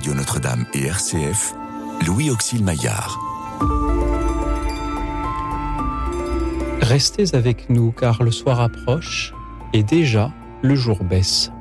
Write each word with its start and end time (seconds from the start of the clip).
Radio 0.00 0.14
Notre-Dame 0.14 0.64
et 0.72 0.86
RCF, 0.86 1.54
Louis 2.06 2.30
Auxil 2.30 2.64
Maillard. 2.64 3.20
Restez 6.80 7.34
avec 7.34 7.68
nous 7.68 7.92
car 7.92 8.22
le 8.22 8.30
soir 8.30 8.60
approche 8.60 9.34
et 9.74 9.82
déjà 9.82 10.32
le 10.62 10.74
jour 10.74 11.04
baisse. 11.04 11.52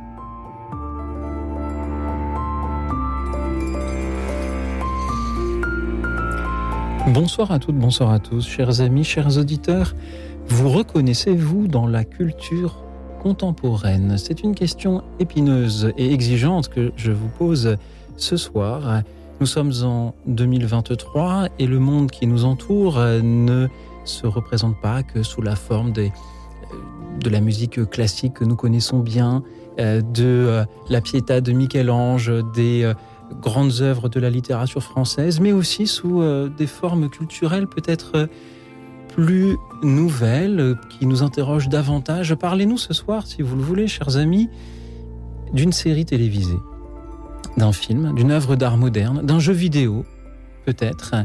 Bonsoir 7.08 7.52
à 7.52 7.60
toutes, 7.60 7.76
bonsoir 7.76 8.10
à 8.12 8.20
tous, 8.20 8.48
chers 8.48 8.80
amis, 8.80 9.04
chers 9.04 9.38
auditeurs. 9.38 9.96
Vous 10.48 10.70
reconnaissez-vous 10.70 11.68
dans 11.68 11.88
la 11.88 12.06
culture 12.06 12.86
contemporaine? 13.22 14.18
C'est 14.18 14.44
une 14.44 14.56
question 14.56 15.04
épineuse 15.20 15.92
et 15.98 16.14
exigeante 16.14 16.70
que 16.70 16.94
je 16.96 17.12
vous 17.12 17.28
pose 17.28 17.76
ce 18.22 18.38
soir. 18.38 19.04
Nous 19.40 19.46
sommes 19.46 19.72
en 19.84 20.14
2023 20.28 21.50
et 21.60 21.68
le 21.68 21.80
monde 21.80 22.12
qui 22.12 22.28
nous 22.28 22.46
entoure 22.46 23.00
ne 23.00 23.68
se 24.04 24.28
représente 24.28 24.80
pas 24.82 25.04
que 25.04 25.24
sous 25.24 25.42
la 25.42 25.56
forme 25.56 25.92
des, 25.92 26.12
de 27.20 27.30
la 27.30 27.42
musique 27.42 27.90
classique 27.90 28.34
que 28.34 28.46
nous 28.46 28.56
connaissons 28.56 29.00
bien, 29.00 29.44
euh, 29.80 30.02
de 30.02 30.24
euh, 30.26 30.66
la 30.90 31.02
Pietà 31.02 31.42
de 31.42 31.52
Michel-Ange, 31.52 32.32
des 32.54 32.84
euh, 32.84 32.94
grandes 33.42 33.82
œuvres 33.82 34.10
de 34.10 34.20
la 34.20 34.30
littérature 34.30 34.84
française, 34.84 35.40
mais 35.40 35.52
aussi 35.52 35.86
sous 35.86 36.24
des 36.58 36.66
formes 36.66 37.10
culturelles 37.10 37.68
peut-être 37.68 38.28
plus 39.08 39.56
nouvelles, 39.84 40.76
qui 40.90 41.06
nous 41.06 41.22
interrogent 41.22 41.70
davantage. 41.70 42.34
Parlez-nous 42.34 42.80
ce 42.80 42.94
soir, 42.94 43.28
si 43.28 43.44
vous 43.44 43.56
le 43.56 43.62
voulez, 43.62 43.88
chers 43.88 44.18
amis, 44.18 44.50
d'une 45.54 45.72
série 45.72 46.06
télévisée, 46.06 46.58
d'un 47.58 47.72
film, 47.72 48.14
d'une 48.16 48.32
œuvre 48.32 48.56
d'art 48.56 48.78
moderne, 48.78 49.22
d'un 49.26 49.40
jeu 49.40 49.54
vidéo, 49.54 50.06
peut-être, 50.66 51.16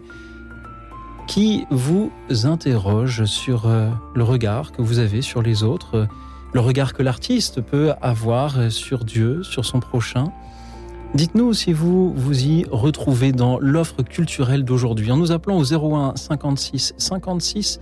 qui 1.27 1.64
vous 1.70 2.12
interroge 2.44 3.25
sur 3.25 3.69
le 4.14 4.22
regard 4.22 4.72
que 4.72 4.83
vous 4.83 4.98
avez 4.98 5.22
sur 5.22 5.42
les 5.42 5.62
autres, 5.62 6.06
le 6.53 6.61
regard 6.61 6.92
que 6.92 7.03
l'artiste 7.03 7.61
peut 7.61 7.92
avoir 8.00 8.70
sur 8.70 9.05
Dieu, 9.05 9.42
sur 9.42 9.64
son 9.64 9.81
prochain. 9.81 10.33
Dites-nous 11.14 11.53
si 11.53 11.72
vous 11.72 12.12
vous 12.12 12.44
y 12.44 12.66
retrouvez 12.70 13.33
dans 13.33 13.59
l'offre 13.61 14.03
culturelle 14.03 14.64
d'aujourd'hui 14.64 15.12
en 15.12 15.16
nous 15.16 15.31
appelant 15.31 15.59
au 15.59 15.64
01 15.64 16.16
56 16.16 16.94
56 16.97 17.81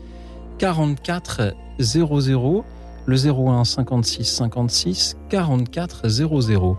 44 0.59 1.55
00, 1.81 2.65
le 3.07 3.17
01 3.27 3.65
56 3.65 4.25
56 4.25 5.17
44 5.31 6.09
00. 6.09 6.77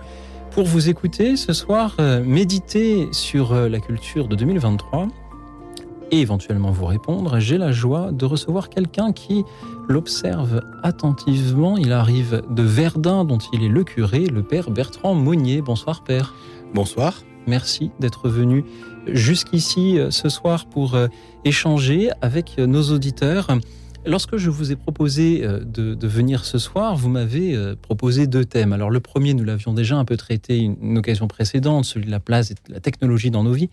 Pour 0.54 0.66
vous 0.66 0.88
écouter 0.88 1.36
ce 1.36 1.52
soir, 1.52 1.98
méditer 2.24 3.08
sur 3.12 3.56
la 3.56 3.80
culture 3.80 4.28
de 4.28 4.36
2023 4.36 5.08
et 6.12 6.22
éventuellement 6.22 6.70
vous 6.70 6.86
répondre, 6.86 7.40
j'ai 7.40 7.58
la 7.58 7.72
joie 7.72 8.12
de 8.12 8.24
recevoir 8.26 8.70
quelqu'un 8.70 9.14
qui 9.14 9.44
l'observe 9.90 10.62
attentivement. 10.84 11.76
Il 11.78 11.92
arrive 11.92 12.44
de 12.52 12.62
Verdun, 12.62 13.26
dont 13.26 13.40
il 13.52 13.64
est 13.64 13.68
le 13.68 13.84
curé, 13.84 14.28
le 14.28 14.44
père 14.44 14.70
Bertrand 14.70 15.16
Monnier. 15.16 15.62
Bonsoir, 15.62 16.04
père. 16.04 16.36
Bonsoir. 16.76 17.24
Merci 17.48 17.90
d'être 18.00 18.30
venu 18.30 18.64
jusqu'ici 19.08 19.98
ce 20.12 20.30
soir 20.30 20.68
pour 20.68 20.96
échanger 21.46 22.12
avec 22.22 22.60
nos 22.60 22.92
auditeurs. 22.92 23.48
Lorsque 24.06 24.38
je 24.38 24.50
vous 24.50 24.72
ai 24.72 24.76
proposé 24.76 25.42
de, 25.42 25.94
de 25.94 26.08
venir 26.08 26.44
ce 26.44 26.58
soir, 26.58 26.96
vous 26.96 27.10
m'avez 27.10 27.58
proposé 27.82 28.28
deux 28.28 28.44
thèmes. 28.44 28.74
Alors 28.74 28.90
le 28.90 29.00
premier, 29.00 29.34
nous 29.34 29.44
l'avions 29.44 29.74
déjà 29.74 29.96
un 29.96 30.06
peu 30.06 30.18
traité 30.18 30.58
une 30.58 30.98
occasion 30.98 31.28
précédente, 31.28 31.86
celui 31.86 32.06
de 32.06 32.12
la 32.12 32.20
place 32.20 32.52
et 32.52 32.56
de 32.56 32.74
la 32.74 32.80
technologie 32.80 33.32
dans 33.32 33.44
nos 33.44 33.54
vies. 33.54 33.70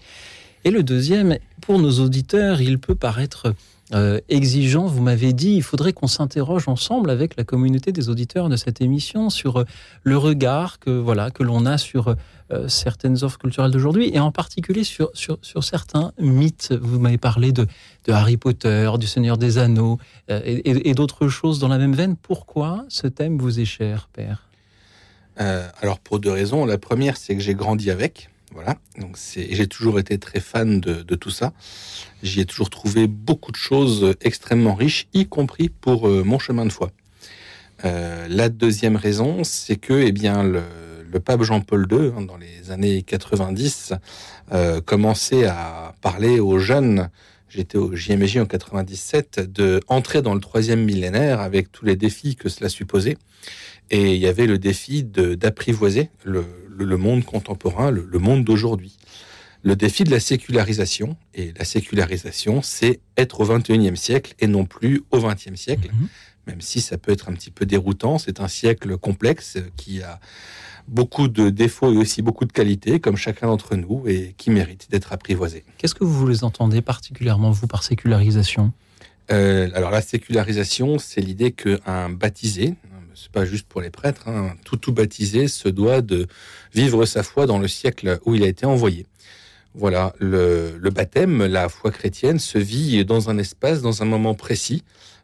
Et 0.64 0.70
le 0.70 0.82
deuxième, 0.82 1.38
pour 1.62 1.78
nos 1.78 2.00
auditeurs, 2.00 2.60
il 2.60 2.78
peut 2.78 2.94
paraître 2.94 3.54
euh, 3.92 4.20
exigeant. 4.28 4.86
Vous 4.86 5.02
m'avez 5.02 5.32
dit, 5.32 5.54
il 5.54 5.62
faudrait 5.62 5.92
qu'on 5.92 6.06
s'interroge 6.06 6.68
ensemble 6.68 7.10
avec 7.10 7.36
la 7.36 7.42
communauté 7.42 7.90
des 7.90 8.08
auditeurs 8.08 8.48
de 8.48 8.54
cette 8.54 8.80
émission 8.80 9.30
sur 9.30 9.58
euh, 9.58 9.64
le 10.04 10.16
regard 10.16 10.78
que 10.78 10.90
voilà 10.90 11.32
que 11.32 11.42
l'on 11.42 11.66
a 11.66 11.76
sur 11.76 12.14
euh, 12.52 12.68
certaines 12.68 13.24
offres 13.24 13.38
culturelles 13.38 13.72
d'aujourd'hui 13.72 14.10
et 14.14 14.20
en 14.20 14.30
particulier 14.30 14.84
sur, 14.84 15.10
sur, 15.14 15.38
certains 15.64 16.12
mythes. 16.20 16.72
Vous 16.80 17.00
m'avez 17.00 17.18
parlé 17.18 17.50
de, 17.50 17.66
de, 18.06 18.12
Harry 18.12 18.36
Potter, 18.36 18.90
du 18.98 19.08
Seigneur 19.08 19.38
des 19.38 19.58
Anneaux 19.58 19.98
et 20.28 20.94
d'autres 20.94 21.28
choses 21.28 21.58
dans 21.58 21.68
la 21.68 21.78
même 21.78 21.94
veine. 21.94 22.16
Pourquoi 22.16 22.84
ce 22.88 23.08
thème 23.08 23.38
vous 23.38 23.58
est 23.58 23.64
cher, 23.64 24.08
Père? 24.12 24.46
Alors 25.36 25.98
pour 25.98 26.20
deux 26.20 26.30
raisons. 26.30 26.64
La 26.64 26.78
première, 26.78 27.16
c'est 27.16 27.34
que 27.34 27.42
j'ai 27.42 27.54
grandi 27.54 27.90
avec. 27.90 28.29
Voilà, 28.52 28.76
donc 28.98 29.16
j'ai 29.34 29.66
toujours 29.68 30.00
été 30.00 30.18
très 30.18 30.40
fan 30.40 30.80
de, 30.80 31.14
tout 31.14 31.30
ça. 31.30 31.52
J'y 32.22 32.40
ai 32.40 32.44
toujours 32.44 32.68
trouvé 32.68 33.06
beaucoup 33.06 33.52
de 33.52 33.56
choses 33.56 34.14
extrêmement 34.20 34.74
riches, 34.74 35.06
y 35.14 35.26
compris 35.26 35.68
pour 35.68 36.08
euh, 36.08 36.24
mon 36.24 36.40
chemin 36.40 36.66
de 36.66 36.72
foi. 36.72 36.90
Euh, 37.84 38.26
la 38.28 38.48
deuxième 38.48 38.96
raison, 38.96 39.44
c'est 39.44 39.76
que 39.76 39.92
eh 39.92 40.10
bien, 40.10 40.42
le, 40.42 40.62
le 41.10 41.20
pape 41.20 41.42
Jean-Paul 41.42 41.86
II, 41.90 42.12
hein, 42.16 42.22
dans 42.22 42.36
les 42.36 42.70
années 42.70 43.02
90, 43.02 43.94
euh, 44.52 44.80
commençait 44.80 45.46
à 45.46 45.94
parler 46.00 46.40
aux 46.40 46.58
jeunes, 46.58 47.08
j'étais 47.48 47.78
au 47.78 47.94
JMJ 47.94 48.38
en 48.38 48.46
97, 48.46 49.40
de 49.52 49.80
entrer 49.88 50.22
dans 50.22 50.34
le 50.34 50.40
troisième 50.40 50.84
millénaire 50.84 51.40
avec 51.40 51.70
tous 51.72 51.84
les 51.84 51.96
défis 51.96 52.36
que 52.36 52.48
cela 52.48 52.68
supposait. 52.68 53.16
Et 53.90 54.14
il 54.14 54.20
y 54.20 54.26
avait 54.26 54.46
le 54.46 54.58
défi 54.58 55.02
d'apprivoiser 55.02 56.10
le, 56.24 56.44
le, 56.84 56.96
monde 56.96 57.24
contemporain, 57.24 57.90
le, 57.90 58.06
le 58.10 58.18
monde 58.18 58.44
d'aujourd'hui. 58.44 58.96
Le 59.62 59.76
défi 59.76 60.04
de 60.04 60.10
la 60.10 60.20
sécularisation, 60.20 61.16
et 61.34 61.52
la 61.58 61.64
sécularisation, 61.64 62.62
c'est 62.62 63.00
être 63.16 63.40
au 63.40 63.46
21e 63.46 63.94
siècle 63.96 64.34
et 64.38 64.46
non 64.46 64.64
plus 64.64 65.02
au 65.10 65.18
20e 65.18 65.56
siècle, 65.56 65.88
-hmm. 65.88 66.06
même 66.46 66.60
si 66.62 66.80
ça 66.80 66.96
peut 66.96 67.12
être 67.12 67.28
un 67.28 67.34
petit 67.34 67.50
peu 67.50 67.66
déroutant. 67.66 68.16
C'est 68.18 68.40
un 68.40 68.48
siècle 68.48 68.96
complexe 68.96 69.58
qui 69.76 70.02
a 70.02 70.18
beaucoup 70.88 71.28
de 71.28 71.50
défauts 71.50 71.92
et 71.92 71.96
aussi 71.96 72.22
beaucoup 72.22 72.46
de 72.46 72.52
qualités, 72.52 73.00
comme 73.00 73.16
chacun 73.16 73.46
d'entre 73.48 73.76
nous, 73.76 74.08
et 74.08 74.34
qui 74.38 74.50
mérite 74.50 74.90
d'être 74.90 75.12
apprivoisé. 75.12 75.64
Qu'est-ce 75.78 75.94
que 75.94 76.04
vous 76.04 76.26
les 76.26 76.42
entendez 76.42 76.80
particulièrement, 76.80 77.50
vous, 77.50 77.66
par 77.66 77.82
sécularisation? 77.82 78.72
Euh, 79.30 79.68
Alors, 79.74 79.90
la 79.90 80.00
sécularisation, 80.02 80.98
c'est 80.98 81.20
l'idée 81.20 81.52
qu'un 81.52 82.08
baptisé, 82.10 82.74
c'est 83.14 83.30
pas 83.30 83.44
juste 83.44 83.66
pour 83.66 83.80
les 83.80 83.90
prêtres, 83.90 84.28
hein, 84.28 84.54
tout 84.64 84.76
tout 84.76 84.92
baptisé 84.92 85.48
se 85.48 85.68
doit 85.68 86.00
de 86.00 86.26
vivre 86.74 87.04
sa 87.04 87.22
foi 87.22 87.46
dans 87.46 87.58
le 87.58 87.68
siècle 87.68 88.18
où 88.24 88.34
il 88.34 88.42
a 88.42 88.46
été 88.46 88.66
envoyé. 88.66 89.06
Voilà, 89.74 90.14
le, 90.18 90.78
baptême, 90.90 91.46
la 91.46 91.68
foi 91.68 91.92
chrétienne 91.92 92.38
se 92.40 92.58
vit 92.58 93.04
dans 93.04 93.30
un 93.30 93.38
espace, 93.38 93.82
dans 93.82 94.02
un 94.02 94.04
moment 94.06 94.34
précis, 94.34 94.82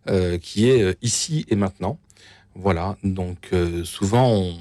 euh, 0.08 0.38
qui 0.38 0.70
est 0.70 0.96
ici 1.02 1.46
et 1.48 1.56
maintenant. 1.56 1.98
Voilà, 2.54 2.96
donc 3.02 3.48
euh, 3.52 3.84
souvent, 3.84 4.30
on, 4.30 4.56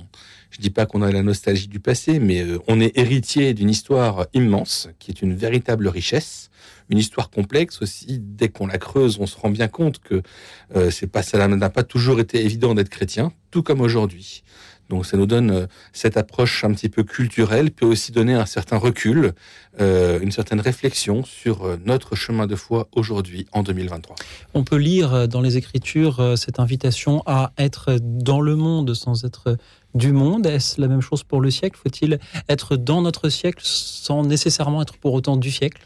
je 0.55 0.61
dis 0.61 0.69
pas 0.69 0.85
qu'on 0.85 1.01
a 1.01 1.11
la 1.11 1.21
nostalgie 1.21 1.67
du 1.67 1.81
passé, 1.81 2.17
mais 2.17 2.41
euh, 2.41 2.59
on 2.67 2.79
est 2.79 2.97
héritier 2.97 3.53
d'une 3.53 3.69
histoire 3.69 4.27
immense, 4.33 4.87
qui 4.99 5.11
est 5.11 5.21
une 5.21 5.35
véritable 5.35 5.89
richesse, 5.89 6.49
une 6.89 6.97
histoire 6.97 7.29
complexe 7.29 7.81
aussi. 7.81 8.19
Dès 8.21 8.47
qu'on 8.47 8.67
la 8.67 8.77
creuse, 8.77 9.17
on 9.19 9.25
se 9.25 9.37
rend 9.37 9.49
bien 9.49 9.67
compte 9.67 9.99
que 9.99 10.21
euh, 10.73 10.91
c'est 10.91 11.07
pas 11.07 11.23
ça 11.23 11.45
n'a 11.45 11.69
pas 11.69 11.83
toujours 11.83 12.21
été 12.21 12.45
évident 12.45 12.73
d'être 12.73 12.87
chrétien, 12.87 13.33
tout 13.51 13.63
comme 13.63 13.81
aujourd'hui. 13.81 14.43
Donc 14.89 15.05
ça 15.05 15.17
nous 15.17 15.25
donne 15.25 15.51
euh, 15.51 15.67
cette 15.93 16.17
approche 16.17 16.63
un 16.63 16.71
petit 16.71 16.89
peu 16.89 17.03
culturelle, 17.03 17.71
peut 17.71 17.85
aussi 17.85 18.11
donner 18.11 18.33
un 18.33 18.45
certain 18.45 18.77
recul, 18.77 19.33
euh, 19.81 20.19
une 20.19 20.31
certaine 20.31 20.59
réflexion 20.59 21.23
sur 21.23 21.65
euh, 21.65 21.77
notre 21.85 22.15
chemin 22.15 22.45
de 22.47 22.55
foi 22.55 22.87
aujourd'hui 22.95 23.47
en 23.51 23.63
2023. 23.63 24.15
On 24.53 24.63
peut 24.63 24.77
lire 24.77 25.27
dans 25.27 25.41
les 25.41 25.57
Écritures 25.57 26.37
cette 26.37 26.59
invitation 26.59 27.23
à 27.25 27.51
être 27.57 27.97
dans 28.01 28.41
le 28.41 28.55
monde 28.55 28.93
sans 28.93 29.25
être 29.25 29.57
du 29.93 30.11
monde. 30.11 30.45
Est-ce 30.45 30.79
la 30.79 30.87
même 30.87 31.01
chose 31.01 31.23
pour 31.23 31.41
le 31.41 31.49
siècle? 31.49 31.79
Faut-il 31.81 32.19
être 32.49 32.75
dans 32.75 33.01
notre 33.01 33.29
siècle 33.29 33.61
sans 33.63 34.23
nécessairement 34.23 34.81
être 34.81 34.97
pour 34.97 35.13
autant 35.13 35.37
du 35.37 35.51
siècle? 35.51 35.81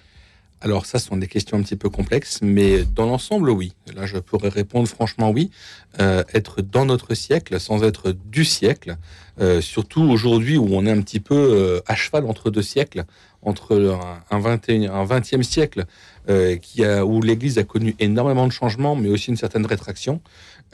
Alors 0.61 0.85
ça, 0.85 0.99
ce 0.99 1.07
sont 1.07 1.17
des 1.17 1.27
questions 1.27 1.57
un 1.57 1.61
petit 1.61 1.75
peu 1.75 1.89
complexes, 1.89 2.39
mais 2.41 2.83
dans 2.83 3.05
l'ensemble, 3.05 3.49
oui. 3.49 3.73
Là, 3.95 4.05
je 4.05 4.17
pourrais 4.17 4.49
répondre 4.49 4.87
franchement 4.87 5.29
oui. 5.31 5.51
Euh, 5.99 6.23
être 6.33 6.61
dans 6.61 6.85
notre 6.85 7.13
siècle 7.15 7.59
sans 7.59 7.83
être 7.83 8.11
du 8.11 8.45
siècle, 8.45 8.97
euh, 9.39 9.61
surtout 9.61 10.01
aujourd'hui 10.01 10.57
où 10.57 10.67
on 10.71 10.85
est 10.85 10.91
un 10.91 11.01
petit 11.01 11.19
peu 11.19 11.35
euh, 11.35 11.81
à 11.87 11.95
cheval 11.95 12.25
entre 12.25 12.51
deux 12.51 12.61
siècles, 12.61 13.05
entre 13.41 13.75
un, 13.75 14.35
un, 14.35 14.39
21, 14.39 14.91
un 14.91 15.05
20e 15.05 15.43
siècle 15.43 15.85
euh, 16.29 16.57
qui 16.57 16.83
a, 16.83 17.05
où 17.05 17.21
l'Église 17.21 17.57
a 17.57 17.63
connu 17.63 17.95
énormément 17.99 18.45
de 18.45 18.51
changements, 18.51 18.95
mais 18.95 19.09
aussi 19.09 19.29
une 19.29 19.37
certaine 19.37 19.65
rétraction, 19.65 20.21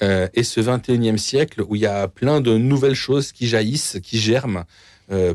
euh, 0.02 0.28
et 0.34 0.44
ce 0.44 0.60
21e 0.60 1.18
siècle 1.18 1.64
où 1.68 1.76
il 1.76 1.82
y 1.82 1.86
a 1.86 2.08
plein 2.08 2.42
de 2.42 2.58
nouvelles 2.58 2.96
choses 2.96 3.32
qui 3.32 3.48
jaillissent, 3.48 4.00
qui 4.04 4.18
germent, 4.18 4.66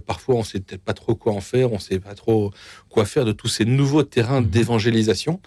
parfois, 0.07 0.37
on 0.37 0.45
sait 0.45 0.61
peut-être 0.61 0.83
pas 0.83 0.95
trop 0.95 1.15
quoi 1.15 1.33
en 1.33 1.41
faire, 1.41 1.73
on 1.73 1.79
sait 1.79 2.01
pas 2.01 2.15
trop 2.15 2.53
quoi 2.89 3.05
faire 3.05 3.25
de 3.25 3.33
tous 3.33 3.49
ces 3.49 3.65
nouveaux 3.65 4.03
terrains 4.03 4.41
mhm. 4.41 4.49
d'évangélisation. 4.49 5.41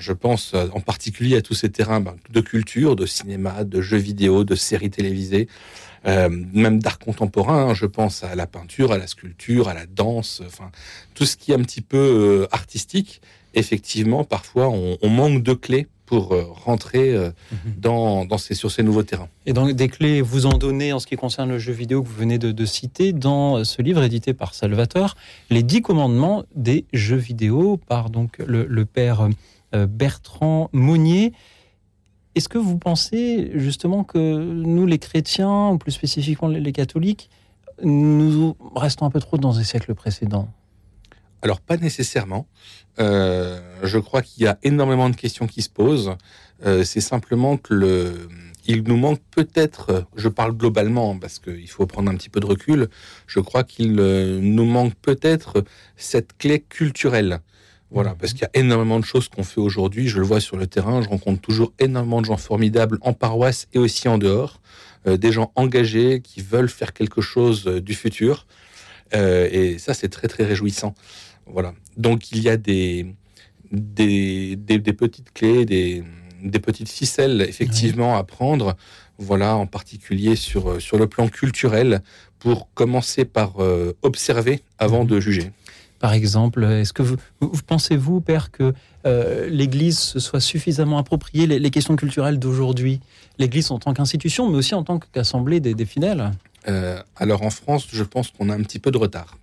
Je 0.00 0.12
pense 0.12 0.54
en 0.54 0.80
particulier 0.80 1.36
à 1.36 1.42
tous 1.42 1.54
ces 1.54 1.70
terrains 1.70 2.00
ben, 2.00 2.16
de 2.30 2.40
culture, 2.40 2.96
de 2.96 3.06
cinéma, 3.06 3.62
de 3.62 3.80
jeux 3.80 3.96
vidéo, 3.96 4.42
de 4.42 4.56
séries 4.56 4.90
télévisées, 4.90 5.48
euh, 6.06 6.28
même 6.28 6.78
d'art 6.78 6.98
contemporain. 6.98 7.70
Hein. 7.70 7.74
je 7.74 7.86
pense 7.86 8.22
à 8.22 8.34
la 8.34 8.46
peinture, 8.46 8.92
à 8.92 8.98
la 8.98 9.06
sculpture, 9.06 9.68
à 9.68 9.74
la 9.74 9.86
danse, 9.86 10.42
enfin 10.46 10.70
tout 11.14 11.24
ce 11.24 11.36
qui 11.36 11.52
est 11.52 11.54
un 11.54 11.62
petit 11.62 11.80
peu 11.80 11.96
euh, 11.96 12.46
artistique. 12.52 13.20
Effectivement, 13.56 14.22
parfois 14.22 14.68
on, 14.68 15.08
manque 15.08 15.42
de 15.42 15.52
clés 15.52 15.88
pour 16.04 16.32
euh, 16.32 16.44
rentrer 16.64 17.16
mhm. 17.16 17.72
dans, 17.78 18.38
ces, 18.38 18.54
sur 18.54 18.70
ces 18.70 18.84
nouveaux 18.84 19.02
terrains. 19.02 19.28
Et 19.44 19.52
donc 19.52 19.72
des 19.72 19.88
clés, 19.88 20.20
vous 20.20 20.46
en 20.46 20.56
donnez 20.56 20.92
en 20.92 21.00
ce 21.00 21.06
qui 21.08 21.16
concerne 21.16 21.48
le 21.48 21.58
jeu 21.58 21.72
vidéo 21.72 22.02
que 22.02 22.08
vous 22.08 22.14
venez 22.14 22.38
de, 22.38 22.64
citer 22.64 23.12
dans 23.12 23.64
ce 23.64 23.82
livre 23.82 24.04
édité 24.04 24.34
par 24.34 24.54
Salvatore, 24.54 25.16
les 25.50 25.64
dix 25.64 25.82
commandements 25.82 26.44
des 26.54 26.84
jeux 26.92 27.16
vidéo 27.16 27.76
par 27.88 28.10
donc 28.10 28.38
le, 28.38 28.84
père 28.84 29.28
Bertrand 29.72 30.70
Monnier. 30.72 31.32
Est-ce 32.36 32.48
que 32.48 32.58
vous 32.58 32.76
pensez 32.76 33.50
justement 33.54 34.04
que 34.04 34.18
nous, 34.18 34.84
les 34.84 34.98
chrétiens, 34.98 35.70
ou 35.70 35.78
plus 35.78 35.92
spécifiquement 35.92 36.48
les 36.48 36.72
catholiques, 36.72 37.30
nous 37.82 38.56
restons 38.74 39.06
un 39.06 39.10
peu 39.10 39.20
trop 39.20 39.38
dans 39.38 39.56
les 39.56 39.64
siècles 39.64 39.94
précédents? 39.94 40.48
Alors 41.42 41.60
pas 41.60 41.76
nécessairement. 41.76 42.46
Euh, 42.98 43.60
je 43.82 43.98
crois 43.98 44.22
qu'il 44.22 44.44
y 44.44 44.46
a 44.46 44.58
énormément 44.62 45.10
de 45.10 45.16
questions 45.16 45.46
qui 45.46 45.62
se 45.62 45.68
posent. 45.68 46.16
Euh, 46.64 46.84
c'est 46.84 47.00
simplement 47.00 47.56
que 47.56 47.74
le, 47.74 48.28
il 48.66 48.82
nous 48.84 48.96
manque 48.96 49.20
peut-être, 49.30 50.06
je 50.16 50.28
parle 50.28 50.56
globalement 50.56 51.16
parce 51.18 51.38
qu'il 51.38 51.68
faut 51.68 51.86
prendre 51.86 52.10
un 52.10 52.14
petit 52.14 52.30
peu 52.30 52.40
de 52.40 52.46
recul. 52.46 52.88
Je 53.26 53.40
crois 53.40 53.64
qu'il 53.64 54.00
euh, 54.00 54.40
nous 54.40 54.64
manque 54.64 54.94
peut-être 54.94 55.64
cette 55.96 56.36
clé 56.38 56.60
culturelle. 56.60 57.40
Voilà, 57.90 58.16
parce 58.18 58.32
qu'il 58.32 58.42
y 58.42 58.46
a 58.46 58.50
énormément 58.58 58.98
de 58.98 59.04
choses 59.04 59.28
qu'on 59.28 59.44
fait 59.44 59.60
aujourd'hui. 59.60 60.08
Je 60.08 60.18
le 60.18 60.24
vois 60.24 60.40
sur 60.40 60.56
le 60.56 60.66
terrain. 60.66 61.02
Je 61.02 61.08
rencontre 61.08 61.40
toujours 61.40 61.72
énormément 61.78 62.20
de 62.20 62.26
gens 62.26 62.36
formidables 62.36 62.98
en 63.02 63.12
paroisse 63.12 63.68
et 63.74 63.78
aussi 63.78 64.08
en 64.08 64.18
dehors. 64.18 64.60
Des 65.06 65.30
gens 65.30 65.52
engagés 65.54 66.20
qui 66.20 66.40
veulent 66.40 66.68
faire 66.68 66.92
quelque 66.92 67.20
chose 67.20 67.64
du 67.64 67.94
futur. 67.94 68.44
Euh, 69.14 69.48
et 69.50 69.78
ça, 69.78 69.94
c'est 69.94 70.08
très, 70.08 70.28
très 70.28 70.44
réjouissant. 70.44 70.94
Voilà. 71.46 71.74
Donc, 71.96 72.32
il 72.32 72.40
y 72.40 72.48
a 72.48 72.56
des, 72.56 73.06
des, 73.70 74.56
des, 74.56 74.92
petites 74.92 75.32
clés, 75.32 75.64
des, 75.64 76.02
des 76.42 76.58
petites 76.58 76.88
ficelles, 76.88 77.44
effectivement, 77.48 78.16
à 78.16 78.24
prendre. 78.24 78.76
Voilà, 79.18 79.56
en 79.56 79.66
particulier 79.66 80.36
sur, 80.36 80.80
sur 80.82 80.98
le 80.98 81.06
plan 81.06 81.28
culturel, 81.28 82.02
pour 82.38 82.68
commencer 82.74 83.24
par 83.24 83.54
observer 84.02 84.60
avant 84.78 85.04
mhm. 85.04 85.08
de 85.08 85.20
juger 85.20 85.52
par 85.98 86.12
exemple 86.12 86.64
Est-ce 86.64 86.92
que 86.92 87.02
vous, 87.02 87.16
pensez-vous, 87.66 88.20
Père, 88.20 88.50
que 88.50 88.74
euh, 89.06 89.48
l'Église 89.48 89.98
se 89.98 90.20
soit 90.20 90.40
suffisamment 90.40 90.98
appropriée 90.98 91.46
les, 91.46 91.70
questions 91.70 91.96
culturelles 91.96 92.38
d'aujourd'hui? 92.38 93.00
L'Église 93.38 93.70
en 93.70 93.78
tant 93.78 93.94
qu'institution, 93.94 94.48
mais 94.48 94.56
aussi 94.56 94.74
en 94.74 94.82
tant 94.82 94.98
qu'assemblée 94.98 95.60
des, 95.60 95.84
fidèles? 95.84 96.30
Euh, 96.68 97.00
alors 97.16 97.42
en 97.42 97.50
France, 97.50 97.86
je 97.92 98.02
pense 98.02 98.30
qu'on 98.30 98.50
a 98.50 98.54
un 98.54 98.62
petit 98.62 98.78
peu 98.78 98.90
de 98.90 98.98
retard. 98.98 99.38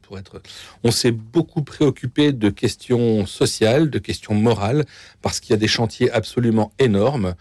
On 0.83 0.91
s'est 0.91 1.11
beaucoup 1.11 1.63
préoccupé 1.63 2.33
de 2.33 2.49
questions 2.49 3.25
sociales, 3.25 3.89
de 3.89 3.99
questions 3.99 4.35
morales, 4.35 4.85
parce 5.21 5.39
qu'il 5.39 5.51
y 5.51 5.53
a 5.53 5.57
des 5.57 5.67
chantiers 5.67 6.11
absolument 6.11 6.71
énormes. 6.79 7.35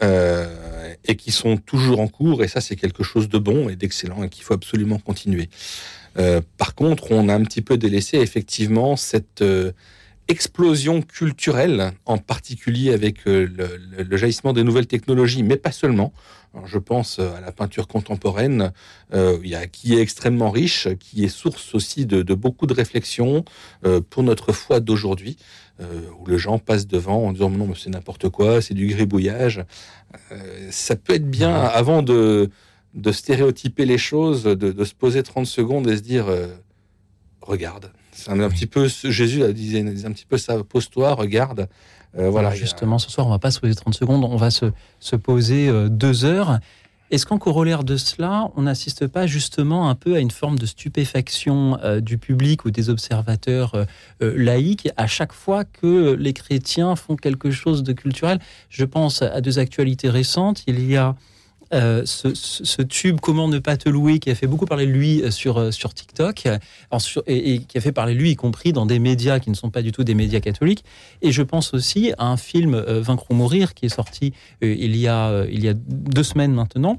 Euh, 0.00 0.94
et 1.06 1.16
qui 1.16 1.32
sont 1.32 1.56
toujours 1.56 1.98
en 1.98 2.06
cours, 2.06 2.44
et 2.44 2.48
ça 2.48 2.60
c'est 2.60 2.76
quelque 2.76 3.02
chose 3.02 3.28
de 3.28 3.36
bon 3.36 3.68
et 3.68 3.74
d'excellent 3.74 4.22
et 4.22 4.28
qu'il 4.28 4.44
faut 4.44 4.54
absolument 4.54 5.00
continuer. 5.00 5.48
Euh, 6.18 6.40
par 6.56 6.76
contre, 6.76 7.10
on 7.10 7.28
a 7.28 7.34
un 7.34 7.42
petit 7.42 7.62
peu 7.62 7.76
délaissé 7.76 8.18
effectivement 8.18 8.94
cette 8.94 9.42
explosion 10.28 11.02
culturelle, 11.02 11.90
en 12.04 12.18
particulier 12.18 12.92
avec 12.92 13.24
le, 13.24 13.50
jaillissement 14.12 14.52
des 14.52 14.62
nouvelles 14.62 14.86
technologies, 14.86 15.42
mais 15.42 15.56
pas 15.56 15.72
seulement. 15.72 16.12
Je 16.64 16.78
pense 16.78 17.18
à 17.18 17.40
la 17.40 17.52
peinture 17.52 17.86
contemporaine, 17.86 18.72
qui 19.72 19.94
est 19.94 20.00
extrêmement 20.00 20.50
riche, 20.50 20.88
qui 20.98 21.24
est 21.24 21.28
source 21.28 21.74
aussi 21.74 22.06
de, 22.06 22.34
beaucoup 22.34 22.66
de 22.66 22.74
réflexions 22.74 23.44
pour 24.10 24.22
notre 24.22 24.52
foi 24.52 24.80
d'aujourd'hui, 24.80 25.36
où 25.80 26.26
les 26.26 26.38
gens 26.38 26.58
passent 26.58 26.86
devant 26.86 27.26
en 27.26 27.32
disant 27.32 27.50
non, 27.50 27.74
c'est 27.74 27.90
n'importe 27.90 28.28
quoi, 28.28 28.60
c'est 28.62 28.74
du 28.74 28.86
gribouillage. 28.88 29.64
ça 30.70 30.96
peut 30.96 31.14
être 31.14 31.30
bien 31.30 31.54
avant 31.54 32.02
de 32.02 32.50
de 32.94 33.12
stéréotyper 33.12 33.86
les 33.86 33.98
choses, 33.98 34.44
de, 34.44 34.84
se 34.84 34.94
poser 34.94 35.22
30 35.22 35.46
secondes 35.46 35.88
et 35.88 35.96
se 35.96 36.02
dire 36.02 36.28
euh, 36.28 36.48
regarde. 37.40 37.92
C'est 38.12 38.30
un, 38.30 38.48
petit 38.48 38.66
peu 38.66 38.88
Jésus 38.88 39.44
a 39.44 39.52
dit, 39.52 39.78
un 39.78 40.12
petit 40.12 40.26
peu 40.26 40.38
ça, 40.38 40.62
pose-toi, 40.64 41.14
regarde. 41.14 41.68
Euh, 42.16 42.30
voilà. 42.30 42.54
justement, 42.54 42.98
ce 42.98 43.10
soir, 43.10 43.26
on 43.26 43.30
va 43.30 43.38
pas 43.38 43.50
se 43.50 43.60
poser 43.60 43.74
30 43.74 43.94
secondes, 43.94 44.24
on 44.24 44.36
va 44.36 44.50
se, 44.50 44.66
se 45.00 45.16
poser 45.16 45.68
euh, 45.68 45.88
deux 45.88 46.24
heures. 46.24 46.58
Est-ce 47.10 47.24
qu'en 47.24 47.38
corollaire 47.38 47.84
de 47.84 47.96
cela, 47.96 48.50
on 48.56 48.62
n'assiste 48.62 49.06
pas 49.06 49.26
justement 49.26 49.88
un 49.88 49.94
peu 49.94 50.14
à 50.14 50.20
une 50.20 50.30
forme 50.30 50.58
de 50.58 50.66
stupéfaction 50.66 51.78
du 52.02 52.18
public 52.18 52.66
ou 52.66 52.70
des 52.70 52.90
observateurs 52.90 53.86
laïcs 54.20 54.90
à 54.98 55.06
chaque 55.06 55.32
fois 55.32 55.64
que 55.64 56.12
les 56.12 56.34
chrétiens 56.34 56.96
font 56.96 57.16
quelque 57.16 57.50
chose 57.50 57.82
de 57.82 57.94
culturel? 57.94 58.40
Je 58.68 58.84
pense 58.84 59.22
à 59.22 59.40
deux 59.40 59.58
actualités 59.58 60.10
récentes. 60.10 60.64
Il 60.66 60.84
y 60.84 60.98
a 60.98 61.16
euh, 61.74 62.02
ce, 62.04 62.82
tube 62.82 63.20
Comment 63.20 63.48
ne 63.48 63.58
pas 63.58 63.76
te 63.76 63.88
louer 63.88 64.18
qui 64.18 64.30
a 64.30 64.34
fait 64.34 64.46
beaucoup 64.46 64.66
parler 64.66 64.86
de 64.86 64.92
lui 64.92 65.22
euh, 65.22 65.30
sur, 65.30 65.58
euh, 65.58 65.70
sur 65.70 65.92
TikTok 65.92 66.48
et, 67.26 67.58
qui 67.60 67.78
a 67.78 67.80
fait 67.80 67.92
parler 67.92 68.14
de 68.14 68.18
lui 68.18 68.30
y 68.30 68.36
compris 68.36 68.72
dans 68.72 68.86
des 68.86 68.98
médias 68.98 69.38
qui 69.38 69.50
ne 69.50 69.54
sont 69.54 69.70
pas 69.70 69.82
du 69.82 69.92
tout 69.92 70.04
des 70.04 70.14
médias 70.14 70.40
catholiques. 70.40 70.84
Et 71.22 71.32
je 71.32 71.42
pense 71.42 71.74
aussi 71.74 72.12
à 72.18 72.26
un 72.26 72.36
film 72.36 72.76
Vaincre 72.78 73.26
ou 73.30 73.34
mourir 73.34 73.74
qui 73.74 73.86
est 73.86 73.90
sorti 73.90 74.32
il, 74.62 74.96
y 74.96 75.08
a, 75.08 75.44
il 75.50 75.62
y 75.62 75.68
a 75.68 75.74
deux 75.74 76.22
semaines 76.22 76.52
maintenant 76.52 76.98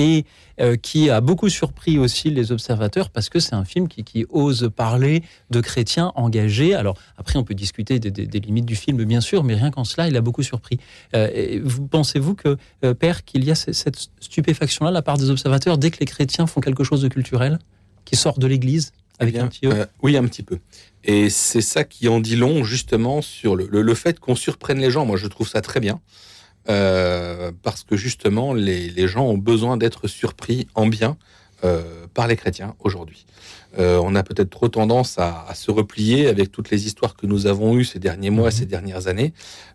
et 0.00 0.24
euh, 0.60 0.76
qui 0.76 1.10
a 1.10 1.20
beaucoup 1.20 1.48
surpris 1.48 1.98
aussi 1.98 2.30
les 2.30 2.52
observateurs 2.52 3.10
parce 3.10 3.28
que 3.28 3.38
c'est 3.38 3.54
un 3.54 3.64
film 3.64 3.86
qui, 3.86 4.26
ose 4.30 4.70
parler 4.74 5.22
de 5.50 5.60
chrétiens 5.60 6.12
engagés. 6.16 6.74
Alors 6.74 6.96
après, 7.16 7.38
on 7.38 7.44
peut 7.44 7.54
discuter 7.54 7.98
des, 7.98 8.40
limites 8.40 8.66
du 8.66 8.76
film, 8.76 9.04
bien 9.04 9.20
sûr, 9.20 9.44
mais 9.44 9.54
rien 9.54 9.70
qu'en 9.70 9.84
cela, 9.84 10.08
il 10.08 10.16
a 10.16 10.20
beaucoup 10.20 10.42
surpris. 10.42 10.78
Euh, 11.14 11.60
vous 11.62 11.86
pensez-vous 11.86 12.34
que, 12.34 12.56
euh, 12.84 12.94
Père, 12.94 13.24
qu'il 13.24 13.44
y 13.44 13.50
a 13.50 13.54
cette 13.54 14.10
stupéfaction-là 14.20 14.90
de 14.90 14.94
la 14.94 15.02
part 15.02 15.18
des 15.18 15.30
observateurs 15.30 15.78
dès 15.78 15.90
que 15.90 15.98
les 16.00 16.06
chrétiens 16.06 16.46
font 16.46 16.60
quelque 16.60 16.84
chose 16.84 17.02
de 17.02 17.08
culturel, 17.08 17.58
qui 18.04 18.16
sort 18.16 18.38
de 18.38 18.46
l'Église 18.46 18.92
avec 19.18 19.34
eh 19.34 19.40
un 19.40 19.48
petit 19.48 19.66
e? 19.66 19.86
Oui, 20.02 20.16
un 20.16 20.24
petit 20.24 20.42
peu. 20.42 20.58
Et 21.04 21.28
c'est 21.28 21.60
ça 21.60 21.84
qui 21.84 22.08
en 22.08 22.20
dit 22.20 22.36
long, 22.36 22.64
justement, 22.64 23.20
sur 23.20 23.54
le 23.54 23.94
fait 23.94 24.18
qu'on 24.18 24.34
surprenne 24.34 24.78
les 24.78 24.90
gens. 24.90 25.04
Moi, 25.04 25.18
je 25.18 25.26
trouve 25.26 25.48
ça 25.48 25.60
très 25.60 25.80
bien. 25.80 26.00
Euh, 26.68 27.52
parce 27.62 27.84
que 27.84 27.96
justement, 27.96 28.52
les, 28.52 29.08
gens 29.08 29.26
ont 29.26 29.38
besoin 29.38 29.76
d'être 29.76 30.08
surpris 30.08 30.68
en 30.74 30.86
bien 30.86 31.16
euh, 31.64 32.06
par 32.12 32.26
les 32.26 32.36
chrétiens 32.36 32.74
aujourd'hui. 32.80 33.26
Euh, 33.78 34.00
on 34.02 34.14
a 34.14 34.22
peut-être 34.22 34.50
trop 34.50 34.68
tendance 34.68 35.18
à, 35.18 35.46
se 35.54 35.70
replier 35.70 36.26
avec 36.26 36.50
toutes 36.50 36.70
les 36.70 36.86
histoires 36.86 37.16
que 37.16 37.26
nous 37.26 37.46
avons 37.46 37.76
eues 37.76 37.84
ces 37.84 37.98
derniers 37.98 38.30
mois, 38.30 38.46
mhm. 38.46 38.52
ces 38.52 38.66
dernières 38.66 39.06
années. 39.06 39.32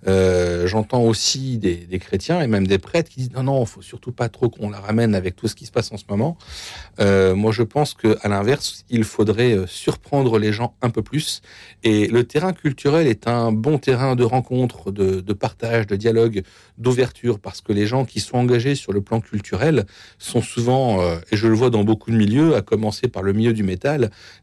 Euh, 0.08 0.68
j'entends 0.68 1.04
aussi 1.04 1.58
des, 1.58 1.88
chrétiens 2.00 2.42
et 2.42 2.48
même 2.48 2.68
des 2.68 2.78
prêtres 2.78 3.10
qui 3.10 3.22
disent 3.22 3.32
non, 3.32 3.44
non, 3.44 3.64
il 3.64 3.68
faut 3.68 3.82
surtout 3.82 4.12
pas 4.12 4.30
trop 4.30 4.50
qu'on 4.50 4.70
la 4.70 4.80
ramène 4.80 5.16
avec 5.16 5.36
tout 5.36 5.48
ce 5.48 5.56
qui 5.56 5.66
se 5.66 5.72
passe 5.72 5.92
en 5.92 5.98
ce 5.98 6.04
moment. 6.10 6.38
Euh, 7.00 7.36
moi, 7.36 7.52
je 7.52 7.64
pense 7.64 7.94
que 7.94 8.18
à 8.22 8.28
l'inverse, 8.28 8.84
il 8.90 9.04
faudrait 9.04 9.60
surprendre 9.68 10.40
les 10.40 10.52
gens 10.52 10.76
un 10.82 10.90
peu 10.90 11.02
plus. 11.02 11.42
Et 11.84 12.08
le 12.08 12.26
terrain 12.26 12.54
culturel 12.54 13.08
est 13.08 13.28
un 13.28 13.52
bon 13.52 13.78
terrain 13.78 14.16
de 14.16 14.24
rencontre, 14.24 14.92
de, 14.92 15.22
de 15.22 15.34
partage, 15.34 15.88
de 15.88 15.96
dialogue, 15.96 16.44
d'ouverture, 16.78 17.40
parce 17.40 17.62
que 17.62 17.72
les 17.72 17.88
gens 17.88 18.06
qui 18.06 18.20
sont 18.20 18.38
engagés 18.38 18.76
sur 18.76 18.92
le 18.92 19.02
plan 19.02 19.22
culturel 19.22 19.86
sont 20.18 20.42
souvent, 20.42 21.02
et 21.32 21.38
je 21.38 21.48
le 21.48 21.56
vois 21.56 21.70
dans 21.70 21.84
beaucoup 21.84 22.12
de 22.12 22.18
milieux, 22.18 22.56
à 22.56 22.62
commencer 22.62 23.08
par 23.08 23.24
le 23.24 23.34
milieu 23.34 23.54
du 23.54 23.64
métal 23.64 23.85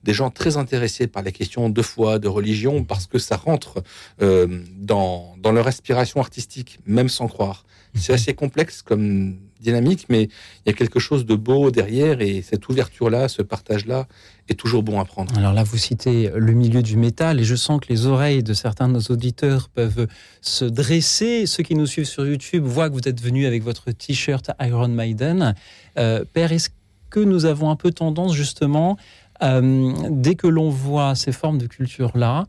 des 0.03 0.13
gens 0.13 0.31
très 0.31 0.57
intéressés 0.57 1.07
par 1.07 1.23
les 1.23 1.33
questions 1.33 1.69
de 1.69 1.83
foi, 1.83 2.19
de 2.19 2.29
religion, 2.29 2.85
parce 2.85 3.07
que 3.07 3.19
ça 3.19 3.37
rentre 3.37 3.83
euh, 4.21 4.63
dans, 4.77 5.35
leur 5.53 5.67
aspiration 5.67 6.21
artistique, 6.21 6.79
même 6.87 7.09
sans 7.09 7.29
croire. 7.29 7.65
C'est 7.95 8.15
assez 8.15 8.33
complexe 8.33 8.81
comme 8.81 9.37
dynamique, 9.61 10.07
mais 10.09 10.23
il 10.25 10.31
y 10.67 10.71
a 10.71 10.73
quelque 10.73 10.99
chose 10.99 11.27
de 11.27 11.35
beau 11.35 11.71
derrière 11.71 12.23
et 12.23 12.43
cette 12.43 12.67
ouverture-là, 12.69 13.29
ce 13.29 13.43
partage-là 13.43 14.09
est 14.49 14.59
toujours 14.59 14.83
bon 14.83 14.99
à 14.99 15.05
prendre. 15.05 15.37
Alors 15.37 15.53
là, 15.53 15.63
vous 15.63 15.77
citez 15.77 16.31
le 16.35 16.53
milieu 16.53 16.83
du 16.83 16.97
métal 16.97 17.39
et 17.39 17.45
je 17.45 17.55
sens 17.55 17.81
que 17.81 17.89
les 17.91 18.07
oreilles 18.07 18.43
de 18.43 18.55
certains 18.55 18.89
de 18.89 18.95
nos 18.95 19.15
auditeurs 19.15 19.69
peuvent 19.69 20.07
se 20.41 20.65
dresser. 20.65 21.47
Ceux 21.47 21.63
qui 21.63 21.75
nous 21.75 21.87
suivent 21.87 22.07
sur 22.07 22.27
YouTube 22.27 22.65
voient 22.65 22.89
que 22.89 22.95
vous 22.95 23.09
êtes 23.09 23.21
venu 23.21 23.47
avec 23.47 23.63
votre 23.63 23.93
t-shirt 23.93 24.51
Iron 24.61 24.89
Maiden. 24.89 25.55
Euh, 25.99 26.25
Père, 26.33 26.51
est-ce 26.51 26.71
que 27.13 27.21
nous 27.21 27.45
avons 27.45 27.71
un 27.71 27.77
peu 27.77 27.93
tendance 27.93 28.35
justement 28.35 28.97
euh, 29.43 29.93
dès 30.11 30.35
que 30.35 30.47
l'on 30.47 30.71
voit 30.71 31.15
ces 31.15 31.33
formes 31.33 31.59
de 31.59 31.67
culture-là, 31.67 32.47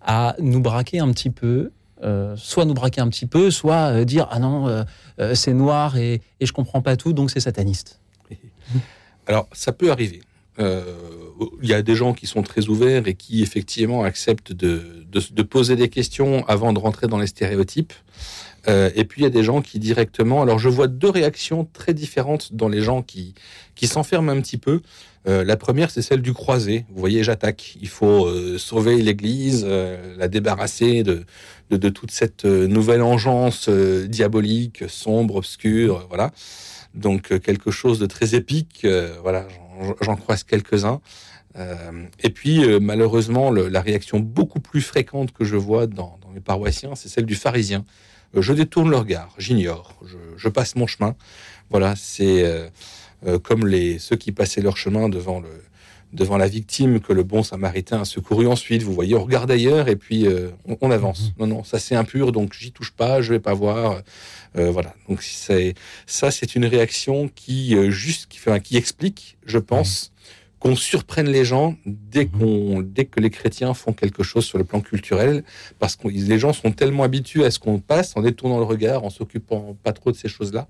à 0.00 0.36
nous 0.38 0.60
braquer 0.60 1.00
un 1.00 1.10
petit 1.10 1.30
peu, 1.30 1.70
euh, 2.02 2.36
soit 2.36 2.64
nous 2.64 2.74
braquer 2.74 3.00
un 3.00 3.08
petit 3.08 3.26
peu, 3.26 3.50
soit 3.50 3.92
euh, 3.92 4.04
dire 4.04 4.28
ah 4.30 4.38
non, 4.38 4.84
c'est 5.34 5.54
noir 5.54 5.96
et, 5.96 6.20
je 6.40 6.52
comprends 6.52 6.82
pas 6.82 6.96
tout, 6.96 7.12
donc 7.12 7.30
c'est 7.30 7.40
sataniste. 7.40 8.00
Alors 9.26 9.48
ça 9.52 9.72
peut 9.72 9.90
arriver. 9.90 10.20
il 10.58 11.68
y 11.68 11.74
a 11.74 11.82
des 11.82 11.94
gens 11.94 12.12
qui 12.12 12.26
sont 12.26 12.42
très 12.42 12.68
ouverts 12.68 13.08
et 13.08 13.14
qui 13.14 13.42
effectivement 13.42 14.04
acceptent 14.04 14.52
de, 14.52 15.06
poser 15.42 15.76
des 15.76 15.88
questions 15.88 16.46
avant 16.46 16.72
de 16.72 16.78
rentrer 16.78 17.08
dans 17.08 17.18
les 17.18 17.26
stéréotypes. 17.26 17.94
Euh, 18.68 18.90
et 18.94 19.04
puis 19.04 19.22
il 19.22 19.24
y 19.24 19.26
a 19.26 19.30
des 19.30 19.42
gens 19.42 19.62
qui 19.62 19.78
directement. 19.78 20.42
Alors 20.42 20.58
je 20.58 20.68
vois 20.68 20.88
deux 20.88 21.10
réactions 21.10 21.66
très 21.72 21.94
différentes 21.94 22.54
dans 22.54 22.68
les 22.68 22.82
gens 22.82 23.02
qui 23.02 23.34
qui 23.74 23.86
s'enferment 23.86 24.30
un 24.30 24.40
petit 24.40 24.58
peu. 24.58 24.80
Euh, 25.28 25.44
la 25.44 25.56
première, 25.56 25.90
c'est 25.90 26.02
celle 26.02 26.22
du 26.22 26.32
croisé. 26.32 26.86
Vous 26.88 27.00
voyez, 27.00 27.24
j'attaque. 27.24 27.76
Il 27.80 27.88
faut 27.88 28.26
euh, 28.26 28.58
sauver 28.58 29.02
l'Église, 29.02 29.66
la 29.66 30.28
débarrasser 30.28 31.02
de, 31.02 31.24
de, 31.70 31.88
toute 31.88 32.10
cette 32.10 32.44
nouvelle 32.44 33.02
engeance 33.02 33.68
diabolique, 33.68 34.84
sombre, 34.88 35.36
obscure. 35.36 36.06
voilà. 36.08 36.32
Donc 36.94 37.38
quelque 37.40 37.70
chose 37.70 37.98
de 37.98 38.06
très 38.06 38.34
épique. 38.34 38.86
voilà, 39.22 39.46
j'en 40.00 40.16
croise 40.16 40.44
quelques-uns. 40.44 41.00
et 42.22 42.30
puis 42.30 42.64
malheureusement, 42.80 43.50
la 43.50 43.80
réaction 43.80 44.20
beaucoup 44.20 44.60
plus 44.60 44.80
fréquente 44.80 45.32
que 45.32 45.44
je 45.44 45.56
vois 45.56 45.86
dans 45.86 46.18
les 46.34 46.40
paroissiens, 46.40 46.94
c'est 46.94 47.08
celle 47.08 47.26
du 47.26 47.34
pharisien. 47.34 47.84
Je 48.40 48.52
détourne 48.52 48.90
le 48.90 48.96
regard, 48.96 49.34
j'ignore, 49.38 49.94
je, 50.04 50.16
je, 50.36 50.48
passe 50.48 50.76
mon 50.76 50.86
chemin. 50.86 51.14
Voilà, 51.70 51.94
c'est 51.96 52.70
euh, 53.26 53.38
comme 53.38 53.66
les, 53.66 53.98
ceux 53.98 54.16
qui 54.16 54.30
passaient 54.30 54.60
leur 54.60 54.76
chemin 54.76 55.08
devant, 55.08 55.40
le, 55.40 55.48
devant 56.12 56.36
la 56.36 56.46
victime 56.46 57.00
que 57.00 57.12
le 57.12 57.22
bon 57.22 57.42
samaritain 57.42 58.02
a 58.02 58.04
secouru 58.04 58.46
ensuite. 58.46 58.82
Vous 58.82 58.92
voyez, 58.92 59.14
on 59.14 59.24
regarde 59.24 59.50
ailleurs 59.50 59.88
et 59.88 59.96
puis 59.96 60.26
euh, 60.26 60.50
on, 60.80 60.90
avance. 60.90 61.22
Mhm. 61.22 61.32
Non, 61.38 61.56
non, 61.56 61.64
ça 61.64 61.78
c'est 61.78 61.94
impur, 61.94 62.32
donc 62.32 62.52
j'y 62.52 62.72
touche 62.72 62.92
pas, 62.92 63.22
je 63.22 63.32
vais 63.32 63.40
pas 63.40 63.54
voir. 63.54 64.02
Euh, 64.56 64.70
voilà. 64.70 64.94
Donc 65.08 65.22
c'est 65.22 65.74
ça, 66.06 66.30
c'est 66.30 66.54
une 66.54 66.66
réaction 66.66 67.28
qui 67.34 67.74
juste, 67.90 68.26
qui, 68.28 68.38
enfin, 68.38 68.60
qui 68.60 68.76
explique, 68.76 69.38
je 69.46 69.58
pense. 69.58 70.12
Qu'on 70.66 70.76
surprenne 70.76 71.28
les 71.28 71.44
gens 71.44 71.76
dès 71.86 72.24
mhm. 72.24 72.30
qu'on 72.30 72.80
dès 72.82 73.04
que 73.04 73.20
les 73.20 73.30
chrétiens 73.30 73.72
font 73.72 73.92
quelque 73.92 74.22
chose 74.22 74.44
sur 74.44 74.58
le 74.58 74.64
plan 74.64 74.80
culturel 74.80 75.44
parce 75.78 75.94
que 75.94 76.08
les 76.08 76.38
gens 76.38 76.52
sont 76.52 76.72
tellement 76.72 77.04
habitués 77.04 77.44
à 77.44 77.50
ce 77.50 77.58
qu'on 77.58 77.78
passe 77.78 78.16
en 78.16 78.22
détournant 78.22 78.58
le 78.58 78.64
regard 78.64 79.04
en 79.04 79.10
s'occupant 79.10 79.76
pas 79.82 79.92
trop 79.92 80.10
de 80.10 80.16
ces 80.16 80.28
choses-là 80.28 80.66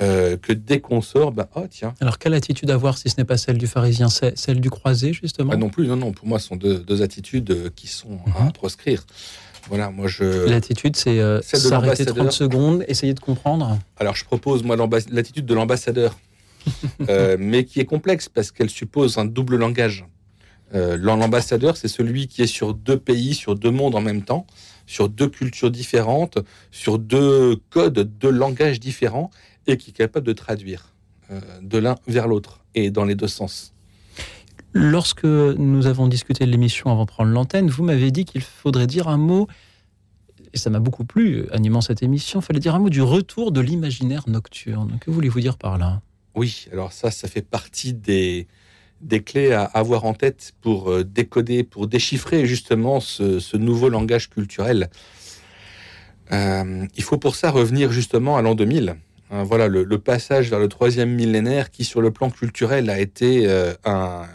euh, 0.00 0.38
que 0.38 0.54
dès 0.54 0.80
qu'on 0.80 1.02
sort, 1.02 1.32
bah, 1.32 1.50
oh, 1.54 1.66
tiens. 1.68 1.92
Alors, 2.00 2.18
quelle 2.18 2.32
attitude 2.32 2.70
avoir 2.70 2.96
si 2.96 3.10
ce 3.10 3.16
n'est 3.18 3.26
pas 3.26 3.36
celle 3.36 3.58
du 3.58 3.66
pharisien, 3.66 4.08
celle 4.08 4.58
du 4.58 4.70
croisé, 4.70 5.12
justement? 5.12 5.54
Non 5.54 5.68
plus, 5.68 5.86
non, 5.86 5.96
non. 5.96 6.12
Pour 6.12 6.26
moi, 6.26 6.38
ce 6.38 6.48
sont 6.48 6.56
deux, 6.56 7.02
attitudes 7.02 7.50
euh, 7.50 7.68
qui 7.76 7.88
sont 7.88 8.18
à 8.34 8.44
mhm. 8.44 8.52
proscrire. 8.52 9.04
Voilà, 9.68 9.90
moi 9.90 10.08
je. 10.08 10.48
L'attitude, 10.48 10.96
c'est 10.96 11.20
euh, 11.20 11.42
s'arrêter 11.42 12.06
30 12.06 12.32
secondes, 12.32 12.86
essayer 12.88 13.12
de 13.12 13.20
comprendre? 13.20 13.78
Alors, 13.98 14.16
je 14.16 14.24
propose, 14.24 14.62
moi, 14.62 14.76
l'attitude 15.10 15.44
de 15.44 15.54
l'ambassadeur, 15.54 16.16
euh, 17.08 17.36
mais 17.38 17.64
qui 17.64 17.80
est 17.80 17.84
complexe 17.84 18.28
parce 18.28 18.50
qu'elle 18.50 18.70
suppose 18.70 19.18
un 19.18 19.24
double 19.24 19.56
langage. 19.56 20.06
L'ambassadeur, 20.74 21.76
c'est 21.76 21.86
celui 21.86 22.28
qui 22.28 22.40
est 22.40 22.46
sur 22.46 22.72
deux 22.72 22.96
pays, 22.96 23.34
sur 23.34 23.56
deux 23.56 23.70
mondes 23.70 23.94
en 23.94 24.00
même 24.00 24.22
temps, 24.22 24.46
sur 24.86 25.10
deux 25.10 25.28
cultures 25.28 25.70
différentes, 25.70 26.38
sur 26.70 26.98
deux 26.98 27.56
codes, 27.68 27.98
deux 28.18 28.30
langages 28.30 28.80
différents, 28.80 29.30
et 29.66 29.76
qui 29.76 29.90
est 29.90 29.92
capable 29.92 30.26
de 30.26 30.32
traduire 30.32 30.94
euh, 31.30 31.40
de 31.60 31.78
l'un 31.78 31.96
vers 32.06 32.26
l'autre 32.26 32.60
et 32.74 32.90
dans 32.90 33.04
les 33.04 33.14
deux 33.14 33.28
sens. 33.28 33.72
Lorsque 34.72 35.24
nous 35.24 35.86
avons 35.86 36.08
discuté 36.08 36.46
de 36.46 36.50
l'émission 36.50 36.90
avant 36.90 37.04
de 37.04 37.10
prendre 37.10 37.30
l'antenne, 37.30 37.68
vous 37.68 37.84
m'avez 37.84 38.10
dit 38.10 38.24
qu'il 38.24 38.40
faudrait 38.40 38.86
dire 38.86 39.08
un 39.08 39.18
mot, 39.18 39.48
et 40.54 40.58
ça 40.58 40.70
m'a 40.70 40.80
beaucoup 40.80 41.04
plu, 41.04 41.46
animant 41.52 41.82
cette 41.82 42.02
émission, 42.02 42.40
il 42.40 42.42
fallait 42.42 42.60
dire 42.60 42.74
un 42.74 42.78
mot 42.78 42.88
du 42.88 43.02
retour 43.02 43.52
de 43.52 43.60
l'imaginaire 43.60 44.24
nocturne. 44.26 44.98
Que 45.00 45.10
voulez-vous 45.10 45.40
dire 45.40 45.58
par 45.58 45.76
là? 45.76 46.00
Oui, 46.34 46.66
alors 46.72 46.92
ça, 46.92 47.10
ça 47.10 47.28
fait 47.28 47.42
partie 47.42 47.92
des, 47.92 48.46
clés 49.24 49.52
à 49.52 49.64
avoir 49.64 50.04
en 50.04 50.14
tête 50.14 50.54
pour 50.60 50.90
euh, 50.90 51.04
décoder, 51.04 51.64
pour 51.64 51.86
déchiffrer 51.86 52.46
justement 52.46 53.00
ce, 53.00 53.56
nouveau 53.56 53.88
langage 53.88 54.30
culturel. 54.30 54.88
Euh, 56.32 56.86
il 56.96 57.02
faut 57.02 57.18
pour 57.18 57.34
ça 57.34 57.50
revenir 57.50 57.92
justement 57.92 58.36
à 58.36 58.42
l'an 58.42 58.54
2000 58.54 58.96
Hein, 59.32 59.44
voilà 59.44 59.66
le, 59.66 59.98
passage 59.98 60.50
vers 60.50 60.58
le 60.58 60.68
troisième 60.68 61.10
millénaire 61.10 61.70
qui, 61.70 61.84
sur 61.84 62.02
le 62.02 62.10
plan 62.10 62.28
culturel, 62.28 62.90
a 62.90 63.00
été 63.00 63.48
euh, 63.48 63.72
un, 63.84 64.26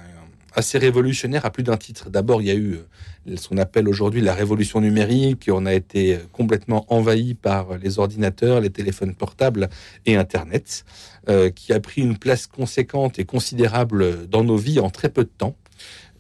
assez 0.57 0.77
révolutionnaire 0.77 1.45
à 1.45 1.51
plus 1.51 1.63
d'un 1.63 1.77
titre. 1.77 2.09
D'abord, 2.09 2.41
il 2.41 2.47
y 2.47 2.51
a 2.51 2.55
eu 2.55 2.79
euh, 3.27 3.37
ce 3.37 3.47
qu'on 3.47 3.57
appelle 3.57 3.87
aujourd'hui 3.87 4.21
la 4.21 4.33
révolution 4.33 4.81
numérique. 4.81 5.49
On 5.51 5.65
a 5.65 5.73
été 5.73 6.19
complètement 6.31 6.85
envahi 6.93 7.33
par 7.33 7.77
les 7.77 7.99
ordinateurs, 7.99 8.59
les 8.59 8.69
téléphones 8.69 9.15
portables 9.15 9.69
et 10.05 10.15
Internet, 10.15 10.83
euh, 11.29 11.49
qui 11.49 11.73
a 11.73 11.79
pris 11.79 12.01
une 12.01 12.17
place 12.17 12.47
conséquente 12.47 13.19
et 13.19 13.25
considérable 13.25 14.27
dans 14.27 14.43
nos 14.43 14.57
vies 14.57 14.79
en 14.79 14.89
très 14.89 15.09
peu 15.09 15.23
de 15.23 15.31
temps. 15.37 15.55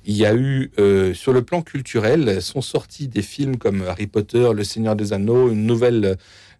Il 0.05 0.15
y 0.15 0.25
a 0.25 0.33
eu, 0.33 0.71
sur 1.15 1.33
le 1.33 1.41
plan 1.41 1.61
culturel, 1.61 2.41
sont 2.41 2.61
sortis 2.61 3.09
des 3.09 3.21
films 3.21 3.57
comme 3.57 3.81
Harry 3.81 4.07
Potter, 4.07 4.51
Le 4.53 4.63
Seigneur 4.63 4.95
des 4.95 5.11
Anneaux, 5.11 5.51
une 5.51 5.65
nouvelle 5.65 6.15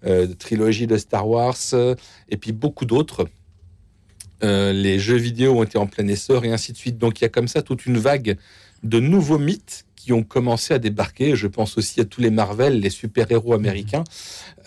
euh, 0.06 0.28
trilogie 0.38 0.86
de 0.86 0.96
Star 0.96 1.28
Wars, 1.28 1.56
euh, 1.74 1.96
et 2.30 2.38
puis 2.38 2.52
beaucoup 2.52 2.86
d'autres. 2.86 3.28
Euh, 4.44 4.72
les 4.72 5.00
jeux 5.00 5.18
vidéo 5.18 5.60
ont 5.60 5.64
été 5.64 5.78
en 5.78 5.88
plein 5.88 6.08
essor 6.08 6.46
et 6.46 6.52
ainsi 6.52 6.72
de 6.72 6.78
suite. 6.78 6.98
Donc 6.98 7.20
il 7.20 7.24
y 7.24 7.26
a 7.26 7.30
comme 7.30 7.48
ça 7.48 7.62
toute 7.62 7.86
une 7.86 7.98
vague 7.98 8.38
de 8.84 9.00
nouveaux 9.00 9.40
mythes 9.40 9.86
qui 9.96 10.14
ont 10.14 10.24
commencé 10.24 10.74
à 10.74 10.80
débarquer. 10.80 11.36
Je 11.36 11.48
pense 11.48 11.78
aussi 11.78 12.00
à 12.00 12.06
tous 12.06 12.22
les 12.22 12.30
Marvel, 12.30 12.80
les 12.80 12.90
super-héros 12.90 13.54
américains, 13.54 14.04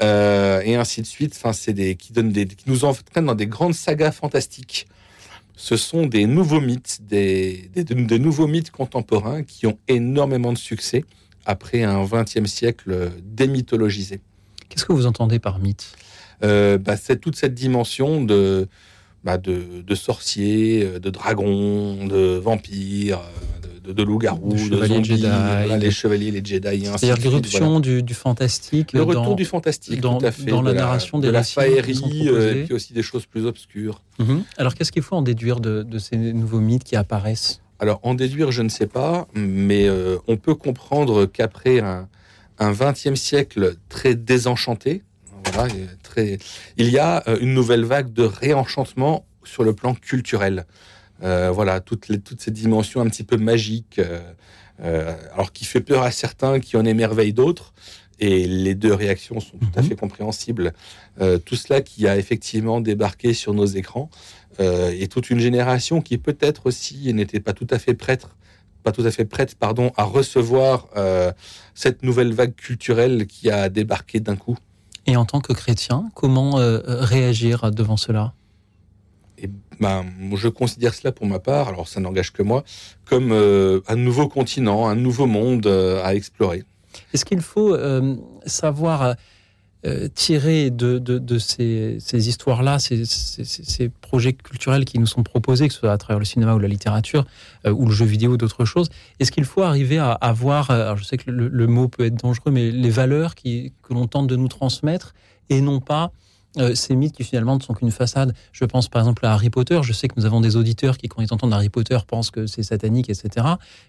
et 0.00 0.74
ainsi 0.74 1.00
de 1.00 1.06
suite. 1.06 1.34
Enfin, 1.36 1.52
c'est 1.52 1.72
des 1.72 1.94
qui 1.94 2.12
donnent 2.12 2.32
des 2.32 2.46
qui 2.46 2.68
nous 2.68 2.84
entraînent 2.84 3.26
dans 3.26 3.34
des 3.34 3.46
grandes 3.46 3.74
sagas 3.74 4.12
fantastiques. 4.12 4.86
Ce 5.56 5.76
sont 5.76 6.06
des 6.06 6.26
nouveaux 6.26 6.60
mythes, 6.60 7.00
des, 7.06 7.70
des, 7.74 7.84
des 7.84 8.18
nouveaux 8.18 8.48
mythes 8.48 8.70
contemporains 8.70 9.42
qui 9.42 9.66
ont 9.66 9.78
énormément 9.88 10.52
de 10.52 10.58
succès 10.58 11.04
après 11.46 11.82
un 11.82 12.04
XXe 12.04 12.46
siècle 12.46 13.10
démythologisé. 13.22 14.20
Qu'est-ce 14.68 14.84
que 14.84 14.92
vous 14.92 15.06
entendez 15.06 15.38
par 15.38 15.58
mythe? 15.58 15.92
Euh, 16.42 16.78
bah, 16.78 16.96
C'est 16.96 17.20
toute 17.20 17.36
cette 17.36 17.54
dimension 17.54 18.22
de, 18.24 18.68
bah, 19.24 19.38
de, 19.38 19.82
de, 19.86 19.94
sorciers, 19.94 20.84
euh, 20.84 20.98
de 20.98 21.10
dragons, 21.10 22.06
de 22.06 22.38
vampires, 22.38 23.20
euh, 23.20 23.80
de, 23.80 23.92
de 23.92 24.02
loups-garous, 24.02 24.52
de, 24.52 25.02
Jedi, 25.02 25.26
les 25.78 25.90
chevaliers, 25.90 26.30
les 26.30 26.44
Jedi. 26.44 26.86
C'est-à-dire 26.86 27.16
l'irruption 27.16 27.80
du, 27.80 28.02
du, 28.02 28.14
fantastique. 28.14 28.92
Le 28.92 29.02
retour 29.02 29.36
du 29.36 29.44
fantastique, 29.44 30.00
dans, 30.00 30.18
tout 30.18 30.26
à 30.26 30.30
fait. 30.30 30.50
Dans 30.50 30.62
la 30.62 30.72
narration 30.72 31.18
des 31.18 31.28
de 31.28 31.32
la 31.32 31.42
faillerie, 31.42 32.28
et 32.28 32.64
puis 32.64 32.74
aussi 32.74 32.92
des 32.92 33.02
choses 33.02 33.26
plus 33.26 33.46
obscures. 33.46 34.02
Mhm. 34.18 34.44
Alors 34.56 34.74
qu'est-ce 34.74 34.92
qu'il 34.92 35.02
faut 35.02 35.16
en 35.16 35.22
déduire 35.22 35.60
de, 35.60 35.98
ces 35.98 36.16
nouveaux 36.16 36.60
mythes 36.60 36.84
qui 36.84 36.96
apparaissent? 36.96 37.60
Alors, 37.78 37.98
en 38.02 38.12
déduire, 38.12 38.52
je 38.52 38.60
ne 38.60 38.68
sais 38.68 38.86
pas, 38.86 39.26
mais 39.34 39.88
on 40.28 40.36
peut 40.36 40.54
comprendre 40.54 41.26
qu'après 41.26 41.80
un, 41.80 42.08
un 42.60 42.72
XXe 42.72 43.14
siècle 43.14 43.76
très 43.88 44.14
désenchanté. 44.14 45.02
Très... 46.02 46.38
Il 46.76 46.88
y 46.88 46.98
a 46.98 47.22
euh, 47.28 47.38
une 47.40 47.54
nouvelle 47.54 47.84
vague 47.84 48.12
de 48.12 48.22
réenchantement 48.22 49.24
sur 49.44 49.64
le 49.64 49.74
plan 49.74 49.94
culturel. 49.94 50.66
Euh, 51.22 51.50
voilà, 51.50 51.80
toutes, 51.80 52.08
les, 52.08 52.20
toutes 52.20 52.40
ces 52.40 52.50
dimensions 52.50 53.00
un 53.00 53.08
petit 53.08 53.24
peu 53.24 53.36
magiques, 53.36 54.00
euh, 54.80 55.16
alors 55.34 55.52
qui 55.52 55.64
fait 55.64 55.80
peur 55.80 56.02
à 56.02 56.10
certains, 56.10 56.60
qui 56.60 56.76
en 56.76 56.84
émerveillent 56.84 57.32
d'autres. 57.32 57.72
Et 58.18 58.46
les 58.46 58.74
deux 58.74 58.92
réactions 58.92 59.40
sont 59.40 59.56
tout 59.56 59.70
à 59.76 59.80
mhm. 59.80 59.88
fait 59.88 59.96
compréhensibles. 59.96 60.74
tout 61.46 61.56
cela 61.56 61.80
qui 61.80 62.06
a 62.06 62.18
effectivement 62.18 62.82
débarqué 62.82 63.32
sur 63.32 63.54
nos 63.54 63.64
écrans, 63.64 64.10
et 64.58 65.08
toute 65.08 65.30
une 65.30 65.38
génération 65.38 66.02
qui 66.02 66.18
peut-être 66.18 66.66
aussi 66.66 67.14
n'était 67.14 67.40
pas 67.40 67.54
tout 67.54 67.66
à 67.70 67.78
fait 67.78 67.94
prête 67.94 68.26
pas 68.82 68.92
tout 68.92 69.06
à 69.06 69.10
fait 69.10 69.24
prête 69.24 69.54
pardon, 69.54 69.90
à 69.96 70.04
recevoir 70.04 70.88
cette 71.74 72.02
nouvelle 72.02 72.34
vague 72.34 72.54
culturelle 72.54 73.26
qui 73.26 73.50
a 73.50 73.70
débarqué 73.70 74.20
d'un 74.20 74.36
coup. 74.36 74.58
Et 75.06 75.16
en 75.16 75.24
tant 75.24 75.40
que 75.40 75.52
chrétien, 75.52 76.10
comment 76.14 76.58
euh, 76.58 76.80
réagir 76.84 77.70
devant 77.70 77.96
cela? 77.96 78.34
Et 79.38 79.50
ben, 79.80 80.04
je 80.34 80.48
considère 80.48 80.94
cela 80.94 81.12
pour 81.12 81.26
ma 81.26 81.38
part, 81.38 81.68
alors 81.68 81.88
ça 81.88 82.00
n'engage 82.00 82.32
que 82.32 82.42
moi, 82.42 82.62
comme 83.06 83.32
euh, 83.32 83.80
un 83.88 83.96
nouveau 83.96 84.28
continent, 84.28 84.86
un 84.86 84.96
nouveau 84.96 85.26
monde 85.26 85.66
à 85.66 86.14
explorer. 86.14 86.64
Est-ce 87.14 87.24
qu'il 87.24 87.40
faut 87.40 87.76
savoir 88.46 89.14
euh, 89.86 90.08
tirer 90.14 90.68
de, 90.68 90.98
de, 90.98 91.38
ces, 91.38 91.96
ces 92.00 92.28
histoires-là, 92.28 92.78
ces, 92.78 93.06
ces, 93.06 93.88
projets 93.88 94.34
culturels 94.34 94.84
qui 94.84 94.98
nous 94.98 95.06
sont 95.06 95.22
proposés, 95.22 95.68
que 95.68 95.72
ce 95.72 95.80
soit 95.80 95.92
à 95.92 95.96
travers 95.96 96.18
le 96.18 96.26
cinéma 96.26 96.54
ou 96.54 96.58
la 96.58 96.68
littérature, 96.68 97.24
euh, 97.66 97.72
ou 97.72 97.86
le 97.86 97.92
jeu 97.92 98.04
vidéo 98.04 98.32
ou 98.32 98.36
d'autres 98.36 98.66
choses, 98.66 98.90
est-ce 99.20 99.32
qu'il 99.32 99.46
faut 99.46 99.62
arriver 99.62 99.96
à 99.96 100.12
avoir, 100.12 100.70
euh, 100.70 100.96
je 100.96 101.04
sais 101.04 101.16
que 101.16 101.30
le, 101.30 101.66
mot 101.66 101.88
peut 101.88 102.04
être 102.04 102.16
dangereux, 102.16 102.50
mais 102.50 102.70
les 102.70 102.90
valeurs 102.90 103.34
qui, 103.34 103.72
que 103.82 103.94
l'on 103.94 104.06
tente 104.06 104.26
de 104.26 104.36
nous 104.36 104.48
transmettre, 104.48 105.14
et 105.48 105.62
non 105.62 105.80
pas 105.80 106.12
ces 106.74 106.96
mythes 106.96 107.14
qui 107.14 107.22
finalement 107.22 107.56
ne 107.56 107.62
sont 107.62 107.74
qu'une 107.74 107.92
façade. 107.92 108.34
Je 108.50 108.64
pense 108.64 108.88
par 108.88 109.00
exemple 109.00 109.24
à 109.24 109.32
Harry 109.32 109.50
Potter, 109.50 109.80
je 109.82 109.92
sais 109.92 110.08
que 110.08 110.14
nous 110.16 110.26
avons 110.26 110.40
des 110.40 110.56
auditeurs 110.56 110.98
qui, 110.98 111.08
quand 111.08 111.22
ils 111.22 111.32
entendent 111.32 111.54
Harry 111.54 111.68
Potter, 111.68 111.96
pensent 112.06 112.32
que 112.32 112.46
c'est 112.46 112.64
satanique, 112.64 113.08
etc. 113.08 113.46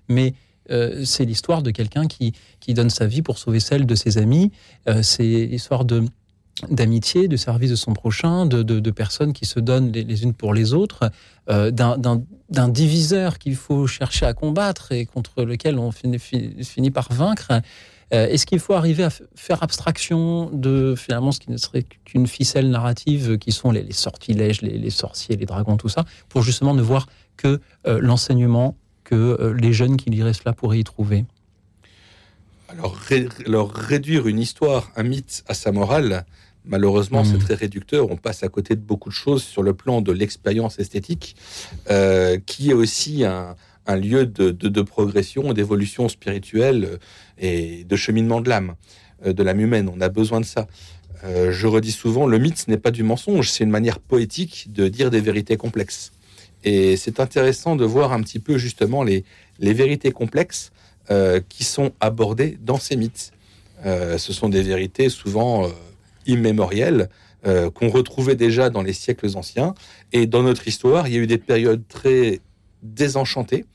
Mais 0.07 0.35
euh, 0.71 1.03
c'est 1.05 1.25
l'histoire 1.25 1.61
de 1.61 1.71
quelqu'un 1.71 2.07
qui, 2.07 2.33
donne 2.69 2.89
sa 2.89 3.05
vie 3.05 3.21
pour 3.21 3.37
sauver 3.37 3.59
celle 3.59 3.85
de 3.85 3.95
ses 3.95 4.17
amis. 4.17 4.51
Euh, 4.87 5.03
c'est 5.03 5.23
l'histoire 5.23 5.85
d'amitié, 6.69 7.27
de 7.27 7.35
service 7.35 7.69
de 7.69 7.75
son 7.75 7.93
prochain, 7.93 8.45
de, 8.45 8.91
personnes 8.91 9.33
qui 9.33 9.45
se 9.45 9.59
donnent 9.59 9.91
les, 9.91 10.23
unes 10.23 10.33
pour 10.33 10.53
les 10.53 10.73
autres, 10.73 11.11
euh, 11.49 11.71
d'un 11.71 12.69
diviseur 12.69 13.39
qu'il 13.39 13.55
faut 13.55 13.87
chercher 13.87 14.25
à 14.25 14.33
combattre 14.33 14.91
et 14.91 15.05
contre 15.05 15.43
lequel 15.43 15.77
on 15.77 15.91
finit, 15.91 16.91
par 16.91 17.11
vaincre. 17.11 17.61
Est-ce 18.11 18.45
qu'il 18.45 18.59
faut 18.59 18.73
arriver 18.73 19.05
à 19.05 19.09
faire 19.35 19.63
abstraction 19.63 20.49
de 20.51 20.95
finalement 20.97 21.31
ce 21.31 21.39
qui 21.39 21.49
ne 21.49 21.55
serait 21.55 21.83
qu'une 22.03 22.27
ficelle 22.27 22.69
narrative, 22.69 23.37
qui 23.37 23.53
sont 23.53 23.71
les, 23.71 23.93
sortilèges, 23.93 24.61
les, 24.61 24.89
sorciers, 24.89 25.37
les 25.37 25.45
dragons, 25.45 25.77
tout 25.77 25.87
ça, 25.87 26.03
pour 26.27 26.41
justement 26.41 26.73
ne 26.73 26.81
voir 26.81 27.07
que 27.37 27.61
l'enseignement 27.85 28.75
que 29.11 29.55
les 29.59 29.73
jeunes 29.73 29.97
qui 29.97 30.09
liraient 30.09 30.33
cela 30.33 30.53
pourraient 30.53 30.79
y 30.79 30.83
trouver 30.83 31.25
alors, 32.69 33.73
réduire 33.73 34.27
une 34.27 34.39
histoire, 34.39 34.91
un 34.95 35.03
mythe 35.03 35.43
à 35.49 35.53
sa 35.53 35.73
morale, 35.73 36.25
Malheureusement, 36.65 37.23
c'est 37.23 37.37
hmm. 37.37 37.39
très 37.39 37.53
réducteur. 37.55 38.11
On 38.11 38.17
passe 38.17 38.43
à 38.43 38.47
côté 38.47 38.75
de 38.75 38.81
beaucoup 38.81 39.09
de 39.09 39.15
choses 39.15 39.43
sur 39.43 39.63
le 39.63 39.73
plan 39.73 40.01
de 40.01 40.11
l'expérience 40.11 40.77
esthétique, 40.77 41.35
euh, 41.89 42.37
qui 42.45 42.69
est 42.69 42.73
aussi 42.73 43.23
un, 43.25 43.55
lieu 43.87 44.25
de, 44.27 44.81
progression, 44.83 45.53
d'évolution 45.53 46.07
spirituelle 46.07 46.99
et 47.39 47.83
de 47.83 47.95
cheminement 47.95 48.41
de 48.41 48.49
l'âme, 48.49 48.75
euh, 49.25 49.33
de 49.33 49.41
l'âme 49.43 49.59
humaine. 49.59 49.89
On 49.91 49.99
a 50.01 50.09
besoin 50.09 50.39
de 50.39 50.45
ça. 50.45 50.67
Euh, 51.23 51.51
je 51.51 51.65
redis 51.65 51.91
souvent, 51.91 52.27
le 52.27 52.37
mythe, 52.37 52.67
n'est 52.67 52.77
pas 52.77 52.91
du 52.91 53.03
mensonge, 53.03 53.49
c'est 53.49 53.63
une 53.63 53.71
manière 53.71 53.99
poétique 53.99 54.67
de 54.71 54.87
dire 54.87 55.09
des 55.09 55.19
vérités 55.19 55.57
complexes. 55.57 56.11
Et 56.63 56.97
c'est 56.97 57.19
intéressant 57.19 57.75
de 57.75 57.85
voir 57.85 58.13
un 58.13 58.21
petit 58.21 58.39
peu 58.39 58.57
justement 58.57 59.03
les, 59.03 59.23
les 59.59 59.73
vérités 59.73 60.11
complexes 60.11 60.71
qui 61.49 61.65
sont 61.65 61.91
abordées 61.99 62.57
dans 62.61 62.77
ces 62.77 62.95
mythes. 62.95 63.33
ce 63.83 64.17
sont 64.31 64.47
des 64.47 64.61
vérités 64.61 65.09
souvent 65.09 65.67
immémorielles 66.25 67.09
euh, 67.43 67.71
qu'on 67.71 67.89
retrouvait 67.89 68.35
déjà 68.35 68.69
dans 68.69 68.83
les 68.83 68.93
siècles 68.93 69.35
anciens. 69.35 69.73
Et 70.13 70.27
dans 70.27 70.43
notre 70.43 70.67
histoire, 70.67 71.07
il 71.07 71.15
y 71.15 71.17
a 71.17 71.19
eu 71.19 71.25
des 71.25 71.39
périodes 71.39 71.81
très 71.87 72.39
désenchantées, 72.83 73.65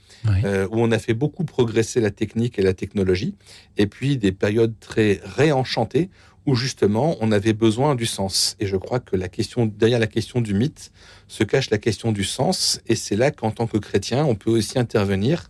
euh, 0.44 0.68
où 0.70 0.80
on 0.80 0.92
a 0.92 1.00
fait 1.00 1.14
beaucoup 1.14 1.42
progresser 1.42 2.00
la 2.00 2.12
technique 2.12 2.60
et 2.60 2.62
la 2.62 2.74
technologie, 2.74 3.34
et 3.76 3.88
puis 3.88 4.18
des 4.18 4.30
périodes 4.30 4.74
très 4.78 5.20
réenchantées, 5.24 6.10
où 6.46 6.54
justement 6.54 7.16
on 7.20 7.32
avait 7.32 7.52
besoin 7.52 7.94
du 7.94 8.06
sens. 8.06 8.56
Et 8.60 8.66
je 8.66 8.76
crois 8.76 9.00
que 9.00 9.16
la 9.16 9.28
question, 9.28 9.66
derrière 9.66 9.98
la 9.98 10.06
question 10.06 10.40
du 10.40 10.54
mythe 10.54 10.92
se 11.28 11.44
cache 11.44 11.70
la 11.70 11.78
question 11.78 12.12
du 12.12 12.24
sens, 12.24 12.80
et 12.86 12.94
c'est 12.94 13.16
là 13.16 13.30
qu'en 13.30 13.50
tant 13.50 13.66
que 13.66 13.78
chrétien, 13.78 14.24
on 14.24 14.34
peut 14.34 14.50
aussi 14.50 14.78
intervenir 14.78 15.48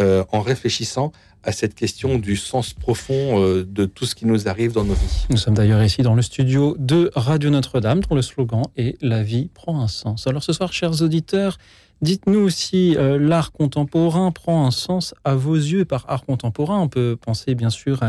euh, 0.00 0.24
en 0.32 0.40
réfléchissant 0.40 1.12
à 1.42 1.52
cette 1.52 1.74
question 1.74 2.18
du 2.18 2.36
sens 2.36 2.72
profond 2.72 3.42
euh, 3.42 3.64
de 3.64 3.84
tout 3.84 4.06
ce 4.06 4.14
qui 4.14 4.26
nous 4.26 4.48
arrive 4.48 4.72
dans 4.72 4.84
nos 4.84 4.94
vies. 4.94 5.26
Nous 5.30 5.36
sommes 5.36 5.54
d'ailleurs 5.54 5.82
ici 5.82 6.02
dans 6.02 6.14
le 6.14 6.22
studio 6.22 6.74
de 6.78 7.10
Radio 7.14 7.50
Notre-Dame, 7.50 8.00
dont 8.00 8.14
le 8.14 8.22
slogan 8.22 8.62
est 8.76 8.96
La 9.02 9.22
vie 9.22 9.50
prend 9.52 9.80
un 9.80 9.88
sens. 9.88 10.26
Alors 10.26 10.42
ce 10.42 10.52
soir, 10.52 10.72
chers 10.72 11.02
auditeurs, 11.02 11.58
dites-nous 12.02 12.50
si 12.50 12.96
euh, 12.96 13.18
l'art 13.18 13.52
contemporain 13.52 14.30
prend 14.30 14.66
un 14.66 14.70
sens 14.70 15.14
à 15.24 15.34
vos 15.34 15.54
yeux. 15.54 15.84
Par 15.84 16.04
art 16.08 16.24
contemporain, 16.24 16.80
on 16.80 16.88
peut 16.88 17.16
penser 17.20 17.54
bien 17.54 17.70
sûr 17.70 18.00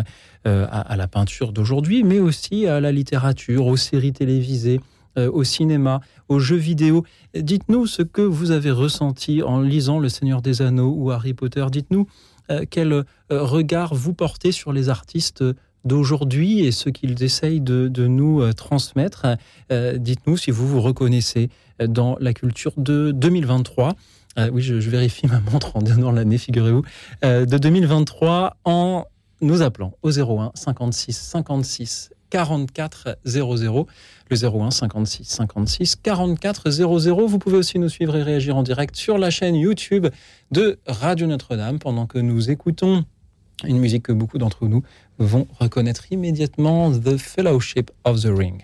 euh, 0.48 0.68
à, 0.70 0.96
la 0.96 1.08
peinture 1.08 1.51
d'aujourd'hui, 1.51 2.04
mais 2.04 2.20
aussi 2.20 2.68
à 2.68 2.80
la 2.80 2.92
littérature, 2.92 3.68
aux 3.68 3.77
séries 3.77 4.13
télévisées 4.13 4.80
au 5.18 5.46
cinéma, 5.46 6.01
aux 6.27 6.39
jeux 6.39 6.58
vidéo. 6.58 7.06
Dites-nous 7.34 7.88
ce 7.88 8.01
que 8.01 8.22
vous 8.22 8.51
avez 8.51 8.72
ressenti 8.72 9.42
en 9.44 9.62
lisant 9.62 9.98
Le 9.98 10.10
Seigneur 10.10 10.42
des 10.42 10.62
Anneaux 10.62 10.94
ou 10.94 11.10
Harry 11.10 11.34
Potter. 11.34 11.65
Dites-nous 11.72 12.06
euh, 12.51 12.65
quel 12.70 12.94
euh, 12.94 13.04
regard 13.32 13.96
vous 13.96 14.13
portez 14.13 14.51
sur 14.51 14.72
les 14.74 14.89
artistes 14.89 15.44
d'aujourd'hui 15.84 16.62
et 16.62 16.72
ce 16.72 16.89
qu'ils 16.89 17.24
essayent 17.24 17.62
de, 17.62 17.89
nous 18.08 18.42
euh, 18.42 18.54
transmettre. 18.54 19.25
Dites-nous 19.70 20.38
si 20.38 20.51
vous 20.51 20.68
vous 20.68 20.82
reconnaissez 20.82 21.50
dans 21.79 22.17
la 22.20 22.34
culture 22.34 22.74
de 22.77 23.12
2023. 23.12 23.96
oui, 24.51 24.62
je, 24.62 24.75
vérifie 24.75 25.27
ma 25.27 25.39
montre 25.51 25.75
en 25.75 25.82
donnant 25.82 26.12
l'année, 26.12 26.38
figurez-vous, 26.38 26.84
de 27.24 27.46
2023 27.58 28.58
en 28.65 29.05
nous 29.41 29.62
appelant 29.62 29.94
au 30.01 30.12
01 30.12 30.51
56 30.55 31.13
56 31.13 32.10
44 32.29 33.17
00 33.24 33.88
le 34.30 34.45
01 34.45 34.71
56 34.71 35.23
56 35.23 35.95
44 35.97 36.69
00. 36.69 37.28
Vous 37.28 37.39
pouvez 37.39 37.58
aussi 37.58 37.80
nous 37.80 37.89
suivre 37.89 38.15
et 38.15 38.23
réagir 38.23 38.58
en 38.58 38.63
direct 38.63 38.95
sur 38.95 39.17
la 39.17 39.30
chaîne 39.30 39.56
YouTube 39.56 40.08
de 40.52 40.80
Radio 40.88 41.28
Notre-Dame 41.28 41.80
pendant 41.80 42.08
que 42.08 42.17
nous 42.17 42.50
écoutons 42.50 43.06
une 43.63 43.80
musique 43.80 44.04
que 44.04 44.12
beaucoup 44.12 44.38
d'entre 44.38 44.67
nous 44.67 44.84
vont 45.17 45.47
reconnaître 45.60 46.12
immédiatement, 46.12 46.91
The 46.91 47.17
Fellowship 47.17 47.91
of 48.04 48.21
the 48.21 48.30
Ring. 48.30 48.63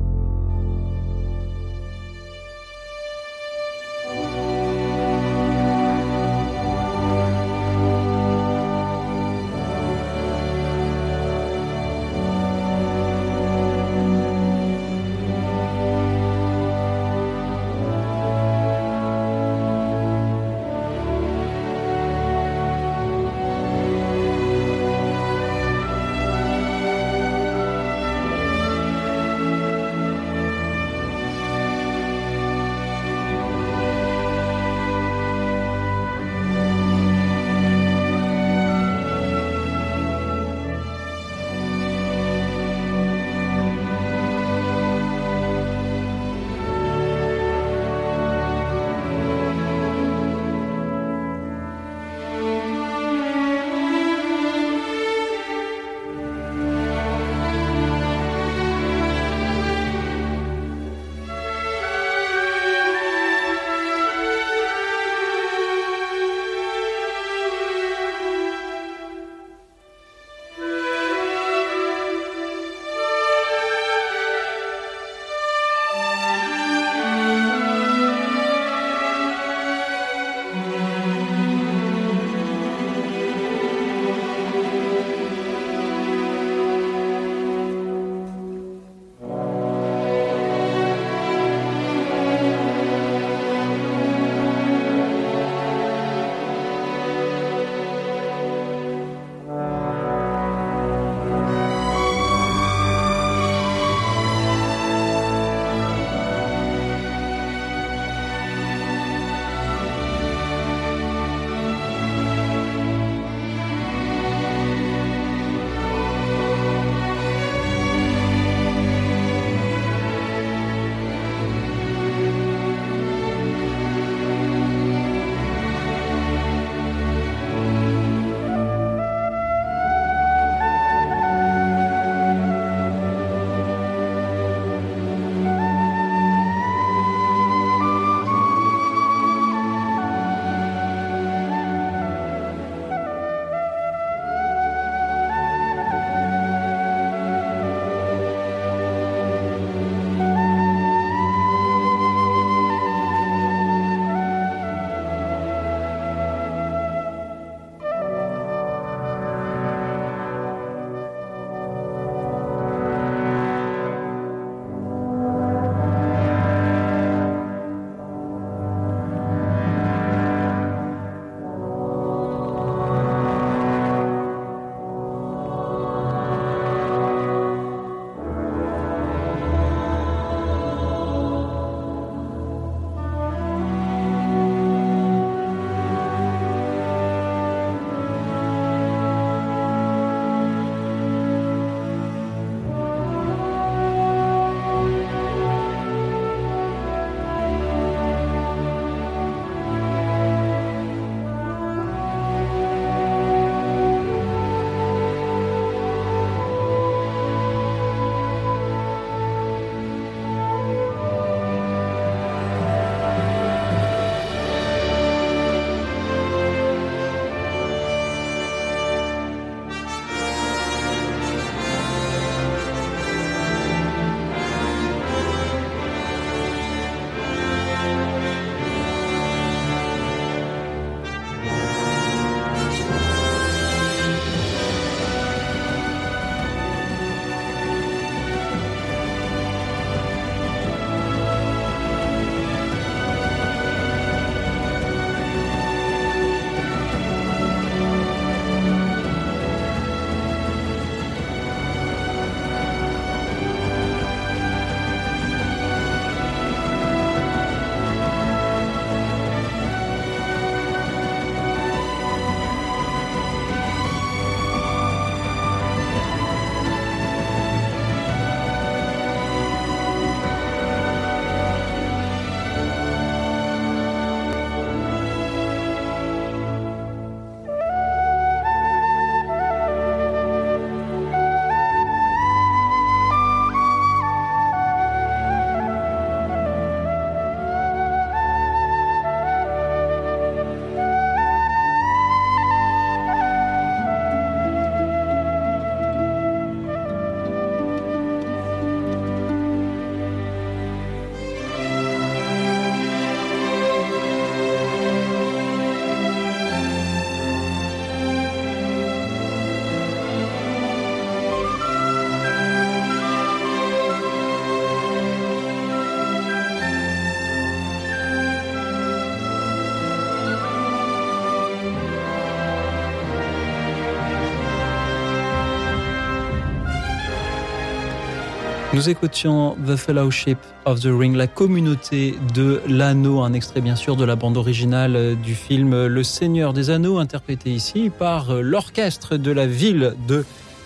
Nous 328.81 328.89
écoutions 328.89 329.55
The 329.67 329.75
Fellowship 329.75 330.39
of 330.65 330.79
the 330.79 330.87
Ring, 330.87 331.15
la 331.15 331.27
communauté 331.27 332.15
de 332.33 332.63
l'anneau, 332.67 333.21
un 333.21 333.33
extrait 333.33 333.61
bien 333.61 333.75
sûr 333.75 333.95
de 333.95 334.03
la 334.03 334.15
bande 334.15 334.37
originale 334.37 335.15
du 335.21 335.35
film 335.35 335.85
Le 335.85 336.03
Seigneur 336.03 336.51
des 336.51 336.71
Anneaux, 336.71 336.97
interprété 336.97 337.51
ici 337.51 337.91
par 337.91 338.33
l'orchestre 338.41 339.17
de 339.17 339.29
la 339.29 339.45
ville 339.45 339.93
de 340.07 340.25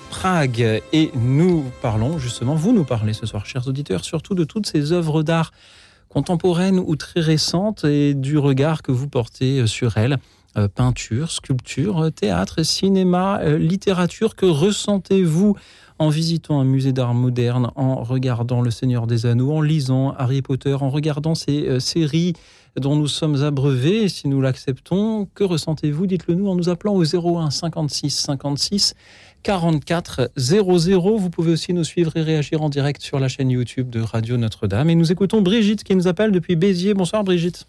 Prague. 0.09 0.81
Et 0.93 1.11
nous 1.13 1.65
parlons 1.81 2.17
justement, 2.17 2.55
vous 2.55 2.71
nous 2.71 2.85
parlez 2.85 3.11
ce 3.11 3.25
soir, 3.25 3.45
chers 3.45 3.67
auditeurs, 3.67 4.05
surtout 4.05 4.33
de 4.33 4.45
toutes 4.45 4.65
ces 4.65 4.93
œuvres 4.93 5.21
d'art 5.21 5.51
contemporaines 6.07 6.79
ou 6.79 6.95
très 6.95 7.19
récentes 7.19 7.83
et 7.83 8.13
du 8.13 8.37
regard 8.37 8.81
que 8.81 8.93
vous 8.93 9.09
portez 9.09 9.67
sur 9.67 9.97
elles. 9.97 10.19
Euh, 10.57 10.69
peinture, 10.69 11.31
sculpture, 11.31 12.13
théâtre, 12.15 12.63
cinéma, 12.63 13.41
euh, 13.41 13.57
littérature. 13.57 14.37
Que 14.37 14.45
ressentez-vous 14.45 15.57
en 15.99 16.09
visitant 16.09 16.59
un 16.59 16.65
musée 16.65 16.91
d'art 16.91 17.13
moderne, 17.13 17.71
en 17.75 18.03
regardant 18.03 18.61
Le 18.61 18.71
Seigneur 18.71 19.07
des 19.07 19.25
Anneaux, 19.25 19.53
en 19.53 19.61
lisant 19.61 20.13
Harry 20.17 20.41
Potter, 20.41 20.73
en 20.73 20.89
regardant 20.89 21.35
ces 21.35 21.67
euh, 21.67 21.79
séries 21.79 22.33
dont 22.77 22.95
nous 22.95 23.07
sommes 23.07 23.41
abreuvés, 23.41 24.09
si 24.09 24.27
nous 24.27 24.41
l'acceptons, 24.41 25.27
que 25.33 25.43
ressentez-vous? 25.43 26.07
Dites-le 26.07 26.35
nous 26.35 26.49
en 26.49 26.55
nous 26.55 26.69
appelant 26.69 26.93
au 26.93 27.03
01 27.03 27.49
56 27.49 28.09
56 28.09 28.95
44 29.43 30.31
00. 30.35 31.17
Vous 31.17 31.29
pouvez 31.29 31.53
aussi 31.53 31.73
nous 31.73 31.83
suivre 31.83 32.17
et 32.17 32.21
réagir 32.21 32.61
en 32.61 32.69
direct 32.69 33.01
sur 33.01 33.19
la 33.19 33.29
chaîne 33.29 33.49
YouTube 33.49 33.89
de 33.89 34.01
Radio 34.01 34.37
Notre-Dame. 34.37 34.89
Et 34.89 34.95
nous 34.95 35.11
écoutons 35.11 35.41
Brigitte 35.41 35.83
qui 35.83 35.95
nous 35.95 36.07
appelle 36.07 36.31
depuis 36.31 36.55
Béziers. 36.55 36.93
Bonsoir 36.93 37.23
Brigitte. 37.23 37.67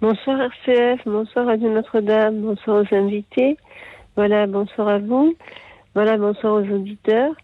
Bonsoir 0.00 0.40
RCF, 0.40 1.00
bonsoir 1.06 1.46
Radio 1.46 1.70
Notre-Dame, 1.70 2.40
bonsoir 2.40 2.82
aux 2.82 2.94
invités. 2.94 3.56
Voilà, 4.16 4.46
bonsoir 4.46 4.88
à 4.88 4.98
vous. 4.98 5.36
Voilà, 5.94 6.16
bonsoir 6.16 6.54
aux 6.54 6.74
auditeurs. 6.74 7.34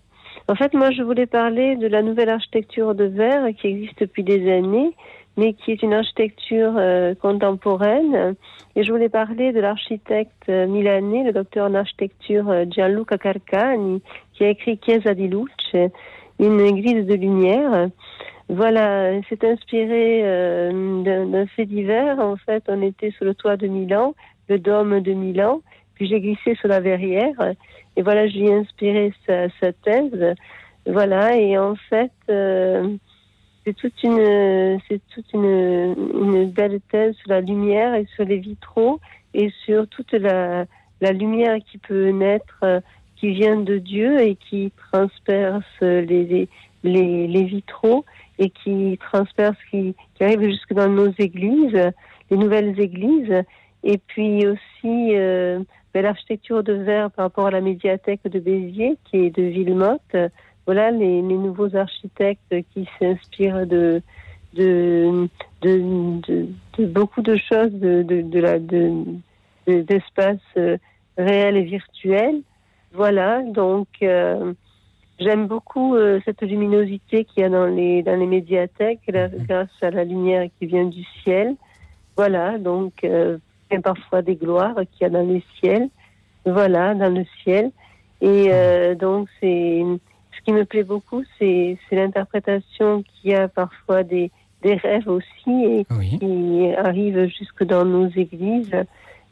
En 0.49 0.55
fait, 0.55 0.75
moi, 0.75 0.91
je 0.91 1.03
voulais 1.03 1.27
parler 1.27 1.77
de 1.77 1.87
la 1.87 2.03
nouvelle 2.03 2.29
architecture 2.29 2.95
de 2.95 3.05
verre 3.05 3.49
qui 3.57 3.69
existe 3.69 4.01
depuis 4.01 4.23
des 4.23 4.53
années, 4.53 4.93
mais 5.37 5.55
qui 5.55 5.73
est 5.73 5.83
une 5.83 5.95
architecture 5.95 6.75
euh, 6.77 7.15
contemporaine. 7.15 8.37
Et 8.77 8.85
je 8.85 8.93
voulais 8.93 9.09
parler 9.09 9.53
de 9.53 9.61
l'architecte 9.61 10.49
euh, 10.49 10.67
milanais, 10.67 11.25
le 11.25 11.33
docteur 11.33 11.69
en 11.71 11.75
architecture 11.75 12.51
euh, 12.51 12.65
Gianluca 12.69 13.17
Carcani, 13.17 14.03
qui 14.35 14.45
a 14.45 14.51
écrit 14.51 14.79
Chiesa 14.85 15.15
di 15.15 15.29
Luce, 15.29 15.91
une 16.39 16.61
église 16.61 17.07
de 17.07 17.15
lumière. 17.15 17.89
Voilà, 18.51 19.13
c'est 19.31 19.43
inspiré 19.43 20.23
d'un 20.23 21.47
fait 21.47 21.65
divers. 21.65 22.19
En 22.19 22.37
fait, 22.37 22.63
on 22.69 22.83
était 22.83 23.11
sur 23.13 23.25
le 23.25 23.35
toit 23.35 23.57
de 23.57 23.67
Milan, 23.67 24.15
le 24.51 24.59
dôme 24.59 25.01
de 25.01 25.13
Milan, 25.15 25.63
puis 25.95 26.07
j'ai 26.07 26.21
glissé 26.21 26.55
sur 26.57 26.69
la 26.69 26.81
verrière. 26.81 27.55
Et 27.97 28.03
voilà, 28.03 28.27
je 28.27 28.39
lui 28.39 28.49
ai 28.49 28.55
inspiré 28.55 29.13
sa, 29.27 29.49
sa 29.61 29.73
thèse. 29.73 30.35
Voilà, 30.87 31.37
et 31.37 31.57
en 31.57 31.77
fait, 31.89 32.13
euh, 32.29 32.97
c'est 33.65 33.75
toute 33.75 34.03
une, 34.03 34.79
c'est 34.89 35.01
toute 35.15 35.33
une, 35.33 35.95
une, 36.15 36.51
belle 36.51 36.81
thèse 36.91 37.15
sur 37.17 37.31
la 37.31 37.41
lumière 37.41 37.95
et 37.95 38.07
sur 38.15 38.25
les 38.25 38.37
vitraux 38.37 39.01
et 39.33 39.51
sur 39.65 39.89
toute 39.89 40.13
la, 40.13 40.67
la 41.01 41.13
lumière 41.13 41.57
qui 41.71 41.79
peut 41.79 42.11
naître, 42.11 42.59
euh, 42.63 42.81
qui 43.17 43.31
vient 43.31 43.57
de 43.57 43.79
Dieu 43.79 44.21
et 44.21 44.35
qui 44.35 44.73
transperce 44.93 45.65
les, 45.81 46.49
les, 46.85 47.27
les, 47.27 47.45
vitraux 47.45 48.05
et 48.39 48.51
qui 48.51 48.99
transperce, 49.11 49.57
qui, 49.71 49.95
qui, 50.15 50.25
arrive 50.25 50.43
jusque 50.43 50.75
dans 50.75 50.89
nos 50.89 51.13
églises, 51.19 51.93
les 52.31 52.37
nouvelles 52.37 52.79
églises. 52.79 53.43
Et 53.83 53.99
puis 53.99 54.47
aussi, 54.47 55.17
euh, 55.17 55.61
l'architecture 56.03 56.63
de 56.63 56.73
verre 56.73 57.11
par 57.11 57.27
rapport 57.27 57.47
à 57.47 57.51
la 57.51 57.61
médiathèque 57.61 58.21
de 58.25 58.39
Béziers, 58.39 58.97
qui 59.05 59.19
est 59.19 59.31
de 59.31 59.43
Villemotte. 59.43 60.17
Voilà 60.67 60.91
les, 60.91 61.23
nouveaux 61.23 61.77
architectes 61.77 62.55
qui 62.73 62.89
s'inspirent 62.99 63.67
de 63.67 64.03
de, 64.55 65.29
de, 65.63 66.85
beaucoup 66.87 67.23
de 67.23 67.37
choses, 67.37 67.73
de, 67.73 68.03
de, 68.03 68.39
la, 68.39 68.59
d'espaces 69.67 70.39
euh, 70.57 70.77
réels 71.19 71.57
et 71.57 71.65
virtuels. 71.65 72.41
Voilà, 72.93 73.43
donc 73.43 73.89
euh, 74.03 74.53
j'aime 75.19 75.49
beaucoup 75.49 75.97
euh, 75.97 76.21
cette 76.25 76.43
luminosité 76.43 77.25
qu'il 77.25 77.43
y 77.43 77.47
a 77.47 77.49
dans 77.49 77.67
les, 77.67 78.03
dans 78.03 78.19
les 78.19 78.27
médiathèques 78.27 79.01
mhm. 79.09 79.47
grâce 79.49 79.83
à 79.83 79.91
la 79.91 80.05
lumière 80.05 80.49
qui 80.59 80.67
vient 80.67 80.87
du 80.87 81.03
ciel. 81.23 81.57
Voilà, 82.17 82.59
donc 82.59 83.05
parfois 83.81 84.23
des 84.23 84.37
gloires 84.37 84.77
qu'il 84.77 85.03
y 85.03 85.05
a 85.05 85.11
dans 85.11 85.27
le 85.27 85.41
ciel, 85.59 85.89
voilà, 86.45 86.95
dans 86.95 87.13
le 87.13 87.25
ciel. 87.43 87.71
Et 88.21 88.49
euh, 88.51 88.95
donc, 88.95 89.29
c'est 89.41 89.83
ce 90.37 90.45
qui 90.45 90.53
me 90.53 90.65
plaît 90.65 90.85
beaucoup, 90.85 91.23
c'est 91.39 91.79
l'interprétation 91.93 93.03
qu'il 93.03 93.31
y 93.31 93.35
a 93.35 93.49
parfois 93.49 94.03
des, 94.03 94.31
des 94.63 94.75
rêves 94.75 95.09
aussi 95.09 95.51
et 95.65 95.87
qui 96.19 96.73
arrivent 96.77 97.27
jusque 97.27 97.65
dans 97.65 97.85
nos 97.85 98.09
églises 98.09 98.75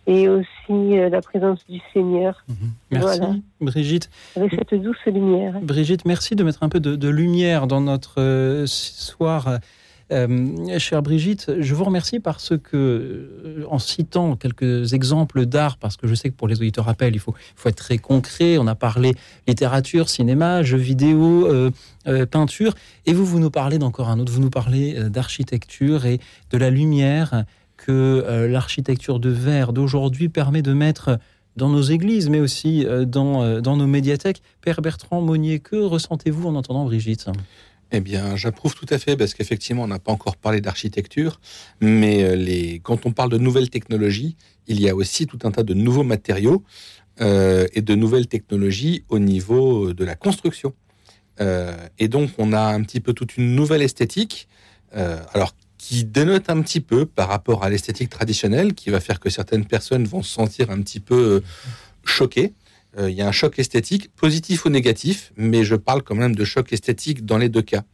et 0.06 0.28
aussi 0.28 0.48
euh, 0.70 1.08
la 1.08 1.20
présence 1.20 1.64
du 1.68 1.80
Seigneur. 1.92 2.44
Mhm. 2.48 2.56
Merci, 2.90 3.20
Brigitte. 3.60 4.10
Avec 4.36 4.52
cette 4.52 4.74
douce 4.74 4.96
lumière. 5.06 5.60
Brigitte, 5.62 6.04
merci 6.04 6.34
de 6.34 6.42
mettre 6.42 6.62
un 6.62 6.68
peu 6.68 6.80
de, 6.80 6.96
de 6.96 7.08
lumière 7.08 7.66
dans 7.66 7.80
notre 7.80 8.20
euh, 8.20 8.66
soir 8.66 9.58
euh, 10.12 10.78
chère 10.78 11.02
Brigitte, 11.02 11.50
je 11.60 11.74
vous 11.74 11.84
remercie 11.84 12.20
parce 12.20 12.52
que, 12.56 12.76
euh, 12.76 13.64
en 13.68 13.78
citant 13.78 14.36
quelques 14.36 14.92
exemples 14.92 15.46
d'art, 15.46 15.78
parce 15.78 15.96
que 15.96 16.06
je 16.06 16.14
sais 16.14 16.28
que 16.28 16.34
pour 16.34 16.48
les 16.48 16.60
auditeurs 16.60 16.88
appels, 16.88 17.14
il 17.14 17.18
faut, 17.18 17.34
être 17.64 17.76
très 17.76 17.98
concret. 17.98 18.58
On 18.58 18.66
a 18.66 18.74
parlé 18.74 19.14
littérature, 19.48 20.08
cinéma, 20.08 20.62
jeux 20.62 20.76
vidéo, 20.76 21.46
euh, 21.46 21.70
peinture, 22.26 22.74
et 23.06 23.12
vous, 23.12 23.24
vous 23.24 23.38
nous 23.38 23.50
parlez 23.50 23.78
d'encore 23.78 24.08
un 24.08 24.18
autre. 24.18 24.32
Vous 24.32 24.40
nous 24.40 24.50
parlez 24.50 25.08
d'architecture 25.08 26.04
et 26.04 26.20
de 26.50 26.58
la 26.58 26.70
lumière 26.70 27.44
que 27.76 28.46
l'architecture 28.48 29.18
de 29.18 29.30
verre 29.30 29.72
d'aujourd'hui 29.72 30.28
permet 30.28 30.62
de 30.62 30.72
mettre 30.72 31.18
dans 31.56 31.68
nos 31.68 31.82
églises, 31.82 32.28
mais 32.28 32.40
aussi 32.40 32.86
dans, 33.06 33.60
dans 33.60 33.76
nos 33.76 33.86
médiathèques. 33.86 34.42
Père 34.60 34.82
Bertrand 34.82 35.20
Monnier, 35.20 35.58
que 35.58 35.76
ressentez-vous 35.76 36.48
en 36.48 36.54
entendant 36.54 36.84
Brigitte? 36.84 37.28
Eh 37.92 38.00
bien, 38.00 38.36
j'approuve 38.36 38.74
tout 38.74 38.86
à 38.88 38.98
fait 38.98 39.16
parce 39.16 39.34
qu'effectivement, 39.34 39.82
on 39.82 39.88
n'a 39.88 39.98
pas 39.98 40.12
encore 40.12 40.36
parlé 40.36 40.60
d'architecture, 40.60 41.40
mais 41.80 42.22
euh, 42.22 42.78
quand 42.82 43.04
on 43.04 43.12
parle 43.12 43.30
de 43.30 43.38
nouvelles 43.38 43.68
technologies, 43.68 44.36
il 44.66 44.80
y 44.80 44.88
a 44.88 44.94
aussi 44.94 45.26
tout 45.26 45.38
un 45.44 45.50
tas 45.50 45.62
de 45.62 45.74
nouveaux 45.74 46.02
matériaux 46.02 46.64
euh, 47.20 47.66
et 47.74 47.82
de 47.82 47.94
nouvelles 47.94 48.28
technologies 48.28 49.04
au 49.10 49.18
niveau 49.18 49.92
de 49.92 50.04
la 50.04 50.14
construction. 50.14 50.74
Euh, 51.40 51.76
et 51.98 52.08
donc, 52.08 52.30
on 52.38 52.52
a 52.52 52.62
un 52.62 52.82
petit 52.82 53.00
peu 53.00 53.12
toute 53.12 53.36
une 53.36 53.54
nouvelle 53.54 53.82
esthétique, 53.82 54.48
alors 54.94 55.54
qui 55.78 56.04
dénote 56.04 56.50
un 56.50 56.60
petit 56.60 56.80
peu 56.80 57.06
par 57.06 57.28
rapport 57.28 57.64
à 57.64 57.70
l'esthétique 57.70 58.10
traditionnelle, 58.10 58.74
qui 58.74 58.90
va 58.90 59.00
faire 59.00 59.20
que 59.20 59.30
certaines 59.30 59.64
personnes 59.64 60.04
vont 60.04 60.22
se 60.22 60.30
sentir 60.30 60.70
un 60.70 60.82
petit 60.82 61.00
peu 61.00 61.42
choquées. 62.04 62.52
Euh, 62.98 63.10
il 63.10 63.16
y 63.16 63.22
a 63.22 63.28
un 63.28 63.32
choc 63.32 63.58
esthétique, 63.58 64.14
positif 64.14 64.64
ou 64.64 64.68
négatif, 64.68 65.32
mais 65.36 65.64
je 65.64 65.76
parle 65.76 66.02
quand 66.02 66.14
même 66.14 66.34
de 66.34 66.44
choc 66.44 66.72
esthétique 66.72 67.24
dans 67.24 67.38
les 67.38 67.48
deux 67.48 67.62
cas. 67.62 67.84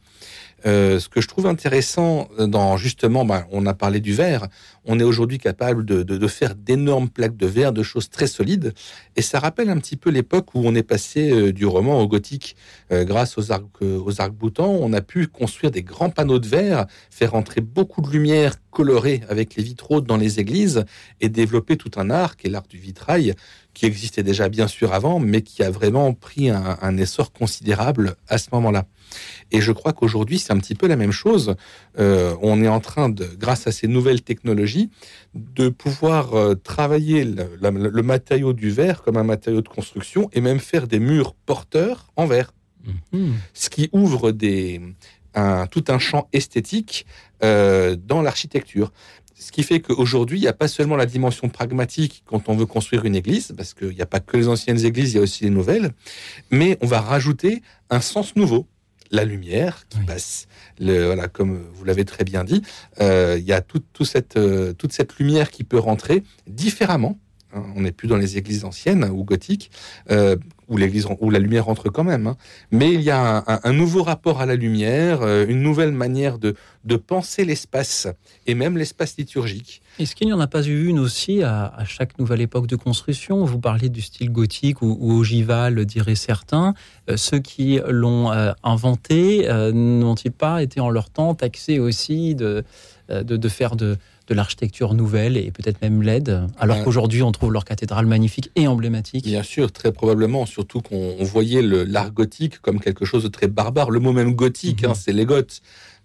Euh, 0.65 0.99
ce 0.99 1.09
que 1.09 1.21
je 1.21 1.27
trouve 1.27 1.47
intéressant 1.47 2.29
dans 2.37 2.77
justement, 2.77 3.25
ben, 3.25 3.45
on 3.51 3.65
a 3.65 3.73
parlé 3.73 3.99
du 3.99 4.13
verre, 4.13 4.47
on 4.91 4.99
est 4.99 5.03
aujourd'hui 5.03 5.37
capable 5.37 5.85
de, 5.85 6.27
faire 6.27 6.55
d'énormes 6.55 7.09
plaques 7.09 7.37
de 7.37 7.45
verre, 7.45 7.73
de 7.73 7.83
choses 7.83 8.09
très 8.09 8.25
solides, 8.25 8.73
et 9.15 9.21
ça 9.21 9.39
rappelle 9.39 9.69
un 9.69 9.77
petit 9.77 9.95
peu 9.95 10.09
l'époque 10.09 10.55
où 10.55 10.61
on 10.65 10.73
est 10.73 10.83
passé 10.83 11.29
euh, 11.29 11.53
du 11.53 11.67
roman 11.67 12.01
au 12.01 12.07
gothique. 12.07 12.55
Euh, 12.91 13.03
grâce 13.03 13.37
aux 13.37 13.51
arcs, 13.51 13.65
euh, 13.83 14.01
aux 14.03 14.19
arcs 14.19 14.33
boutants, 14.33 14.71
on 14.71 14.91
a 14.93 15.01
pu 15.01 15.27
construire 15.27 15.71
des 15.71 15.83
grands 15.83 16.09
panneaux 16.09 16.39
de 16.39 16.47
verre, 16.47 16.87
faire 17.11 17.35
entrer 17.35 17.61
beaucoup 17.61 18.01
de 18.01 18.09
lumière 18.09 18.55
colorée 18.71 19.21
avec 19.29 19.55
les 19.55 19.63
vitraux 19.63 20.01
dans 20.01 20.17
les 20.17 20.39
églises, 20.39 20.85
et 21.21 21.29
développer 21.29 21.77
tout 21.77 21.91
un 21.97 22.09
art 22.09 22.35
qui 22.35 22.47
est 22.47 22.49
l'art 22.49 22.67
du 22.67 22.77
vitrail, 22.77 23.35
qui 23.75 23.85
existait 23.85 24.23
déjà 24.23 24.49
bien 24.49 24.67
sûr 24.67 24.93
avant, 24.93 25.19
mais 25.19 25.43
qui 25.43 25.61
a 25.61 25.69
vraiment 25.69 26.13
pris 26.13 26.49
un 26.49 26.97
essor 26.97 27.31
considérable 27.31 28.15
à 28.27 28.39
ce 28.39 28.49
moment-là. 28.53 28.85
Et 29.51 29.61
je 29.61 29.71
crois 29.71 29.93
qu'aujourd'hui, 29.93 30.39
c'est 30.39 30.53
un 30.53 30.57
petit 30.57 30.75
peu 30.75 30.87
la 30.87 30.95
même 30.95 31.11
chose. 31.11 31.55
Euh, 31.97 32.35
on 32.41 32.61
est 32.61 32.67
en 32.67 32.79
train 32.79 33.09
de, 33.09 33.25
grâce 33.37 33.67
à 33.67 33.71
ces 33.71 33.87
nouvelles 33.87 34.21
technologies, 34.21 34.89
de 35.33 35.69
pouvoir 35.69 36.33
euh, 36.35 36.55
travailler 36.55 37.23
le, 37.25 38.01
matériau 38.01 38.53
du 38.53 38.69
verre 38.69 39.01
comme 39.01 39.17
un 39.17 39.23
matériau 39.23 39.61
de 39.61 39.69
construction 39.69 40.29
et 40.33 40.41
même 40.41 40.59
faire 40.59 40.87
des 40.87 40.99
murs 40.99 41.33
porteurs 41.33 42.11
en 42.15 42.25
verre. 42.25 42.53
Mmh. 43.11 43.31
Ce 43.53 43.69
qui 43.69 43.89
ouvre 43.91 44.31
des, 44.31 44.81
un, 45.35 45.67
tout 45.67 45.85
un 45.89 45.99
champ 45.99 46.27
esthétique 46.33 47.05
euh, 47.43 47.95
dans 47.95 48.21
l'architecture. 48.21 48.91
Ce 49.35 49.51
qui 49.51 49.63
fait 49.63 49.79
qu'aujourd'hui, 49.79 50.37
il 50.37 50.41
n'y 50.41 50.47
a 50.47 50.53
pas 50.53 50.67
seulement 50.67 50.97
la 50.97 51.05
dimension 51.05 51.47
pragmatique 51.47 52.23
quand 52.25 52.49
on 52.49 52.55
veut 52.55 52.65
construire 52.65 53.05
une 53.05 53.15
église, 53.15 53.53
parce 53.55 53.73
qu'il 53.73 53.89
n'y 53.89 54.01
a 54.01 54.05
pas 54.05 54.19
que 54.19 54.35
les 54.35 54.49
anciennes 54.49 54.83
églises, 54.83 55.13
il 55.13 55.15
y 55.15 55.19
a 55.19 55.21
aussi 55.21 55.45
les 55.45 55.49
nouvelles, 55.49 55.91
mais 56.51 56.77
on 56.81 56.87
va 56.87 56.99
rajouter 56.99 57.61
un 57.89 58.01
sens 58.01 58.35
nouveau 58.35 58.67
la 59.11 59.25
lumière 59.25 59.85
qui 59.89 59.99
oui. 59.99 60.05
passe. 60.05 60.47
Le, 60.79 61.05
voilà, 61.05 61.27
comme 61.27 61.65
vous 61.73 61.83
l'avez 61.85 62.05
très 62.05 62.23
bien 62.23 62.43
dit, 62.43 62.61
euh, 63.01 63.37
il 63.39 63.45
y 63.45 63.53
a 63.53 63.61
tout, 63.61 63.81
tout 63.93 64.05
cette, 64.05 64.37
euh, 64.37 64.73
toute 64.73 64.93
cette 64.93 65.17
lumière 65.17 65.51
qui 65.51 65.63
peut 65.63 65.79
rentrer 65.79 66.23
différemment. 66.47 67.17
Hein, 67.53 67.63
on 67.75 67.81
n'est 67.81 67.91
plus 67.91 68.07
dans 68.07 68.17
les 68.17 68.37
églises 68.37 68.63
anciennes 68.63 69.05
ou 69.05 69.23
gothiques. 69.23 69.71
Euh, 70.11 70.35
où 70.67 70.77
l'église 70.77 71.07
où 71.19 71.31
la 71.31 71.39
lumière 71.39 71.65
rentre 71.65 71.89
quand 71.89 72.03
même. 72.03 72.27
Hein. 72.27 72.37
Mais 72.69 72.93
il 72.93 73.01
y 73.01 73.09
a 73.09 73.43
un, 73.47 73.73
nouveau 73.73 74.03
rapport 74.03 74.39
à 74.39 74.45
la 74.45 74.55
lumière, 74.55 75.23
euh, 75.23 75.47
une 75.47 75.63
nouvelle 75.63 75.91
manière 75.91 76.37
de, 76.37 76.53
penser 77.07 77.43
l'espace 77.43 78.07
et 78.45 78.53
même 78.53 78.77
l'espace 78.77 79.17
liturgique. 79.17 79.81
Est-ce 79.97 80.15
qu'il 80.15 80.27
n'y 80.27 80.33
en 80.33 80.39
a 80.39 80.45
pas 80.45 80.61
eu 80.61 80.85
une 80.85 80.99
aussi 80.99 81.41
à, 81.41 81.73
chaque 81.87 82.19
nouvelle 82.19 82.41
époque 82.41 82.67
de 82.67 82.75
construction? 82.75 83.43
Vous 83.45 83.57
parliez 83.57 83.89
du 83.89 84.01
style 84.01 84.31
gothique 84.31 84.83
ou, 84.83 85.11
ogival, 85.11 85.83
diraient 85.85 86.13
certains. 86.13 86.75
Euh, 87.09 87.17
ceux 87.17 87.39
qui 87.39 87.79
l'ont 87.87 88.29
inventé 88.63 89.47
n'ont-ils 89.73 90.31
pas 90.31 90.61
été 90.61 90.79
en 90.79 90.91
leur 90.91 91.09
temps 91.09 91.33
taxés 91.33 91.79
aussi 91.79 92.35
de 92.35 92.63
faire 93.49 93.75
de 93.75 93.97
de 94.29 94.35
l'architecture 94.35 94.93
nouvelle 94.93 95.37
et 95.37 95.51
peut-être 95.51 95.81
même 95.81 96.01
laide, 96.01 96.47
alors 96.59 96.83
qu'aujourd'hui 96.83 97.23
on 97.23 97.31
trouve 97.31 97.51
leur 97.51 97.65
cathédrale 97.65 98.05
magnifique 98.05 98.51
et 98.55 98.67
emblématique 98.67 99.25
Bien 99.25 99.43
sûr, 99.43 99.71
très 99.71 99.91
probablement, 99.91 100.45
surtout 100.45 100.81
qu'on 100.81 101.15
voyait 101.23 101.61
l'art 101.61 102.11
gothique 102.11 102.59
comme 102.61 102.79
quelque 102.79 103.05
chose 103.05 103.23
de 103.23 103.27
très 103.27 103.47
barbare. 103.47 103.89
Le 103.89 103.99
mot 103.99 104.13
même 104.13 104.33
gothique, 104.33 104.83
hein, 104.83 104.89
mhm. 104.89 104.95
c'est 104.95 105.13
les 105.13 105.25
Goths. 105.25 105.61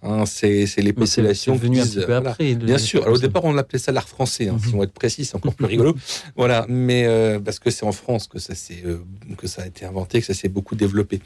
Hein, 0.07 0.27
c'est 0.27 0.67
les 0.77 0.93
populations 0.93 1.55
venu 1.55 1.81
un 1.81 1.87
peu 1.87 2.15
après. 2.15 2.55
Bien 2.55 2.77
sûr. 2.77 3.03
Alors, 3.05 3.15
au 3.15 3.19
départ, 3.19 3.43
on 3.45 3.55
l'appelait 3.55 3.79
ça 3.79 3.91
l'art 3.91 4.09
français. 4.09 4.49
Hein, 4.49 4.59
Si 4.61 4.69
mhm. 4.69 4.75
on 4.75 4.79
veut 4.79 4.85
être 4.85 4.93
précis, 4.93 5.25
c'est 5.25 5.35
encore 5.35 5.55
plus 5.55 5.65
rigolo. 5.65 5.97
voilà. 6.37 6.67
Mais 6.69 7.07
euh, 7.07 7.41
parce 7.41 7.59
que 7.59 7.71
c'est 7.71 7.87
en 7.87 7.93
France 7.93 8.27
que 8.27 8.39
ça 8.39 8.53
euh, 8.85 8.99
que 9.39 9.47
ça 9.47 9.63
a 9.63 9.67
été 9.67 9.87
inventé, 9.87 10.21
que 10.21 10.27
ça 10.27 10.35
s'est 10.35 10.51
beaucoup 10.51 10.75
développé. 10.75 11.21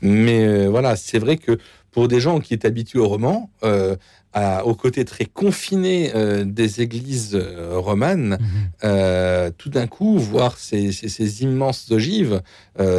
Mais 0.00 0.46
euh, 0.46 0.68
voilà, 0.70 0.96
c'est 0.96 1.18
vrai 1.18 1.36
que 1.36 1.58
pour 1.92 2.08
des 2.08 2.20
gens 2.20 2.40
qui 2.40 2.54
étaient 2.54 2.66
habitués 2.66 2.98
au 2.98 3.06
roman, 3.06 3.50
au 4.64 4.74
côté 4.74 5.04
très 5.04 5.26
confiné 5.26 6.12
euh, 6.14 6.44
des 6.44 6.80
églises 6.80 7.34
euh, 7.34 7.78
romanes, 7.78 8.38
mhm. 8.40 8.70
euh, 8.84 9.50
tout 9.56 9.68
d'un 9.68 9.86
coup, 9.86 10.18
voir 10.18 10.58
ces, 10.58 10.92
ces, 10.92 11.42
immenses 11.42 11.90
ogives, 11.90 12.42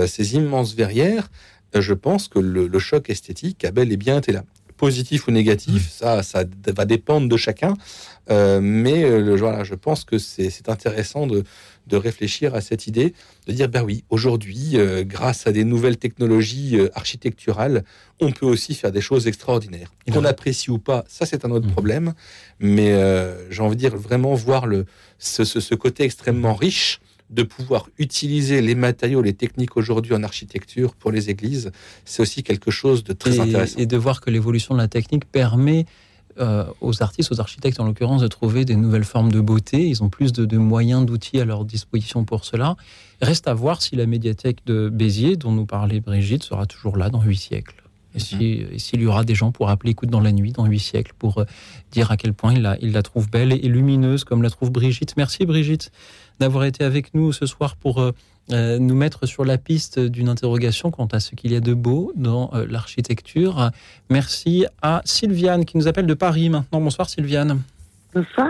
ces 0.08 0.36
immenses 0.36 0.75
verrières, 0.75 1.29
je 1.75 1.93
pense 1.93 2.27
que 2.27 2.39
le, 2.39 2.79
choc 2.79 3.10
esthétique 3.10 3.65
a 3.65 3.71
bel 3.71 3.91
et 3.91 3.97
bien 3.97 4.17
été 4.17 4.32
là. 4.32 4.43
Positif 4.88 5.28
ou 5.28 5.32
négatif, 5.32 5.89
ça, 5.89 6.24
ça 6.24 6.43
va 6.80 6.86
dépendre 6.86 7.30
de 7.30 7.38
chacun. 7.38 7.74
mais 8.30 9.00
voilà, 9.36 9.63
je 9.63 9.76
pense 9.76 10.04
que 10.04 10.17
c'est 10.17 10.67
intéressant 10.67 11.26
de, 11.26 11.43
de 11.88 11.98
réfléchir 11.98 12.56
à 12.56 12.62
cette 12.62 12.88
idée, 12.88 13.13
de 13.48 13.54
dire, 13.54 13.67
ben 13.67 13.84
oui, 13.84 14.04
aujourd'hui, 14.10 14.72
euh, 14.76 15.04
grâce 15.04 15.48
à 15.48 15.52
des 15.52 15.63
nouvelles 15.63 15.98
technologies 15.98 16.78
euh, 16.78 16.89
architecturales, 16.96 17.84
on 18.22 18.32
peut 18.32 18.46
aussi 18.46 18.74
faire 18.74 18.91
des 18.91 19.02
choses 19.02 19.28
extraordinaires. 19.28 19.91
Qu'on 20.12 20.24
apprécie 20.24 20.72
ou 20.72 20.80
pas, 20.80 21.04
ça 21.08 21.26
c'est 21.26 21.46
un 21.46 21.52
autre 21.52 21.67
mmh. 21.67 21.72
problème, 21.72 22.13
mais 22.60 22.93
euh, 22.93 23.50
j'ai 23.52 23.62
envie 23.62 23.76
de 23.76 23.80
dire 23.80 23.96
vraiment 23.96 24.34
voir 24.34 24.65
le, 24.65 24.86
ce, 25.17 25.76
côté 25.76 26.04
extrêmement 26.04 26.54
riche 26.54 27.00
de 27.34 27.43
pouvoir 27.43 27.89
utiliser 27.98 28.62
les 28.62 28.76
matériaux, 28.76 29.22
les 29.22 29.34
techniques 29.34 29.76
aujourd'hui 29.76 30.13
en 30.13 30.24
architecture 30.24 30.96
pour 30.96 31.12
les 31.12 31.30
églises, 31.30 31.72
c'est 32.06 32.22
aussi 32.22 32.43
quelque 32.43 32.72
chose 32.72 33.04
de 33.04 33.13
très 33.13 33.39
intéressant. 33.39 33.80
Et 33.80 33.86
de 33.86 33.98
voir 33.98 34.22
que 34.22 34.30
l'évolution 34.30 34.76
de 34.76 34.80
la 34.80 34.88
technique 34.88 35.26
permet 35.26 35.86
euh, 36.39 36.65
aux 36.82 37.04
artistes, 37.04 37.32
aux 37.32 37.39
architectes 37.39 37.80
en 37.80 37.86
l'occurrence, 37.86 38.22
de 38.22 38.28
trouver 38.28 38.65
des 38.65 38.76
nouvelles 38.76 39.04
formes 39.04 39.32
de 39.32 39.39
beauté. 39.39 39.88
Ils 39.88 40.04
ont 40.04 40.10
plus 40.10 40.32
de, 40.32 40.58
moyens, 40.58 41.06
d'outils 41.06 41.39
à 41.39 41.46
leur 41.46 41.65
disposition 41.65 42.24
pour 42.24 42.46
cela. 42.46 42.76
Reste 43.22 43.48
à 43.48 43.54
voir 43.54 43.82
si 43.82 43.96
la 43.96 44.06
médiathèque 44.06 44.65
de 44.65 44.89
Béziers, 44.89 45.36
dont 45.36 45.52
nous 45.52 45.65
parlait 45.65 46.00
Brigitte, 46.00 46.43
sera 46.43 46.65
toujours 46.65 46.98
là 46.98 47.10
dans 47.10 47.22
huit 47.22 47.38
siècles. 47.38 47.84
Et 48.15 48.17
mhm. 48.17 48.80
s'il 48.80 49.02
y 49.02 49.06
aura 49.06 49.24
des 49.24 49.36
gens 49.36 49.52
pour 49.52 49.69
appeler 49.69 49.91
Écoute 49.91 50.10
dans 50.10 50.19
la 50.19 50.32
nuit, 50.32 50.52
dans 50.52 50.65
huit 50.65 50.80
siècles, 50.80 51.13
pour 51.17 51.39
euh, 51.39 51.46
dire 51.91 52.12
à 52.12 52.17
quel 52.17 52.34
point 52.34 52.54
il 52.54 52.62
la, 52.62 52.78
il 52.80 52.91
la 52.93 53.02
trouve 53.02 53.30
belle 53.30 53.52
et, 53.52 53.67
lumineuse, 53.67 54.24
comme 54.24 54.41
la 54.41 54.50
trouve 54.50 54.72
Brigitte. 54.72 55.15
Merci 55.17 55.46
Brigitte 55.46 55.91
d'avoir 56.39 56.65
été 56.65 56.84
avec 56.84 57.13
nous 57.13 57.32
ce 57.32 57.46
soir 57.46 57.76
pour 57.76 58.02
euh, 58.02 58.12
euh, 58.52 58.78
nous 58.80 58.96
mettre 58.96 59.26
sur 59.26 59.46
la 59.46 59.58
piste 59.58 60.00
d'une 60.00 60.30
interrogation 60.30 60.91
quant 60.91 61.08
à 61.08 61.19
ce 61.19 61.36
qu'il 61.36 61.54
y 61.54 61.56
a 61.56 61.60
de 61.60 61.74
beau 61.74 62.12
dans 62.15 62.52
euh, 62.54 62.65
l'architecture. 62.69 63.72
Merci 64.10 64.65
à 64.82 65.02
Sylviane 65.06 65.65
qui 65.65 65.78
nous 65.78 65.88
appelle 65.88 66.08
de 66.08 66.13
Paris 66.13 66.50
maintenant. 66.50 66.82
Bonsoir 66.82 67.10
Sylviane. 67.10 67.62
Bonsoir. 68.13 68.50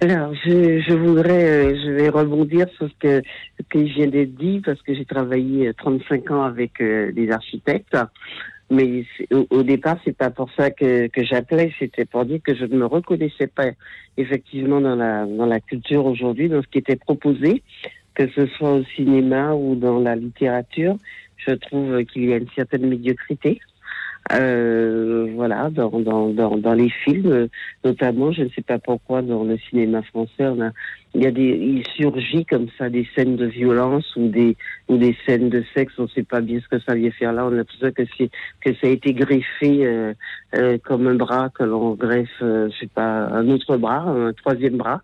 Alors, 0.00 0.32
je, 0.44 0.94
voudrais, 0.94 1.74
je 1.76 1.90
vais 1.90 2.08
rebondir 2.08 2.68
sur 2.76 2.88
ce 2.88 2.94
que, 3.00 3.22
ce 3.58 3.64
que 3.68 3.84
je 3.84 3.94
viens 3.94 4.06
d'être 4.06 4.36
dit 4.36 4.60
parce 4.64 4.80
que 4.82 4.94
j'ai 4.94 5.04
travaillé 5.04 5.72
35 5.76 6.30
ans 6.30 6.44
avec 6.44 6.80
des 6.80 7.30
architectes. 7.32 7.96
Mais 8.70 9.04
au, 9.32 9.46
au, 9.50 9.62
départ, 9.62 9.96
c'est 10.04 10.16
pas 10.16 10.30
pour 10.30 10.50
ça 10.52 10.70
que, 10.70 11.06
que 11.06 11.24
j'appelais, 11.24 11.72
c'était 11.78 12.04
pour 12.04 12.24
dire 12.26 12.40
que 12.42 12.54
je 12.54 12.64
ne 12.64 12.76
me 12.76 12.86
reconnaissais 12.86 13.46
pas 13.46 13.70
effectivement 14.16 14.80
dans 14.80 14.94
la, 14.94 15.24
dans 15.24 15.46
la 15.46 15.60
culture 15.60 16.04
aujourd'hui, 16.04 16.48
dans 16.48 16.62
ce 16.62 16.68
qui 16.68 16.78
était 16.78 16.96
proposé, 16.96 17.62
que 18.14 18.28
ce 18.28 18.46
soit 18.46 18.74
au 18.74 18.84
cinéma 18.96 19.54
ou 19.54 19.74
dans 19.74 20.00
la 20.00 20.16
littérature. 20.16 20.96
Je 21.36 21.52
trouve 21.52 22.04
qu'il 22.04 22.26
y 22.26 22.32
a 22.32 22.36
une 22.36 22.50
certaine 22.54 22.86
médiocrité. 22.86 23.60
Euh, 24.32 25.30
voilà, 25.34 25.70
dans, 25.70 25.88
dans, 26.00 26.28
dans, 26.28 26.58
dans, 26.58 26.74
les 26.74 26.90
films, 26.90 27.48
notamment, 27.82 28.30
je 28.30 28.42
ne 28.42 28.48
sais 28.50 28.62
pas 28.62 28.78
pourquoi 28.78 29.22
dans 29.22 29.42
le 29.42 29.56
cinéma 29.70 30.02
français, 30.02 30.46
on 30.46 30.60
a, 30.60 30.70
il 31.14 31.22
y 31.22 31.26
a 31.26 31.30
des, 31.30 31.48
il 31.48 31.82
surgit 31.96 32.44
comme 32.44 32.66
ça 32.76 32.90
des 32.90 33.08
scènes 33.14 33.36
de 33.36 33.46
violence 33.46 34.14
ou 34.16 34.28
des 34.28 34.56
ou 34.88 34.98
des 34.98 35.16
scènes 35.26 35.48
de 35.48 35.64
sexe. 35.74 35.94
On 35.98 36.02
ne 36.02 36.08
sait 36.08 36.22
pas 36.22 36.42
bien 36.42 36.60
ce 36.60 36.68
que 36.68 36.82
ça 36.82 36.94
vient 36.94 37.10
faire 37.10 37.32
là. 37.32 37.46
On 37.46 37.52
a 37.52 37.56
l'impression 37.56 37.90
que 37.92 38.02
que 38.02 38.74
ça 38.74 38.86
a 38.86 38.90
été 38.90 39.14
greffé 39.14 39.86
euh, 39.86 40.12
euh, 40.54 40.76
comme 40.84 41.06
un 41.06 41.14
bras 41.14 41.48
que 41.48 41.64
l'on 41.64 41.94
greffe, 41.94 42.28
euh, 42.42 42.68
je 42.70 42.80
sais 42.80 42.90
pas, 42.94 43.28
un 43.28 43.48
autre 43.48 43.78
bras, 43.78 44.02
un 44.02 44.32
troisième 44.34 44.76
bras. 44.76 45.00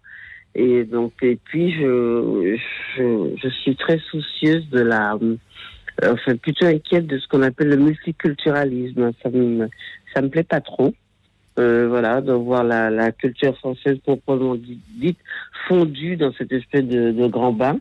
Et 0.55 0.85
donc, 0.85 1.15
et 1.23 1.37
puis 1.43 1.73
je, 1.73 2.57
je, 2.97 3.31
je 3.43 3.49
suis 3.49 3.75
très 3.75 3.99
soucieuse 3.99 4.69
de 4.71 4.81
la 4.81 5.19
enfin 6.03 6.37
plutôt 6.37 6.67
inquiète 6.67 7.07
de 7.07 7.19
ce 7.19 7.29
qu'on 7.29 7.43
appelle 7.43 7.69
le 7.69 7.77
multiculturalisme. 7.77 9.13
Ça 9.23 9.31
me 9.31 9.69
ça 10.15 10.23
me 10.23 10.29
plaît 10.29 10.45
pas 10.45 10.61
trop. 10.61 10.95
Euh, 11.57 11.87
voilà, 11.89 12.21
de 12.21 12.33
voir 12.33 12.65
la, 12.65 12.91
la 12.91 13.13
culture 13.13 13.57
française 13.59 13.99
proprement 13.99 14.57
dite 14.57 15.19
fondue 15.69 16.17
dans 16.17 16.33
cette 16.33 16.51
espèce 16.51 16.85
de, 16.85 17.13
de 17.13 17.27
grand 17.29 17.53
bain. 17.53 17.79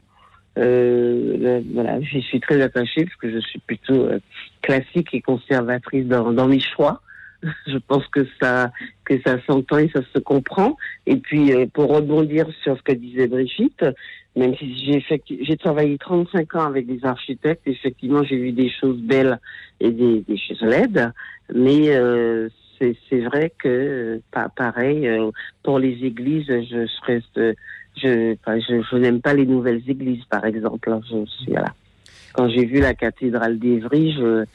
Euh, 0.60 1.62
voilà, 1.74 2.00
j'y 2.02 2.22
suis 2.22 2.40
très 2.40 2.62
attachée 2.62 3.06
parce 3.06 3.16
que 3.16 3.32
je 3.32 3.40
suis 3.40 3.58
plutôt 3.58 4.06
euh, 4.06 4.20
classique 4.62 5.10
et 5.14 5.22
conservatrice 5.22 6.06
dans, 6.06 6.32
dans 6.32 6.48
mes 6.48 6.60
choix. 6.60 7.02
Je 7.68 7.78
pense 7.78 8.08
que 8.08 8.26
ça 8.42 8.72
que 9.06 9.20
ça 9.26 9.38
s'entend 9.46 9.78
et 9.80 9.90
ça 9.90 10.02
se 10.14 10.20
comprend. 10.20 10.78
Et 11.06 11.18
puis 11.18 11.54
euh, 11.54 11.66
pour 11.72 11.94
rebondir 11.94 12.48
sur 12.64 12.78
ce 12.78 12.84
que 12.84 12.94
disait 12.94 13.28
Brigitte, 13.28 13.86
même 14.36 14.56
si 14.56 14.76
j'ai 14.86 15.22
j'ai 15.42 15.58
travaillé 15.58 15.98
35 15.98 16.56
ans 16.56 16.66
avec 16.66 16.88
des 16.88 17.04
architectes, 17.06 17.68
effectivement, 17.68 18.24
j'ai 18.24 18.38
vu 18.38 18.52
des 18.52 18.70
choses 18.70 19.00
belles 19.00 19.40
et 19.80 19.92
des, 19.92 20.22
des 20.22 20.38
choses 20.38 20.62
laides, 20.62 21.12
mais 21.54 21.90
euh, 21.96 22.50
c'est 22.80 23.22
vrai 23.22 23.52
que 23.58 24.20
pas 24.32 24.50
pareil 24.50 25.08
euh, 25.08 25.32
pour 25.64 25.80
les 25.80 26.04
églises, 26.04 26.48
je, 26.48 26.86
je 26.86 27.54
je, 27.96 28.36
je 28.92 28.98
n'aime 28.98 29.22
pas 29.22 29.34
les 29.34 29.46
nouvelles 29.46 29.84
églises 29.88 30.26
par 30.26 30.46
exemple. 30.46 30.90
Je, 31.10 31.52
voilà. 31.52 31.74
Quand 32.34 32.50
j'ai 32.50 32.66
vu 32.66 32.80
la 32.80 32.94
cathédrale 32.94 33.60
d'Evry, 33.60 34.14
je 34.14 34.46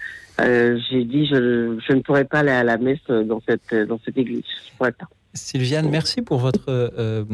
euh, 0.40 0.78
j'ai 0.88 1.04
dit 1.04 1.26
je, 1.26 1.78
je 1.84 1.92
ne 1.92 2.00
pourrais 2.00 2.24
pas 2.24 2.40
aller 2.40 2.50
à 2.50 2.62
la 2.62 2.76
messe 2.76 3.06
dans 3.08 3.40
cette 3.46 3.74
dans 3.74 3.98
cette 4.04 4.18
église. 4.18 4.44
Sylviane, 5.34 5.88
merci 5.88 6.22
pour 6.22 6.38
votre 6.38 6.64
euh, 6.68 7.24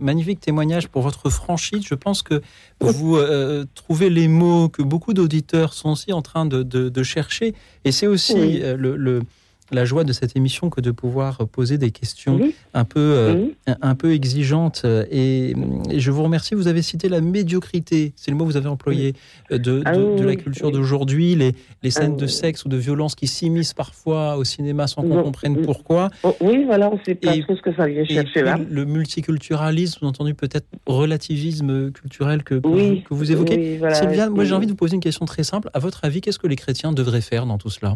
magnifique 0.00 0.40
témoignage, 0.40 0.88
pour 0.88 1.02
votre 1.02 1.30
franchise. 1.30 1.84
Je 1.86 1.94
pense 1.94 2.22
que 2.22 2.42
vous 2.80 3.16
euh, 3.16 3.64
trouvez 3.74 4.10
les 4.10 4.28
mots 4.28 4.68
que 4.68 4.82
beaucoup 4.82 5.14
d'auditeurs 5.14 5.72
sont 5.72 5.90
aussi 5.90 6.12
en 6.12 6.22
train 6.22 6.46
de, 6.46 6.62
de, 6.62 7.02
chercher. 7.02 7.54
Et 7.84 7.92
c'est 7.92 8.06
aussi 8.06 8.62
euh, 8.62 8.76
le, 8.76 8.96
le 8.96 9.22
la 9.72 9.84
joie 9.84 10.04
de 10.04 10.12
cette 10.12 10.36
émission 10.36 10.70
que 10.70 10.80
de 10.80 10.90
pouvoir 10.90 11.38
poser 11.48 11.78
des 11.78 11.90
questions 11.90 12.40
un, 12.74 12.84
peu, 12.84 13.00
euh, 13.00 13.46
un 13.66 13.94
peu 13.94 14.12
exigeantes. 14.12 14.84
Et, 15.10 15.54
je 15.94 16.10
vous 16.10 16.22
remercie. 16.22 16.54
Vous 16.54 16.68
avez 16.68 16.82
cité 16.82 17.08
la 17.08 17.20
médiocrité, 17.20 18.12
c'est 18.16 18.30
le 18.30 18.36
mot 18.36 18.44
que 18.44 18.50
vous 18.50 18.56
avez 18.56 18.68
employé, 18.68 19.14
euh, 19.52 19.58
de, 19.58 19.82
ah 19.84 19.96
de, 19.96 20.22
la 20.22 20.36
culture 20.36 20.70
d'aujourd'hui, 20.70 21.34
les, 21.34 21.54
les 21.82 21.90
scènes 21.90 22.16
de 22.16 22.24
ah 22.24 22.28
sexe 22.28 22.64
ou 22.64 22.68
de 22.68 22.76
violence 22.76 23.14
qui 23.14 23.26
s'immiscent 23.26 23.74
parfois 23.74 24.36
au 24.36 24.44
cinéma 24.44 24.86
sans 24.86 25.02
qu'on 25.02 25.22
comprenne 25.22 25.62
pourquoi. 25.62 26.10
Oh, 26.22 26.34
oui, 26.40 26.64
voilà, 26.64 26.90
on 26.90 26.96
ne 26.96 27.04
sait 27.04 27.14
pas 27.14 27.36
trop 27.38 27.56
ce 27.56 27.62
que 27.62 27.74
ça 27.74 27.86
vient 27.86 28.04
chercher 28.04 28.42
là. 28.42 28.58
Le 28.68 28.84
multiculturalisme, 28.84 29.98
vous 30.02 30.08
entendu 30.08 30.34
peut-être 30.34 30.66
relativisme 30.86 31.90
culturel 31.92 32.42
que, 32.42 32.54
que, 32.54 33.14
vous, 33.14 33.32
évoquez. 33.32 33.80
Sylviane, 33.92 34.30
moi 34.30 34.44
j'ai 34.44 34.54
envie 34.54 34.66
de 34.66 34.72
vous 34.72 34.76
poser 34.76 34.94
une 34.94 35.00
question 35.00 35.24
très 35.24 35.44
simple. 35.44 35.70
À 35.74 35.78
votre 35.78 36.04
avis, 36.04 36.20
qu'est-ce 36.20 36.38
que 36.38 36.46
les 36.46 36.56
chrétiens 36.56 36.92
devraient 36.92 37.20
faire 37.20 37.46
dans 37.46 37.58
tout 37.58 37.70
cela? 37.70 37.94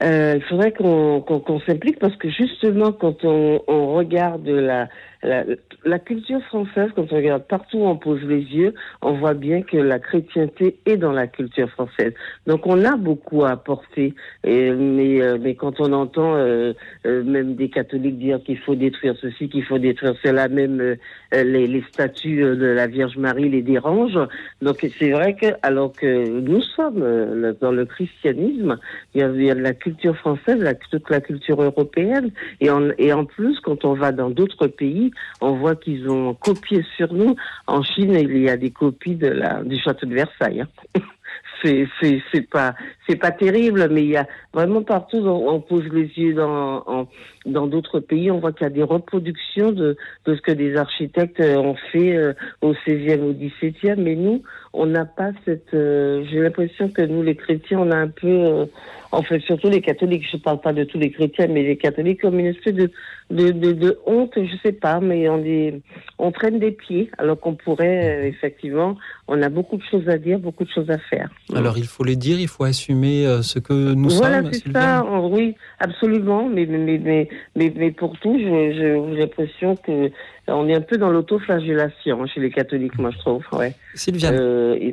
Il 0.00 0.42
faudrait 0.48 0.72
qu'on 0.72 1.60
s'implique 1.66 1.98
parce 1.98 2.16
que 2.16 2.28
justement, 2.28 2.92
quand 2.92 3.24
on, 3.24 3.62
on, 3.66 3.94
regarde 3.94 4.46
la, 4.46 4.88
la, 5.22 5.98
culture 5.98 6.42
française, 6.44 6.90
quand 6.94 7.12
on 7.12 7.16
regarde 7.16 7.44
partout 7.44 7.78
où 7.78 7.86
on 7.86 7.96
pose 7.96 8.22
les 8.22 8.42
yeux, 8.42 8.74
on 9.02 9.14
voit 9.14 9.34
bien 9.34 9.62
que 9.62 9.76
la 9.76 9.98
chrétienté 9.98 10.76
est 10.86 10.96
dans 10.96 11.12
la 11.12 11.26
culture 11.26 11.68
française. 11.70 12.12
Donc 12.46 12.66
on 12.66 12.84
a 12.84 12.96
beaucoup 12.96 13.44
à 13.44 13.50
apporter. 13.50 14.14
Mais, 14.44 15.22
euh, 15.22 15.38
mais 15.40 15.54
quand 15.54 15.80
on 15.80 15.92
entend 15.92 16.36
euh, 16.36 16.72
euh, 17.06 17.24
même 17.24 17.54
des 17.54 17.68
catholiques 17.68 18.18
dire 18.18 18.42
qu'il 18.44 18.58
faut 18.58 18.74
détruire 18.74 19.14
ceci, 19.20 19.48
qu'il 19.48 19.64
faut 19.64 19.78
détruire 19.78 20.14
cela, 20.22 20.48
même 20.48 20.96
les, 21.32 21.66
les, 21.66 21.82
statues 21.90 22.42
de 22.42 22.66
la 22.66 22.86
Vierge 22.86 23.16
Marie 23.16 23.48
les 23.48 23.62
dérangent. 23.62 24.28
Donc 24.62 24.86
c'est 24.98 25.10
vrai 25.10 25.34
que 25.34 25.46
alors 25.62 25.92
que 25.92 26.28
nous 26.28 26.62
sommes 26.62 27.54
dans 27.60 27.72
le 27.72 27.84
christianisme, 27.84 28.78
il 29.14 29.20
y 29.20 29.22
a, 29.22 29.52
a 29.52 29.54
la 29.54 29.74
culture 29.74 30.16
française, 30.16 30.58
la, 30.58 30.74
toute 30.74 31.10
la 31.10 31.20
culture 31.20 31.62
européenne, 31.62 32.30
et 32.60 32.70
en, 32.70 32.90
et 32.98 33.12
en 33.12 33.24
plus 33.24 33.58
quand 33.60 33.84
on 33.84 33.94
va 33.94 34.12
dans 34.12 34.30
d'autres 34.30 34.66
pays, 34.66 35.05
on 35.40 35.56
voit 35.56 35.76
qu'ils 35.76 36.08
ont 36.08 36.34
copié 36.34 36.84
sur 36.96 37.12
nous. 37.12 37.36
En 37.66 37.82
Chine, 37.82 38.14
il 38.14 38.38
y 38.38 38.48
a 38.48 38.56
des 38.56 38.70
copies 38.70 39.16
du 39.16 39.78
château 39.80 40.06
de 40.06 40.14
Versailles. 40.14 40.62
Hein. 40.62 41.00
c'est 41.62 41.88
c'est 42.32 42.48
pas 42.48 42.74
c'est 43.08 43.16
pas 43.16 43.30
terrible 43.30 43.88
mais 43.90 44.02
il 44.02 44.10
y 44.10 44.16
a 44.16 44.26
vraiment 44.52 44.82
partout 44.82 45.18
on, 45.18 45.54
on 45.54 45.60
pose 45.60 45.84
les 45.90 46.10
yeux 46.16 46.34
dans 46.34 47.08
dans 47.46 47.66
d'autres 47.66 48.00
pays 48.00 48.30
on 48.30 48.38
voit 48.38 48.52
qu'il 48.52 48.64
y 48.64 48.66
a 48.66 48.70
des 48.70 48.82
reproductions 48.82 49.72
de 49.72 49.96
de 50.26 50.34
ce 50.34 50.40
que 50.40 50.52
des 50.52 50.76
architectes 50.76 51.40
ont 51.40 51.76
fait 51.92 52.16
euh, 52.16 52.32
au 52.60 52.72
16e 52.72 53.22
au 53.22 53.32
17e 53.32 53.96
mais 53.96 54.16
nous 54.16 54.42
on 54.72 54.86
n'a 54.86 55.04
pas 55.04 55.30
cette 55.44 55.72
euh, 55.74 56.24
j'ai 56.30 56.40
l'impression 56.40 56.88
que 56.88 57.02
nous 57.02 57.22
les 57.22 57.36
chrétiens 57.36 57.78
on 57.78 57.90
a 57.90 57.96
un 57.96 58.08
peu 58.08 58.28
euh, 58.28 58.66
en 59.12 59.22
fait, 59.22 59.40
surtout 59.40 59.68
les 59.68 59.80
catholiques, 59.80 60.26
je 60.30 60.36
ne 60.36 60.42
parle 60.42 60.60
pas 60.60 60.72
de 60.72 60.84
tous 60.84 60.98
les 60.98 61.10
chrétiens, 61.10 61.46
mais 61.48 61.62
les 61.62 61.76
catholiques 61.76 62.20
comme 62.20 62.38
une 62.38 62.46
espèce 62.46 62.74
de, 62.74 62.90
de, 63.30 63.50
de, 63.50 63.98
honte, 64.06 64.32
je 64.36 64.40
ne 64.40 64.58
sais 64.62 64.72
pas, 64.72 65.00
mais 65.00 65.28
on, 65.28 65.42
est, 65.44 65.80
on 66.18 66.32
traîne 66.32 66.58
des 66.58 66.72
pieds, 66.72 67.10
alors 67.18 67.38
qu'on 67.38 67.54
pourrait, 67.54 68.24
euh, 68.24 68.26
effectivement, 68.26 68.96
on 69.28 69.40
a 69.42 69.48
beaucoup 69.48 69.76
de 69.76 69.82
choses 69.90 70.08
à 70.08 70.18
dire, 70.18 70.38
beaucoup 70.38 70.64
de 70.64 70.70
choses 70.70 70.90
à 70.90 70.98
faire. 70.98 71.30
Alors, 71.54 71.78
il 71.78 71.86
faut 71.86 72.04
les 72.04 72.16
dire, 72.16 72.38
il 72.38 72.48
faut 72.48 72.64
assumer 72.64 73.26
euh, 73.26 73.42
ce 73.42 73.58
que 73.58 73.94
nous 73.94 74.10
sommes. 74.10 74.28
Voilà, 74.28 74.42
c'est 74.52 74.72
ça, 74.72 75.04
oui, 75.30 75.54
absolument, 75.78 76.48
mais, 76.48 76.66
mais, 76.66 76.98
mais, 76.98 77.28
mais, 77.54 77.72
mais 77.74 77.90
pour 77.90 78.18
tout, 78.18 78.38
j'ai 78.38 78.96
l'impression 79.18 79.76
que 79.76 80.10
on 80.48 80.68
est 80.68 80.74
un 80.74 80.80
peu 80.80 80.96
dans 80.96 81.10
l'autoflagellation 81.10 82.26
chez 82.26 82.40
les 82.40 82.50
catholiques, 82.50 82.98
moi, 82.98 83.10
je 83.10 83.18
trouve. 83.18 83.44
Ouais. 83.52 83.74
Sylviane, 83.94 84.36
euh, 84.38 84.92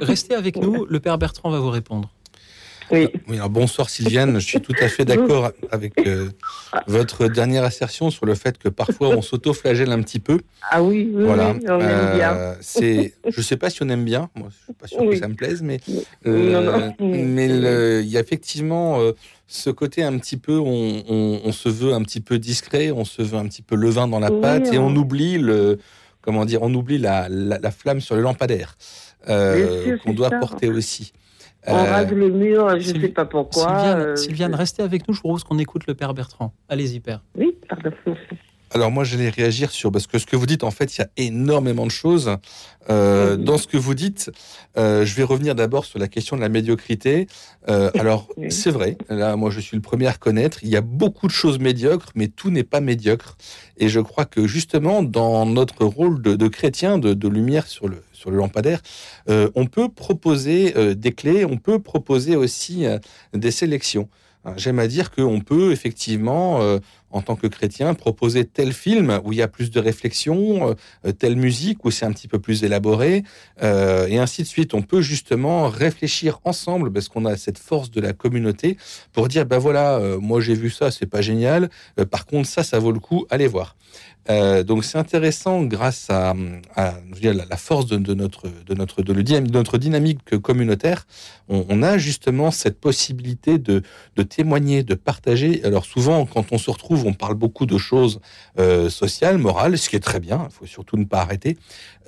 restez 0.00 0.34
avec 0.34 0.56
nous, 0.56 0.86
le 0.88 1.00
Père 1.00 1.18
Bertrand 1.18 1.50
va 1.50 1.58
vous 1.58 1.70
répondre. 1.70 2.10
Oui. 2.92 3.08
alors 3.30 3.48
bonsoir 3.48 3.88
Sylviane, 3.88 4.38
je 4.38 4.46
suis 4.46 4.60
tout 4.60 4.74
à 4.78 4.88
fait 4.88 5.06
d'accord 5.06 5.50
avec 5.70 6.06
euh, 6.06 6.28
votre 6.86 7.26
dernière 7.26 7.64
assertion 7.64 8.10
sur 8.10 8.26
le 8.26 8.34
fait 8.34 8.58
que 8.58 8.68
parfois 8.68 9.08
on 9.08 9.22
s'auto-flagelle 9.22 9.90
un 9.90 10.02
petit 10.02 10.18
peu. 10.18 10.40
Ah 10.70 10.82
oui, 10.82 11.10
oui, 11.10 11.24
voilà. 11.24 11.54
on 11.68 11.80
aime 11.80 12.16
bien. 12.16 12.32
Euh, 12.34 12.54
c'est, 12.60 13.14
je 13.26 13.40
sais 13.40 13.56
pas 13.56 13.70
si 13.70 13.82
on 13.82 13.88
aime 13.88 14.04
bien, 14.04 14.28
moi 14.34 14.48
je 14.50 14.64
suis 14.64 14.72
pas 14.74 14.86
sûr 14.86 15.08
que 15.08 15.16
ça 15.16 15.26
me 15.26 15.34
plaise, 15.34 15.62
mais 15.62 15.80
euh, 16.26 16.90
mais 17.00 17.46
il 18.02 18.08
y 18.08 18.18
a 18.18 18.20
effectivement 18.20 19.00
ce 19.46 19.70
côté 19.70 20.02
un 20.02 20.18
petit 20.18 20.36
peu, 20.36 20.58
on, 20.58 21.50
se 21.50 21.70
veut 21.70 21.94
un 21.94 22.02
petit 22.02 22.20
peu 22.20 22.38
discret, 22.38 22.90
on 22.90 23.06
se 23.06 23.22
veut 23.22 23.38
un 23.38 23.46
petit 23.46 23.62
peu 23.62 23.74
levain 23.74 24.06
dans 24.06 24.20
la 24.20 24.30
pâte 24.30 24.70
et 24.70 24.76
on 24.76 24.94
oublie 24.94 25.38
le, 25.38 25.78
comment 26.20 26.44
dire, 26.44 26.62
on 26.62 26.74
oublie 26.74 26.98
la, 26.98 27.28
la, 27.30 27.70
flamme 27.70 28.02
sur 28.02 28.16
le 28.16 28.20
lampadaire 28.20 28.76
qu'on 29.26 30.12
doit 30.12 30.30
porter 30.30 30.68
aussi. 30.68 31.14
On 31.66 31.76
euh, 31.76 31.90
rase 31.90 32.12
les 32.12 32.30
murs, 32.30 32.80
je 32.80 32.92
ne 32.92 33.00
sais 33.00 33.08
pas 33.08 33.24
pourquoi. 33.24 34.16
Sylviane, 34.16 34.54
euh, 34.54 34.56
restez 34.56 34.82
avec 34.82 35.06
nous, 35.06 35.14
je 35.14 35.20
propose 35.20 35.44
qu'on 35.44 35.58
écoute 35.58 35.86
le 35.86 35.94
Père 35.94 36.12
Bertrand. 36.12 36.52
Allez-y, 36.68 37.00
Père. 37.00 37.22
Oui, 37.36 37.56
pardon. 37.68 37.92
Alors 38.74 38.90
moi, 38.90 39.04
j'allais 39.04 39.28
réagir 39.28 39.70
sur 39.70 39.92
parce 39.92 40.06
que 40.06 40.18
ce 40.18 40.24
que 40.24 40.34
vous 40.34 40.46
dites, 40.46 40.64
en 40.64 40.70
fait, 40.70 40.96
il 40.96 41.02
y 41.02 41.04
a 41.04 41.08
énormément 41.18 41.84
de 41.84 41.90
choses 41.90 42.36
euh, 42.88 43.36
dans 43.36 43.58
ce 43.58 43.66
que 43.66 43.76
vous 43.76 43.94
dites. 43.94 44.30
Euh, 44.78 45.04
je 45.04 45.14
vais 45.14 45.22
revenir 45.22 45.54
d'abord 45.54 45.84
sur 45.84 45.98
la 45.98 46.08
question 46.08 46.36
de 46.36 46.40
la 46.40 46.48
médiocrité. 46.48 47.26
Euh, 47.68 47.90
alors 47.98 48.28
c'est 48.48 48.70
vrai. 48.70 48.96
Là, 49.10 49.36
moi, 49.36 49.50
je 49.50 49.60
suis 49.60 49.76
le 49.76 49.82
premier 49.82 50.06
à 50.06 50.12
reconnaître. 50.12 50.60
Il 50.62 50.70
y 50.70 50.76
a 50.76 50.80
beaucoup 50.80 51.26
de 51.26 51.32
choses 51.32 51.58
médiocres, 51.58 52.08
mais 52.14 52.28
tout 52.28 52.50
n'est 52.50 52.64
pas 52.64 52.80
médiocre. 52.80 53.36
Et 53.76 53.88
je 53.88 54.00
crois 54.00 54.24
que 54.24 54.46
justement, 54.46 55.02
dans 55.02 55.44
notre 55.44 55.84
rôle 55.84 56.22
de, 56.22 56.34
de 56.34 56.48
chrétien, 56.48 56.96
de, 56.96 57.12
de, 57.12 57.28
lumière 57.28 57.66
sur 57.66 57.88
le 57.88 58.02
sur 58.22 58.30
le 58.30 58.36
lampadaire, 58.36 58.80
euh, 59.28 59.50
on 59.56 59.66
peut 59.66 59.88
proposer 59.88 60.74
euh, 60.76 60.94
des 60.94 61.12
clés. 61.12 61.44
On 61.44 61.56
peut 61.56 61.80
proposer 61.80 62.36
aussi 62.36 62.86
euh, 62.86 62.98
des 63.34 63.50
sélections. 63.50 64.08
J'aime 64.56 64.80
à 64.80 64.88
dire 64.88 65.12
qu'on 65.12 65.38
peut 65.38 65.70
effectivement 65.70 66.80
en 67.12 67.22
tant 67.22 67.36
que 67.36 67.46
chrétien, 67.46 67.94
proposer 67.94 68.44
tel 68.44 68.72
film 68.72 69.20
où 69.22 69.32
il 69.32 69.38
y 69.38 69.42
a 69.42 69.46
plus 69.46 69.70
de 69.70 69.78
réflexion, 69.78 70.74
telle 71.20 71.36
musique 71.36 71.84
où 71.84 71.92
c'est 71.92 72.06
un 72.06 72.10
petit 72.10 72.26
peu 72.26 72.40
plus 72.40 72.64
élaboré, 72.64 73.22
et 73.62 74.18
ainsi 74.18 74.42
de 74.42 74.48
suite. 74.48 74.74
On 74.74 74.82
peut 74.82 75.00
justement 75.00 75.68
réfléchir 75.68 76.40
ensemble 76.42 76.92
parce 76.92 77.06
qu'on 77.08 77.24
a 77.24 77.36
cette 77.36 77.58
force 77.58 77.92
de 77.92 78.00
la 78.00 78.14
communauté 78.14 78.78
pour 79.12 79.28
dire, 79.28 79.46
ben 79.46 79.58
voilà, 79.58 80.00
moi 80.20 80.40
j'ai 80.40 80.54
vu 80.54 80.70
ça, 80.70 80.90
c'est 80.90 81.06
pas 81.06 81.20
génial. 81.20 81.70
par 82.10 82.26
contre, 82.26 82.48
ça, 82.48 82.64
ça 82.64 82.80
vaut 82.80 82.90
le 82.90 82.98
coup, 82.98 83.26
allez 83.30 83.46
voir. 83.46 83.76
Donc 84.28 84.84
c'est 84.84 84.98
intéressant 84.98 85.62
grâce 85.64 86.08
à, 86.10 86.34
la 86.76 87.56
force 87.56 87.86
de, 87.86 88.14
notre 88.14 88.48
de 88.66 88.74
notre 88.74 89.02
de, 89.02 89.50
notre 89.52 89.78
dynamique 89.78 90.38
communautaire, 90.38 91.06
on, 91.48 91.82
a 91.82 91.98
justement 91.98 92.50
cette 92.50 92.80
possibilité 92.80 93.58
de, 93.58 93.82
témoigner, 94.28 94.84
de 94.84 94.94
partager. 94.94 95.64
Alors 95.64 95.84
souvent 95.84 96.24
quand 96.26 96.52
on 96.52 96.58
se 96.58 96.70
retrouve 96.70 97.04
on 97.06 97.14
parle 97.14 97.34
beaucoup 97.34 97.66
de 97.66 97.78
choses 97.78 98.20
euh, 98.58 98.88
sociales, 98.90 99.38
morales, 99.38 99.76
ce 99.76 99.88
qui 99.88 99.96
est 99.96 100.00
très 100.00 100.20
bien, 100.20 100.46
il 100.48 100.52
faut 100.52 100.66
surtout 100.66 100.96
ne 100.96 101.04
pas 101.04 101.20
arrêter. 101.20 101.58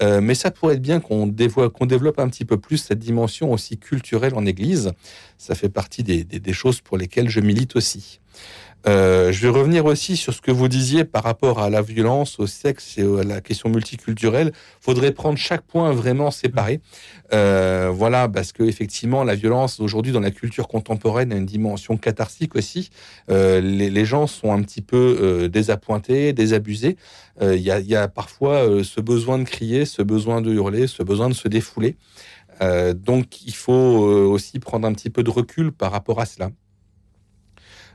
Euh, 0.02 0.20
mais 0.20 0.34
ça 0.34 0.50
pourrait 0.50 0.74
être 0.74 0.82
bien 0.82 1.00
qu'on 1.00 1.26
développe, 1.26 2.18
un 2.18 2.28
petit 2.28 2.44
peu 2.44 2.58
plus 2.58 2.78
cette 2.78 2.98
dimension 2.98 3.52
aussi 3.52 3.78
culturelle 3.78 4.34
en 4.34 4.46
Église. 4.46 4.92
Ça 5.38 5.54
fait 5.54 5.68
partie 5.68 6.02
des 6.02 6.52
choses 6.52 6.80
pour 6.80 6.96
lesquelles 6.96 7.28
je 7.28 7.40
milite 7.40 7.76
aussi. 7.76 8.20
Euh, 8.86 9.32
je 9.32 9.40
vais 9.40 9.48
revenir 9.48 9.86
aussi 9.86 10.16
sur 10.16 10.34
ce 10.34 10.42
que 10.42 10.50
vous 10.50 10.68
disiez 10.68 11.04
par 11.04 11.22
rapport 11.22 11.58
à 11.58 11.70
la 11.70 11.80
violence, 11.80 12.38
au 12.38 12.46
sexe 12.46 12.98
et 12.98 13.02
à 13.02 13.22
la 13.22 13.40
question 13.40 13.70
multiculturelle. 13.70 14.52
Faudrait 14.80 15.12
prendre 15.12 15.38
chaque 15.38 15.62
point 15.62 15.92
vraiment 15.92 16.30
séparé. 16.30 16.80
Euh, 17.32 17.90
voilà, 17.92 18.28
parce 18.28 18.52
que 18.52 18.62
effectivement, 18.62 19.24
la 19.24 19.34
violence 19.34 19.80
aujourd'hui 19.80 20.12
dans 20.12 20.20
la 20.20 20.30
culture 20.30 20.68
contemporaine 20.68 21.32
a 21.32 21.36
une 21.36 21.46
dimension 21.46 21.96
catharsique 21.96 22.54
aussi. 22.56 22.90
Euh, 23.30 23.60
les, 23.60 24.04
gens 24.04 24.26
sont 24.26 24.52
un 24.52 24.62
petit 24.62 24.82
peu 24.82 25.18
euh, 25.20 25.48
désappointés, 25.48 26.32
désabusés. 26.32 26.96
Euh, 27.40 27.56
il 27.56 27.62
y 27.62 27.70
a, 27.70 27.80
y, 27.80 27.96
a, 27.96 28.06
parfois 28.08 28.84
ce 28.84 29.00
besoin 29.00 29.38
de 29.38 29.44
crier, 29.44 29.86
ce 29.86 30.02
besoin 30.02 30.42
de 30.42 30.52
hurler, 30.52 30.86
ce 30.86 31.02
besoin 31.02 31.28
de 31.28 31.34
se 31.34 31.48
défouler. 31.48 31.96
donc, 32.94 33.42
il 33.46 33.54
faut 33.54 33.72
aussi 33.72 34.58
prendre 34.58 34.86
un 34.86 34.92
petit 34.92 35.10
peu 35.10 35.22
de 35.22 35.30
recul 35.30 35.72
par 35.72 35.90
rapport 35.90 36.20
à 36.20 36.26
cela. 36.26 36.50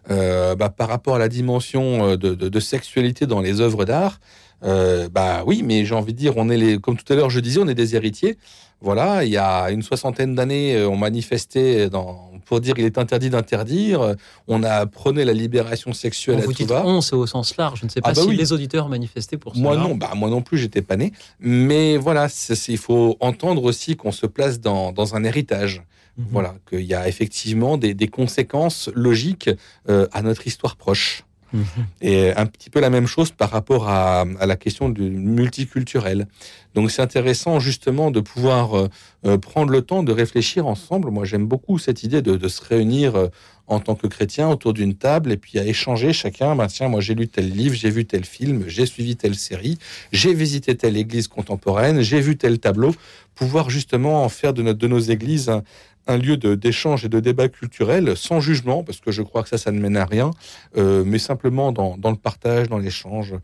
Euh, 0.09 0.55
bah, 0.55 0.69
par 0.69 0.87
rapport 0.87 1.15
à 1.15 1.19
la 1.19 1.27
dimension 1.27 2.03
euh, 2.03 2.17
de, 2.17 2.33
de, 2.33 2.49
de 2.49 2.59
sexualité 2.59 3.27
dans 3.27 3.41
les 3.41 3.61
œuvres 3.61 3.85
d'art, 3.85 4.19
euh, 4.63 5.07
bah 5.07 5.43
oui, 5.45 5.61
mais 5.63 5.85
j'ai 5.85 5.93
envie 5.93 6.13
de 6.13 6.17
dire, 6.17 6.33
on 6.35 6.49
est 6.49 6.57
les, 6.57 6.79
comme 6.79 6.97
tout 6.97 7.13
à 7.13 7.15
l'heure 7.15 7.29
je 7.29 7.39
disais, 7.39 7.59
on 7.59 7.67
est 7.67 7.75
des 7.75 7.95
héritiers. 7.95 8.37
Voilà, 8.81 9.25
il 9.25 9.29
y 9.29 9.37
a 9.37 9.69
une 9.71 9.83
soixantaine 9.83 10.35
d'années, 10.35 10.85
on 10.85 10.95
manifestait 10.95 11.89
dans, 11.89 12.31
pour 12.45 12.61
dire 12.61 12.75
qu'il 12.75 12.85
est 12.85 12.97
interdit 12.97 13.29
d'interdire. 13.29 14.15
On 14.47 14.63
a 14.63 14.85
prôné 14.85 15.25
la 15.25 15.33
libération 15.33 15.91
sexuelle 15.91 16.39
à 16.39 16.43
tout 16.43 16.65
va. 16.65 16.85
On, 16.85 17.01
c'est 17.01 17.15
au 17.15 17.27
sens 17.27 17.57
large. 17.57 17.81
Je 17.81 17.85
ne 17.85 17.89
sais 17.89 17.99
pas 17.99 18.11
ah 18.11 18.13
bah 18.13 18.21
si 18.21 18.35
les 18.35 18.53
auditeurs 18.53 18.87
manifestaient 18.87 19.37
pour 19.37 19.53
ça. 19.53 19.61
Moi 19.61 19.75
non, 19.75 19.95
bah 19.95 20.11
moi 20.15 20.29
non 20.29 20.41
plus, 20.41 20.57
j'étais 20.57 20.81
pas 20.81 20.95
né. 20.95 21.11
Mais 21.41 21.97
voilà, 21.97 22.29
il 22.69 22.77
faut 22.77 23.17
entendre 23.19 23.63
aussi 23.65 23.97
qu'on 23.97 24.13
se 24.13 24.25
place 24.25 24.61
dans, 24.61 24.93
dans 24.93 25.13
un 25.13 25.25
héritage. 25.25 25.83
Mhm. 26.19 26.25
Voilà, 26.31 26.55
qu'il 26.69 26.81
y 26.81 26.93
a 26.93 27.07
effectivement 27.07 27.77
des, 27.77 27.93
des 27.93 28.09
conséquences 28.09 28.89
logiques 28.93 29.49
euh, 29.87 30.05
à 30.11 30.21
notre 30.21 30.45
histoire 30.47 30.75
proche. 30.75 31.23
Mhm. 31.53 31.63
Et 32.01 32.31
un 32.35 32.45
petit 32.45 32.69
peu 32.69 32.79
la 32.79 32.91
même 32.91 33.07
chose 33.07 33.31
par 33.31 33.49
rapport 33.49 33.89
à, 33.89 34.21
à 34.39 34.45
la 34.45 34.55
question 34.55 34.89
du 34.89 35.09
multiculturel. 35.09 36.27
Donc 36.75 36.91
c'est 36.91 37.01
intéressant 37.01 37.59
justement 37.59 38.11
de 38.11 38.19
pouvoir 38.19 38.77
euh, 38.77 38.87
euh, 39.25 39.37
prendre 39.39 39.71
le 39.71 39.81
temps 39.81 40.03
de 40.03 40.11
réfléchir 40.11 40.67
ensemble. 40.67 41.09
Moi 41.09 41.25
j'aime 41.25 41.47
beaucoup 41.47 41.79
cette 41.79 42.03
idée 42.03 42.21
de, 42.21 42.35
de 42.35 42.47
se 42.47 42.63
réunir 42.63 43.15
euh, 43.15 43.27
en 43.65 43.79
tant 43.79 43.95
que 43.95 44.07
chrétien 44.07 44.49
autour 44.49 44.73
d'une 44.73 44.95
table 44.95 45.31
et 45.31 45.37
puis 45.37 45.57
à 45.57 45.65
échanger 45.65 46.13
chacun. 46.13 46.55
Ben 46.55 46.67
tiens, 46.67 46.87
moi 46.87 47.01
j'ai 47.01 47.15
lu 47.15 47.27
tel 47.27 47.49
livre, 47.49 47.75
j'ai 47.75 47.89
vu 47.89 48.05
tel 48.05 48.25
film, 48.25 48.65
j'ai 48.67 48.85
suivi 48.85 49.15
telle 49.15 49.35
série, 49.35 49.79
j'ai 50.11 50.35
visité 50.35 50.75
telle 50.75 50.97
église 50.97 51.27
contemporaine, 51.27 52.01
j'ai 52.01 52.21
vu 52.21 52.37
tel 52.37 52.59
tableau. 52.59 52.93
Pouvoir 53.33 53.69
justement 53.69 54.23
en 54.25 54.29
faire 54.29 54.53
de, 54.53 54.61
notre, 54.61 54.79
de 54.79 54.87
nos 54.87 54.99
églises 54.99 55.49
un, 55.49 55.63
un 56.09 56.17
lieu 56.17 56.37
d'échange 56.37 57.05
et 57.05 57.09
de 57.09 57.19
débat 57.19 57.47
culturel 57.49 58.17
sans 58.17 58.39
jugement, 58.41 58.83
parce 58.83 58.99
que 58.99 59.11
je 59.11 59.21
crois 59.21 59.43
que 59.43 59.49
ça, 59.49 59.57
ça 59.57 59.71
ne 59.71 59.79
mène 59.79 59.95
à 59.95 60.05
rien, 60.05 60.31
euh, 60.77 61.03
mais 61.05 61.19
simplement 61.19 61.71
dans, 61.71 61.97
dans, 61.97 62.09
le 62.11 62.17
partage, 62.17 62.67
dans 62.67 62.79
l'échange, 62.79 63.35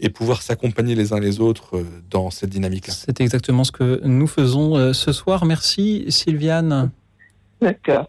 et 0.00 0.08
pouvoir 0.08 0.40
s'accompagner 0.42 0.94
les 0.94 1.12
uns 1.12 1.20
les 1.20 1.40
autres 1.40 1.78
euh, 1.78 1.84
dans 2.10 2.30
cette 2.30 2.50
dynamique-là. 2.50 2.94
C'est 2.94 3.20
exactement 3.20 3.64
ce 3.64 3.72
que 3.72 4.00
nous 4.04 4.26
faisons 4.28 4.76
euh, 4.76 4.92
ce 4.92 5.12
soir. 5.12 5.44
Merci 5.44 6.04
Sylviane. 6.08 6.90
D'accord. 7.60 8.08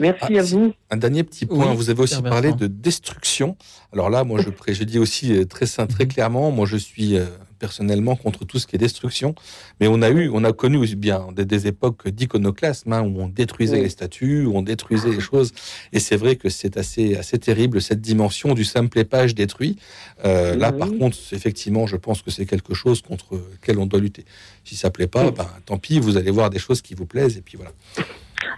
Merci 0.00 0.36
Ah, 0.36 0.40
à 0.40 0.42
vous. 0.42 0.72
Un 0.90 0.96
dernier 0.96 1.22
petit 1.24 1.46
point, 1.46 1.70
Oui, 1.70 1.76
vous 1.76 1.90
avez 1.90 2.02
aussi 2.02 2.20
parlé 2.22 2.52
de 2.52 2.66
destruction. 2.66 3.56
Alors 3.92 4.10
là, 4.10 4.24
moi, 4.24 4.40
je, 4.40 4.50
pré- 4.50 4.74
je 4.74 4.82
dis 4.84 4.98
aussi 4.98 5.46
très, 5.46 5.66
sim- 5.66 5.82
Mhm. 5.82 5.88
très 5.88 6.06
clairement, 6.06 6.50
moi, 6.50 6.66
je 6.66 6.76
suis 6.76 7.16
euh, 7.16 7.26
personnellement 7.60 8.16
contre 8.16 8.44
tout 8.44 8.58
ce 8.58 8.66
qui 8.66 8.74
est 8.74 8.78
destruction. 8.80 9.36
Mais 9.78 9.86
on 9.86 10.02
a 10.02 10.10
eu, 10.10 10.28
on 10.32 10.42
a 10.42 10.52
connu 10.52 10.78
aussi 10.78 10.96
bien 10.96 11.28
des, 11.36 11.44
des 11.44 11.68
époques 11.68 12.08
d'iconoclasme 12.08 12.92
hein, 12.92 13.02
où 13.02 13.20
on 13.20 13.28
détruisait 13.28 13.76
Oui. 13.76 13.82
les 13.82 13.88
statues, 13.90 14.44
où 14.46 14.56
on 14.56 14.62
détruisait 14.62 15.10
les 15.12 15.20
choses. 15.20 15.52
Et 15.92 16.00
c'est 16.00 16.16
vrai 16.16 16.34
que 16.34 16.48
c'est 16.48 16.76
assez, 16.76 17.14
assez 17.16 17.38
terrible 17.38 17.80
cette 17.80 18.00
dimension 18.00 18.54
du 18.54 18.64
simple 18.64 18.98
épage 18.98 19.36
détruit. 19.36 19.76
Euh, 20.24 20.56
là, 20.56 20.72
Oui. 20.72 20.78
par 20.78 20.88
contre, 20.88 21.16
effectivement, 21.30 21.86
je 21.86 21.96
pense 21.96 22.22
que 22.22 22.30
c'est 22.32 22.46
quelque 22.46 22.74
chose 22.74 23.02
contre 23.02 23.34
lequel 23.52 23.78
on 23.78 23.86
doit 23.86 24.00
lutter. 24.00 24.24
Si 24.64 24.74
ça 24.74 24.90
plaît 24.90 25.06
pas, 25.06 25.26
Oui. 25.26 25.32
ben, 25.36 25.46
tant 25.66 25.78
pis, 25.78 26.00
vous 26.00 26.16
allez 26.16 26.30
voir 26.32 26.50
des 26.50 26.58
choses 26.58 26.82
qui 26.82 26.94
vous 26.94 27.06
plaisent 27.06 27.36
et 27.36 27.42
puis 27.42 27.56
voilà. 27.56 27.72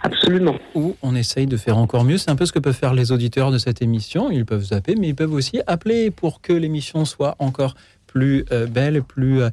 Absolument. 0.01 0.55
Ou 0.75 0.95
on 1.01 1.15
essaye 1.15 1.45
de 1.45 1.57
faire 1.57 1.77
encore 1.77 2.03
mieux. 2.03 2.17
C'est 2.17 2.29
un 2.31 2.35
peu 2.35 2.45
ce 2.45 2.51
que 2.51 2.59
peuvent 2.59 2.75
faire 2.75 2.93
les 2.93 3.11
auditeurs 3.11 3.51
de 3.51 3.57
cette 3.57 3.81
émission. 3.81 4.31
Ils 4.31 4.45
peuvent 4.45 4.63
zapper, 4.63 4.95
mais 4.95 5.09
ils 5.09 5.15
peuvent 5.15 5.33
aussi 5.33 5.61
appeler 5.67 6.09
pour 6.11 6.41
que 6.41 6.53
l'émission 6.53 7.05
soit 7.05 7.35
encore 7.39 7.75
plus 8.13 8.45
euh, 8.51 8.67
belle, 8.67 9.01
plus 9.01 9.41
euh, 9.41 9.49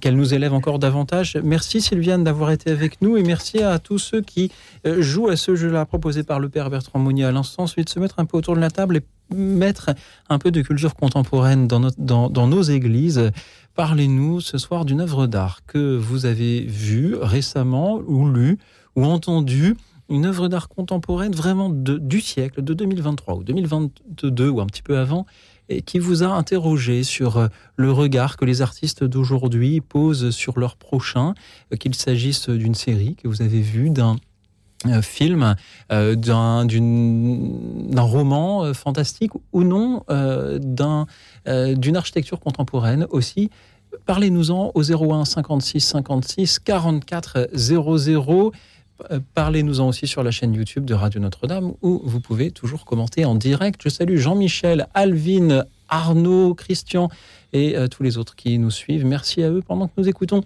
qu'elle 0.00 0.16
nous 0.16 0.32
élève 0.32 0.54
encore 0.54 0.78
davantage. 0.78 1.36
Merci 1.44 1.80
Sylviane 1.82 2.24
d'avoir 2.24 2.50
été 2.50 2.70
avec 2.70 3.02
nous 3.02 3.16
et 3.18 3.22
merci 3.22 3.62
à 3.62 3.78
tous 3.78 3.98
ceux 3.98 4.22
qui 4.22 4.50
euh, 4.86 5.02
jouent 5.02 5.28
à 5.28 5.36
ce 5.36 5.54
jeu-là 5.54 5.84
proposé 5.84 6.22
par 6.22 6.40
le 6.40 6.48
père 6.48 6.70
Bertrand 6.70 6.98
Monnier 6.98 7.24
à 7.24 7.32
l'instant. 7.32 7.64
Ensuite, 7.64 7.88
se 7.90 8.00
mettre 8.00 8.18
un 8.18 8.24
peu 8.24 8.38
autour 8.38 8.56
de 8.56 8.60
la 8.60 8.70
table 8.70 8.96
et 8.96 9.02
mettre 9.34 9.90
un 10.30 10.38
peu 10.38 10.50
de 10.50 10.62
culture 10.62 10.94
contemporaine 10.94 11.68
dans, 11.68 11.80
notre- 11.80 12.00
dans, 12.30 12.46
nos 12.46 12.62
églises. 12.62 13.30
Parlez-nous 13.74 14.40
ce 14.40 14.56
soir 14.56 14.84
d'une 14.86 15.00
œuvre 15.02 15.26
d'art 15.26 15.60
que 15.66 15.96
vous 15.96 16.24
avez 16.24 16.62
vue 16.62 17.14
récemment 17.20 18.00
ou 18.06 18.26
lue 18.28 18.58
ou 18.96 19.04
entendu 19.04 19.76
une 20.10 20.24
œuvre 20.24 20.48
d'art 20.48 20.68
contemporaine 20.70 21.34
vraiment 21.34 21.68
de- 21.68 21.98
du 21.98 22.22
siècle, 22.22 22.62
de 22.62 22.72
2023 22.72 23.34
ou 23.36 23.44
2022 23.44 24.48
ou 24.48 24.60
un 24.62 24.66
petit 24.66 24.80
peu 24.82 24.96
avant, 24.96 25.26
et 25.68 25.82
qui 25.82 25.98
vous 25.98 26.22
a 26.22 26.28
interrogé 26.28 27.02
sur 27.02 27.36
euh, 27.36 27.48
le 27.76 27.92
regard 27.92 28.36
que 28.36 28.44
les 28.44 28.62
artistes 28.62 29.04
d'aujourd'hui 29.04 29.80
posent 29.80 30.30
sur 30.30 30.58
leur 30.58 30.76
prochain, 30.76 31.34
euh, 31.72 31.76
qu'il 31.76 31.94
s'agisse 31.94 32.48
d'une 32.48 32.74
série 32.74 33.16
que 33.16 33.28
vous 33.28 33.42
avez 33.42 33.60
vue, 33.60 33.90
d'un 33.90 34.16
euh, 34.86 35.02
film, 35.02 35.56
d'un 35.90 36.66
roman 37.96 38.72
fantastique 38.74 39.32
ou 39.52 39.64
non, 39.64 40.04
d'un, 40.08 41.06
d'une 41.46 41.96
architecture 41.96 42.38
contemporaine 42.38 43.06
aussi. 43.10 43.50
Parlez-nous-en 44.06 44.70
au 44.74 44.82
01 44.82 45.24
56 45.24 45.80
56 45.80 46.58
44 46.60 47.48
00. 47.54 48.52
Euh, 49.10 49.20
Parlez-nous-en 49.34 49.88
aussi 49.88 50.06
sur 50.06 50.22
la 50.22 50.30
chaîne 50.30 50.54
YouTube 50.54 50.84
de 50.84 50.94
Radio 50.94 51.20
Notre-Dame 51.20 51.74
où 51.82 52.00
vous 52.04 52.20
pouvez 52.20 52.50
toujours 52.50 52.84
commenter 52.84 53.24
en 53.24 53.34
direct. 53.34 53.80
Je 53.82 53.88
salue 53.88 54.16
Jean-Michel, 54.16 54.86
Alvin, 54.94 55.64
Arnaud, 55.88 56.54
Christian 56.54 57.08
et 57.52 57.76
euh, 57.76 57.86
tous 57.88 58.02
les 58.02 58.18
autres 58.18 58.34
qui 58.34 58.58
nous 58.58 58.70
suivent. 58.70 59.04
Merci 59.04 59.42
à 59.42 59.50
eux 59.50 59.62
pendant 59.62 59.86
que 59.88 59.92
nous 59.96 60.08
écoutons 60.08 60.42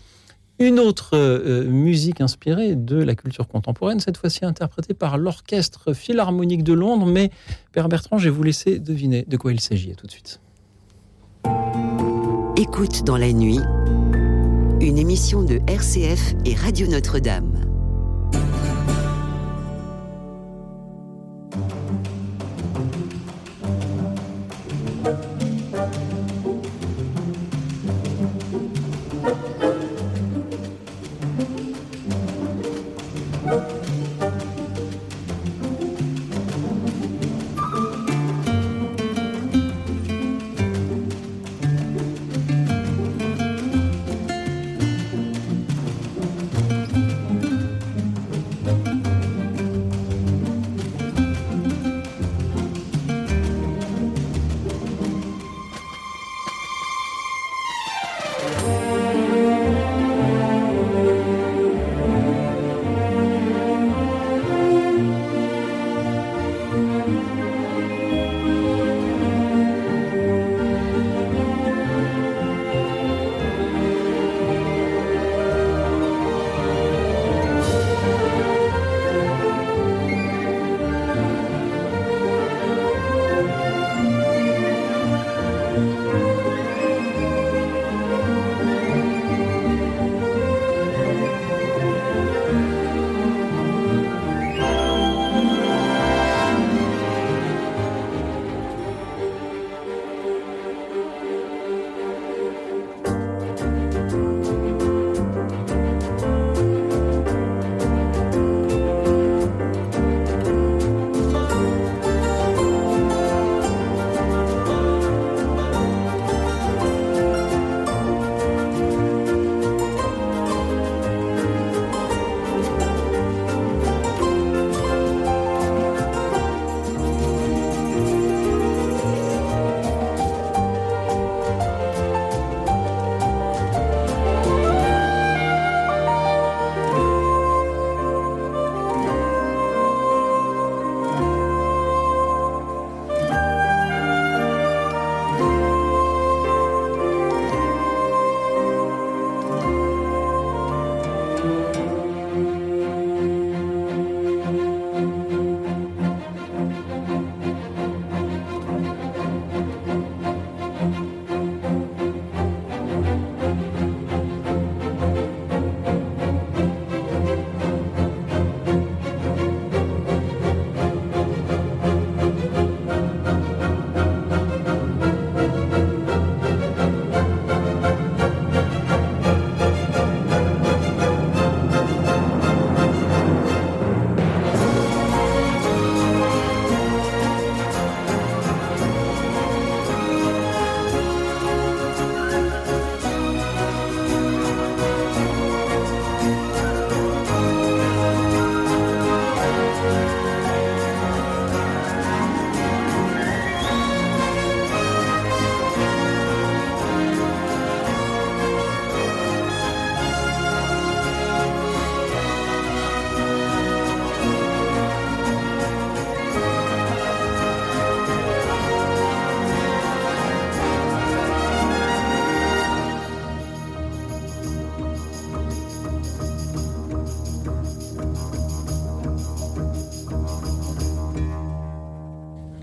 une 0.59 0.79
autre 0.79 1.11
euh, 1.15 1.65
musique 1.65 2.21
inspirée 2.21 2.77
de 2.77 2.97
la 2.97 3.15
culture 3.15 3.49
contemporaine, 3.49 4.01
cette 4.01 4.17
fois-ci 4.17 4.45
interprétée 4.45 4.95
par 4.95 5.19
l'Orchestre 5.19 5.93
Philharmonique 5.93 6.63
de 6.63 6.73
Londres. 6.73 7.07
Mais 7.07 7.31
Père 7.73 7.89
Bertrand, 7.89 8.19
je 8.19 8.25
vais 8.25 8.31
vous 8.31 8.43
laisser 8.43 8.79
deviner 8.79 9.25
de 9.27 9.37
quoi 9.37 9.53
il 9.53 9.61
s'agit. 9.61 9.95
Tout 9.97 10.07
de 10.07 10.13
suite. 10.13 10.41
Écoute 12.57 13.05
dans 13.05 13.17
la 13.17 13.33
nuit, 13.33 13.59
une 14.81 14.99
émission 14.99 15.43
de 15.43 15.61
RCF 15.67 16.35
et 16.45 16.55
Radio 16.55 16.87
Notre-Dame. 16.87 17.72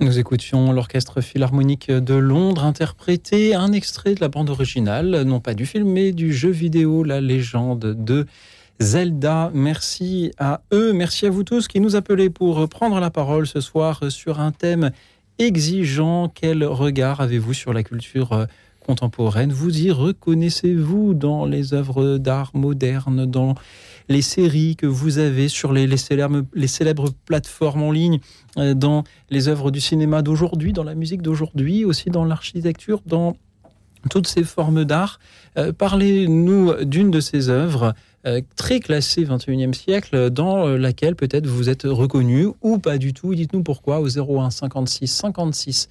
Nous 0.10 0.18
écoutions 0.18 0.72
l'Orchestre 0.72 1.22
Philharmonique 1.22 1.92
de 1.92 2.16
Londres 2.16 2.66
interpréter 2.66 3.54
un 3.54 3.72
extrait 3.72 4.16
de 4.16 4.22
la 4.22 4.28
bande 4.28 4.50
originale, 4.50 5.22
non 5.22 5.40
pas 5.40 5.54
du 5.54 5.68
film, 5.68 5.88
mais 5.88 6.14
du 6.14 6.34
jeu 6.34 6.50
vidéo 6.50 7.04
La 7.04 7.22
légende 7.22 7.94
de 7.94 8.26
Zelda. 8.80 9.52
Merci 9.54 10.32
à 10.40 10.62
eux, 10.74 10.94
merci 10.94 11.28
à 11.28 11.30
vous 11.30 11.44
tous 11.44 11.68
qui 11.68 11.80
nous 11.80 11.96
appelez 11.96 12.32
pour 12.32 12.68
prendre 12.70 13.00
la 13.00 13.12
parole 13.12 13.46
ce 13.46 13.62
soir 13.62 14.02
sur 14.10 14.40
un 14.40 14.52
thème 14.52 14.90
exigeant. 15.38 16.28
Quel 16.34 16.64
regard 16.64 17.22
avez-vous 17.22 17.54
sur 17.54 17.72
la 17.72 17.84
culture 17.84 18.48
contemporaine? 18.84 19.52
Vous 19.52 19.80
y 19.80 19.92
reconnaissez-vous 19.92 21.14
dans 21.14 21.46
les 21.46 21.76
œuvres 21.76 22.18
d'art 22.18 22.50
modernes, 22.56 23.28
les 24.10 24.24
séries 24.24 24.76
que 24.76 24.88
vous 24.88 25.20
avez 25.20 25.48
sur 25.48 25.72
les, 25.72 25.88
les, 25.88 25.98
célèbres, 25.98 26.44
les 26.54 26.68
célèbres 26.68 27.12
plateformes 27.26 27.84
en 27.84 27.92
ligne, 27.92 28.20
euh, 28.58 28.74
dans 28.74 29.04
les 29.30 29.48
œuvres 29.48 29.72
du 29.72 29.80
cinéma 29.80 30.22
d'aujourd'hui, 30.22 30.74
dans 30.74 30.84
la 30.84 30.96
musique 30.96 31.22
d'aujourd'hui, 31.22 31.86
aussi 31.86 32.10
dans 32.10 32.26
l'architecture, 32.26 33.02
dans 33.06 33.38
toutes 34.10 34.28
ces 34.28 34.44
formes 34.44 34.84
d'art. 34.84 35.20
Euh, 35.58 35.72
parlez-nous 35.72 36.86
d'une 36.86 37.12
de 37.12 37.20
ces 37.20 37.50
œuvres 37.50 37.94
euh, 38.26 38.42
très 38.56 38.80
classée 38.80 39.24
21e 39.24 39.74
siècle, 39.74 40.30
dans 40.32 40.68
laquelle 40.68 41.16
peut-être 41.16 41.48
vous 41.48 41.70
êtes 41.70 41.84
reconnu 41.84 42.48
ou 42.62 42.80
pas 42.80 42.98
du 42.98 43.14
tout. 43.14 43.36
Dites-nous 43.36 43.64
pourquoi 43.64 44.02
au 44.02 44.08
01 44.08 44.50
56 44.50 45.08
56 45.08 45.90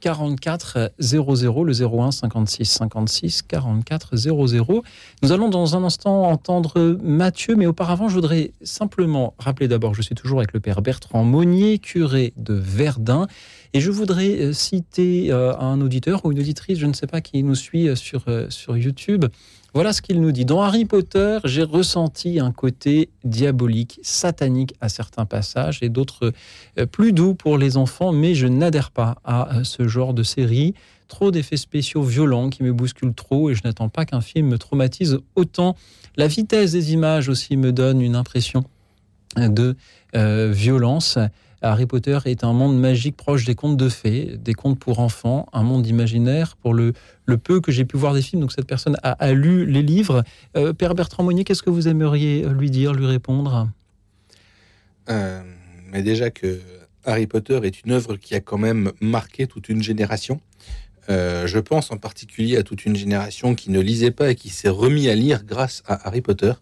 44 0.00 0.92
00, 0.98 1.64
le 1.64 1.72
01 1.72 2.10
56 2.10 2.64
56 2.64 3.42
44 3.42 4.16
00. 4.16 4.82
Nous 5.22 5.32
allons 5.32 5.48
dans 5.48 5.76
un 5.76 5.84
instant 5.84 6.24
entendre 6.24 6.98
Mathieu, 7.02 7.54
mais 7.56 7.66
auparavant, 7.66 8.08
je 8.08 8.14
voudrais 8.14 8.52
simplement 8.62 9.34
rappeler 9.38 9.68
d'abord, 9.68 9.94
je 9.94 10.02
suis 10.02 10.14
toujours 10.14 10.38
avec 10.38 10.52
le 10.52 10.60
père 10.60 10.82
Bertrand 10.82 11.24
Monnier, 11.24 11.78
curé 11.78 12.32
de 12.36 12.54
Verdun, 12.54 13.26
et 13.72 13.80
je 13.80 13.90
voudrais 13.90 14.40
euh, 14.40 14.52
citer 14.52 15.30
euh, 15.30 15.56
un 15.56 15.80
auditeur 15.80 16.24
ou 16.24 16.32
une 16.32 16.40
auditrice, 16.40 16.78
je 16.78 16.86
ne 16.86 16.92
sais 16.92 17.06
pas, 17.06 17.20
qui 17.20 17.42
nous 17.42 17.54
suit 17.54 17.88
euh, 17.88 17.94
sur, 17.94 18.24
sur 18.48 18.76
YouTube, 18.76 19.26
voilà 19.72 19.92
ce 19.92 20.02
qu'il 20.02 20.20
nous 20.20 20.32
dit. 20.32 20.44
Dans 20.44 20.62
Harry 20.62 20.84
Potter, 20.84 21.38
j'ai 21.44 21.62
ressenti 21.62 22.40
un 22.40 22.50
côté 22.50 23.08
diabolique, 23.24 24.00
satanique 24.02 24.74
à 24.80 24.88
certains 24.88 25.26
passages 25.26 25.78
et 25.82 25.88
d'autres 25.88 26.32
euh, 26.78 26.86
plus 26.86 27.12
doux 27.12 27.34
pour 27.34 27.56
les 27.56 27.76
enfants, 27.76 28.12
mais 28.12 28.34
je 28.34 28.46
n'adhère 28.46 28.90
pas 28.90 29.18
à 29.24 29.58
euh, 29.58 29.64
ce 29.64 29.86
genre 29.86 30.12
de 30.12 30.22
série. 30.22 30.74
Trop 31.06 31.30
d'effets 31.30 31.56
spéciaux 31.56 32.02
violents 32.02 32.50
qui 32.50 32.62
me 32.62 32.72
bousculent 32.72 33.14
trop 33.14 33.50
et 33.50 33.54
je 33.54 33.62
n'attends 33.64 33.88
pas 33.88 34.04
qu'un 34.04 34.20
film 34.20 34.48
me 34.48 34.58
traumatise 34.58 35.18
autant. 35.36 35.76
La 36.16 36.26
vitesse 36.26 36.72
des 36.72 36.92
images 36.92 37.28
aussi 37.28 37.56
me 37.56 37.72
donne 37.72 38.00
une 38.00 38.16
impression 38.16 38.64
de 39.36 39.76
euh, 40.16 40.50
violence. 40.52 41.18
Harry 41.62 41.86
Potter 41.86 42.18
est 42.24 42.44
un 42.44 42.52
monde 42.52 42.78
magique 42.78 43.16
proche 43.16 43.44
des 43.44 43.54
contes 43.54 43.76
de 43.76 43.88
fées, 43.88 44.36
des 44.38 44.54
contes 44.54 44.78
pour 44.78 44.98
enfants, 44.98 45.46
un 45.52 45.62
monde 45.62 45.86
imaginaire. 45.86 46.56
Pour 46.56 46.74
le, 46.74 46.92
peu 47.42 47.60
que 47.60 47.70
j'ai 47.70 47.84
pu 47.84 47.96
voir 47.96 48.14
des 48.14 48.22
films, 48.22 48.40
donc 48.40 48.52
cette 48.52 48.66
personne 48.66 48.96
a, 49.02 49.32
lu 49.32 49.66
les 49.66 49.82
livres. 49.82 50.24
Euh, 50.56 50.72
Père 50.72 50.94
Bertrand 50.94 51.22
Monnier, 51.22 51.44
qu'est-ce 51.44 51.62
que 51.62 51.70
vous 51.70 51.86
aimeriez 51.86 52.46
lui 52.48 52.70
dire, 52.70 52.92
lui 52.92 53.06
répondre? 53.06 53.68
Euh, 55.08 55.42
Mais 55.92 56.02
déjà 56.02 56.30
que 56.30 56.60
Harry 57.04 57.26
Potter 57.26 57.60
est 57.62 57.84
une 57.84 57.92
œuvre 57.92 58.16
qui 58.16 58.34
a 58.34 58.40
quand 58.40 58.58
même 58.58 58.92
marqué 59.00 59.46
toute 59.46 59.68
une 59.68 59.82
génération. 59.82 60.40
Euh, 61.08 61.46
je 61.46 61.58
pense 61.58 61.90
en 61.90 61.96
particulier 61.96 62.56
à 62.56 62.62
toute 62.62 62.84
une 62.84 62.94
génération 62.94 63.54
qui 63.54 63.70
ne 63.70 63.80
lisait 63.80 64.10
pas 64.10 64.30
et 64.30 64.34
qui 64.34 64.50
s'est 64.50 64.68
remis 64.68 65.08
à 65.08 65.14
lire 65.14 65.44
grâce 65.44 65.82
à 65.86 66.06
Harry 66.06 66.20
Potter. 66.20 66.52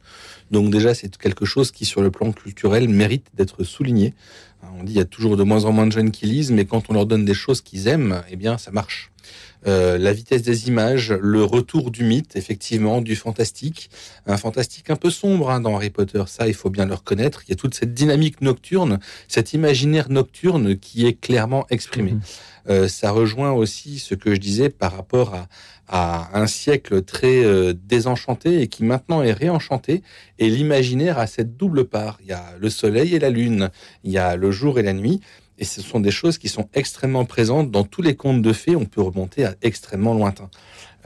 Donc 0.50 0.70
déjà, 0.70 0.94
c'est 0.94 1.16
quelque 1.16 1.44
chose 1.44 1.70
qui, 1.70 1.84
sur 1.84 2.00
le 2.02 2.10
plan 2.10 2.32
culturel, 2.32 2.88
mérite 2.88 3.26
d'être 3.34 3.64
souligné. 3.64 4.14
On 4.78 4.82
dit 4.82 4.92
qu'il 4.92 4.96
y 4.96 5.00
a 5.00 5.04
toujours 5.04 5.36
de 5.36 5.42
moins 5.42 5.64
en 5.64 5.72
moins 5.72 5.86
de 5.86 5.92
jeunes 5.92 6.10
qui 6.10 6.26
lisent, 6.26 6.50
mais 6.50 6.64
quand 6.64 6.84
on 6.88 6.92
leur 6.94 7.06
donne 7.06 7.24
des 7.24 7.34
choses 7.34 7.60
qu'ils 7.60 7.88
aiment, 7.88 8.22
eh 8.30 8.36
bien, 8.36 8.58
ça 8.58 8.70
marche. 8.70 9.10
Euh, 9.66 9.98
la 9.98 10.12
vitesse 10.12 10.42
des 10.42 10.68
images, 10.68 11.12
le 11.12 11.42
retour 11.42 11.90
du 11.90 12.04
mythe, 12.04 12.36
effectivement, 12.36 13.00
du 13.00 13.16
fantastique, 13.16 13.90
un 14.26 14.36
fantastique 14.36 14.88
un 14.90 14.96
peu 14.96 15.10
sombre 15.10 15.50
hein, 15.50 15.60
dans 15.60 15.74
Harry 15.74 15.90
Potter, 15.90 16.22
ça 16.26 16.46
il 16.46 16.54
faut 16.54 16.70
bien 16.70 16.86
le 16.86 16.94
reconnaître. 16.94 17.42
Il 17.46 17.50
y 17.50 17.52
a 17.52 17.56
toute 17.56 17.74
cette 17.74 17.92
dynamique 17.92 18.40
nocturne, 18.40 19.00
cet 19.26 19.52
imaginaire 19.54 20.10
nocturne 20.10 20.76
qui 20.76 21.06
est 21.06 21.14
clairement 21.14 21.66
exprimé. 21.70 22.12
Mhm. 22.12 22.20
Euh, 22.68 22.88
ça 22.88 23.10
rejoint 23.10 23.52
aussi 23.52 23.98
ce 23.98 24.14
que 24.14 24.34
je 24.34 24.40
disais 24.40 24.68
par 24.68 24.94
rapport 24.94 25.34
à, 25.34 25.48
un 25.90 26.46
siècle 26.46 27.02
très 27.02 27.42
euh, 27.42 27.72
désenchanté 27.72 28.60
et 28.60 28.68
qui 28.68 28.84
maintenant 28.84 29.22
est 29.22 29.32
réenchanté. 29.32 30.02
Et 30.38 30.50
l'imaginaire 30.50 31.18
a 31.18 31.26
cette 31.26 31.56
double 31.56 31.86
part. 31.86 32.18
Il 32.22 32.28
y 32.28 32.32
a 32.32 32.44
le 32.60 32.68
soleil 32.68 33.14
et 33.14 33.18
la 33.18 33.30
lune, 33.30 33.70
il 34.04 34.12
y 34.12 34.18
a 34.18 34.36
le 34.36 34.50
jour 34.50 34.78
et 34.78 34.82
la 34.82 34.92
nuit. 34.92 35.20
Et 35.58 35.64
ce 35.64 35.80
sont 35.80 35.98
des 35.98 36.10
choses 36.10 36.36
qui 36.36 36.48
sont 36.48 36.68
extrêmement 36.74 37.24
présentes 37.24 37.70
dans 37.70 37.84
tous 37.84 38.02
les 38.02 38.16
contes 38.16 38.42
de 38.42 38.52
fées. 38.52 38.76
On 38.76 38.84
peut 38.84 39.00
remonter 39.00 39.46
à 39.46 39.54
extrêmement 39.62 40.12
lointain. 40.12 40.50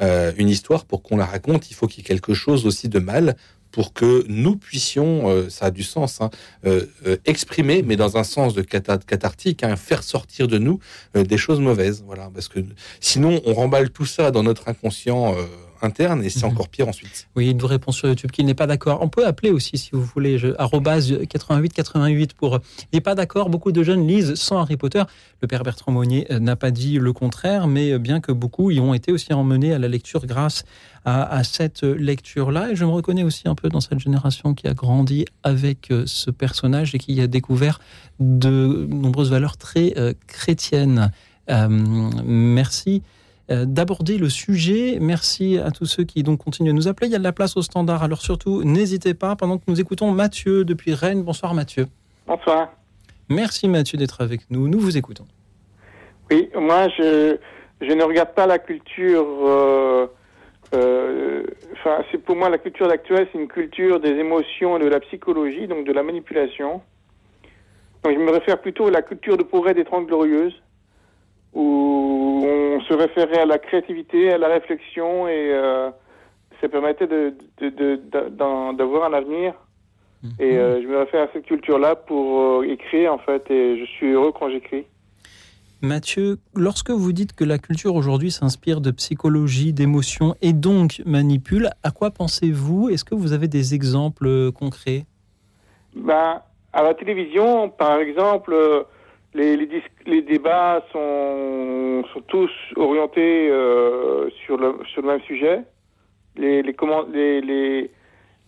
Euh, 0.00 0.32
une 0.36 0.48
histoire, 0.48 0.84
pour 0.84 1.02
qu'on 1.02 1.16
la 1.16 1.26
raconte, 1.26 1.70
il 1.70 1.74
faut 1.74 1.86
qu'il 1.86 1.98
y 1.98 2.00
ait 2.00 2.08
quelque 2.08 2.34
chose 2.34 2.66
aussi 2.66 2.88
de 2.88 2.98
mal 2.98 3.36
pour 3.72 3.92
que 3.92 4.24
nous 4.28 4.56
puissions, 4.56 5.28
euh, 5.28 5.48
ça 5.48 5.66
a 5.66 5.70
du 5.70 5.82
sens, 5.82 6.20
hein, 6.20 6.30
euh, 6.66 6.86
exprimer, 7.24 7.82
mais 7.82 7.96
dans 7.96 8.16
un 8.16 8.24
sens 8.24 8.54
de 8.54 8.62
cathartique, 8.62 9.64
hein, 9.64 9.76
faire 9.76 10.02
sortir 10.02 10.46
de 10.46 10.58
nous 10.58 10.78
des 11.14 11.38
choses 11.38 11.58
mauvaises. 11.58 12.04
Voilà, 12.06 12.30
parce 12.32 12.48
que 12.48 12.60
sinon, 13.00 13.40
on 13.44 13.54
remballe 13.54 13.90
tout 13.90 14.06
ça 14.06 14.30
dans 14.30 14.42
notre 14.42 14.68
inconscient 14.68 15.34
interne 15.84 16.24
et 16.24 16.30
c'est 16.30 16.44
mhm. 16.44 16.52
encore 16.52 16.68
pire 16.68 16.88
ensuite. 16.88 17.28
Oui, 17.36 17.48
il 17.48 17.56
nous 17.56 17.66
répond 17.66 17.92
sur 17.92 18.08
YouTube 18.08 18.30
qu'il 18.30 18.46
n'est 18.46 18.54
pas 18.54 18.66
d'accord. 18.66 18.98
On 19.02 19.08
peut 19.08 19.26
appeler 19.26 19.50
aussi 19.50 19.78
si 19.78 19.90
vous 19.92 20.02
voulez, 20.02 20.38
88 20.38 21.72
88 21.72 22.34
pour. 22.34 22.60
Il 22.92 22.96
n'est 22.96 23.00
pas 23.00 23.14
d'accord. 23.14 23.50
Beaucoup 23.50 23.72
de 23.72 23.82
jeunes 23.82 24.06
lisent 24.06 24.34
sans 24.34 24.58
Harry 24.58 24.76
Potter. 24.76 25.02
Le 25.40 25.48
père 25.48 25.62
Bertrand 25.62 25.92
Monnier 25.92 26.26
euh, 26.30 26.38
n'a 26.38 26.56
pas 26.56 26.70
dit 26.70 26.98
le 26.98 27.12
contraire, 27.12 27.66
mais 27.66 27.92
euh, 27.92 27.98
bien 27.98 28.20
que 28.20 28.32
beaucoup 28.32 28.70
y 28.70 28.80
ont 28.80 28.94
été 28.94 29.12
aussi 29.12 29.32
emmenés 29.32 29.72
à 29.72 29.78
la 29.78 29.88
lecture 29.88 30.26
grâce 30.26 30.64
à, 31.04 31.42
cette 31.42 31.82
lecture-là. 31.82 32.70
Et 32.70 32.76
je 32.76 32.84
me 32.84 32.90
reconnais 32.90 33.24
aussi 33.24 33.48
un 33.48 33.56
peu 33.56 33.68
dans 33.68 33.80
cette 33.80 33.98
génération 33.98 34.54
qui 34.54 34.68
a 34.68 34.74
grandi 34.74 35.24
avec 35.42 35.90
euh, 35.90 36.04
ce 36.06 36.30
personnage 36.30 36.94
et 36.94 36.98
qui 36.98 37.20
a 37.20 37.26
découvert 37.26 37.80
de 38.20 38.86
nombreuses 38.88 39.30
valeurs 39.30 39.56
très 39.56 39.94
chrétiennes. 40.28 41.10
merci 42.24 43.02
euh, 43.04 43.21
d'aborder 43.66 44.18
le 44.18 44.28
sujet. 44.28 44.98
Merci 45.00 45.58
à 45.58 45.70
tous 45.70 45.86
ceux 45.86 46.04
qui 46.04 46.22
donc 46.22 46.42
continuent 46.42 46.70
à 46.70 46.72
nous 46.72 46.88
appeler. 46.88 47.08
Il 47.08 47.12
y 47.12 47.16
a 47.16 47.18
de 47.18 47.24
la 47.24 47.32
place 47.32 47.56
au 47.56 47.62
standard, 47.62 48.02
alors 48.02 48.20
surtout 48.20 48.62
n'hésitez 48.64 49.14
pas 49.14 49.36
pendant 49.36 49.58
que 49.58 49.64
nous 49.68 49.80
écoutons 49.80 50.10
Mathieu 50.10 50.64
depuis 50.64 50.94
Rennes. 50.94 51.22
Bonsoir 51.22 51.54
Mathieu. 51.54 51.86
Bonsoir. 52.26 52.72
Merci 53.28 53.68
Mathieu 53.68 53.98
d'être 53.98 54.20
avec 54.20 54.50
nous. 54.50 54.68
Nous 54.68 54.78
vous 54.78 54.96
écoutons. 54.96 55.26
Oui, 56.30 56.48
moi 56.54 56.88
je, 56.96 57.36
je 57.80 57.92
ne 57.92 58.02
regarde 58.04 58.34
pas 58.34 58.46
la 58.46 58.58
culture. 58.58 59.26
Euh, 59.44 60.06
euh, 60.74 61.42
enfin, 61.72 62.02
c'est 62.10 62.18
pour 62.18 62.36
moi 62.36 62.48
la 62.48 62.58
culture 62.58 62.88
actuelle, 62.90 63.28
c'est 63.32 63.38
une 63.38 63.48
culture 63.48 64.00
des 64.00 64.12
émotions 64.12 64.78
et 64.78 64.80
de 64.80 64.88
la 64.88 65.00
psychologie, 65.00 65.66
donc 65.66 65.86
de 65.86 65.92
la 65.92 66.02
manipulation. 66.02 66.80
Donc 68.02 68.14
je 68.14 68.18
me 68.18 68.30
réfère 68.30 68.60
plutôt 68.60 68.86
à 68.86 68.90
la 68.90 69.02
culture 69.02 69.36
de 69.36 69.42
progrès 69.42 69.74
des 69.74 69.84
Trente 69.84 70.06
Glorieuses 70.06 70.54
où 71.52 72.42
on 72.44 72.80
se 72.80 72.94
référait 72.94 73.40
à 73.40 73.46
la 73.46 73.58
créativité, 73.58 74.32
à 74.32 74.38
la 74.38 74.48
réflexion 74.48 75.28
et 75.28 75.50
euh, 75.52 75.90
ça 76.60 76.68
permettait 76.68 77.06
de, 77.06 77.34
d'avoir 78.70 79.04
un 79.04 79.12
avenir. 79.12 79.54
Mhm. 80.22 80.30
Et 80.38 80.56
euh, 80.56 80.80
je 80.82 80.86
me 80.86 80.98
réfère 80.98 81.24
à 81.24 81.28
cette 81.32 81.46
culture-là 81.46 81.96
pour 81.96 82.40
euh, 82.40 82.62
écrire 82.62 83.12
en 83.12 83.18
fait 83.18 83.50
et 83.50 83.78
je 83.78 83.84
suis 83.84 84.12
heureux 84.12 84.32
quand 84.32 84.48
j'écris. 84.50 84.86
Mathieu, 85.84 86.38
lorsque 86.54 86.90
vous 86.90 87.12
dites 87.12 87.32
que 87.32 87.42
la 87.42 87.58
culture 87.58 87.96
aujourd'hui 87.96 88.30
s'inspire 88.30 88.80
de 88.80 88.92
psychologie, 88.92 89.72
d'émotions 89.72 90.36
et 90.40 90.52
donc 90.52 91.02
manipule, 91.04 91.70
à 91.82 91.90
quoi 91.90 92.12
pensez-vous? 92.12 92.88
Est-ce 92.88 93.04
que 93.04 93.16
vous 93.16 93.32
avez 93.32 93.48
des 93.48 93.74
exemples 93.74 94.52
concrets? 94.52 95.06
Ben, 95.96 96.40
À 96.72 96.84
la 96.84 96.94
télévision, 96.94 97.68
par 97.68 97.98
exemple, 97.98 98.54
les, 99.34 99.56
les, 99.56 99.82
les, 100.06 100.22
débats 100.22 100.84
sont, 100.92 102.04
sont 102.12 102.20
tous 102.22 102.50
orientés 102.76 103.48
euh, 103.50 104.28
sur, 104.44 104.56
le, 104.56 104.78
sur 104.92 105.02
le 105.02 105.08
même 105.08 105.20
sujet. 105.22 105.60
Les, 106.36 106.62
les, 106.62 106.74
les, 107.12 107.40
les, 107.40 107.90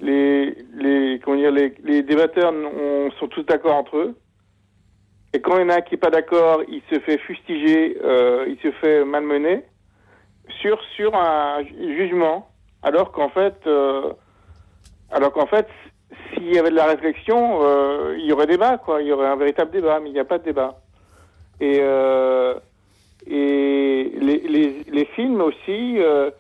les, 0.00 0.54
les, 0.74 1.20
comment 1.20 1.36
dire, 1.36 1.52
les, 1.52 1.74
les 1.82 2.02
débatteurs 2.02 2.52
sont 3.18 3.28
tous 3.28 3.42
d'accord 3.42 3.76
entre 3.76 3.96
eux. 3.96 4.14
Et 5.32 5.40
quand 5.40 5.58
il 5.58 5.62
y 5.62 5.64
en 5.64 5.70
a 5.70 5.76
un 5.78 5.80
qui 5.80 5.94
n'est 5.94 6.00
pas 6.00 6.10
d'accord, 6.10 6.62
il 6.68 6.80
se 6.90 7.00
fait 7.00 7.18
fustiger, 7.18 7.98
euh, 8.04 8.46
il 8.48 8.56
se 8.60 8.70
fait 8.76 9.04
malmener 9.04 9.64
sur, 10.60 10.80
sur 10.94 11.14
un 11.16 11.64
jugement, 11.64 12.50
alors 12.82 13.10
qu'en 13.10 13.30
fait, 13.30 13.56
euh, 13.66 14.12
alors 15.10 15.32
qu'en 15.32 15.46
fait, 15.46 15.66
s'il 16.32 16.52
y 16.52 16.58
avait 16.58 16.70
de 16.70 16.76
la 16.76 16.86
réflexion, 16.86 17.60
euh, 17.62 18.16
il 18.18 18.26
y 18.26 18.32
aurait 18.32 18.46
débat, 18.46 18.78
quoi. 18.78 19.02
Il 19.02 19.08
y 19.08 19.12
aurait 19.12 19.26
un 19.26 19.36
véritable 19.36 19.70
débat, 19.70 20.00
mais 20.00 20.10
il 20.10 20.12
n'y 20.12 20.20
a 20.20 20.24
pas 20.24 20.38
de 20.38 20.44
débat. 20.44 20.80
Et, 21.60 21.78
euh, 21.80 22.54
les, 23.26 25.08
films 25.14 25.40
aussi, 25.40 25.98
euh, 25.98 26.30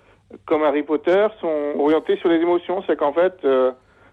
comme 0.46 0.62
Harry 0.62 0.82
Potter, 0.82 1.26
sont 1.40 1.74
orientés 1.78 2.16
sur 2.18 2.28
les 2.28 2.40
émotions. 2.40 2.82
C'est 2.86 2.96
qu'en 2.96 3.12
fait, 3.12 3.34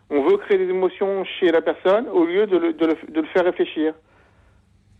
on 0.09 0.23
veut 0.23 0.37
créer 0.37 0.57
des 0.57 0.69
émotions 0.69 1.23
chez 1.39 1.51
la 1.51 1.61
personne 1.61 2.07
au 2.09 2.25
lieu 2.25 2.47
de 2.47 2.57
le, 2.57 3.23
faire 3.33 3.45
réfléchir. 3.45 3.93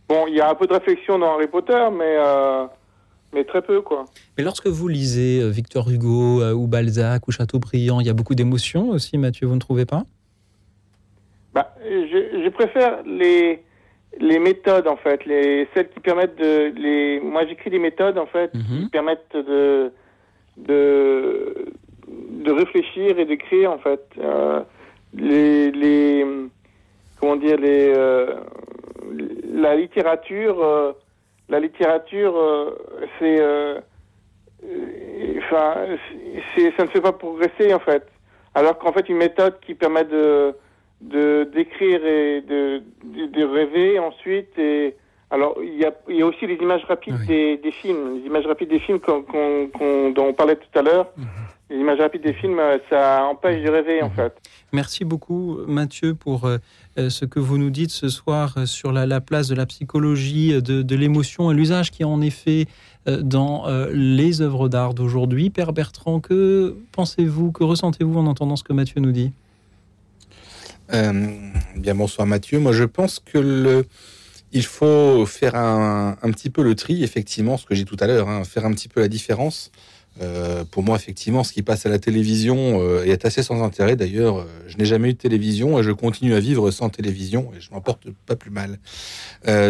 Bon, 0.08 0.26
il 0.26 0.34
y 0.34 0.40
a 0.40 0.50
un 0.50 0.54
peu 0.54 0.66
de 0.66 0.74
réflexion 0.74 1.18
dans 1.18 1.34
Harry 1.34 1.46
Potter, 1.46 1.88
mais, 1.92 2.16
mais 3.32 3.44
très 3.44 3.62
peu, 3.62 3.80
quoi. 3.80 4.04
Mais 4.36 4.44
lorsque 4.44 4.66
vous 4.66 4.88
lisez 4.88 5.48
Victor 5.48 5.88
Hugo 5.88 6.42
ou 6.52 6.66
Balzac 6.66 7.28
ou 7.28 7.30
Chateaubriand, 7.32 8.00
il 8.00 8.06
y 8.06 8.10
a 8.10 8.14
beaucoup 8.14 8.34
d'émotions 8.34 8.90
aussi, 8.90 9.16
Mathieu, 9.16 9.46
vous 9.46 9.54
ne 9.54 9.60
trouvez 9.60 9.86
pas? 9.86 10.04
Bah, 11.54 11.74
je, 11.84 12.42
je, 12.44 12.48
préfère 12.48 13.02
les, 13.04 13.62
les 14.20 14.38
méthodes, 14.38 14.88
en 14.88 14.96
fait, 14.96 15.24
les, 15.26 15.68
celles 15.74 15.88
qui 15.90 16.00
permettent 16.00 16.36
de... 16.36 16.72
Les, 16.76 17.20
moi, 17.20 17.44
j'écris 17.46 17.70
des 17.70 17.78
méthodes, 17.78 18.18
en 18.18 18.26
fait, 18.26 18.50
qui 18.52 18.58
Mhm. 18.82 18.88
permettent 18.90 19.36
de, 19.36 19.92
de, 20.56 21.66
de 22.08 22.52
réfléchir 22.52 23.18
et 23.18 23.24
d'écrire, 23.24 23.70
en 23.72 23.78
fait. 23.78 24.02
Euh, 24.18 24.60
les, 25.14 25.70
les... 25.72 26.26
Comment 27.20 27.36
dire 27.36 27.56
Les... 27.58 27.92
euh, 27.94 28.34
la 29.52 29.76
littérature... 29.76 30.62
euh, 30.62 30.92
la 31.48 31.60
littérature, 31.60 32.34
euh, 32.36 32.70
c'est... 33.18 33.40
euh, 33.40 33.78
euh, 34.64 35.40
Enfin, 35.44 35.74
c'est, 36.54 36.72
ça 36.76 36.84
ne 36.84 36.88
fait 36.88 37.00
pas 37.00 37.12
progresser, 37.12 37.74
en 37.74 37.78
fait. 37.80 38.06
Alors 38.54 38.78
qu'en 38.78 38.92
fait, 38.92 39.08
une 39.08 39.16
méthode 39.18 39.58
qui 39.60 39.74
permet 39.74 40.04
de 40.04 40.54
de 41.02 41.44
d'écrire 41.54 42.04
et 42.04 42.40
de, 42.42 42.82
de, 43.04 43.26
de 43.26 43.44
rêver 43.44 43.98
ensuite 43.98 44.56
et 44.58 44.94
alors 45.30 45.56
il 45.62 45.78
y 45.78 45.84
a, 45.84 45.92
il 46.08 46.16
y 46.16 46.22
a 46.22 46.26
aussi 46.26 46.46
les 46.46 46.54
images 46.56 46.84
rapides 46.84 47.14
Oui. 47.20 47.26
des, 47.26 47.56
des 47.56 47.72
films 47.72 48.16
les 48.20 48.26
images 48.26 48.46
rapides 48.46 48.68
des 48.68 48.78
films 48.78 49.00
dont 49.06 50.14
on 50.28 50.32
parlait 50.32 50.56
tout 50.56 50.78
à 50.78 50.82
l'heure 50.82 51.08
les 51.70 51.76
images 51.78 51.98
rapides 52.00 52.22
des 52.22 52.34
films 52.34 52.58
euh, 52.58 52.78
ça 52.90 53.24
empêche 53.24 53.62
de 53.64 53.70
rêver 53.70 54.02
en 54.02 54.08
Mhm. 54.08 54.14
fait 54.14 54.32
Merci 54.74 55.04
beaucoup, 55.04 55.58
Mathieu, 55.66 56.14
pour 56.14 56.46
euh, 56.46 56.56
euh, 56.98 57.10
ce 57.10 57.26
que 57.26 57.38
vous 57.38 57.58
nous 57.58 57.68
dites 57.68 57.90
ce 57.90 58.08
soir 58.08 58.54
sur 58.66 58.90
la, 58.90 59.04
la 59.04 59.20
place 59.20 59.48
de 59.48 59.54
la 59.54 59.66
psychologie, 59.66 60.54
de, 60.62 60.80
de 60.80 60.96
l'émotion 60.96 61.50
et 61.50 61.54
l'usage 61.54 61.90
qui 61.90 62.04
en 62.04 62.22
est 62.22 62.30
fait 62.30 62.66
dans 63.06 63.66
euh, 63.68 63.90
les 63.92 64.40
œuvres 64.40 64.70
d'art 64.70 64.94
d'aujourd'hui. 64.94 65.50
Père 65.50 65.74
Bertrand, 65.74 66.20
que 66.20 66.74
pensez-vous, 66.92 67.52
que 67.52 67.64
ressentez-vous 67.64 68.18
en 68.18 68.26
entendant 68.26 68.56
ce 68.56 68.64
que 68.64 68.72
Mathieu 68.72 69.00
nous 69.02 69.12
dit? 69.12 69.32
Euh, 70.92 71.12
bien 71.76 71.94
bonsoir 71.94 72.26
Mathieu. 72.26 72.58
Moi 72.58 72.72
je 72.72 72.84
pense 72.84 73.18
que 73.20 73.84
il 74.54 74.64
faut 74.64 75.24
faire 75.24 75.54
un, 75.54 76.14
petit 76.32 76.50
peu 76.50 76.62
le 76.62 76.74
tri, 76.74 77.02
effectivement, 77.02 77.56
ce 77.56 77.64
que 77.64 77.74
j'ai 77.74 77.86
tout 77.86 77.96
à 78.00 78.06
l'heure, 78.06 78.28
hein, 78.28 78.44
faire 78.44 78.66
un 78.66 78.72
petit 78.72 78.88
peu 78.88 79.00
la 79.00 79.08
différence. 79.08 79.70
Euh, 80.20 80.62
pour 80.70 80.82
moi, 80.82 80.96
effectivement, 80.96 81.42
ce 81.42 81.54
qui 81.54 81.62
passe 81.62 81.86
à 81.86 81.88
la 81.88 81.98
télévision 81.98 82.82
euh, 82.82 83.02
est 83.04 83.24
assez 83.24 83.42
sans 83.42 83.62
intérêt. 83.62 83.96
D'ailleurs, 83.96 84.46
je 84.66 84.76
n'ai 84.76 84.84
jamais 84.84 85.08
eu 85.08 85.12
de 85.14 85.18
télévision 85.18 85.78
et 85.78 85.82
je 85.82 85.90
continue 85.90 86.34
à 86.34 86.40
vivre 86.40 86.70
sans 86.70 86.90
télévision 86.90 87.50
et 87.56 87.62
je 87.62 87.70
m'en 87.70 87.80
porte 87.80 88.10
pas 88.26 88.36
plus 88.36 88.50
mal. 88.50 88.78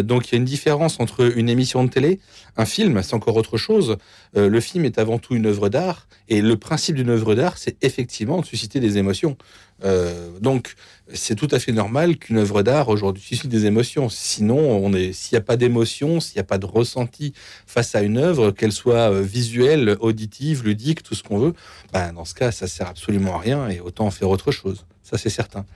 Donc, 0.02 0.28
il 0.28 0.32
y 0.32 0.34
a 0.34 0.38
une 0.38 0.44
différence 0.44 0.98
entre 0.98 1.38
une 1.38 1.48
émission 1.48 1.84
de 1.84 1.88
télé, 1.88 2.18
un 2.56 2.64
film, 2.64 3.00
c'est 3.04 3.14
encore 3.14 3.36
autre 3.36 3.56
chose. 3.56 3.98
Le 4.34 4.60
film 4.60 4.84
est 4.84 4.98
avant 4.98 5.18
tout 5.18 5.36
une 5.36 5.46
œuvre 5.46 5.68
d'art 5.68 6.08
et 6.28 6.42
le 6.42 6.56
principe 6.56 6.96
d'une 6.96 7.10
œuvre 7.10 7.36
d'art, 7.36 7.56
c'est 7.56 7.76
effectivement 7.84 8.40
de 8.40 8.46
susciter 8.46 8.80
des 8.80 8.98
émotions. 8.98 9.36
Euh, 9.84 10.38
donc, 10.40 10.74
c'est 11.12 11.34
tout 11.34 11.48
à 11.50 11.58
fait 11.58 11.72
normal 11.72 12.16
qu'une 12.16 12.38
œuvre 12.38 12.62
d'art 12.62 12.88
aujourd'hui 12.88 13.22
suscite 13.22 13.50
des 13.50 13.66
émotions. 13.66 14.08
Sinon, 14.08 14.90
s'il 15.12 15.36
n'y 15.36 15.38
a 15.38 15.42
pas 15.42 15.56
d'émotion, 15.56 16.20
s'il 16.20 16.36
n'y 16.36 16.40
a 16.40 16.44
pas 16.44 16.58
de 16.58 16.66
ressenti 16.66 17.32
face 17.66 17.94
à 17.94 18.02
une 18.02 18.16
œuvre, 18.16 18.50
qu'elle 18.50 18.72
soit 18.72 19.12
euh, 19.12 19.22
visuelle, 19.22 19.96
auditive, 20.00 20.64
ludique, 20.64 21.02
tout 21.02 21.14
ce 21.14 21.22
qu'on 21.22 21.38
veut, 21.38 21.54
ben, 21.92 22.12
dans 22.12 22.24
ce 22.24 22.34
cas, 22.34 22.52
ça 22.52 22.66
sert 22.66 22.88
absolument 22.88 23.34
à 23.34 23.38
rien 23.38 23.68
et 23.68 23.80
autant 23.80 24.06
en 24.06 24.10
faire 24.10 24.30
autre 24.30 24.52
chose. 24.52 24.86
Ça, 25.02 25.18
c'est 25.18 25.30
certain. 25.30 25.66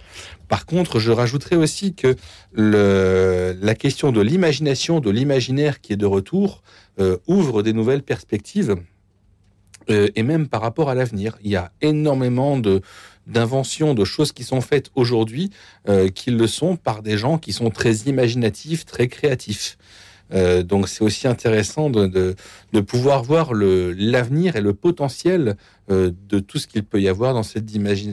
Par 0.49 0.65
contre, 0.65 0.99
je 0.99 1.11
rajouterais 1.11 1.57
aussi 1.57 1.95
que 1.95 2.17
la 2.55 3.75
question 3.75 4.13
de 4.13 4.21
l'imagination, 4.21 5.01
de 5.01 5.11
l'imaginaire 5.11 5.81
qui 5.81 5.93
est 5.93 5.97
de 5.97 6.07
retour, 6.07 6.63
euh, 7.01 7.19
ouvre 7.27 7.63
des 7.63 7.73
nouvelles 7.73 8.03
perspectives. 8.03 8.77
Et 9.89 10.25
même 10.25 10.49
par 10.49 10.63
rapport 10.63 10.91
à 10.91 10.97
l'avenir, 10.97 11.39
il 11.45 11.51
y 11.53 11.57
a 11.57 11.71
énormément 11.81 12.59
de 12.59 12.81
d'inventions, 13.27 13.95
de 13.95 14.05
choses 14.05 14.33
qui 14.33 14.45
sont 14.45 14.61
faites 14.61 14.91
aujourd'hui, 14.95 15.51
euh, 15.89 16.09
qui 16.09 16.31
le 16.31 16.47
sont 16.47 16.77
par 16.77 17.03
des 17.03 17.19
gens 17.19 17.39
qui 17.39 17.53
sont 17.53 17.71
très 17.71 17.95
imaginatifs, 18.07 18.85
très 18.85 19.09
créatifs. 19.09 19.77
Euh, 20.33 20.63
donc 20.63 20.89
c'est 20.89 21.05
aussi 21.05 21.29
intéressant 21.29 21.89
de, 21.89 22.35
de, 22.73 22.81
pouvoir 22.81 23.23
voir 23.23 23.55
l'avenir 23.55 24.57
et 24.57 24.61
le 24.61 24.75
potentiel 24.75 25.57
euh, 25.91 26.11
de 26.29 26.41
tout 26.41 26.59
ce 26.59 26.67
qu'il 26.67 26.83
peut 26.83 27.01
y 27.01 27.09
avoir 27.09 27.33
dans 27.33 27.43
cette, 27.43 27.67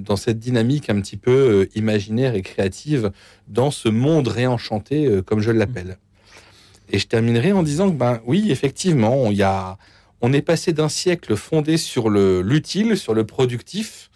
dans 0.03 0.16
cette 0.16 0.39
dynamique 0.39 0.89
un 0.89 1.01
petit 1.01 1.18
peu 1.18 1.32
euh, 1.32 1.70
imaginaire 1.76 2.36
et 2.36 2.41
créative 2.41 3.11
dans 3.47 3.72
ce 3.72 3.89
monde 3.89 4.28
réenchanté, 4.28 5.22
comme 5.26 5.39
je 5.39 5.51
l'appelle. 5.51 5.97
Et 6.89 6.99
je 6.99 7.07
terminerai 7.07 7.51
en 7.51 7.64
disant 7.64 7.89
que, 7.89 7.95
ben 7.95 8.22
oui, 8.26 8.51
effectivement, 8.51 9.32
y 9.32 9.41
a, 9.41 9.78
on 10.22 10.34
est 10.34 10.41
passé 10.41 10.74
d'un 10.74 10.89
siècle 10.89 11.36
fondé 11.36 11.78
sur 11.78 12.09
le 12.09 12.41
l'utile, 12.41 12.97
sur 12.97 13.14
le 13.14 13.26
productif. 13.26 14.11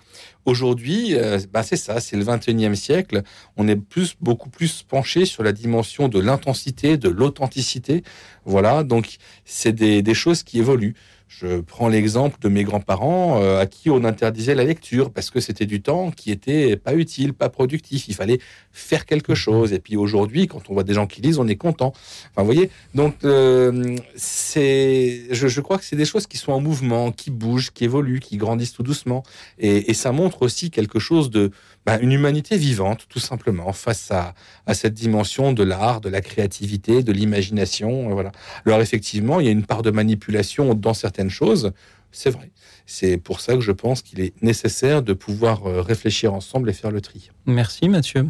Aujourd'hui, 0.47 1.13
euh, 1.13 1.39
ben 1.51 1.61
c'est 1.61 1.75
ça, 1.75 1.99
c'est 1.99 2.15
le 2.15 2.23
21e 2.23 2.73
siècle. 2.73 3.21
On 3.57 3.67
est 3.67 3.75
plus, 3.75 4.15
beaucoup 4.21 4.49
plus 4.49 4.81
penché 4.81 5.25
sur 5.25 5.43
la 5.43 5.51
dimension 5.51 6.07
de 6.07 6.21
l'intensité, 6.21 6.95
de 6.95 7.09
l'authenticité. 7.09 8.01
Voilà, 8.45 8.85
donc 8.85 9.17
c'est 9.43 9.73
des 9.73 10.13
choses 10.13 10.43
qui 10.43 10.59
évoluent. 10.59 10.95
Je 11.28 11.59
prends 11.59 11.89
l'exemple 11.89 12.38
de 12.41 12.47
mes 12.47 12.63
grands-parents 12.63 13.41
euh, 13.41 13.59
à 13.59 13.65
qui 13.65 13.89
on 13.89 14.03
interdisait 14.05 14.55
la 14.55 14.63
lecture 14.63 15.11
parce 15.11 15.30
que 15.30 15.39
c'était 15.39 15.65
du 15.65 15.82
temps 15.82 16.09
qui 16.11 16.32
était 16.32 16.78
pas 16.78 16.95
utile, 16.95 17.34
pas 17.34 17.49
productif. 17.49 18.07
Il 18.07 18.15
fallait 18.15 18.39
faire 18.71 19.05
quelque 19.05 19.36
chose. 19.36 19.73
Et 19.73 19.80
puis 19.80 19.97
aujourd'hui, 19.97 20.47
quand 20.47 20.69
on 20.69 20.73
voit 20.73 20.84
des 20.84 20.93
gens 20.93 21.05
qui 21.05 21.21
lisent, 21.21 21.38
on 21.38 21.47
est 21.47 21.57
content. 21.57 21.91
Enfin, 22.32 22.41
vous 22.41 22.45
voyez. 22.45 22.69
Donc, 22.95 23.15
euh, 23.25 23.97
c'est, 24.15 25.23
je, 25.32 25.47
je 25.47 25.61
crois 25.61 25.78
que 25.78 25.84
c'est 25.84 25.97
des 25.97 26.05
choses 26.05 26.28
qui 26.28 26.38
sont 26.38 26.53
en 26.53 26.61
mouvement, 26.61 27.11
qui 27.11 27.30
bougent, 27.30 27.71
qui 27.71 27.84
évoluent, 27.84 28.21
qui 28.21 28.38
grandissent 28.38 28.73
tout 28.73 28.84
doucement. 28.84 29.23
Et, 29.59 29.91
et 29.91 29.93
ça 29.93 30.13
montre 30.13 30.43
aussi 30.43 30.71
quelque 30.71 30.97
chose 30.97 31.30
de, 31.30 31.51
ben, 31.88 31.99
une 32.01 32.11
humanité 32.11 32.57
vivante, 32.57 33.07
tout 33.09 33.19
simplement, 33.19 33.71
face 33.71 34.11
à, 34.11 34.33
à 34.65 34.73
cette 34.73 34.93
dimension 34.93 35.53
de 35.53 35.63
l'art, 35.63 36.01
de 36.01 36.09
la 36.09 36.19
créativité, 36.19 37.01
de 37.01 37.13
l'imagination. 37.13 38.09
euh, 38.09 38.13
Voilà. 38.13 38.31
Alors 38.65 38.81
effectivement, 38.81 39.39
il 39.39 39.45
y 39.45 39.49
a 39.49 39.53
une 39.53 39.65
part 39.65 39.83
de 39.83 39.91
manipulation 39.91 40.73
dans 40.73 40.93
certaines 40.93 41.29
choses. 41.29 41.71
C'est 42.11 42.29
vrai. 42.29 42.49
C'est 42.85 43.17
pour 43.17 43.39
ça 43.39 43.53
que 43.55 43.61
je 43.61 43.71
pense 43.71 44.01
qu'il 44.01 44.19
est 44.19 44.33
nécessaire 44.43 45.01
de 45.01 45.13
pouvoir 45.13 45.65
euh, 45.65 45.81
réfléchir 45.81 46.33
ensemble 46.33 46.69
et 46.69 46.73
faire 46.73 46.91
le 46.91 46.99
tri. 46.99 47.31
Merci, 47.45 47.88
Mathieu. 47.88 48.25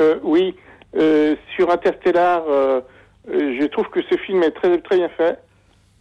Euh, 0.00 0.18
oui 0.22 0.54
euh, 0.96 1.34
sur 1.56 1.70
Interstellar 1.70 2.42
euh, 2.48 2.80
je 3.28 3.66
trouve 3.66 3.88
que 3.90 4.00
ce 4.10 4.16
film 4.16 4.42
est 4.42 4.50
très 4.50 4.76
très 4.82 4.96
bien 4.96 5.08
fait 5.08 5.38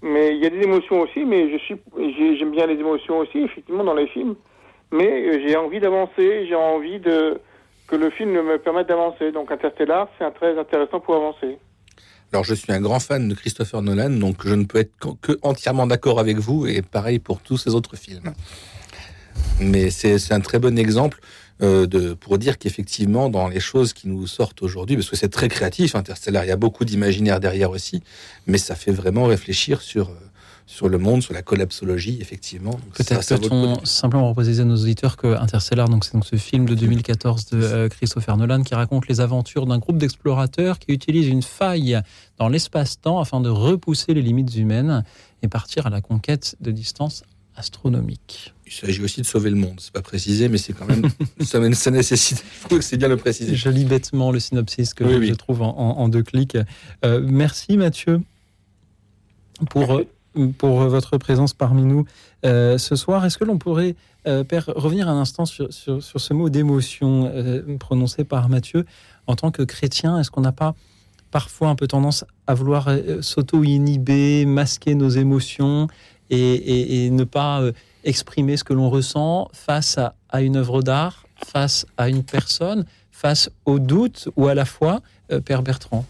mais 0.01 0.36
il 0.36 0.41
y 0.43 0.47
a 0.47 0.49
des 0.49 0.62
émotions 0.64 0.99
aussi 1.01 1.24
mais 1.26 1.51
je 1.51 1.58
suis 1.60 1.76
j'ai- 2.18 2.36
j'aime 2.38 2.51
bien 2.51 2.66
les 2.66 2.74
émotions 2.80 3.20
aussi 3.20 3.38
effectivement 3.39 3.84
dans 3.84 3.93
les 3.93 4.08
films 4.08 4.36
mais 4.94 5.12
euh, 5.12 5.41
j'ai 5.46 5.56
envie 5.58 5.80
d'avancer 5.80 6.46
j'ai 6.48 6.56
envie 6.56 7.00
de 7.00 7.41
que 7.88 7.96
le 7.98 8.10
film 8.10 8.32
me 8.32 8.58
permette 8.58 8.88
d'avancer 8.88 9.32
donc 9.32 9.52
Interstellar 9.52 10.08
c'est 10.18 10.24
un 10.24 10.32
très 10.32 10.58
intéressant 10.58 11.00
pour 11.00 11.16
avancer 11.16 11.58
Alors 12.32 12.46
je 12.46 12.54
suis 12.54 12.72
un 12.72 12.82
grand 12.82 13.00
fan 13.00 13.28
de 13.28 13.36
Christopher 13.36 13.82
Nolan, 13.82 14.12
donc 14.12 14.36
je 14.46 14.56
ne 14.56 14.66
peux 14.66 14.80
être 14.80 14.94
que 15.22 15.34
entièrement 15.41 15.88
d'accord 15.88 16.20
avec 16.20 16.38
vous, 16.38 16.66
et 16.66 16.82
pareil 16.82 17.20
pour 17.20 17.41
tous 17.41 17.58
ces 17.58 17.76
autres 17.76 17.96
films. 17.96 18.34
Mais 19.60 19.89
c'est 19.89 20.18
c'est 20.20 20.34
un 20.34 20.39
très 20.39 20.60
bon 20.60 20.78
exemple 20.78 21.20
euh, 21.62 21.86
de, 21.86 22.14
pour 22.14 22.39
dire 22.39 22.58
qu'effectivement, 22.58 23.30
dans 23.30 23.48
les 23.48 23.60
choses 23.60 23.94
qui 23.94 24.08
nous 24.08 24.26
sortent 24.26 24.64
aujourd'hui, 24.64 24.96
parce 24.96 25.10
que 25.10 25.16
c'est 25.16 25.30
très 25.30 25.48
créatif, 25.48 25.96
Interstellar, 25.96 26.44
il 26.44 26.50
y 26.50 26.52
a 26.52 26.58
beaucoup 26.58 26.84
d'imaginaire 26.84 27.39
derrière 27.39 27.70
aussi, 27.70 28.02
mais 28.48 28.58
ça 28.58 28.76
fait 28.76 28.91
vraiment 28.91 29.26
réfléchir 29.26 29.82
sur, 29.82 30.10
euh, 30.10 30.14
sur 30.66 30.88
le 30.89 30.97
monde, 30.97 31.22
sur 31.22 31.34
la 31.34 31.41
collapsologie, 31.41 32.18
effectivement. 32.22 32.80
Peut-être 32.95 33.28
peut-on 33.38 33.84
simplement 33.86 34.30
repréciser 34.30 34.61
à 34.61 34.66
nos 34.66 34.78
auditeurs 34.78 35.18
que 35.18 35.28
Interstellar, 35.36 35.89
donc 35.89 36.05
c'est 36.05 36.14
donc 36.14 36.26
ce 36.26 36.36
film 36.38 36.66
de 36.66 36.74
2014 36.74 37.45
de 37.47 37.61
euh, 37.61 37.89
Christopher 37.89 38.38
Nolan 38.38 38.64
qui 38.64 38.74
raconte 38.74 39.07
les 39.07 39.20
aventures 39.22 39.66
d'un 39.66 39.78
groupe 39.78 39.97
d'explorateurs 39.97 40.80
qui 40.80 40.91
utilise 40.91 41.28
une 41.28 41.43
faille 41.43 41.99
dans 42.38 42.47
l'espace-temps 42.47 43.20
afin 43.20 43.41
de 43.41 43.49
repousser 43.49 44.14
les 44.14 44.22
limites 44.22 44.55
humaines 44.55 45.03
et 45.41 45.47
partir 45.47 45.86
à 45.86 45.89
la 45.89 46.01
conquête 46.01 46.55
de 46.61 46.72
distances 46.72 47.24
astronomiques. 47.55 48.53
Il 48.66 48.72
s'agit 48.72 49.01
aussi 49.03 49.22
de 49.22 49.26
sauver 49.28 49.49
le 49.51 49.55
monde, 49.57 49.76
c'est 49.80 49.93
pas 49.93 50.01
précisé, 50.01 50.49
mais 50.49 50.57
c'est 50.57 50.74
quand 50.74 50.86
même, 50.88 51.03
ça, 51.41 51.59
ça 51.74 51.91
nécessite, 51.91 52.39
il 52.43 52.70
faut 52.70 52.76
que 52.78 52.82
c'est 52.82 52.97
bien 52.97 53.09
le 53.09 53.18
préciser. 53.18 53.55
Je 53.55 53.70
lis 53.70 53.86
bêtement 53.86 54.32
le 54.32 54.39
synopsis 54.39 54.93
que 54.95 55.03
Oui, 55.03 55.14
je, 55.14 55.18
oui. 55.20 55.28
je 55.28 55.34
trouve 55.36 55.61
en, 55.61 55.78
en- 55.78 55.97
en 55.99 56.09
deux 56.09 56.24
clics. 56.24 56.57
Euh, 57.05 57.22
merci 57.24 57.78
Mathieu 57.78 58.22
pour, 59.70 59.93
euh, 59.93 60.07
pour 60.58 60.80
votre 60.82 61.18
présence 61.18 61.54
parmi 61.54 61.84
nous 61.84 62.06
euh, 62.46 62.78
ce 62.78 62.96
soir. 62.96 63.26
Est-ce 63.26 63.38
que 63.38 63.46
l'on 63.46 63.58
pourrait, 63.58 63.96
euh, 64.28 64.44
revenir 64.68 65.08
un 65.08 65.20
instant 65.20 65.46
sur, 65.46 65.72
sur, 65.72 66.02
ce 66.02 66.34
mot 66.34 66.50
d'émotion 66.50 67.32
euh, 67.34 67.78
prononcé 67.78 68.24
par 68.24 68.50
Mathieu 68.50 68.86
en 69.28 69.36
tant 69.36 69.52
que 69.52 69.64
chrétien? 69.64 70.20
Est-ce 70.20 70.32
qu'on 70.32 70.42
n'a 70.42 70.52
pas 70.52 70.76
parfois 71.32 71.70
un 71.70 71.76
peu 71.76 71.88
tendance 71.88 72.26
à 72.46 72.54
vouloir 72.54 72.90
s'auto-inhiber, 73.22 74.46
masquer 74.46 74.94
nos 74.94 75.10
émotions 75.10 75.88
et, 76.30 77.10
ne 77.12 77.24
pas 77.24 77.62
exprimer 78.04 78.58
ce 78.58 78.64
que 78.64 78.74
l'on 78.74 78.90
ressent 78.90 79.50
face 79.52 79.98
à, 79.98 80.16
à 80.30 80.42
une 80.42 80.58
œuvre 80.58 80.84
d'art, 80.84 81.26
face 81.44 81.88
à 81.98 82.10
une 82.10 82.24
personne, 82.24 82.86
face 83.12 83.50
au 83.66 83.80
doute 83.80 84.30
ou 84.36 84.48
à 84.48 84.54
la 84.54 84.66
foi, 84.66 85.02
Père 85.46 85.64
Bertrand? 85.64 86.06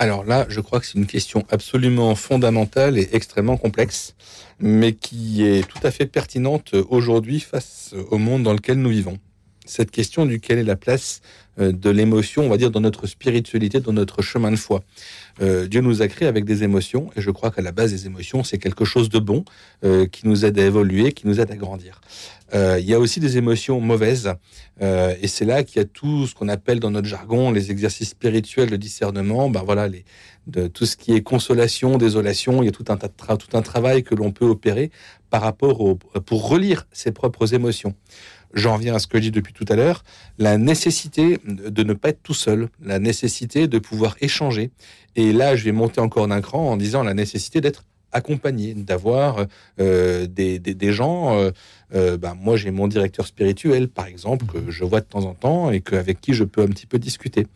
Alors 0.00 0.24
là, 0.24 0.46
je 0.48 0.60
crois 0.60 0.80
que 0.80 0.86
c'est 0.86 0.96
une 0.96 1.06
question 1.06 1.44
absolument 1.50 2.14
fondamentale 2.14 2.96
et 2.96 3.10
extrêmement 3.12 3.58
complexe, 3.58 4.14
mais 4.58 4.94
qui 4.94 5.46
est 5.46 5.68
tout 5.68 5.78
à 5.82 5.90
fait 5.90 6.06
pertinente 6.06 6.72
aujourd'hui 6.88 7.38
face 7.38 7.94
au 8.10 8.16
monde 8.16 8.42
dans 8.42 8.54
lequel 8.54 8.78
nous 8.78 8.88
vivons. 8.88 9.18
Cette 9.66 9.90
question 9.90 10.24
du 10.24 10.40
est 10.42 10.62
la 10.62 10.76
place 10.76 11.20
de 11.60 11.90
l'émotion, 11.90 12.44
on 12.44 12.48
va 12.48 12.56
dire, 12.56 12.70
dans 12.70 12.80
notre 12.80 13.06
spiritualité, 13.06 13.80
dans 13.80 13.92
notre 13.92 14.22
chemin 14.22 14.50
de 14.50 14.56
foi. 14.56 14.82
Euh, 15.40 15.66
Dieu 15.66 15.80
nous 15.80 16.02
a 16.02 16.08
créés 16.08 16.28
avec 16.28 16.44
des 16.44 16.64
émotions, 16.64 17.10
et 17.16 17.20
je 17.20 17.30
crois 17.30 17.50
qu'à 17.50 17.62
la 17.62 17.72
base 17.72 17.92
des 17.92 18.06
émotions, 18.06 18.42
c'est 18.44 18.58
quelque 18.58 18.84
chose 18.84 19.08
de 19.08 19.18
bon 19.18 19.44
euh, 19.84 20.06
qui 20.06 20.26
nous 20.26 20.44
aide 20.44 20.58
à 20.58 20.64
évoluer, 20.64 21.12
qui 21.12 21.26
nous 21.26 21.40
aide 21.40 21.50
à 21.50 21.56
grandir. 21.56 22.00
il 22.52 22.84
y 22.84 22.94
a 22.94 22.98
aussi 22.98 23.20
des 23.20 23.36
émotions 23.36 23.80
mauvaises, 23.80 24.34
et 24.80 25.28
c'est 25.28 25.44
là 25.44 25.62
qu'il 25.62 25.76
y 25.76 25.84
a 25.84 25.84
tout 25.84 26.26
ce 26.26 26.34
qu'on 26.34 26.48
appelle 26.48 26.80
dans 26.80 26.90
notre 26.90 27.06
jargon 27.06 27.52
les 27.52 27.70
exercices 27.70 28.08
spirituels 28.08 28.70
de 28.70 28.76
discernement. 28.76 29.48
Ben 29.48 29.62
voilà, 29.62 29.88
de 30.46 30.66
tout 30.66 30.86
ce 30.86 30.96
qui 30.96 31.12
est 31.12 31.22
consolation, 31.22 31.98
désolation, 31.98 32.62
il 32.62 32.66
y 32.66 32.68
a 32.68 32.72
tout 32.72 32.84
un, 32.88 32.96
tout 32.96 33.56
un 33.56 33.62
travail 33.62 34.02
que 34.02 34.14
l'on 34.14 34.32
peut 34.32 34.46
opérer 34.46 34.90
par 35.28 35.42
rapport 35.42 35.80
au, 35.80 35.94
pour 35.94 36.48
relire 36.48 36.86
ses 36.92 37.12
propres 37.12 37.54
émotions 37.54 37.94
j'en 38.54 38.74
reviens 38.74 38.94
à 38.94 38.98
ce 38.98 39.06
que 39.06 39.18
je 39.18 39.24
dis 39.24 39.30
depuis 39.30 39.52
tout 39.52 39.66
à 39.68 39.76
l'heure, 39.76 40.04
la 40.38 40.58
nécessité 40.58 41.38
de 41.46 41.82
ne 41.82 41.92
pas 41.92 42.10
être 42.10 42.22
tout 42.22 42.34
seul, 42.34 42.68
la 42.82 42.98
nécessité 42.98 43.68
de 43.68 43.78
pouvoir 43.78 44.16
échanger. 44.20 44.70
Et 45.16 45.32
là, 45.32 45.56
je 45.56 45.64
vais 45.64 45.72
monter 45.72 46.00
encore 46.00 46.28
d'un 46.28 46.40
cran 46.40 46.70
en 46.70 46.76
disant 46.76 47.02
la 47.02 47.14
nécessité 47.14 47.60
d'être 47.60 47.84
accompagné, 48.12 48.74
d'avoir 48.74 49.46
euh, 49.80 50.26
des, 50.26 50.58
des, 50.58 50.92
gens. 50.92 51.38
Euh, 51.38 51.50
euh, 51.94 52.16
ben, 52.16 52.34
moi, 52.34 52.56
j'ai 52.56 52.70
mon 52.70 52.88
directeur 52.88 53.26
spirituel, 53.26 53.88
par 53.88 54.06
exemple, 54.06 54.46
que 54.46 54.70
je 54.70 54.84
vois 54.84 55.00
de 55.00 55.06
temps 55.06 55.24
en 55.24 55.34
temps 55.34 55.70
et 55.70 55.82
avec 55.92 56.20
qui 56.20 56.34
je 56.34 56.44
peux 56.44 56.62
un 56.62 56.68
petit 56.68 56.86
peu 56.86 56.98
discuter. 56.98 57.46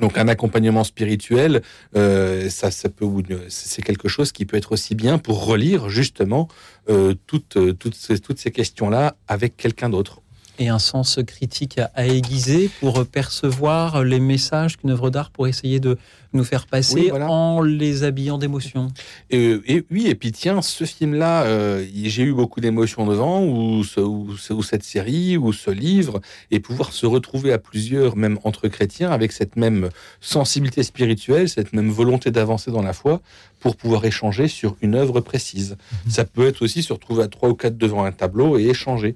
Donc 0.00 0.18
un 0.18 0.26
accompagnement 0.28 0.82
spirituel, 0.84 1.62
euh, 1.96 2.50
ça, 2.50 2.70
ça 2.70 2.88
peut, 2.88 3.06
c'est 3.48 3.82
quelque 3.82 4.08
chose 4.08 4.32
qui 4.32 4.44
peut 4.44 4.56
être 4.56 4.72
aussi 4.72 4.94
bien 4.94 5.18
pour 5.18 5.44
relire 5.46 5.88
justement 5.88 6.48
euh, 6.88 7.14
toutes, 7.26 7.58
toutes 7.78 8.22
toutes 8.22 8.38
ces 8.38 8.50
questions-là 8.50 9.16
avec 9.28 9.56
quelqu'un 9.56 9.88
d'autre 9.88 10.20
et 10.58 10.68
un 10.68 10.78
sens 10.78 11.18
critique 11.26 11.78
à, 11.78 12.06
aiguiser 12.06 12.70
pour 12.80 13.04
percevoir 13.06 14.04
les 14.04 14.20
messages 14.20 14.76
qu'une 14.76 14.90
œuvre 14.90 15.10
d'art 15.10 15.30
pourrait 15.30 15.50
essayer 15.50 15.80
de 15.80 15.98
nous 16.34 16.44
faire 16.44 16.66
passer 16.66 17.12
en 17.12 17.62
les 17.62 18.02
habillant 18.02 18.38
d'émotions. 18.38 18.88
Et, 19.30 19.56
et, 19.66 19.84
oui, 19.90 20.08
et 20.08 20.14
puis 20.14 20.32
tiens, 20.32 20.62
ce 20.62 20.84
film-là, 20.84 21.44
euh, 21.44 21.86
j'ai 22.04 22.24
eu 22.24 22.32
beaucoup 22.32 22.60
d'émotions 22.60 23.06
devant, 23.06 23.44
ou, 23.44 23.84
ce, 23.84 24.00
ou, 24.00 24.62
cette 24.62 24.82
série, 24.82 25.36
ou 25.36 25.52
ce 25.52 25.70
livre, 25.70 26.20
et 26.50 26.60
pouvoir 26.60 26.92
se 26.92 27.06
retrouver 27.06 27.52
à 27.52 27.58
plusieurs, 27.58 28.16
même 28.16 28.38
entre 28.44 28.68
chrétiens, 28.68 29.10
avec 29.12 29.32
cette 29.32 29.56
même 29.56 29.90
sensibilité 30.20 30.82
spirituelle, 30.82 31.48
cette 31.48 31.72
même 31.72 31.90
volonté 31.90 32.30
d'avancer 32.32 32.70
dans 32.70 32.82
la 32.82 32.92
foi, 32.92 33.20
pour 33.60 33.76
pouvoir 33.76 34.04
échanger 34.04 34.48
sur 34.48 34.76
une 34.82 34.96
œuvre 34.96 35.20
précise. 35.20 35.76
Mhm. 36.06 36.10
Ça 36.10 36.24
peut 36.24 36.46
être 36.46 36.62
aussi 36.62 36.82
se 36.82 36.92
retrouver 36.92 37.22
à 37.22 37.28
trois 37.28 37.48
ou 37.48 37.54
quatre 37.54 37.78
devant 37.78 38.04
un 38.04 38.12
tableau 38.12 38.58
et 38.58 38.64
échanger 38.64 39.14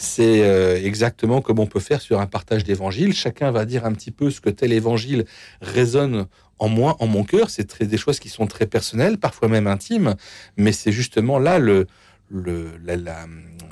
c'est 0.00 0.42
euh, 0.42 0.82
exactement 0.82 1.42
comme 1.42 1.58
on 1.58 1.66
peut 1.66 1.78
faire 1.78 2.00
sur 2.00 2.20
un 2.20 2.26
partage 2.26 2.64
d'évangile. 2.64 3.12
Chacun 3.12 3.50
va 3.50 3.66
dire 3.66 3.84
un 3.84 3.92
petit 3.92 4.10
peu 4.10 4.30
ce 4.30 4.40
que 4.40 4.48
tel 4.48 4.72
évangile 4.72 5.26
résonne 5.60 6.26
en 6.58 6.68
moi, 6.68 6.96
en 7.00 7.06
mon 7.06 7.22
cœur. 7.22 7.50
C'est 7.50 7.82
des 7.82 7.98
choses 7.98 8.18
qui 8.18 8.30
sont 8.30 8.46
très 8.46 8.66
personnelles, 8.66 9.18
parfois 9.18 9.48
même 9.48 9.66
intimes, 9.66 10.14
mais 10.56 10.72
c'est 10.72 10.90
justement 10.90 11.38
là 11.38 11.58
le, 11.58 11.86
le, 12.30 12.70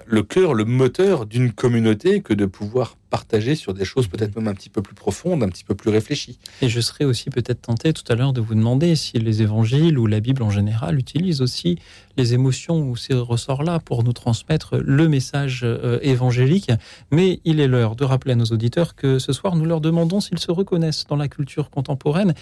le 0.07 0.23
cœur, 0.23 0.55
le 0.55 0.65
moteur 0.65 1.27
d'une 1.27 1.53
communauté 1.53 2.23
que 2.23 2.35
de 2.35 2.47
pouvoir 2.47 2.97
partager 3.11 3.55
sur 3.55 3.73
des 3.73 3.85
choses 3.85 4.07
peut-être 4.09 4.37
même 4.37 4.49
un 4.49 4.55
petit 4.55 4.69
peu 4.69 4.83
plus 4.83 4.95
profondes, 4.95 5.43
un 5.43 5.49
petit 5.49 5.65
peu 5.65 5.75
plus 5.75 5.91
réfléchies. 5.91 6.39
Et 6.61 6.69
je 6.69 6.81
serais 6.81 7.05
aussi 7.05 7.31
peut-être 7.31 7.63
tenté 7.63 7.93
tout 7.93 8.05
à 8.11 8.15
l'heure 8.15 8.33
de 8.33 8.41
vous 8.41 8.55
demander 8.55 8.97
si 8.97 9.19
les 9.19 9.43
évangiles 9.43 9.99
ou 9.99 10.07
la 10.07 10.21
Bible 10.21 10.43
en 10.43 10.51
général 10.51 10.99
utilisent 10.99 11.41
aussi 11.41 11.79
les 12.17 12.35
émotions 12.35 12.83
ou 12.89 12.97
ces 12.97 13.15
ressorts-là 13.15 13.81
pour 13.81 14.03
nous 14.03 14.13
transmettre 14.13 14.77
le 14.77 15.09
message 15.09 15.61
euh, 15.65 15.99
évangélique. 16.03 16.71
Mais 17.11 17.41
il 17.45 17.61
est 17.61 17.69
l'heure 17.69 17.97
de 17.97 18.05
rappeler 18.05 18.33
à 18.33 18.37
nos 18.37 18.47
auditeurs 18.47 18.95
que 18.95 19.19
ce 19.19 19.33
soir, 19.33 19.57
nous 19.57 19.65
leur 19.65 19.81
demandons 19.81 20.21
s'ils 20.21 20.39
se 20.39 20.51
reconnaissent 20.51 21.07
dans 21.07 21.17
la 21.17 21.29
culture 21.29 21.71
contemporaine 21.71 22.35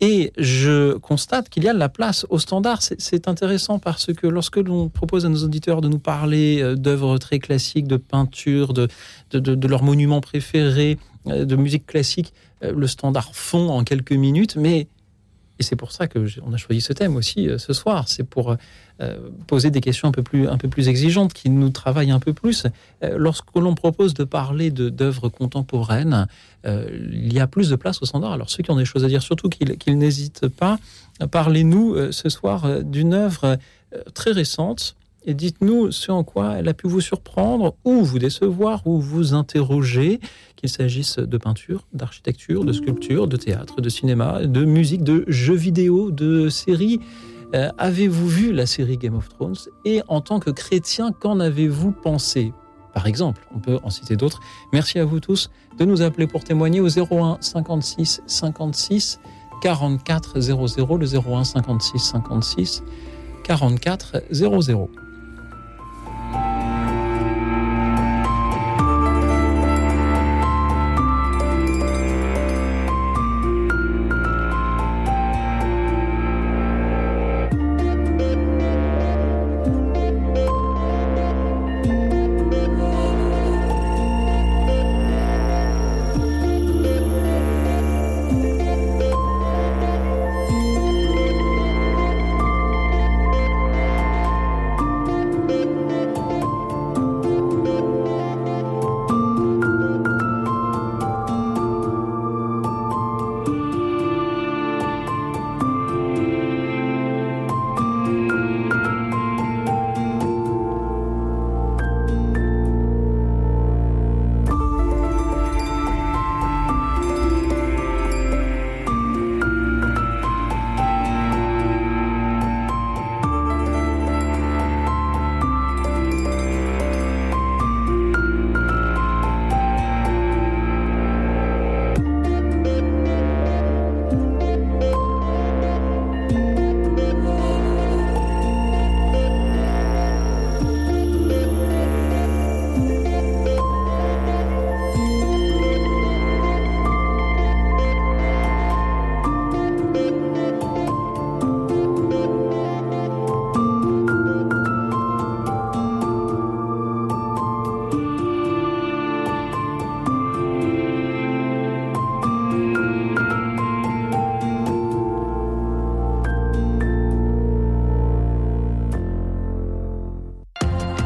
et 0.00 0.32
je 0.36 0.94
constate 0.98 1.48
qu'il 1.48 1.64
y 1.64 1.68
a 1.68 1.74
de 1.74 1.78
la 1.78 1.88
place 1.88 2.26
au 2.28 2.38
standard. 2.38 2.80
C'est 2.82 3.28
intéressant 3.28 3.78
parce 3.78 4.12
que 4.12 4.26
lorsque 4.26 4.56
l'on 4.56 4.88
propose 4.88 5.24
à 5.24 5.28
nos 5.28 5.44
auditeurs 5.44 5.80
de 5.80 5.88
nous 5.88 5.98
parler 5.98 6.60
euh, 6.60 6.74
d'œuvres 6.74 7.18
très 7.18 7.38
classiques, 7.38 7.86
de 7.86 7.96
peinture, 7.96 8.72
de, 8.72 8.88
de, 9.32 9.68
leurs 9.68 9.82
monuments 9.82 10.20
préférés, 10.20 10.98
euh, 11.28 11.44
de 11.44 11.56
musique 11.56 11.86
classique, 11.86 12.32
euh, 12.62 12.72
le 12.76 12.86
standard 12.86 13.34
fond 13.34 13.70
en 13.70 13.84
quelques 13.84 14.12
minutes, 14.12 14.56
mais 14.56 14.88
et 15.58 15.62
c'est 15.62 15.76
pour 15.76 15.92
ça 15.92 16.08
que 16.08 16.26
on 16.44 16.52
a 16.52 16.56
choisi 16.56 16.80
ce 16.80 16.92
thème 16.92 17.16
aussi 17.16 17.48
ce 17.58 17.72
soir. 17.72 18.08
C'est 18.08 18.24
pour 18.24 18.56
poser 19.46 19.70
des 19.70 19.80
questions 19.80 20.08
un 20.08 20.12
peu 20.12 20.22
plus 20.22 20.48
un 20.48 20.56
peu 20.56 20.68
plus 20.68 20.88
exigeantes 20.88 21.32
qui 21.32 21.50
nous 21.50 21.70
travaillent 21.70 22.10
un 22.10 22.20
peu 22.20 22.32
plus. 22.32 22.66
lorsque 23.02 23.54
l'on 23.56 23.74
propose 23.74 24.14
de 24.14 24.24
parler 24.24 24.70
d'œuvres 24.70 25.28
contemporaines, 25.28 26.26
euh, 26.66 26.86
il 27.12 27.32
y 27.32 27.40
a 27.40 27.46
plus 27.46 27.70
de 27.70 27.76
place 27.76 28.02
au 28.02 28.06
standard. 28.06 28.32
Alors 28.32 28.50
ceux 28.50 28.62
qui 28.62 28.70
ont 28.70 28.76
des 28.76 28.84
choses 28.84 29.04
à 29.04 29.08
dire, 29.08 29.22
surtout 29.22 29.48
qu'ils 29.48 29.98
n'hésitent 29.98 30.48
pas, 30.48 30.78
parlez-nous 31.30 31.94
euh, 31.94 32.12
ce 32.12 32.28
soir 32.28 32.64
euh, 32.64 32.82
d'une 32.82 33.14
œuvre 33.14 33.58
très 34.12 34.32
récente 34.32 34.96
et 35.24 35.34
dites-nous 35.34 35.90
ce 35.90 36.12
en 36.12 36.24
quoi 36.24 36.54
elle 36.58 36.68
a 36.68 36.74
pu 36.74 36.86
vous 36.86 37.00
surprendre 37.00 37.74
ou 37.84 38.02
vous 38.02 38.18
décevoir 38.18 38.86
ou 38.86 39.00
vous 39.00 39.34
interroger, 39.34 40.20
qu'il 40.56 40.68
s'agisse 40.68 41.18
de 41.18 41.38
peinture, 41.38 41.86
d'architecture, 41.92 42.64
de 42.64 42.72
sculpture, 42.72 43.26
de 43.26 43.36
théâtre, 43.36 43.80
de 43.80 43.88
cinéma, 43.88 44.46
de 44.46 44.64
musique, 44.64 45.02
de 45.02 45.24
jeux 45.28 45.54
vidéo, 45.54 46.10
de 46.10 46.48
séries. 46.48 47.00
avez-vous 47.52 48.28
vu 48.28 48.52
la 48.52 48.66
série 48.66 48.98
Game 48.98 49.14
of 49.14 49.28
Thrones 49.28 49.56
Et 49.84 50.02
en 50.08 50.20
tant 50.20 50.40
que 50.40 50.50
chrétien, 50.50 51.12
qu'en 51.12 51.40
avez-vous 51.40 51.92
pensé? 51.92 52.52
Par 52.92 53.06
exemple. 53.08 53.46
On 53.54 53.58
peut 53.58 53.78
en 53.82 53.90
citer 53.90 54.16
d'autres. 54.16 54.40
Merci 54.72 54.98
à 55.00 55.04
vous 55.04 55.20
tous 55.20 55.50
de 55.78 55.84
nous 55.84 56.00
appeler 56.00 56.26
pour 56.26 56.44
témoigner 56.44 56.80
au 56.80 56.88
01 56.88 57.38
56 57.40 58.22
56 58.26 59.18
44 59.62 60.40
00, 60.40 60.96
le 60.98 61.06
01 61.06 61.44
56 61.44 61.98
56 61.98 62.82
44 63.42 64.22
00. 64.30 65.03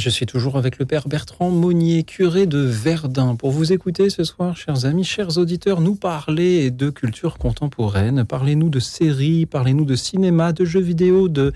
Je 0.00 0.08
suis 0.08 0.24
toujours 0.24 0.56
avec 0.56 0.78
le 0.78 0.86
Père 0.86 1.06
Bertrand 1.08 1.50
Monnier, 1.50 2.04
curé 2.04 2.46
de 2.46 2.58
Verdun, 2.58 3.36
pour 3.36 3.50
vous 3.50 3.74
écouter 3.74 4.08
ce 4.08 4.24
soir, 4.24 4.56
chers 4.56 4.86
amis, 4.86 5.04
chers 5.04 5.36
auditeurs, 5.36 5.82
nous 5.82 5.94
parler 5.94 6.70
de 6.70 6.88
culture 6.88 7.36
contemporaine. 7.36 8.24
Parlez-nous 8.24 8.70
de 8.70 8.80
séries, 8.80 9.44
parlez-nous 9.44 9.84
de 9.84 9.96
cinéma, 9.96 10.54
de 10.54 10.64
jeux 10.64 10.80
vidéo, 10.80 11.28
de 11.28 11.52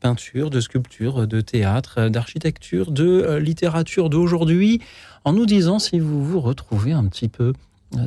peinture, 0.00 0.48
de 0.48 0.60
sculpture, 0.60 1.26
de 1.26 1.42
théâtre, 1.42 2.08
d'architecture, 2.08 2.90
de 2.90 3.04
euh, 3.04 3.38
littérature 3.38 4.08
d'aujourd'hui, 4.08 4.80
en 5.24 5.34
nous 5.34 5.44
disant 5.44 5.78
si 5.78 5.98
vous 5.98 6.24
vous 6.24 6.40
retrouvez 6.40 6.92
un 6.92 7.04
petit 7.04 7.28
peu 7.28 7.52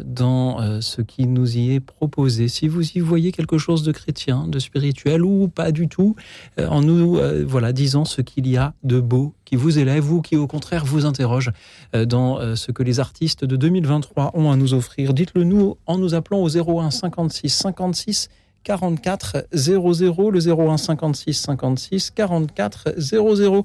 dans 0.06 0.62
euh, 0.62 0.82
ce 0.82 1.02
qui 1.02 1.28
nous 1.28 1.58
y 1.58 1.74
est 1.74 1.80
proposé. 1.80 2.48
Si 2.48 2.68
vous 2.68 2.84
y 2.92 3.00
voyez 3.00 3.32
quelque 3.32 3.58
chose 3.58 3.84
de 3.84 3.92
chrétien, 3.92 4.48
de 4.48 4.60
spirituel 4.60 5.24
ou 5.24 5.48
pas 5.48 5.72
du 5.72 5.88
tout, 5.88 6.16
euh, 6.60 6.68
en 6.68 6.82
nous 6.82 7.18
euh, 7.18 7.44
voilà 7.48 7.74
disant 7.74 8.06
ce 8.06 8.22
qu'il 8.22 8.48
y 8.48 8.58
a 8.58 8.74
de 8.84 9.00
beau 9.00 9.34
qui 9.46 9.56
vous 9.56 9.80
élève 9.80 10.12
ou 10.12 10.22
qui 10.22 10.36
au 10.36 10.48
contraire 10.48 10.86
vous 10.86 11.06
interroge 11.06 11.52
dans 11.94 12.56
ce 12.58 12.72
que 12.74 12.84
les 12.84 13.00
artistes 13.00 13.46
de 13.46 13.56
2023 13.56 14.32
ont 14.34 14.52
à 14.52 14.58
nous 14.58 14.74
offrir. 14.74 15.14
Dites-le 15.14 15.46
nous 15.46 15.78
en 15.86 15.98
nous 15.98 16.16
appelant 16.16 16.40
au 16.40 16.50
01 16.50 16.92
56 16.92 17.50
56 17.50 18.30
44 18.68 19.48
00, 19.54 20.32
le 20.32 20.40
01 20.40 20.76
56 20.76 21.34
56 21.34 22.12
44 22.12 22.96
00. 22.98 23.64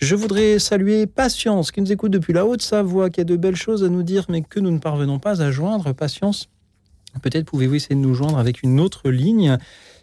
Je 0.00 0.14
voudrais 0.14 0.58
saluer 0.58 1.06
Patience 1.06 1.70
qui 1.70 1.82
nous 1.82 1.92
écoute 1.92 2.10
depuis 2.10 2.32
la 2.32 2.46
Haute-Savoie, 2.46 3.10
qui 3.10 3.20
a 3.20 3.24
de 3.24 3.36
belles 3.36 3.54
choses 3.54 3.84
à 3.84 3.90
nous 3.90 4.02
dire, 4.02 4.24
mais 4.30 4.40
que 4.40 4.58
nous 4.58 4.70
ne 4.70 4.78
parvenons 4.78 5.18
pas 5.18 5.42
à 5.42 5.50
joindre. 5.50 5.92
Patience, 5.92 6.48
peut-être 7.22 7.44
pouvez-vous 7.44 7.74
essayer 7.74 7.96
de 7.96 8.00
nous 8.00 8.14
joindre 8.14 8.38
avec 8.38 8.62
une 8.62 8.80
autre 8.80 9.10
ligne. 9.10 9.58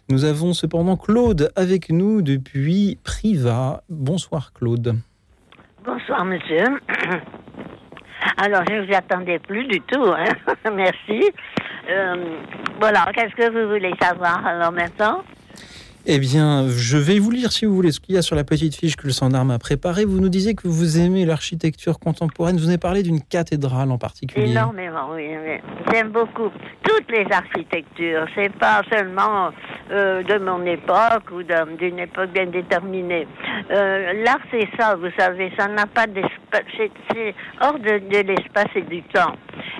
Nous 0.08 0.24
avons 0.24 0.52
cependant 0.52 0.96
Claude 0.96 1.50
avec 1.56 1.90
nous 1.90 2.22
depuis 2.22 2.96
Priva. 3.02 3.82
Bonsoir 3.88 4.52
Claude. 4.52 5.00
Bonsoir 5.84 6.24
monsieur. 6.24 6.64
Alors, 8.36 8.62
je 8.68 8.74
ne 8.74 8.86
vous 8.86 8.94
attendais 8.94 9.40
plus 9.40 9.66
du 9.66 9.80
tout. 9.80 10.04
Hein. 10.04 10.32
Merci. 10.76 11.28
Euh, 11.90 12.36
voilà, 12.78 13.10
qu'est-ce 13.12 13.34
que 13.34 13.50
vous 13.50 13.68
voulez 13.68 13.92
savoir 14.00 14.46
alors 14.46 14.70
maintenant? 14.70 15.24
Eh 16.10 16.18
bien, 16.18 16.66
je 16.68 16.96
vais 16.96 17.18
vous 17.18 17.30
lire, 17.30 17.52
si 17.52 17.66
vous 17.66 17.74
voulez, 17.74 17.92
ce 17.92 18.00
qu'il 18.00 18.14
y 18.14 18.18
a 18.18 18.22
sur 18.22 18.34
la 18.34 18.42
petite 18.42 18.74
fiche 18.74 18.96
que 18.96 19.06
le 19.06 19.12
Sandarme 19.12 19.50
a 19.50 19.58
préparée. 19.58 20.06
Vous 20.06 20.20
nous 20.20 20.30
disiez 20.30 20.54
que 20.54 20.66
vous 20.66 20.98
aimez 20.98 21.26
l'architecture 21.26 21.98
contemporaine. 21.98 22.56
Vous 22.56 22.68
avez 22.68 22.78
parlé 22.78 23.02
d'une 23.02 23.20
cathédrale 23.20 23.90
en 23.90 23.98
particulier. 23.98 24.50
Énormément, 24.50 25.10
oui. 25.12 25.28
J'aime 25.92 26.08
beaucoup 26.08 26.50
toutes 26.82 27.10
les 27.10 27.26
architectures. 27.30 28.26
C'est 28.34 28.52
pas 28.54 28.80
seulement 28.90 29.50
euh, 29.90 30.22
de 30.22 30.38
mon 30.38 30.64
époque 30.64 31.30
ou 31.30 31.42
d'une 31.42 31.98
époque 31.98 32.30
bien 32.30 32.46
déterminée. 32.46 33.28
Euh, 33.70 34.24
l'art, 34.24 34.40
c'est 34.50 34.68
ça, 34.78 34.96
vous 34.96 35.10
savez. 35.18 35.52
Ça 35.58 35.68
n'a 35.68 35.84
pas 35.84 36.06
d'espace. 36.06 36.62
C'est 37.12 37.34
hors 37.60 37.78
de, 37.78 38.22
l'espace 38.22 38.70
et 38.74 38.82
du 38.82 39.02
temps. 39.02 39.34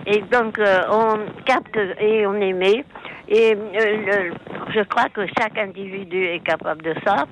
Et 0.06 0.20
donc, 0.30 0.58
euh, 0.58 0.82
on 0.90 1.42
capte 1.44 1.78
et 2.00 2.26
on 2.26 2.34
émet. 2.34 2.84
Et 3.28 3.54
euh, 3.54 4.30
je 4.74 4.80
crois 4.84 5.08
que 5.10 5.26
chaque 5.38 5.58
individu 5.58 6.24
est 6.24 6.40
capable 6.40 6.82
de 6.82 6.94
ça. 7.04 7.26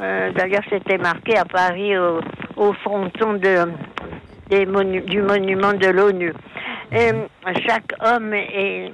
Euh, 0.00 0.32
d'ailleurs, 0.32 0.64
c'était 0.68 0.98
marqué 0.98 1.36
à 1.36 1.44
Paris 1.44 1.96
au, 1.96 2.72
fronton 2.84 3.34
du 3.34 5.22
monument 5.22 5.72
de 5.74 5.88
l'ONU. 5.88 6.32
Chaque 7.66 7.92
homme 8.00 8.34
est, 8.34 8.92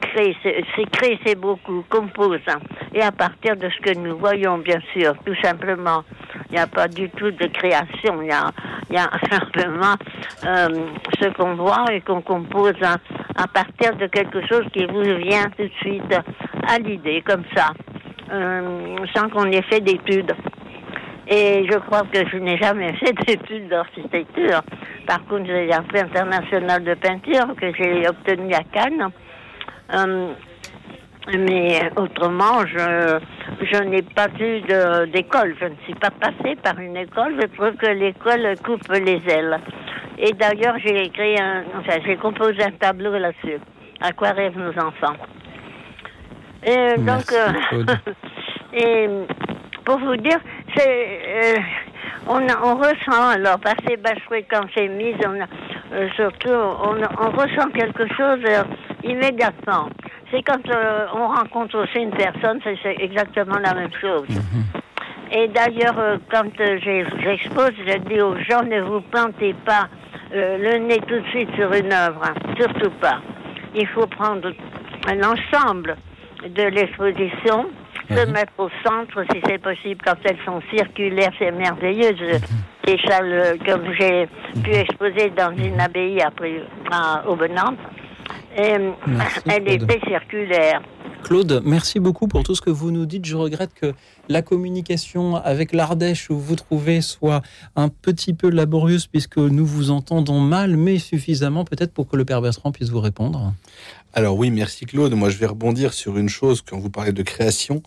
crée, 0.00 0.36
c'est 0.42 0.90
créé, 0.90 1.18
c'est 1.24 1.38
beaucoup, 1.38 1.84
compose. 1.88 2.40
Hein. 2.46 2.58
Et 2.94 3.02
à 3.02 3.12
partir 3.12 3.56
de 3.56 3.68
ce 3.70 3.80
que 3.80 3.98
nous 3.98 4.16
voyons, 4.18 4.58
bien 4.58 4.80
sûr, 4.92 5.14
tout 5.24 5.34
simplement, 5.42 6.04
il 6.50 6.56
n'y 6.56 6.58
a 6.58 6.66
pas 6.66 6.88
du 6.88 7.08
tout 7.10 7.30
de 7.30 7.46
création. 7.46 8.22
Il 8.22 8.28
y 8.28 8.32
a, 8.32 8.50
il 8.90 8.96
y 8.96 8.98
a 8.98 9.10
simplement 9.30 9.94
euh, 10.46 10.68
ce 11.20 11.28
qu'on 11.30 11.54
voit 11.54 11.86
et 11.90 12.00
qu'on 12.00 12.22
compose 12.22 12.74
hein, 12.82 12.96
à 13.36 13.46
partir 13.48 13.96
de 13.96 14.06
quelque 14.06 14.46
chose 14.46 14.64
qui 14.72 14.84
vous 14.86 15.02
vient 15.02 15.50
tout 15.56 15.64
de 15.64 15.72
suite 15.80 16.14
à 16.68 16.78
l'idée, 16.78 17.22
comme 17.26 17.44
ça, 17.54 17.72
euh, 18.32 18.96
sans 19.14 19.28
qu'on 19.28 19.50
ait 19.50 19.62
fait 19.62 19.80
d'études. 19.80 20.32
Et 21.26 21.66
je 21.70 21.78
crois 21.78 22.02
que 22.12 22.28
je 22.28 22.36
n'ai 22.36 22.58
jamais 22.58 22.92
fait 23.04 23.12
d'études 23.26 23.68
d'architecture. 23.68 24.62
Par 25.06 25.24
contre, 25.26 25.46
j'ai 25.46 25.72
un 25.72 25.82
prix 25.82 26.00
international 26.00 26.84
de 26.84 26.94
peinture 26.94 27.54
que 27.60 27.72
j'ai 27.74 28.08
obtenu 28.08 28.52
à 28.54 28.62
Cannes. 28.72 29.10
Euh, 29.92 30.32
mais 31.32 31.90
autrement, 31.96 32.66
je, 32.66 33.18
je 33.60 33.82
n'ai 33.82 34.02
pas 34.02 34.28
eu 34.38 34.60
d'école. 35.10 35.54
Je 35.60 35.66
ne 35.66 35.76
suis 35.84 35.94
pas 35.94 36.10
passée 36.10 36.56
par 36.62 36.78
une 36.78 36.96
école. 36.96 37.36
Je 37.40 37.46
trouve 37.56 37.74
que 37.76 37.86
l'école 37.86 38.54
coupe 38.62 38.86
les 38.92 39.22
ailes. 39.28 39.58
Et 40.18 40.32
d'ailleurs, 40.32 40.76
j'ai 40.84 41.06
écrit 41.06 41.40
un, 41.40 41.64
enfin, 41.78 41.98
j'ai 42.04 42.16
composé 42.16 42.62
un 42.62 42.70
tableau 42.72 43.16
là-dessus. 43.18 43.58
À 44.00 44.12
quoi 44.12 44.30
rêvent 44.30 44.58
nos 44.58 44.78
enfants? 44.78 45.16
Et 46.64 46.96
donc, 46.98 47.32
euh, 47.32 47.84
et 48.72 49.08
pour 49.84 49.98
vous 49.98 50.16
dire, 50.16 50.38
c'est, 50.74 51.20
euh, 51.26 51.60
on, 52.28 52.40
on 52.62 52.76
ressent, 52.76 53.28
alors, 53.30 53.58
passer 53.60 53.96
Bachouet 53.96 54.44
quand 54.50 54.62
c'est 54.74 54.88
mise, 54.88 55.16
on 55.26 55.40
a, 55.40 55.46
euh, 55.94 56.08
surtout, 56.16 56.48
on, 56.50 56.96
on, 57.20 57.30
ressent 57.30 57.68
quelque 57.74 58.06
chose 58.14 58.40
immédiatement. 59.02 59.88
c'est 60.30 60.42
quand 60.42 60.68
euh, 60.70 61.06
on 61.14 61.28
rencontre 61.28 61.78
aussi 61.82 61.98
une 61.98 62.10
personne, 62.10 62.60
c'est 62.64 62.96
exactement 62.98 63.58
la 63.58 63.74
même 63.74 63.92
chose. 64.00 64.26
Et 65.32 65.48
d'ailleurs, 65.48 65.98
euh, 65.98 66.16
quand 66.30 66.48
euh, 66.60 66.78
j'ai- 66.82 67.06
j'expose, 67.22 67.72
je 67.86 67.98
dis 68.08 68.20
aux 68.20 68.36
gens, 68.38 68.62
ne 68.62 68.80
vous 68.82 69.00
plantez 69.00 69.54
pas 69.64 69.88
euh, 70.34 70.58
le 70.58 70.78
nez 70.78 71.00
tout 71.06 71.18
de 71.20 71.26
suite 71.28 71.48
sur 71.56 71.72
une 71.72 71.92
œuvre, 71.92 72.20
hein. 72.24 72.34
surtout 72.58 72.90
pas. 73.00 73.20
Il 73.74 73.86
faut 73.88 74.06
prendre 74.06 74.52
l'ensemble 75.08 75.96
de 76.48 76.62
l'exposition, 76.64 77.66
se 78.08 78.26
mettre 78.30 78.52
au 78.58 78.68
centre 78.84 79.24
si 79.32 79.40
c'est 79.46 79.58
possible. 79.58 80.00
Quand 80.04 80.16
elles 80.24 80.38
sont 80.44 80.60
circulaires, 80.72 81.32
c'est 81.38 81.52
merveilleux. 81.52 82.14
Je- 82.18 82.38
Et 82.92 82.98
ça, 83.08 83.22
le- 83.22 83.56
comme 83.64 83.84
j'ai 83.98 84.28
pu 84.62 84.70
exposer 84.74 85.30
dans 85.30 85.56
une 85.56 85.80
abbaye 85.80 86.20
après 86.20 86.62
à 86.90 87.26
Aubenant, 87.28 87.74
et, 88.56 88.74
Merci, 89.06 89.40
elle 89.46 89.64
Claude. 89.64 89.82
était 89.90 90.00
circulaire. 90.06 90.82
Claude, 91.22 91.62
merci 91.64 91.98
beaucoup 91.98 92.28
pour 92.28 92.42
tout 92.42 92.54
ce 92.54 92.60
que 92.60 92.68
vous 92.68 92.90
nous 92.90 93.06
dites. 93.06 93.24
Je 93.24 93.34
regrette 93.36 93.72
que 93.72 93.94
la 94.28 94.42
communication 94.42 95.36
avec 95.36 95.72
l'Ardèche 95.72 96.28
où 96.28 96.38
vous 96.38 96.54
trouvez 96.56 97.00
soit 97.00 97.40
un 97.76 97.88
petit 97.88 98.34
peu 98.34 98.50
laborieuse 98.50 99.06
puisque 99.06 99.38
nous 99.38 99.64
vous 99.64 99.90
entendons 99.90 100.40
mal, 100.40 100.76
mais 100.76 100.98
suffisamment 100.98 101.64
peut-être 101.64 101.94
pour 101.94 102.06
que 102.08 102.16
le 102.16 102.26
Père 102.26 102.42
Bertrand 102.42 102.70
puisse 102.72 102.90
vous 102.90 103.00
répondre. 103.00 103.54
Alors 104.16 104.38
oui, 104.38 104.52
merci 104.52 104.86
Claude. 104.86 105.12
Moi, 105.14 105.28
je 105.28 105.38
vais 105.38 105.46
rebondir 105.46 105.92
sur 105.92 106.16
une 106.16 106.28
chose 106.28 106.62
quand 106.62 106.78
vous 106.78 106.88
parlez 106.88 107.10
de 107.10 107.22
création 107.24 107.82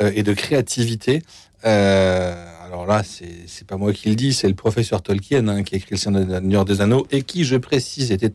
euh, 0.00 0.12
et 0.14 0.22
de 0.22 0.32
créativité. 0.32 1.24
Euh, 1.64 2.32
alors 2.64 2.86
là, 2.86 3.02
c'est 3.02 3.66
pas 3.66 3.76
moi 3.76 3.92
qui 3.92 4.08
le 4.08 4.14
dis, 4.14 4.34
c'est 4.34 4.46
le 4.46 4.54
professeur 4.54 5.02
Tolkien 5.02 5.48
hein, 5.48 5.64
qui 5.64 5.74
a 5.74 5.78
écrit 5.78 5.90
le 5.90 5.96
Seigneur 5.96 6.64
des 6.64 6.80
Anneaux 6.80 7.08
et 7.10 7.22
qui, 7.22 7.42
je 7.42 7.56
précise, 7.56 8.12
était 8.12 8.34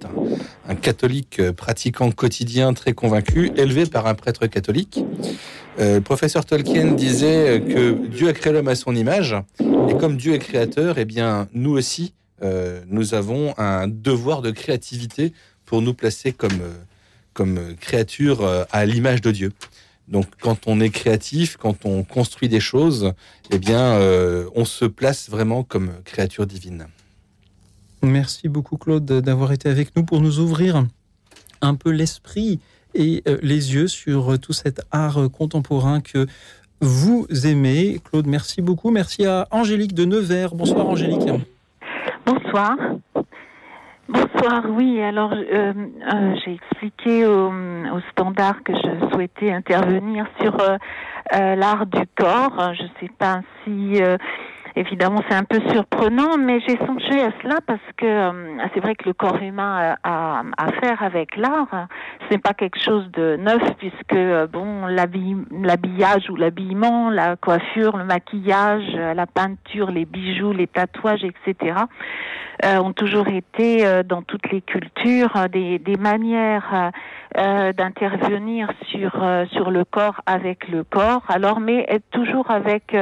un, 0.68 0.76
catholique 0.76 1.40
euh, 1.40 1.54
pratiquant 1.54 2.12
quotidien 2.12 2.74
très 2.74 2.92
convaincu, 2.92 3.54
élevé 3.56 3.86
par 3.86 4.08
un 4.08 4.16
prêtre 4.16 4.46
catholique. 4.48 5.00
Le 5.78 6.00
professeur 6.00 6.44
Tolkien 6.44 6.92
disait 6.92 7.64
que 7.66 8.06
Dieu 8.08 8.28
a 8.28 8.34
créé 8.34 8.52
l'homme 8.52 8.68
à 8.68 8.76
son 8.76 8.94
image 8.94 9.34
et 9.62 9.98
comme 9.98 10.18
Dieu 10.18 10.34
est 10.34 10.40
créateur, 10.40 10.98
eh 10.98 11.06
bien 11.06 11.48
nous 11.54 11.72
aussi, 11.72 12.14
nous 12.88 13.14
avons 13.14 13.54
un 13.58 13.88
devoir 13.88 14.42
de 14.42 14.52
créativité 14.52 15.32
pour 15.66 15.82
nous 15.82 15.94
placer 15.94 16.34
comme 16.34 16.60
comme 17.40 17.74
créature 17.80 18.42
euh, 18.42 18.66
à 18.70 18.86
l'image 18.86 19.22
de 19.22 19.32
Dieu. 19.32 19.54
Donc, 20.10 20.26
quand 20.42 20.68
on 20.68 20.82
est 20.82 20.90
créatif, 20.90 21.56
quand 21.56 21.86
on 21.86 22.04
construit 22.04 22.50
des 22.50 22.60
choses, 22.60 23.14
eh 23.50 23.60
bien, 23.60 23.94
euh, 23.94 24.50
on 24.56 24.66
se 24.66 24.84
place 24.84 25.30
vraiment 25.30 25.64
comme 25.64 25.92
créature 26.04 26.46
divine. 26.46 26.88
Merci 28.04 28.50
beaucoup 28.50 28.76
Claude 28.76 29.06
d'avoir 29.06 29.54
été 29.54 29.70
avec 29.70 29.96
nous 29.96 30.04
pour 30.04 30.20
nous 30.20 30.40
ouvrir 30.40 30.84
un 31.62 31.76
peu 31.76 31.92
l'esprit 31.92 32.60
et 32.94 33.24
euh, 33.26 33.38
les 33.42 33.74
yeux 33.74 33.88
sur 33.88 34.38
tout 34.38 34.52
cet 34.52 34.82
art 34.92 35.30
contemporain 35.32 36.02
que 36.02 36.28
vous 36.82 37.26
aimez. 37.46 38.02
Claude, 38.04 38.28
merci 38.28 38.62
beaucoup. 38.62 38.92
Merci 38.92 39.26
à 39.26 39.48
Angélique 39.52 39.94
de 39.94 40.04
Nevers. 40.04 40.56
Bonsoir 40.56 40.86
Angélique. 40.88 41.30
Bonsoir. 42.26 42.76
Bonsoir, 44.10 44.64
oui. 44.68 45.00
Alors, 45.04 45.34
euh, 45.34 45.72
euh, 46.12 46.36
j'ai 46.44 46.56
expliqué 46.56 47.28
au, 47.28 47.50
au 47.52 48.00
standard 48.10 48.64
que 48.64 48.74
je 48.74 49.12
souhaitais 49.12 49.52
intervenir 49.52 50.26
sur 50.42 50.60
euh, 50.60 50.78
euh, 51.36 51.56
l'art 51.56 51.86
du 51.86 52.02
corps. 52.18 52.74
Je 52.74 52.84
ne 52.84 52.90
sais 53.00 53.12
pas 53.20 53.42
si, 53.64 54.02
évidemment, 54.80 55.22
c'est 55.28 55.36
un 55.36 55.44
peu 55.44 55.60
surprenant, 55.72 56.38
mais 56.38 56.60
j'ai 56.62 56.78
songé 56.86 57.22
à 57.22 57.32
cela 57.42 57.58
parce 57.66 57.80
que 57.98 58.06
euh, 58.06 58.58
c'est 58.74 58.80
vrai 58.80 58.96
que 58.96 59.06
le 59.06 59.14
corps 59.14 59.42
humain 59.42 59.96
a, 60.04 60.44
à 60.58 60.72
faire 60.82 61.04
avec 61.04 61.36
l'art. 61.36 61.88
Ce 62.28 62.34
n'est 62.34 62.40
pas 62.40 62.54
quelque 62.54 62.80
chose 62.80 63.10
de 63.12 63.36
neuf 63.38 63.62
puisque, 63.78 64.14
euh, 64.14 64.48
bon, 64.48 64.88
l'habi- 64.88 65.46
l'habillage 65.52 66.30
ou 66.30 66.36
l'habillement, 66.36 67.10
la 67.10 67.36
coiffure, 67.36 67.98
le 67.98 68.06
maquillage, 68.06 68.92
euh, 68.96 69.14
la 69.14 69.26
peinture, 69.28 69.92
les 69.92 70.06
bijoux, 70.06 70.54
les 70.54 70.68
tatouages, 70.68 71.24
etc 71.24 71.76
euh, 72.66 72.78
ont 72.80 72.94
toujours 72.94 73.28
été 73.28 73.86
euh, 73.86 74.04
dans 74.04 74.22
toutes 74.22 74.52
les 74.52 74.62
cultures 74.62 75.36
euh, 75.36 75.48
des, 75.48 75.80
des 75.80 75.96
manières 75.96 76.92
d'intervenir 77.78 78.72
sur 78.88 79.12
sur 79.52 79.70
le 79.70 79.86
corps 79.86 80.22
avec 80.26 80.68
le 80.68 80.84
corps. 80.84 81.22
Alors, 81.30 81.60
mais 81.60 81.88
toujours 82.12 82.50
avec 82.50 82.96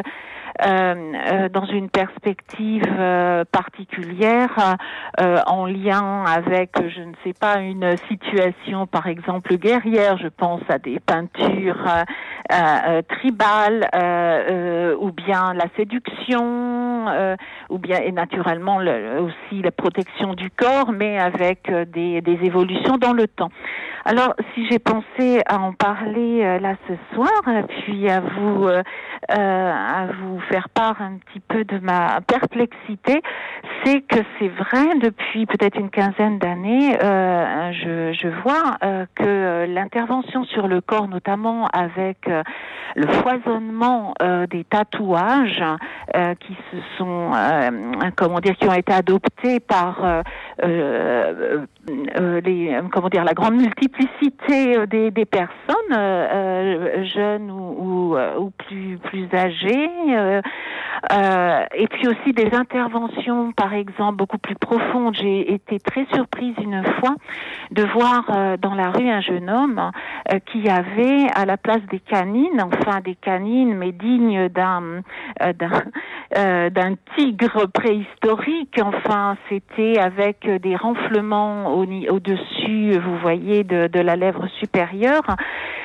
dans 0.63 1.65
une 1.65 1.89
perspective 1.89 2.83
euh, 2.97 3.43
particulière, 3.51 4.75
euh, 5.21 5.39
en 5.47 5.65
lien 5.65 6.23
avec, 6.25 6.71
je 6.87 7.01
ne 7.01 7.13
sais 7.23 7.33
pas, 7.33 7.59
une 7.59 7.97
situation, 8.09 8.87
par 8.87 9.07
exemple 9.07 9.55
guerrière. 9.57 10.17
Je 10.17 10.27
pense 10.27 10.61
à 10.69 10.79
des 10.79 10.99
peintures 10.99 11.85
euh, 11.87 12.03
euh, 12.53 13.01
tribales, 13.07 13.87
euh, 13.95 13.97
euh, 14.49 14.95
ou 14.99 15.11
bien 15.11 15.53
la 15.53 15.65
séduction, 15.75 17.07
euh, 17.07 17.35
ou 17.69 17.77
bien 17.77 17.99
et 18.01 18.11
naturellement 18.11 18.79
le- 18.79 19.21
aussi 19.21 19.61
la 19.61 19.71
protection 19.71 20.33
du 20.33 20.49
corps, 20.49 20.91
mais 20.91 21.19
avec 21.19 21.69
euh, 21.69 21.85
des, 21.85 22.21
des 22.21 22.39
évolutions 22.43 22.97
dans 22.97 23.13
le 23.13 23.27
temps. 23.27 23.49
Alors, 24.09 24.35
si 24.53 24.65
j'ai 24.69 24.79
pensé 24.79 25.41
à 25.47 25.59
en 25.59 25.73
parler 25.73 26.41
euh, 26.41 26.59
là 26.59 26.75
ce 26.87 26.93
soir, 27.13 27.41
euh, 27.49 27.63
puis 27.63 28.09
à 28.09 28.21
vous 28.21 28.65
euh, 28.65 28.81
euh, 29.37 29.73
à 29.73 30.05
vous 30.05 30.39
faire 30.49 30.69
part 30.69 31.01
un 31.01 31.17
petit 31.17 31.41
peu 31.41 31.65
de 31.65 31.77
ma 31.79 32.21
perplexité, 32.21 33.21
c'est 33.83 33.99
que 33.99 34.19
c'est 34.39 34.47
vrai 34.47 34.95
depuis 35.01 35.45
peut-être 35.45 35.77
une 35.77 35.89
quinzaine 35.89 36.39
d'années, 36.39 36.97
euh, 37.03 37.73
je, 37.73 38.13
je 38.13 38.29
vois 38.43 38.77
que 39.15 39.65
l'intervention 39.65 40.45
sur 40.45 40.69
le 40.69 40.79
corps, 40.79 41.09
notamment 41.09 41.67
avec 41.73 42.29
le 42.95 43.07
foisonnement 43.07 44.13
des 44.49 44.63
tatouages 44.63 45.63
qui 46.39 46.55
se 46.71 46.77
sont, 46.97 47.31
comment 48.15 48.39
dire, 48.39 48.55
qui 48.55 48.67
ont 48.67 48.73
été 48.73 48.93
adoptés 48.93 49.59
par 49.59 50.23
les, 52.43 52.79
comment 52.91 53.09
dire, 53.09 53.23
la 53.23 53.33
grande 53.33 53.57
multiplicité 53.97 54.77
euh, 54.77 54.85
des, 54.85 55.11
des 55.11 55.25
personnes, 55.25 55.51
euh, 55.91 56.27
euh, 56.31 57.03
jeunes 57.05 57.51
ou, 57.51 58.15
plus 58.57 58.97
plus 58.97 59.27
âgées, 59.33 59.89
et 61.75 61.87
puis 61.87 62.07
aussi 62.07 62.33
des 62.33 62.49
interventions, 62.53 63.51
par 63.51 63.73
exemple, 63.73 64.17
beaucoup 64.17 64.37
plus 64.37 64.55
profondes. 64.55 65.15
J'ai 65.15 65.53
été 65.53 65.79
très 65.79 66.05
surprise 66.13 66.55
une 66.61 66.83
fois 66.99 67.15
de 67.71 67.83
voir 67.83 68.57
dans 68.57 68.73
la 68.73 68.89
rue 68.91 69.09
un 69.09 69.21
jeune 69.21 69.49
homme 69.49 69.91
qui 70.51 70.69
avait 70.69 71.27
à 71.35 71.45
la 71.45 71.57
place 71.57 71.81
des 71.91 71.99
canines, 71.99 72.61
enfin 72.61 73.01
des 73.01 73.15
canines, 73.15 73.75
mais 73.75 73.91
dignes 73.91 74.49
d'un 74.49 75.01
d'un 76.31 76.95
tigre 77.15 77.67
préhistorique. 77.67 78.79
Enfin, 78.81 79.37
c'était 79.49 79.99
avec 79.99 80.49
des 80.61 80.75
renflements 80.75 81.73
au-dessus, 81.73 82.97
vous 82.99 83.17
voyez, 83.19 83.63
de, 83.63 83.86
de 83.87 83.99
la 83.99 84.15
lèvre 84.15 84.47
supérieure. 84.59 85.35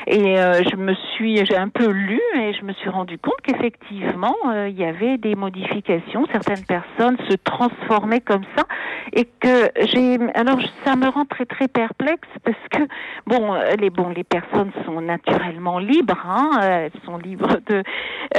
Et 0.06 0.38
euh, 0.38 0.62
je 0.68 0.76
me 0.76 0.94
suis, 0.94 1.44
j'ai 1.46 1.56
un 1.56 1.68
peu 1.68 1.88
lu 1.90 2.20
et 2.36 2.52
je 2.54 2.64
me 2.64 2.72
suis 2.72 2.88
rendu 2.90 3.18
compte 3.18 3.40
qu'effectivement, 3.42 4.34
euh, 4.48 4.68
il 4.68 4.78
y 4.78 4.84
avait 4.84 5.16
des 5.18 5.34
modifications. 5.34 6.26
Certaines 6.32 6.64
personnes 6.64 7.16
se 7.28 7.36
transformaient 7.36 8.20
comme 8.20 8.44
ça 8.56 8.64
et 9.12 9.24
que 9.24 9.70
j'ai, 9.92 10.18
alors 10.34 10.58
ça 10.84 10.96
me 10.96 11.08
rend 11.08 11.24
très 11.24 11.44
très 11.46 11.68
perplexe 11.68 12.28
parce 12.44 12.56
que 12.70 12.82
bon, 13.26 13.54
les 13.78 13.90
bon, 13.90 14.08
les 14.10 14.24
personnes 14.24 14.72
sont 14.84 15.00
naturellement 15.00 15.78
libres, 15.78 16.18
hein, 16.26 16.50
elles 16.62 16.90
sont 17.04 17.18
libres 17.18 17.58
de, 17.68 17.82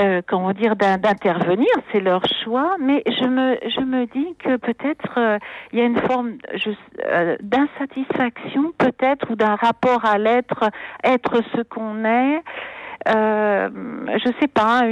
euh, 0.01 0.21
comment 0.27 0.51
dire, 0.51 0.75
d'in- 0.75 0.97
d'intervenir, 0.97 1.69
c'est 1.91 1.99
leur 1.99 2.23
choix. 2.43 2.75
Mais 2.79 3.03
je 3.07 3.25
me, 3.27 3.57
je 3.69 3.81
me 3.81 4.05
dis 4.07 4.35
que 4.39 4.57
peut-être 4.57 5.13
euh, 5.17 5.37
il 5.71 5.79
y 5.79 5.81
a 5.81 5.85
une 5.85 5.99
forme 6.01 6.33
euh, 7.05 7.35
d'insatisfaction 7.41 8.73
peut-être 8.77 9.29
ou 9.31 9.35
d'un 9.35 9.55
rapport 9.55 10.03
à 10.05 10.17
l'être, 10.17 10.69
être 11.03 11.41
ce 11.55 11.61
qu'on 11.61 12.05
est. 12.05 12.41
Euh, 13.09 13.69
je 14.23 14.31
sais 14.39 14.47
pas, 14.47 14.83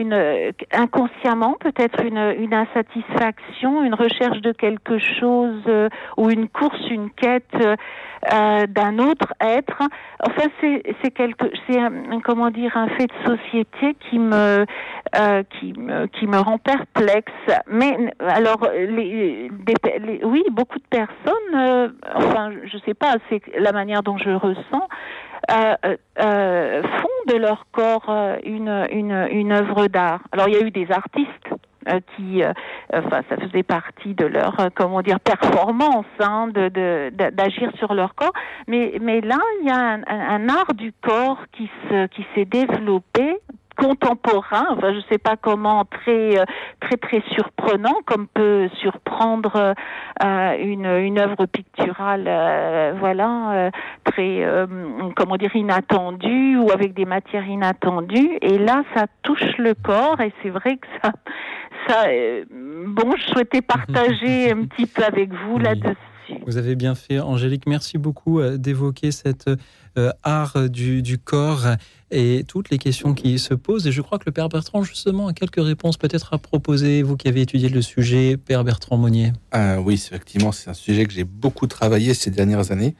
inconsciemment 0.74 1.55
peut-être 1.59 2.03
une, 2.03 2.53
insatisfaction, 2.53 3.84
une 3.84 3.93
recherche 3.93 4.41
de 4.41 4.51
quelque 4.51 4.97
chose 4.97 5.64
euh, 5.68 5.88
ou 6.18 6.30
une 6.30 6.49
course, 6.49 6.89
une 6.89 7.09
quête 7.12 7.55
euh, 7.55 8.66
d'un 8.68 8.99
autre 8.99 9.34
être. 9.39 9.84
Enfin, 10.28 10.49
c'est 10.59 11.12
quelque, 11.12 11.45
c'est 11.68 11.80
comment 12.24 12.49
dire 12.49 12.76
un 12.76 12.88
fait 12.89 13.07
de 13.07 13.36
société 13.36 13.95
qui 14.09 14.20
me 14.20 14.66
euh, 15.18 15.43
qui 15.59 15.74
me 15.74 16.07
qui 16.07 16.28
me 16.28 16.38
rend 16.38 16.57
perplexe. 16.57 17.32
Mais 17.68 17.95
alors 18.20 18.68
oui, 20.24 20.43
beaucoup 20.51 20.80
de 20.80 20.88
personnes, 20.89 21.93
enfin, 22.14 22.51
je 22.66 22.78
sais 22.86 22.93
pas, 22.93 23.16
c'est 23.30 23.41
la 23.57 23.72
manière 23.72 24.03
dont 24.03 24.18
je 24.18 24.32
ressens. 24.32 24.88
Euh, 25.50 25.76
euh, 25.86 25.98
euh, 26.20 26.84
font 26.84 27.34
de 27.34 27.38
leur 27.38 27.66
corps 27.72 28.06
euh, 28.10 28.38
une, 28.44 28.88
une, 28.92 29.28
une 29.32 29.52
œuvre 29.52 29.88
d'art. 29.88 30.22
Alors 30.32 30.48
il 30.48 30.54
y 30.54 30.58
a 30.58 30.66
eu 30.66 30.72
des 30.72 30.92
artistes 30.92 31.48
qui, 32.16 32.44
enfin, 32.94 33.22
ça 33.28 33.38
faisait 33.38 33.64
partie 33.64 34.14
de 34.14 34.28
leur, 34.28 34.56
comment 34.76 35.02
dire, 35.02 35.20
performance, 35.20 36.06
hein, 36.20 36.48
de 36.54 37.10
d'agir 37.32 37.72
sur 37.80 37.96
leur 37.96 38.14
corps. 38.14 38.34
Mais 38.68 39.00
mais 39.02 39.20
là, 39.20 39.39
il 39.60 39.68
y 39.68 39.72
a 39.72 39.94
un, 39.94 40.02
un 40.06 40.48
art 40.48 40.76
du 40.76 40.94
corps 41.02 41.39
qui 41.54 41.72
se 41.89 42.06
qui 42.08 42.24
s'est 42.36 42.46
développé 42.46 43.39
contemporain, 43.82 44.67
enfin 44.69 44.93
je 44.93 44.99
sais 45.09 45.17
pas 45.17 45.36
comment, 45.38 45.84
très 45.86 46.38
euh, 46.38 46.43
très 46.79 46.97
très 46.97 47.23
surprenant, 47.34 47.95
comme 48.05 48.27
peut 48.27 48.69
surprendre 48.79 49.73
euh, 50.23 50.57
une 50.59 50.86
une 50.86 51.17
œuvre 51.17 51.47
picturale, 51.47 52.25
euh, 52.27 52.93
voilà, 52.99 53.71
très 54.03 54.45
comment 55.15 55.38
dire 55.38 55.55
inattendue 55.55 56.57
ou 56.57 56.71
avec 56.71 56.93
des 56.93 57.05
matières 57.05 57.47
inattendues. 57.47 58.38
Et 58.41 58.59
là, 58.59 58.83
ça 58.95 59.05
touche 59.24 59.58
le 59.58 59.74
corps 59.74 60.21
et 60.21 60.32
c'est 60.43 60.49
vrai 60.49 60.78
que 60.78 60.87
ça 61.01 61.12
ça 61.87 62.05
bon, 62.51 63.16
je 63.17 63.24
souhaitais 63.32 63.62
partager 63.62 64.51
un 64.55 64.66
petit 64.66 64.86
peu 64.86 65.03
avec 65.03 65.33
vous 65.33 65.58
là-dessus. 65.58 66.11
Vous 66.46 66.58
avez 66.58 66.76
bien 66.76 66.96
fait, 66.96 67.20
Angélique. 67.20 67.64
Merci 67.68 67.98
beaucoup 67.98 68.42
d'évoquer 68.42 69.12
cet 69.12 69.50
art 70.24 70.70
du, 70.70 71.02
du 71.02 71.18
corps 71.18 71.68
et 72.12 72.43
toutes 72.48 72.70
les 72.70 72.78
questions 72.78 73.14
qui 73.14 73.39
se 73.39 73.54
posent. 73.54 73.88
Et 73.88 73.92
je 73.92 74.02
crois 74.02 74.20
que 74.20 74.26
le 74.26 74.32
Père 74.32 74.50
Bertrand, 74.50 74.84
justement, 74.84 75.28
a 75.28 75.34
quelques 75.34 75.64
réponses 75.64 75.98
peut-être 75.98 76.34
à 76.34 76.38
proposer, 76.38 77.04
vous 77.04 77.18
qui 77.18 77.28
avez 77.28 77.42
étudié 77.42 77.70
le 77.70 77.82
sujet, 77.82 78.38
Père 78.38 78.64
Bertrand 78.64 78.98
Monnier. 78.98 79.34
Ah, 79.52 79.80
oui, 79.82 79.96
effectivement, 79.96 80.52
c'est 80.52 80.70
un 80.70 80.74
sujet 80.74 81.06
que 81.06 81.14
j'ai 81.14 81.24
beaucoup 81.24 81.68
travaillé 81.68 82.14
ces 82.14 82.32
dernières 82.32 82.72
années. 82.72 82.96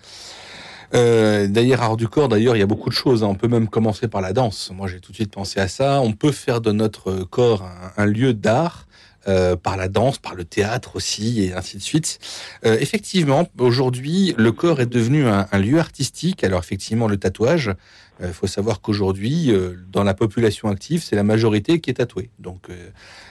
Euh, 0.94 1.48
d'ailleurs, 1.48 1.82
art 1.82 1.98
du 1.98 2.08
corps, 2.08 2.28
d'ailleurs, 2.28 2.56
il 2.56 2.60
y 2.60 2.64
a 2.64 2.68
beaucoup 2.68 2.90
de 2.90 2.96
choses. 2.96 3.24
Hein. 3.24 3.28
On 3.28 3.36
peut 3.36 3.48
même 3.48 3.68
commencer 3.68 4.08
par 4.08 4.22
la 4.22 4.34
danse. 4.34 4.72
Moi, 4.76 4.88
j'ai 4.88 5.00
tout 5.00 5.12
de 5.12 5.16
suite 5.16 5.32
pensé 5.32 5.60
à 5.60 5.68
ça. 5.68 6.02
On 6.02 6.14
peut 6.14 6.32
faire 6.32 6.62
de 6.62 6.72
notre 6.72 7.24
corps 7.24 7.70
un, 7.98 8.06
lieu 8.06 8.34
d'art. 8.34 8.88
Euh, 9.28 9.56
par 9.56 9.78
la 9.78 9.88
danse, 9.88 10.18
par 10.18 10.34
le 10.34 10.46
théâtre 10.46 10.96
aussi, 10.96 11.44
et 11.44 11.54
ainsi 11.54 11.78
de 11.78 11.84
suite. 11.84 12.18
Euh, 12.66 12.76
effectivement, 12.80 13.48
aujourd'hui, 13.60 14.34
le 14.36 14.52
corps 14.52 14.82
est 14.82 14.88
devenu 14.88 15.28
un, 15.28 15.46
lieu 15.60 15.78
artistique. 15.78 16.44
Alors 16.44 16.60
effectivement, 16.60 17.08
le 17.08 17.18
tatouage, 17.18 17.76
il 18.22 18.28
euh, 18.28 18.34
faut 18.34 18.48
savoir 18.48 18.82
qu'aujourd'hui, 18.82 19.52
euh, 19.52 19.76
dans 19.92 20.04
la 20.04 20.14
population 20.14 20.70
active, 20.70 21.04
c'est 21.04 21.16
la 21.16 21.24
majorité 21.24 21.80
qui 21.80 21.90
est 21.90 21.96
tatouée. 21.96 22.30
Donc, 22.38 22.70
euh, 22.70 22.90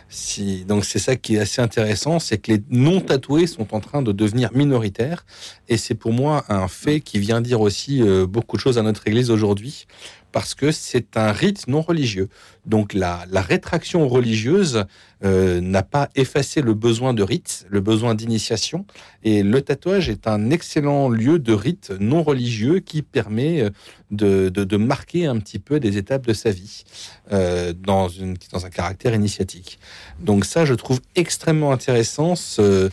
si, 0.09 0.65
donc 0.65 0.85
c'est 0.85 0.99
ça 0.99 1.15
qui 1.15 1.37
est 1.37 1.39
assez 1.39 1.63
intéressant, 1.63 2.19
c'est 2.19 2.39
que 2.39 2.53
les 2.53 2.63
non 2.71 3.01
tatoués 3.01 3.47
sont 3.47 3.73
en 3.75 3.81
train 3.81 4.03
de 4.03 4.11
devenir 4.11 4.51
minoritaires, 4.53 5.25
et 5.69 5.77
c'est 5.77 5.95
pour 5.95 6.13
moi 6.13 6.45
un 6.49 6.67
fait 6.67 7.01
qui 7.01 7.21
vient 7.21 7.41
dire 7.41 7.61
aussi 7.61 8.03
beaucoup 8.29 8.57
de 8.57 8.61
choses 8.61 8.77
à 8.77 8.83
notre 8.83 9.07
Église 9.07 9.31
aujourd'hui 9.31 9.87
parce 10.33 10.55
que 10.55 10.71
c'est 10.71 11.17
un 11.17 11.33
rite 11.33 11.67
non 11.69 11.83
religieux. 11.83 12.29
Donc 12.67 12.95
la, 12.95 13.27
rétraction 13.33 14.07
religieuse 14.09 14.85
euh, 15.25 15.61
n'a 15.61 15.83
pas 15.83 16.09
effacé 16.15 16.61
le 16.61 16.75
besoin 16.75 17.15
de 17.15 17.23
rite, 17.23 17.67
le 17.69 17.81
besoin 17.81 18.15
d'initiation, 18.15 18.87
et 19.25 19.43
le 19.43 19.63
tatouage 19.63 20.09
est 20.09 20.27
un 20.27 20.51
excellent 20.51 21.09
lieu 21.09 21.39
de 21.39 21.53
rite 21.53 21.93
non 21.99 22.23
religieux 22.23 22.81
qui 22.81 23.03
permet 23.03 23.63
euh, 23.63 24.51
de, 24.51 24.77
marquer 24.77 25.27
un 25.27 25.39
petit 25.39 25.59
peu 25.59 25.81
des 25.81 25.97
étapes 25.97 26.27
de 26.27 26.33
sa 26.33 26.51
vie 26.51 26.85
euh, 27.33 27.73
dans, 27.73 28.09
un 28.09 28.71
caractère 28.71 29.15
initiatique. 29.15 29.79
Donc 30.21 30.45
ça, 30.45 30.65
je 30.65 30.75
trouve 30.75 31.01
extrêmement 31.17 31.73
intéressant 31.73 32.35
ce 32.37 32.91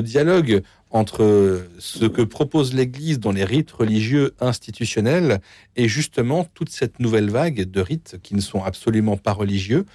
dialogue 0.00 0.62
entre 0.94 1.66
ce 1.80 2.04
que 2.04 2.22
propose 2.22 2.72
l'Église 2.72 3.18
dans 3.18 3.32
les 3.32 3.44
rites 3.44 3.72
religieux 3.72 4.32
institutionnels 4.40 5.40
et 5.74 5.88
justement 5.88 6.44
toute 6.54 6.70
cette 6.70 7.00
nouvelle 7.00 7.30
vague 7.30 7.68
de 7.68 7.80
rites 7.80 8.18
qui 8.22 8.36
ne 8.36 8.40
sont 8.40 8.62
absolument 8.62 9.16
pas 9.16 9.32
religieux, 9.32 9.86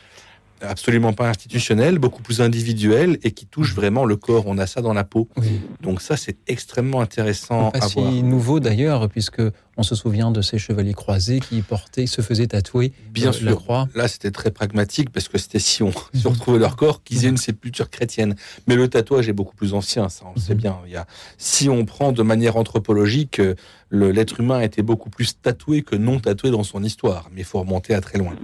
absolument 0.62 1.14
pas 1.14 1.30
institutionnels, 1.30 2.00
beaucoup 2.00 2.22
plus 2.22 2.42
individuels 2.42 3.18
et 3.24 3.32
qui 3.32 3.46
touchent 3.46 3.74
vraiment 3.74 4.06
le 4.06 4.16
corps. 4.16 4.46
On 4.48 4.58
a 4.58 4.68
ça 4.68 4.82
dans 4.82 4.94
la 4.94 5.04
peau. 5.04 5.28
Donc 5.82 6.02
ça, 6.02 6.18
c'est 6.18 6.38
extrêmement 6.48 7.02
intéressant 7.02 7.72
pas 7.72 7.80
à 7.80 7.88
si 7.88 8.00
voir. 8.00 8.12
nouveau 8.12 8.60
d'ailleurs, 8.60 9.10
puisque 9.10 9.42
on 9.78 9.84
se 9.84 9.96
souvient 9.96 10.30
de 10.30 10.42
ces 10.42 10.58
chevaliers 10.58 10.94
croisés 10.94 11.40
qui 11.40 11.62
portaient, 11.62 12.06
se 12.06 12.22
faisaient 12.22 12.48
tatouer 12.48 12.92
Bien 13.12 13.30
euh, 13.30 13.32
sûr. 13.32 13.46
la 13.46 13.56
croix. 13.56 13.88
Là, 13.96 14.10
c'était 14.10 14.32
très 14.32 14.52
pragmatique 14.52 15.10
parce 15.10 15.30
que 15.30 15.38
c'était 15.38 15.60
si 15.60 15.84
on 15.84 15.92
se 16.14 16.28
retrouvait 16.28 16.60
leur 16.60 16.76
corps 16.76 17.02
qu'ils 17.04 17.26
aient 17.26 17.30
une 17.30 17.38
sépulture 17.38 17.90
chrétienne. 17.90 18.36
Mais 18.68 18.76
le 18.76 18.90
tatouage 18.90 19.30
est 19.30 19.34
beaucoup 19.34 19.56
plus 19.56 19.74
ancien, 19.74 20.10
ça, 20.10 20.26
on 20.26 20.34
le 20.36 20.42
sait 20.42 20.56
bien. 20.56 20.78
Il 20.86 20.92
y 20.92 20.98
a, 20.98 21.08
si 21.38 21.70
on 21.70 21.86
prend 21.86 22.12
de 22.12 22.24
manière 22.24 22.58
anthropologique, 22.58 23.40
euh, 23.40 23.56
l'être 23.92 24.42
humain 24.42 24.60
était 24.60 24.82
beaucoup 24.82 25.10
plus 25.10 25.40
tatoué 25.42 25.82
que 25.82 25.96
non 25.96 26.20
tatoué 26.20 26.52
dans 26.52 26.64
son 26.64 26.84
histoire. 26.84 27.30
Mais 27.34 27.42
il 27.42 27.46
faut 27.46 27.60
remonter 27.60 27.94
à 27.94 28.02
très 28.02 28.18
loin. 28.18 28.36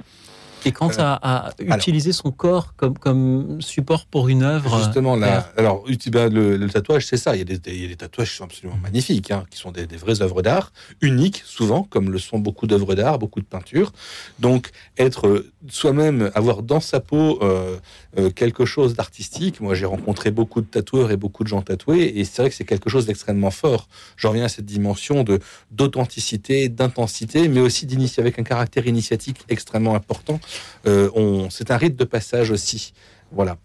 Et 0.65 0.71
quant 0.71 0.89
euh, 0.89 0.93
à, 0.99 1.51
utiliser 1.59 2.11
son 2.11 2.31
corps 2.31 2.75
comme, 2.75 2.97
comme 2.97 3.61
support 3.61 4.05
pour 4.05 4.29
une 4.29 4.43
œuvre. 4.43 4.77
Justement, 4.77 5.15
là, 5.15 5.49
alors, 5.57 5.83
ben, 6.11 6.33
le, 6.33 6.67
tatouage, 6.67 7.05
c'est 7.05 7.17
ça. 7.17 7.35
Il 7.35 7.39
y, 7.39 7.41
a 7.41 7.45
des, 7.45 7.59
il 7.67 7.81
y, 7.81 7.85
a 7.85 7.87
des, 7.87 7.95
tatouages 7.95 8.31
qui 8.31 8.37
sont 8.37 8.43
absolument 8.45 8.77
magnifiques, 8.81 9.31
hein, 9.31 9.45
qui 9.49 9.57
sont 9.57 9.71
des, 9.71 9.85
des 9.85 9.97
vraies 9.97 10.21
œuvres 10.21 10.41
d'art, 10.41 10.71
uniques 11.01 11.43
souvent, 11.45 11.83
comme 11.83 12.11
le 12.11 12.19
sont 12.19 12.39
beaucoup 12.39 12.67
d'œuvres 12.67 12.95
d'art, 12.95 13.19
beaucoup 13.19 13.39
de 13.39 13.45
peintures. 13.45 13.91
Donc, 14.39 14.71
être 14.97 15.45
soi-même, 15.69 16.31
avoir 16.35 16.63
dans 16.63 16.79
sa 16.79 16.99
peau 16.99 17.39
euh, 17.41 17.77
euh, 18.17 18.29
quelque 18.29 18.65
chose 18.65 18.95
d'artistique. 18.95 19.61
Moi, 19.61 19.75
j'ai 19.75 19.85
rencontré 19.85 20.31
beaucoup 20.31 20.61
de 20.61 20.67
tatoueurs 20.67 21.11
et 21.11 21.17
beaucoup 21.17 21.43
de 21.43 21.49
gens 21.49 21.61
tatoués, 21.61 22.13
et 22.15 22.25
c'est 22.25 22.41
vrai 22.41 22.49
que 22.49 22.55
c'est 22.55 22.65
quelque 22.65 22.89
chose 22.89 23.05
d'extrêmement 23.05 23.51
fort. 23.51 23.87
J'en 24.17 24.29
reviens 24.29 24.45
à 24.45 24.49
cette 24.49 24.65
dimension 24.65 25.23
de 25.23 25.39
d'authenticité, 25.71 26.69
d'intensité, 26.69 27.47
mais 27.47 27.59
aussi 27.59 27.85
d'initier 27.85 28.21
avec 28.21 28.39
un 28.39 28.43
caractère 28.43 28.87
initiatique 28.87 29.39
extrêmement 29.49 29.95
important. 29.95 30.39
Euh, 30.85 31.47
c'est 31.49 31.71
un 31.71 31.77
rite 31.77 31.95
de 31.95 32.03
passage 32.03 32.51
aussi. 32.51 32.93
Voilà. 33.31 33.57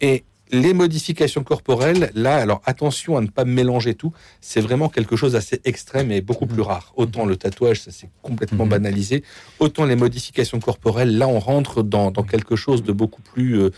Et 0.00 0.24
les 0.52 0.74
modifications 0.74 1.44
corporelles, 1.44 2.10
là, 2.14 2.36
alors 2.36 2.60
attention 2.64 3.16
à 3.16 3.20
ne 3.20 3.28
pas 3.28 3.44
mélanger 3.44 3.94
tout. 3.94 4.12
C'est 4.40 4.60
vraiment 4.60 4.88
quelque 4.88 5.14
chose 5.14 5.32
d'assez 5.32 5.60
extrême 5.64 6.10
et 6.10 6.20
beaucoup 6.20 6.46
plus 6.46 6.62
rare. 6.62 6.92
Autant 6.96 7.24
le 7.24 7.36
tatouage, 7.36 7.82
ça 7.82 7.92
s'est 7.92 8.08
complètement 8.22 8.64
mhm. 8.64 8.70
banalisé. 8.70 9.22
Autant 9.60 9.84
les 9.84 9.96
modifications 9.96 10.58
corporelles, 10.58 11.16
là, 11.16 11.28
on 11.28 11.38
rentre 11.38 11.82
dans, 11.82 12.10
quelque 12.10 12.56
chose 12.56 12.82
de 12.82 12.92
beaucoup 12.92 13.22
plus, 13.22 13.60
euh, 13.60 13.70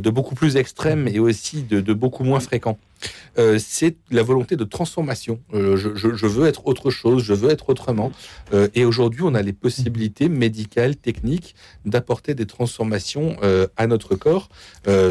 de 0.00 0.10
beaucoup 0.10 0.34
plus 0.34 0.56
extrême 0.56 1.08
et 1.08 1.18
aussi 1.18 1.62
de 1.62 1.92
beaucoup 1.92 2.24
moins 2.24 2.40
fréquent. 2.40 2.78
Euh, 3.38 3.58
c'est 3.58 3.96
la 4.10 4.22
volonté 4.22 4.56
de 4.56 4.64
transformation. 4.64 5.40
Euh, 5.52 5.76
je, 5.76 6.26
veux 6.26 6.46
être 6.46 6.66
autre 6.66 6.90
chose, 6.90 7.22
je 7.22 7.34
veux 7.34 7.50
être 7.50 7.68
autrement. 7.68 8.12
Euh, 8.52 8.68
et 8.74 8.84
aujourd'hui, 8.84 9.22
on 9.24 9.34
a 9.34 9.42
les 9.42 9.52
possibilités 9.52 10.28
médicales, 10.28 10.96
techniques, 10.96 11.54
d'apporter 11.84 12.34
des 12.34 12.46
transformations 12.46 13.36
à 13.76 13.86
notre 13.86 14.14
corps, 14.14 14.48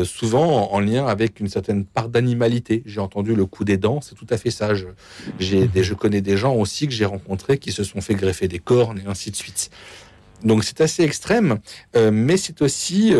souvent 0.03 0.71
en, 0.71 0.79
lien 0.79 1.05
avec 1.05 1.39
une 1.39 1.47
certaine 1.47 1.85
part 1.85 2.09
d'animalité. 2.09 2.83
J'ai 2.85 2.99
entendu 2.99 3.35
le 3.35 3.45
coup 3.45 3.63
des 3.63 3.77
dents, 3.77 4.01
c'est 4.01 4.15
tout 4.15 4.27
à 4.29 4.37
fait 4.37 4.51
ça. 4.51 4.73
Je, 4.73 4.87
je 5.39 5.93
connais 5.93 6.21
des 6.21 6.37
gens 6.37 6.55
aussi 6.55 6.87
que 6.87 6.93
j'ai 6.93 7.05
rencontrés 7.05 7.57
qui 7.57 7.71
se 7.71 7.83
sont 7.83 8.01
fait 8.01 8.15
greffer 8.15 8.47
des 8.47 8.59
cornes 8.59 9.01
et 9.05 9.09
ainsi 9.09 9.31
de 9.31 9.35
suite. 9.35 9.69
Donc 10.43 10.63
c'est 10.63 10.81
assez 10.81 11.03
extrême, 11.03 11.59
mais 11.95 12.37
c'est 12.37 12.61
aussi 12.61 13.13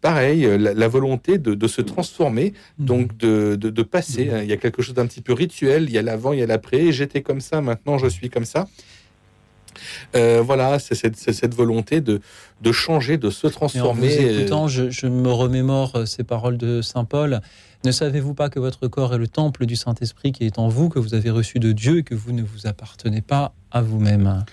pareil, 0.00 0.44
euh, 0.44 0.56
la, 0.56 0.88
volonté 0.88 1.38
de, 1.38 1.66
se 1.66 1.80
transformer, 1.80 2.54
mhm. 2.78 2.86
donc 2.86 3.16
de, 3.16 3.82
passer. 3.82 4.26
Mhm. 4.26 4.34
Hein. 4.34 4.42
Il 4.42 4.48
y 4.48 4.52
a 4.52 4.56
quelque 4.56 4.82
chose 4.82 4.94
d'un 4.94 5.06
petit 5.06 5.20
peu 5.20 5.32
rituel, 5.32 5.84
il 5.84 5.92
y 5.92 5.98
a 5.98 6.02
l'avant, 6.02 6.32
il 6.32 6.40
y 6.40 6.42
a 6.42 6.46
l'après. 6.46 6.92
J'étais 6.92 7.22
comme 7.22 7.40
ça, 7.40 7.60
maintenant 7.60 7.98
je 7.98 8.08
suis 8.08 8.30
comme 8.30 8.44
ça. 8.44 8.68
Euh, 10.16 10.42
voilà, 10.44 10.78
c'est 10.78 10.94
cette, 10.94 11.54
volonté 11.54 12.00
de, 12.00 12.20
changer, 12.72 13.16
de 13.16 13.30
se 13.30 13.46
transformer. 13.46 14.18
en 14.18 14.38
écoutant, 14.38 14.68
je, 14.68 14.90
je, 14.90 15.06
me 15.06 15.30
remémore 15.30 15.96
euh, 15.96 16.06
ces 16.06 16.24
paroles 16.24 16.58
de 16.58 16.82
Saint 16.82 17.04
Paul. 17.04 17.40
Ne 17.84 17.92
savez-vous 17.92 18.34
pas 18.34 18.48
que 18.48 18.58
votre 18.58 18.88
corps 18.88 19.14
est 19.14 19.18
le 19.18 19.28
temple 19.28 19.66
du 19.66 19.76
Saint-Esprit 19.76 20.32
qui 20.32 20.44
est 20.44 20.58
en 20.58 20.68
vous, 20.68 20.88
que 20.88 20.98
vous 20.98 21.14
avez 21.14 21.30
reçu 21.30 21.60
de 21.60 21.70
Dieu 21.70 21.98
et 21.98 22.02
que 22.02 22.14
vous 22.14 22.32
ne 22.32 22.42
vous 22.42 22.66
appartenez 22.66 23.20
pas 23.20 23.54
à 23.70 23.82
vous-même 23.82 24.44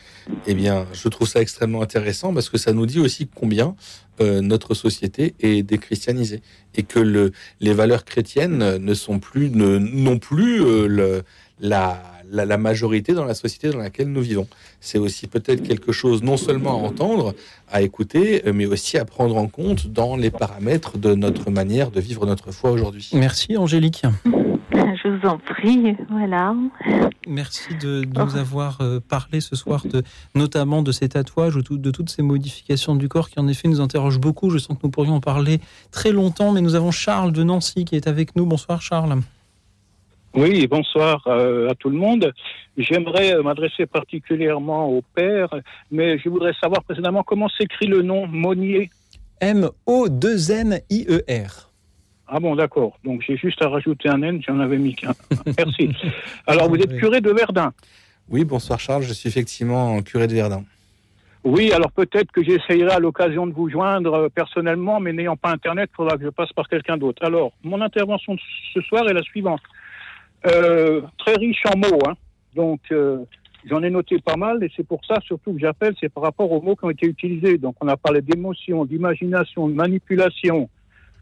Eh 0.47 0.53
bien, 0.53 0.85
je 0.93 1.07
trouve 1.07 1.27
ça 1.27 1.41
extrêmement 1.41 1.81
intéressant 1.81 2.33
parce 2.33 2.49
que 2.49 2.57
ça 2.57 2.73
nous 2.73 2.85
dit 2.85 2.99
aussi 2.99 3.27
combien 3.33 3.75
euh, 4.21 4.41
notre 4.41 4.73
société 4.73 5.35
est 5.39 5.63
déchristianisée 5.63 6.41
et 6.75 6.83
que 6.83 6.99
le, 6.99 7.31
les 7.59 7.73
valeurs 7.73 8.05
chrétiennes 8.05 8.77
ne 8.77 8.93
sont 8.93 9.19
plus, 9.19 9.49
ne, 9.49 9.77
non 9.77 10.19
plus 10.19 10.63
euh, 10.63 10.87
le, 10.87 11.23
la 11.59 12.01
la, 12.31 12.57
majorité 12.57 13.13
dans 13.13 13.25
la 13.25 13.35
société 13.35 13.69
dans 13.69 13.77
laquelle 13.77 14.11
nous 14.11 14.21
vivons. 14.21 14.47
C'est 14.79 14.97
aussi 14.97 15.27
peut-être 15.27 15.63
quelque 15.63 15.91
chose 15.91 16.23
non 16.23 16.37
seulement 16.37 16.71
à 16.71 16.87
entendre, 16.87 17.35
à 17.71 17.81
écouter, 17.81 18.41
mais 18.53 18.65
aussi 18.65 18.97
à 18.97 19.05
prendre 19.05 19.37
en 19.37 19.47
compte 19.47 19.87
dans 19.87 20.15
les 20.15 20.31
paramètres 20.31 20.97
de 20.97 21.13
notre 21.13 21.51
manière 21.51 21.91
de 21.91 22.01
vivre 22.01 22.25
notre 22.25 22.51
foi 22.51 22.71
aujourd'hui. 22.71 23.09
Merci 23.13 23.57
Angélique. 23.57 24.03
Je 25.03 25.07
vous 25.07 25.27
en 25.27 25.37
prie, 25.37 25.95
voilà. 26.09 26.53
Merci 27.27 27.75
de, 27.75 28.03
nous 28.05 28.37
avoir 28.37 28.81
euh, 28.81 28.99
parlé 28.99 29.39
ce 29.39 29.55
soir 29.55 29.85
de, 29.85 30.03
notamment 30.33 30.81
de 30.81 30.91
ces 30.91 31.09
tatouages 31.09 31.55
ou 31.55 31.61
de 31.61 31.91
toutes 31.91 32.09
ces 32.09 32.21
modifications 32.21 32.95
du 32.95 33.07
corps 33.07 33.29
qui 33.29 33.39
en 33.39 33.47
effet 33.47 33.69
nous 33.69 33.79
interrogent 33.79 34.19
beaucoup. 34.19 34.49
Je 34.49 34.57
sens 34.57 34.77
que 34.77 34.81
nous 34.83 34.89
pourrions 34.89 35.15
en 35.15 35.21
parler 35.21 35.59
très 35.91 36.11
longtemps, 36.11 36.51
mais 36.51 36.61
nous 36.61 36.75
avons 36.75 36.91
Charles 36.91 37.31
de 37.31 37.43
Nancy 37.43 37.85
qui 37.85 37.95
est 37.95 38.07
avec 38.07 38.35
nous. 38.35 38.45
Bonsoir 38.45 38.81
Charles. 38.81 39.15
Oui, 40.33 40.67
bonsoir 40.67 41.23
euh, 41.27 41.69
à 41.69 41.75
tout 41.75 41.89
le 41.89 41.97
monde. 41.97 42.33
J'aimerais 42.77 43.33
euh, 43.33 43.43
m'adresser 43.43 43.85
particulièrement 43.85 44.89
au 44.89 45.01
père, 45.15 45.47
mais 45.91 46.17
je 46.17 46.27
voudrais 46.27 46.53
savoir 46.61 46.83
précédemment 46.83 47.23
comment 47.23 47.47
s'écrit 47.47 47.87
le 47.87 48.01
nom 48.01 48.27
Monnier. 48.27 48.89
M-O-2-N-I-E-R. 49.39 50.05
Ah 52.27 52.39
bon, 52.39 52.55
d'accord. 52.55 52.97
Donc 53.03 53.23
j'ai 53.25 53.37
juste 53.37 53.61
à 53.61 53.69
rajouter 53.69 54.09
un 54.09 54.21
N, 54.21 54.41
j'en 54.45 54.59
avais 54.59 54.77
mis 54.77 54.95
qu'un. 54.95 55.13
Merci. 55.57 55.89
Alors 56.47 56.69
vous 56.69 56.77
êtes 56.77 56.97
curé 56.97 57.21
de 57.21 57.31
Verdun 57.31 57.73
Oui, 58.29 58.43
bonsoir 58.43 58.79
Charles, 58.79 59.03
je 59.03 59.13
suis 59.13 59.29
effectivement 59.29 60.01
curé 60.01 60.27
de 60.27 60.33
Verdun. 60.33 60.63
Oui, 61.45 61.71
alors 61.71 61.91
peut-être 61.91 62.31
que 62.31 62.43
j'essayerai 62.43 62.89
à 62.89 62.99
l'occasion 62.99 63.45
de 63.45 63.53
vous 63.53 63.69
joindre 63.69 64.13
euh, 64.15 64.29
personnellement, 64.29 64.99
mais 64.99 65.13
n'ayant 65.13 65.37
pas 65.37 65.51
Internet, 65.51 65.91
il 65.93 65.95
faudra 65.95 66.17
que 66.17 66.23
je 66.23 66.29
passe 66.29 66.51
par 66.53 66.67
quelqu'un 66.67 66.97
d'autre. 66.97 67.23
Alors, 67.23 67.51
mon 67.63 67.81
intervention 67.81 68.33
de 68.33 68.39
ce 68.73 68.81
soir 68.81 69.07
est 69.07 69.13
la 69.13 69.21
suivante. 69.21 69.61
Euh, 70.47 71.01
très 71.19 71.35
riche 71.35 71.61
en 71.71 71.77
mots, 71.77 71.99
hein. 72.07 72.13
donc 72.55 72.79
euh, 72.91 73.19
j'en 73.69 73.83
ai 73.83 73.91
noté 73.91 74.19
pas 74.19 74.35
mal, 74.35 74.63
et 74.63 74.71
c'est 74.75 74.87
pour 74.87 75.05
ça 75.05 75.19
surtout 75.21 75.53
que 75.53 75.59
j'appelle, 75.59 75.93
c'est 75.99 76.09
par 76.09 76.23
rapport 76.23 76.51
aux 76.51 76.61
mots 76.61 76.75
qui 76.75 76.85
ont 76.85 76.89
été 76.89 77.05
utilisés. 77.05 77.59
Donc 77.59 77.75
on 77.79 77.87
a 77.87 77.97
parlé 77.97 78.21
d'émotion, 78.21 78.83
d'imagination, 78.83 79.67
de 79.67 79.75
manipulation, 79.75 80.67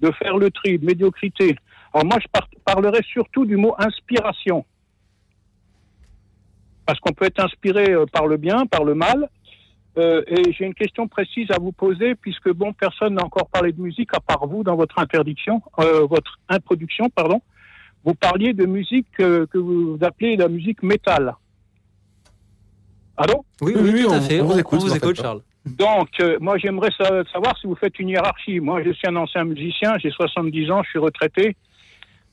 de 0.03 0.11
faire 0.11 0.38
le 0.38 0.51
tri, 0.51 0.77
de 0.77 0.85
médiocrité. 0.85 1.55
Alors 1.93 2.05
moi, 2.05 2.17
je 2.21 2.27
parlerai 2.65 3.01
surtout 3.03 3.45
du 3.45 3.57
mot 3.57 3.73
inspiration. 3.77 4.65
Parce 6.85 6.99
qu'on 6.99 7.13
peut 7.13 7.25
être 7.25 7.43
inspiré 7.43 7.95
par 8.11 8.27
le 8.27 8.38
bien, 8.38 8.65
par 8.65 8.84
le 8.84 8.93
mal, 8.93 9.30
euh, 9.97 10.23
et 10.27 10.51
j'ai 10.53 10.65
une 10.65 10.73
question 10.73 11.07
précise 11.07 11.51
à 11.51 11.59
vous 11.59 11.71
poser, 11.71 12.15
puisque 12.15 12.51
bon, 12.51 12.73
personne 12.73 13.15
n'a 13.15 13.23
encore 13.23 13.47
parlé 13.47 13.71
de 13.71 13.81
musique 13.81 14.09
à 14.13 14.19
part 14.19 14.47
vous 14.47 14.63
dans 14.63 14.75
votre 14.75 14.97
interdiction, 14.99 15.61
euh, 15.80 16.05
votre 16.07 16.39
introduction, 16.49 17.09
pardon. 17.09 17.41
Vous 18.03 18.15
parliez 18.15 18.53
de 18.53 18.65
musique 18.65 19.07
euh, 19.19 19.45
que 19.45 19.57
vous 19.57 19.97
appelez 20.01 20.35
la 20.35 20.49
musique 20.49 20.81
métal. 20.84 21.35
Allô? 23.15 23.45
Oui, 23.61 23.73
oui, 23.75 23.91
oui, 23.93 24.03
tout 24.03 24.11
à 24.11 24.21
fait. 24.21 24.41
On, 24.41 24.57
écoute, 24.57 24.81
vous 24.81 24.95
écoute 24.95 25.15
Charles. 25.15 25.41
Donc, 25.65 26.10
euh, 26.19 26.38
moi, 26.41 26.57
j'aimerais 26.57 26.90
savoir 26.99 27.57
si 27.60 27.68
vous 27.68 27.76
faites 27.76 27.98
une 27.99 28.10
hiérarchie. 28.10 28.60
Moi, 28.60 28.84
je 28.84 28.91
suis 28.91 29.07
un 29.07 29.15
ancien 29.15 29.45
musicien, 29.45 29.98
j'ai 29.98 30.11
70 30.11 30.72
ans, 30.72 30.84
je 30.84 30.90
suis 30.90 30.99
retraité. 30.99 31.56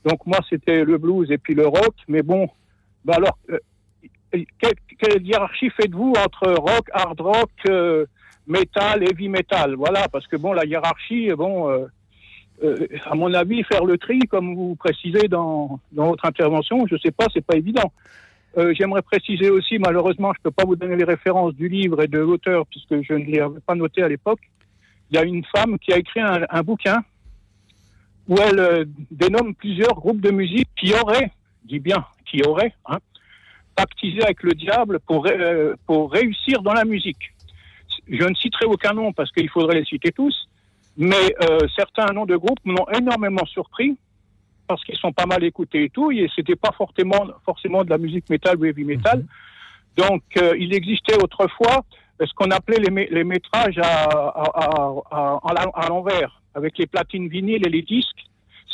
Donc, 0.05 0.27
moi, 0.27 0.39
c'était 0.49 0.85
le 0.85 0.99
blues 0.99 1.31
et 1.31 1.39
puis 1.39 1.55
le 1.55 1.67
rock. 1.67 1.95
Mais 2.09 2.23
bon, 2.23 2.49
bah 3.05 3.15
alors, 3.17 3.39
euh, 3.51 3.59
quelle, 4.59 5.23
hiérarchie 5.23 5.71
faites-vous 5.71 6.13
entre 6.25 6.53
rock, 6.53 6.89
hard 6.93 7.21
rock, 7.21 7.51
euh, 7.69 8.07
metal, 8.47 9.03
heavy 9.03 9.29
metal? 9.29 9.75
Voilà, 9.75 10.09
parce 10.09 10.27
que 10.27 10.37
bon, 10.37 10.53
la 10.53 10.65
hiérarchie, 10.65 11.31
bon, 11.37 11.71
euh, 11.71 11.87
euh, 12.63 12.87
à 13.07 13.15
mon 13.15 13.33
avis, 13.35 13.63
faire 13.65 13.85
le 13.85 13.99
tri, 13.99 14.21
comme 14.21 14.55
vous 14.55 14.75
précisez 14.77 15.29
dans, 15.29 15.81
dans 15.93 16.09
votre 16.09 16.25
intervention, 16.25 16.87
je 16.87 16.95
ne 16.95 17.01
sais 17.01 17.11
pas, 17.11 17.27
c'est 17.33 17.45
pas 17.45 17.57
évident. 17.57 17.93
J'aimerais 18.57 19.03
préciser 19.03 19.49
aussi, 19.49 19.79
malheureusement, 19.79 20.33
je 20.35 20.41
ne 20.41 20.43
peux 20.43 20.51
pas 20.51 20.65
vous 20.65 20.77
donner 20.77 20.97
les 20.97 21.05
références 21.05 21.55
du 21.55 21.69
livre 21.69 22.03
et 22.03 22.09
de 22.09 22.19
l'auteur, 22.19 22.67
puisque 22.67 23.01
je 23.03 23.13
ne 23.15 23.25
les 23.25 23.39
avais 23.39 23.61
pas 23.61 23.75
noté 23.75 24.03
à 24.03 24.09
l'époque. 24.09 24.41
Il 25.11 25.17
y 25.17 25.19
a 25.19 25.25
une 25.25 25.45
femme 25.45 25.79
qui 25.79 25.93
a 25.93 25.99
écrit 25.99 26.21
un, 26.21 26.63
bouquin 26.63 27.03
où 28.29 28.37
elle 28.39 28.87
dénomme 29.11 29.55
plusieurs 29.55 29.95
groupes 29.95 30.21
de 30.21 30.31
musique 30.31 30.69
qui 30.77 30.93
auraient, 30.95 31.33
dit 31.65 31.81
bien, 31.81 32.05
qui 32.27 32.43
auraient, 32.43 32.75
hein, 32.87 32.99
pactiser 33.75 34.23
avec 34.23 34.43
le 34.43 34.53
diable 34.53 35.01
pour, 35.01 35.27
euh, 35.27 35.75
pour 35.87 36.13
réussir 36.13 36.63
dans 36.63 36.75
la 36.75 36.85
musique. 36.85 37.33
Je 38.09 38.25
ne 38.25 38.35
citerai 38.35 38.67
aucun 38.67 38.93
nom 38.93 39.13
parce 39.13 39.31
qu'il 39.33 39.49
faudrait 39.49 39.81
les 39.81 39.85
citer 39.85 40.13
tous, 40.13 40.49
mais 40.97 41.35
euh, 41.43 41.59
certains 41.77 42.13
noms 42.13 42.27
de 42.27 42.37
groupes 42.37 42.65
m'ont 42.65 42.87
énormément 42.97 43.47
surpris 43.47 43.97
parce 44.71 44.85
qu'ils 44.85 44.97
sont 44.97 45.13
pas 45.13 45.27
mal 45.27 45.43
écoutés 45.43 45.83
et 45.87 45.91
tout, 45.91 46.13
et 46.13 46.31
c'était 46.37 46.61
pas 46.67 46.71
forcément, 46.81 47.23
forcément 47.45 47.83
de 47.83 47.91
la 47.91 47.99
musique 47.99 48.31
métal 48.31 48.57
ou 48.59 48.65
heavy 48.67 48.85
metal. 48.85 49.19
Mhm. 49.19 49.27
Donc, 50.03 50.23
euh, 50.37 50.55
il 50.65 50.73
existait 50.81 51.19
autrefois 51.21 51.85
ce 52.21 52.33
qu'on 52.37 52.53
appelait 52.53 52.79
les, 52.79 53.09
les 53.11 53.25
métrages 53.25 53.79
à, 53.79 54.05
à, 54.45 54.67
à, 55.11 55.81
à 55.83 55.89
l'envers, 55.89 56.41
avec 56.55 56.79
les 56.79 56.87
platines 56.87 57.29
vinyles 57.29 57.67
et 57.67 57.71
les 57.71 57.83
disques. 57.83 58.23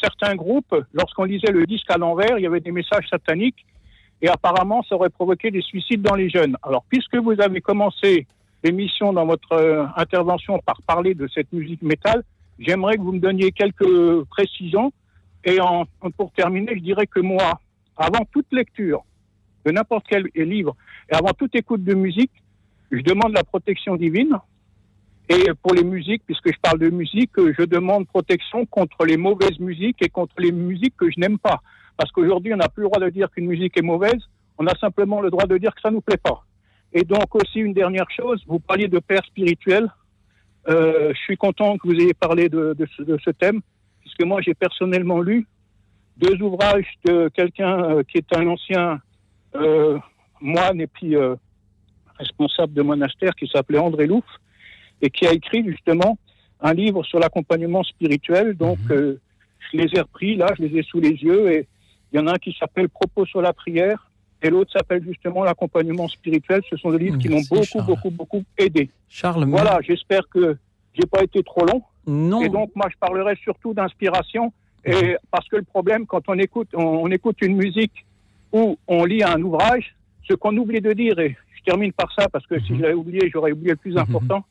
Certains 0.07 0.35
groupes, 0.35 0.77
lorsqu'on 0.93 1.25
lisait 1.25 1.53
le 1.61 1.65
disque 1.65 1.91
à 1.91 1.97
l'envers, 1.97 2.39
il 2.39 2.43
y 2.43 2.47
avait 2.47 2.61
des 2.61 2.73
messages 2.73 3.09
sataniques 3.09 3.65
et 4.21 4.29
apparemment 4.29 4.83
ça 4.87 4.97
aurait 4.97 5.17
provoqué 5.21 5.51
des 5.51 5.63
suicides 5.63 6.03
dans 6.03 6.15
les 6.15 6.29
jeunes. 6.29 6.57
Alors 6.63 6.85
puisque 6.91 7.17
vous 7.17 7.41
avez 7.41 7.63
commencé 7.63 8.27
l'émission 8.63 9.15
dans 9.15 9.25
votre 9.25 9.53
euh, 9.53 9.87
intervention 9.97 10.59
par 10.59 10.79
parler 10.83 11.15
de 11.15 11.27
cette 11.35 11.51
musique 11.53 11.83
métal, 11.83 12.23
j'aimerais 12.59 12.97
que 12.97 13.03
vous 13.03 13.13
me 13.13 13.21
donniez 13.21 13.53
quelques 13.53 14.25
précisions. 14.37 14.93
Et 15.47 15.61
en, 15.61 15.87
pour 16.19 16.33
terminer, 16.33 16.73
je 16.75 16.83
dirais 16.83 17.07
que 17.07 17.21
moi, 17.21 17.61
avant 17.97 18.25
toute 18.33 18.53
lecture 18.53 19.05
de 19.65 19.71
n'importe 19.71 20.05
quel 20.09 20.29
livre 20.35 20.77
et 21.11 21.15
avant 21.15 21.33
toute 21.33 21.55
écoute 21.55 21.83
de 21.83 21.95
musique, 21.95 22.33
je 22.91 23.01
demande 23.01 23.33
la 23.33 23.45
protection 23.45 23.97
divine. 23.97 24.39
Et 25.29 25.45
pour 25.63 25.75
les 25.75 25.83
musiques, 25.83 26.23
puisque 26.25 26.53
je 26.53 26.59
parle 26.61 26.79
de 26.79 26.91
musique, 26.91 27.33
je 27.37 27.65
demande 27.65 28.07
protection 28.07 28.67
contre 28.67 29.05
les 29.05 29.17
mauvaises 29.17 29.59
musiques 29.59 30.03
et 30.03 30.09
contre 30.09 30.35
les 30.39 30.53
musiques 30.53 30.97
que 30.97 31.11
je 31.11 31.19
n'aime 31.19 31.39
pas. 31.39 31.63
Parce 31.97 32.13
qu'aujourd'hui, 32.13 32.53
on 32.55 32.59
n'a 32.59 32.69
plus 32.69 32.83
le 32.83 32.89
droit 32.89 33.01
de 33.01 33.11
dire 33.11 33.31
qu'une 33.31 33.47
musique 33.47 33.77
est 33.77 33.83
mauvaise, 33.83 34.21
on 34.59 34.67
a 34.67 34.77
simplement 34.79 35.21
le 35.21 35.31
droit 35.31 35.47
de 35.47 35.59
dire 35.59 35.75
que 35.75 35.81
ça 35.81 35.91
ne 35.91 35.97
nous 35.97 36.01
plaît 36.01 36.17
pas. 36.17 36.45
Et 36.93 37.03
donc 37.03 37.35
aussi 37.35 37.59
une 37.59 37.73
dernière 37.73 38.11
chose, 38.11 38.43
vous 38.47 38.61
parliez 38.61 38.89
de 38.89 38.99
père 38.99 39.25
spirituel. 39.25 39.89
Euh, 40.69 41.13
je 41.13 41.19
suis 41.21 41.37
content 41.37 41.77
que 41.77 41.89
vous 41.89 41.95
ayez 41.95 42.15
parlé 42.15 42.49
de, 42.49 42.75
ce, 42.97 43.31
thème, 43.31 43.61
puisque 44.17 44.29
moi 44.29 44.41
j'ai 44.41 44.55
personnellement 44.55 45.21
lu 45.21 45.47
deux 46.17 46.41
ouvrages 46.43 46.87
de 47.05 47.29
quelqu'un 47.35 47.85
euh, 47.85 48.03
qui 48.03 48.19
est 48.19 48.37
un 48.37 48.47
ancien 48.47 49.01
euh, 49.55 49.99
moine 50.41 50.81
et 50.81 50.87
puis 50.87 51.15
euh, 51.15 51.35
responsable 52.19 52.73
de 52.73 52.83
monastère 52.83 53.35
qui 53.35 53.47
s'appelait 53.49 53.79
André 53.79 54.07
Louf 54.07 54.25
et 55.03 55.11
qui 55.11 55.27
a 55.27 55.33
écrit 55.33 55.65
justement 55.65 56.19
un 56.61 56.73
livre 56.73 57.05
sur 57.05 57.19
l'accompagnement 57.19 57.83
spirituel. 57.83 58.57
Donc 58.57 58.79
mmh. 58.89 59.19
je 59.73 59.77
les 59.77 59.89
ai 59.95 60.01
repris 60.01 60.37
là, 60.37 60.47
je 60.59 60.65
les 60.65 60.79
ai 60.79 60.83
sous 60.83 61.01
les 61.01 61.11
yeux 61.11 61.53
et 61.53 61.69
il 62.13 62.19
y 62.19 62.23
en 62.23 62.27
a 62.27 62.35
un 62.35 62.39
qui 62.39 62.57
s'appelle 62.59 62.89
Propos 62.89 63.27
sur 63.27 63.43
la 63.43 63.53
prière 63.53 64.11
et 64.43 64.49
l'autre 64.49 64.73
s'appelle 64.73 65.03
justement 65.05 65.45
l'accompagnement 65.45 66.09
spirituel. 66.09 66.63
Ce 66.71 66.77
sont 66.79 66.93
des 66.93 66.99
livres 66.99 67.19
qui 67.19 67.29
m'ont 67.29 67.43
beaucoup, 67.51 67.83
beaucoup, 67.83 68.11
beaucoup 68.11 68.45
aidé. 68.57 68.89
Charles, 69.09 69.45
voilà, 69.45 69.81
j'espère 69.83 70.23
que 70.31 70.57
j'ai 70.95 71.07
pas 71.07 71.23
été 71.23 71.43
trop 71.43 71.67
long. 71.67 71.83
Non. 72.07 72.43
Et 72.43 72.49
donc 72.49 72.71
moi, 72.75 72.89
je 72.91 72.97
parlerai 72.99 73.37
surtout 73.37 73.75
d'inspiration. 73.75 74.53
Et 74.85 74.93
mhm. 74.93 75.17
parce 75.31 75.49
que 75.49 75.57
le 75.57 75.63
problème, 75.63 76.07
quand 76.07 76.23
on 76.29 76.39
écoute, 76.39 76.69
on, 76.75 77.11
écoute 77.11 77.39
une 77.43 77.57
musique 77.57 78.07
ou 78.53 78.79
on 78.87 79.05
lit 79.05 79.25
un 79.25 79.43
ouvrage, 79.43 79.97
ce 80.29 80.35
qu'on 80.35 80.57
oublie 80.57 80.81
de 80.81 80.93
dire, 80.93 81.19
et 81.19 81.37
je 81.57 81.63
termine 81.65 81.93
par 81.93 82.13
ça 82.13 82.29
parce 82.29 82.47
que 82.47 82.61
si 82.61 82.73
mhm. 82.73 82.79
je 82.79 82.83
l'avais 82.83 82.95
oublié, 82.95 83.31
j'aurais 83.33 83.53
oublié 83.53 83.71
le 83.71 83.77
plus 83.77 83.93
mhm. 83.95 83.99
important. 83.99 84.45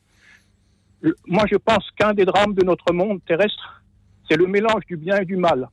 moi, 1.26 1.44
je 1.50 1.56
pense 1.56 1.90
qu'un 1.98 2.12
des 2.12 2.24
drames 2.24 2.54
de 2.54 2.64
notre 2.64 2.92
monde 2.92 3.20
terrestre, 3.26 3.82
c'est 4.28 4.36
le 4.36 4.46
mélange 4.46 4.84
du 4.86 4.96
bien 4.96 5.18
et 5.18 5.24
du 5.24 5.36
mal 5.36 5.68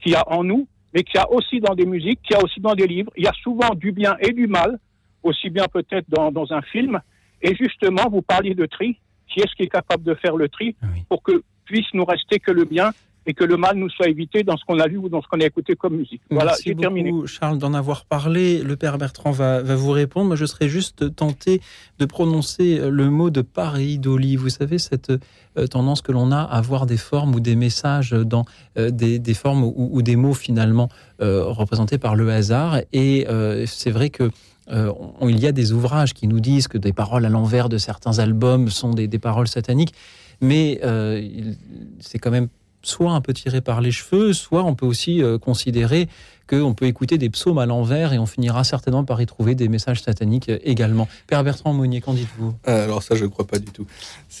qu'il 0.00 0.12
y 0.12 0.14
a 0.14 0.26
en 0.30 0.44
nous 0.44 0.66
mais 0.92 1.04
qu'il 1.04 1.16
y 1.16 1.22
a 1.22 1.30
aussi 1.30 1.60
dans 1.60 1.74
des 1.74 1.86
musiques, 1.86 2.20
qu'il 2.22 2.36
y 2.36 2.40
a 2.40 2.42
aussi 2.42 2.60
dans 2.60 2.74
des 2.74 2.86
livres. 2.86 3.12
Il 3.16 3.24
y 3.24 3.28
a 3.28 3.32
souvent 3.42 3.74
du 3.74 3.92
bien 3.92 4.16
et 4.20 4.32
du 4.32 4.46
mal, 4.46 4.78
aussi 5.22 5.50
bien 5.50 5.66
peut-être 5.72 6.08
dans, 6.08 6.32
dans 6.32 6.52
un 6.52 6.62
film. 6.62 7.00
Et 7.42 7.54
justement, 7.54 8.08
vous 8.10 8.22
parliez 8.22 8.54
de 8.54 8.66
tri. 8.66 8.98
Qui 9.32 9.40
est-ce 9.40 9.54
qui 9.56 9.62
est 9.62 9.68
capable 9.68 10.02
de 10.02 10.14
faire 10.14 10.36
le 10.36 10.48
tri 10.48 10.76
pour 11.08 11.22
que 11.22 11.42
puisse 11.64 11.86
nous 11.94 12.04
rester 12.04 12.40
que 12.40 12.50
le 12.50 12.64
bien 12.64 12.92
et 13.26 13.34
que 13.34 13.44
le 13.44 13.56
mal 13.56 13.76
nous 13.76 13.90
soit 13.90 14.08
évité 14.08 14.42
dans 14.42 14.56
ce 14.56 14.64
qu'on 14.64 14.78
a 14.78 14.86
lu 14.86 14.96
ou 14.96 15.08
dans 15.08 15.20
ce 15.20 15.28
qu'on 15.28 15.40
a 15.40 15.44
écouté 15.44 15.76
comme 15.76 15.96
musique. 15.96 16.22
Voilà, 16.30 16.54
j'ai 16.64 16.74
terminé. 16.74 17.12
Charles, 17.26 17.58
d'en 17.58 17.74
avoir 17.74 18.06
parlé. 18.06 18.62
Le 18.62 18.76
père 18.76 18.98
Bertrand 18.98 19.30
va, 19.30 19.62
va 19.62 19.76
vous 19.76 19.90
répondre. 19.90 20.28
Moi, 20.28 20.36
je 20.36 20.46
serais 20.46 20.68
juste 20.68 21.14
tenté 21.14 21.60
de 21.98 22.06
prononcer 22.06 22.80
le 22.90 23.10
mot 23.10 23.30
de 23.30 23.42
pareidolie. 23.42 24.36
Vous 24.36 24.48
savez, 24.48 24.78
cette 24.78 25.12
euh, 25.58 25.66
tendance 25.66 26.00
que 26.00 26.12
l'on 26.12 26.32
a 26.32 26.40
à 26.40 26.60
voir 26.60 26.86
des 26.86 26.96
formes 26.96 27.34
ou 27.34 27.40
des 27.40 27.56
messages 27.56 28.12
dans 28.12 28.44
euh, 28.78 28.90
des, 28.90 29.18
des, 29.18 29.34
formes 29.34 29.64
ou, 29.64 29.90
ou, 29.92 30.02
des 30.02 30.16
mots 30.16 30.34
finalement 30.34 30.88
euh, 31.20 31.44
représentés 31.44 31.98
par 31.98 32.16
le 32.16 32.30
hasard. 32.30 32.78
Et 32.92 33.26
c'est 33.66 33.90
vrai 33.90 34.10
que 34.10 34.30
euh, 34.70 34.92
il 35.22 35.38
y 35.38 35.46
a 35.46 35.52
des 35.52 35.72
ouvrages 35.72 36.14
qui 36.14 36.28
nous 36.28 36.40
disent 36.40 36.68
que 36.68 36.78
des 36.78 36.92
paroles 36.92 37.24
à 37.24 37.28
l'envers 37.28 37.68
de 37.68 37.78
certains 37.78 38.18
albums 38.18 38.68
sont 38.68 38.94
des, 38.94 39.08
paroles 39.18 39.48
sataniques, 39.48 39.94
mais 40.40 40.80
euh, 40.84 41.52
c'est 41.98 42.18
quand 42.18 42.30
même 42.30 42.48
soit 42.82 43.12
un 43.12 43.20
peu 43.20 43.32
tiré 43.32 43.60
par 43.60 43.80
les 43.80 43.90
cheveux, 43.90 44.32
soit 44.32 44.64
on 44.64 44.74
peut 44.74 44.86
aussi 44.86 45.22
euh, 45.22 45.38
considérer 45.38 46.08
qu'on 46.50 46.74
peut 46.74 46.86
écouter 46.86 47.16
des 47.16 47.30
psaumes 47.30 47.58
à 47.58 47.66
l'envers 47.66 48.12
et 48.12 48.18
on 48.18 48.26
finira 48.26 48.64
certainement 48.64 49.04
par 49.04 49.22
y 49.22 49.26
trouver 49.26 49.54
des 49.54 49.68
messages 49.68 50.02
sataniques 50.02 50.50
également. 50.64 51.06
Père 51.28 51.44
Bertrand 51.44 51.72
Monnier, 51.72 52.00
qu'en 52.00 52.14
dites-vous? 52.14 52.54
Euh, 52.66 52.84
Alors 52.84 53.02
ça, 53.04 53.14
je 53.14 53.24
ne 53.24 53.28
crois 53.28 53.46
pas 53.46 53.58
du 53.58 53.70
tout. 53.70 53.86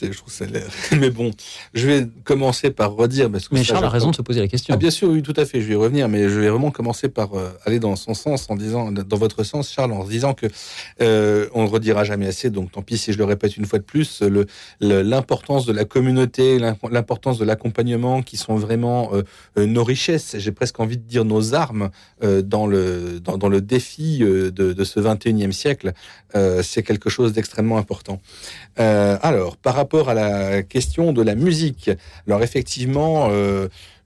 Je 0.02 0.16
trouve 0.16 0.32
ça 0.32 0.46
l'air. 0.46 0.66
Mais 0.98 1.10
bon, 1.10 1.30
je 1.72 1.86
vais 1.86 2.08
commencer 2.24 2.70
par 2.70 2.94
redire. 2.94 3.30
Parce 3.30 3.48
que 3.48 3.54
mais 3.54 3.62
Charles 3.62 3.84
a 3.84 3.88
raison 3.88 4.10
de 4.10 4.16
se 4.16 4.22
poser 4.22 4.40
la 4.40 4.48
question. 4.48 4.74
Ah, 4.74 4.76
bien 4.76 4.90
sûr, 4.90 5.08
oui, 5.08 5.22
tout 5.22 5.34
à 5.36 5.44
fait. 5.44 5.60
Je 5.60 5.68
vais 5.68 5.74
y 5.74 5.76
revenir, 5.76 6.08
mais 6.08 6.28
je 6.28 6.40
vais 6.40 6.48
vraiment 6.48 6.70
commencer 6.70 7.08
par 7.08 7.34
euh, 7.34 7.50
aller 7.64 7.78
dans 7.78 7.94
son 7.96 8.14
sens, 8.14 8.46
en 8.50 8.56
disant, 8.56 8.90
dans 8.90 9.16
votre 9.16 9.44
sens, 9.44 9.70
Charles, 9.70 9.92
en 9.92 10.04
disant 10.04 10.34
que 10.34 10.46
euh, 11.00 11.48
on 11.54 11.64
ne 11.64 11.68
redira 11.68 12.02
jamais 12.02 12.26
assez. 12.26 12.50
Donc, 12.50 12.72
tant 12.72 12.82
pis 12.82 12.98
si 12.98 13.12
je 13.12 13.18
le 13.18 13.24
répète 13.24 13.56
une 13.56 13.66
fois 13.66 13.78
de 13.78 13.84
plus, 13.84 14.22
l'importance 14.80 15.66
de 15.66 15.72
la 15.72 15.84
communauté, 15.84 16.58
l'importance 16.58 17.38
de 17.38 17.44
l'accompagnement, 17.44 18.22
qui 18.22 18.36
sont 18.36 18.56
vraiment 18.56 19.12
nos 19.56 19.84
richesses. 19.84 20.36
J'ai 20.38 20.52
presque 20.52 20.80
envie 20.80 20.96
de 20.96 21.02
dire 21.02 21.24
nos 21.24 21.54
armes 21.54 21.90
dans, 22.22 22.66
le, 22.66 23.20
dans, 23.20 23.48
le 23.48 23.60
défi 23.60 24.18
euh, 24.22 24.50
de, 24.50 24.84
ce 24.84 25.00
21e 25.00 25.52
siècle, 25.52 25.92
euh, 26.34 26.62
c'est 26.62 26.82
quelque 26.82 27.08
chose 27.08 27.32
d'extrêmement 27.32 27.78
important. 27.78 28.20
alors, 28.76 29.56
par 29.56 29.74
rapport 29.74 30.08
à 30.08 30.14
la 30.14 30.62
question 30.62 31.12
de 31.12 31.22
la 31.22 31.34
musique, 31.34 31.90
alors 32.26 32.42
effectivement, 32.42 33.28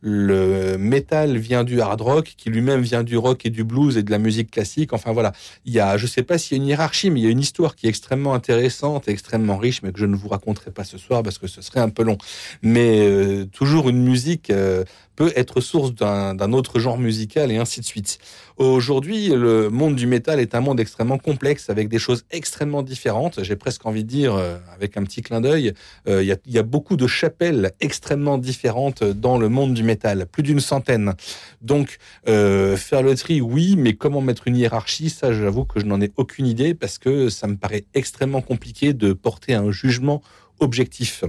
le 0.07 0.77
métal 0.77 1.39
vient 1.39 1.65
du 1.65 1.81
hard 1.81 2.03
rock, 2.03 2.35
qui 2.37 2.51
lui-même 2.51 2.83
vient 2.83 3.03
du 3.03 3.17
rock 3.17 3.47
et 3.47 3.51
du 3.51 3.65
blues 3.65 3.97
et 3.97 4.03
de 4.03 4.11
la 4.11 4.19
musique 4.19 4.51
classique. 4.51 4.93
Enfin 4.93 5.13
voilà, 5.13 5.33
il 5.65 5.73
y 5.73 5.81
a, 5.81 5.97
je 5.97 6.07
sais 6.07 6.23
pas 6.23 6.37
s'il 6.37 6.59
y 6.59 6.61
a 6.61 6.63
une 6.63 6.69
hiérarchie, 6.69 7.09
mais 7.09 7.21
il 7.21 7.25
y 7.25 7.27
a 7.27 7.31
une 7.31 7.41
histoire 7.41 7.75
qui 7.75 7.87
est 7.87 7.89
extrêmement 7.89 8.35
intéressante, 8.35 9.09
extrêmement 9.09 9.57
riche, 9.57 9.83
mais 9.83 9.93
que 9.93 9.99
je 9.99 10.05
ne 10.05 10.15
vous 10.15 10.29
raconterai 10.29 10.73
pas 10.73 10.85
ce 10.85 10.99
soir 10.99 11.23
parce 11.23 11.39
que 11.39 11.47
ce 11.47 11.63
serait 11.63 11.81
un 11.81 11.89
peu 11.89 12.03
long. 12.03 12.19
Mais 12.61 13.01
euh, 13.01 13.47
toujours 13.47 13.89
une 13.89 14.03
musique 14.03 14.51
euh, 14.51 14.85
peut 15.17 15.33
être 15.37 15.61
source 15.61 15.95
d'un 15.95 16.53
autre 16.53 16.79
genre 16.79 16.99
musical 16.99 17.51
et 17.53 17.57
ainsi 17.57 17.81
de 17.81 17.85
suite. 17.85 18.19
Aujourd'hui, 18.57 19.29
le 19.29 19.69
monde 19.69 19.97
du 19.97 20.07
métal 20.07 20.41
est 20.41 20.55
un 20.55 20.61
monde 20.61 20.81
extrêmement 20.81 21.19
complexe 21.19 21.71
avec 21.71 21.89
des 21.89 21.99
choses 21.99 22.25
extrêmement 22.31 22.83
différentes. 22.83 23.43
J'ai 23.43 23.57
presque 23.57 23.85
envie 23.87 24.05
de 24.05 24.09
dire, 24.09 24.35
euh, 24.35 24.59
avec 24.73 24.97
un 24.97 25.03
petit 25.03 25.23
clin 25.23 25.41
d'œil, 25.41 25.73
il 26.07 26.23
y, 26.23 26.33
a, 26.33 26.37
y, 26.47 26.59
a, 26.59 26.63
beaucoup 26.63 26.97
de 26.97 27.07
chapelles 27.07 27.73
extrêmement 27.81 28.39
différentes 28.39 29.03
dans 29.03 29.39
le 29.39 29.49
monde 29.49 29.75
du 29.75 29.83
métal, 29.83 30.27
plus 30.27 30.43
d'une 30.43 30.61
centaine. 30.61 31.15
Donc, 31.63 31.99
euh, 32.29 32.77
faire 32.77 33.03
le 33.03 33.17
tri, 33.17 33.41
oui, 33.41 33.75
mais 33.77 33.95
comment 33.95 34.21
mettre 34.21 34.49
une 34.49 34.57
hiérarchie, 34.57 35.11
ça, 35.11 35.33
j'avoue 35.33 35.65
que 35.65 35.81
je 35.81 35.87
n'en 35.87 36.01
ai 36.01 36.13
aucune 36.17 36.47
idée 36.47 36.75
parce 36.75 36.99
que 36.99 37.29
ça 37.29 37.47
me 37.47 37.57
paraît 37.57 37.85
extrêmement 37.95 38.43
compliqué 38.43 38.93
de 38.93 39.13
porter 39.13 39.55
un 39.55 39.71
jugement 39.71 40.23
objectif 40.61 41.25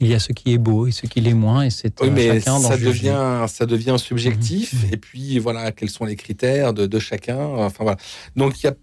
il 0.00 0.08
y 0.08 0.14
a 0.14 0.18
ce 0.18 0.32
qui 0.32 0.52
est 0.52 0.58
beau 0.58 0.86
et 0.86 0.92
ce 0.92 1.06
qui 1.06 1.20
l'est 1.20 1.34
moins, 1.34 1.62
et 1.62 1.70
c'est 1.70 2.00
oui, 2.00 2.10
mais 2.10 2.40
ça 2.40 2.76
devient 2.76 3.44
ça 3.48 3.66
devient 3.66 3.96
subjectif. 3.98 4.72
Mhm. 4.72 4.92
Et 4.92 4.96
puis 4.96 5.38
voilà, 5.38 5.72
quels 5.72 5.90
sont 5.90 6.04
les 6.04 6.16
critères 6.16 6.72
de, 6.72 6.86
de 6.86 6.98
chacun. 6.98 7.38
Enfin 7.38 7.84
voilà. 7.84 7.98
Donc 8.34 8.60
il 8.62 8.66
y 8.66 8.68
a 8.68 8.74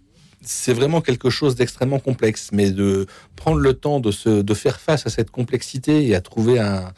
c'est 0.41 0.73
vraiment 0.73 1.01
quelque 1.01 1.29
chose 1.29 1.55
d'extrêmement 1.55 1.99
complexe, 1.99 2.49
mais 2.53 2.69
de 2.69 3.07
prendre 3.35 3.57
le 3.57 3.73
temps 3.73 3.99
de, 3.99 4.11
se, 4.11 4.41
de 4.41 4.53
faire 4.53 4.79
face 4.79 5.07
à 5.07 5.09
cette 5.09 5.31
complexité 5.31 6.07
et 6.07 6.15
à 6.15 6.21
trouver 6.21 6.59
un, 6.59 6.93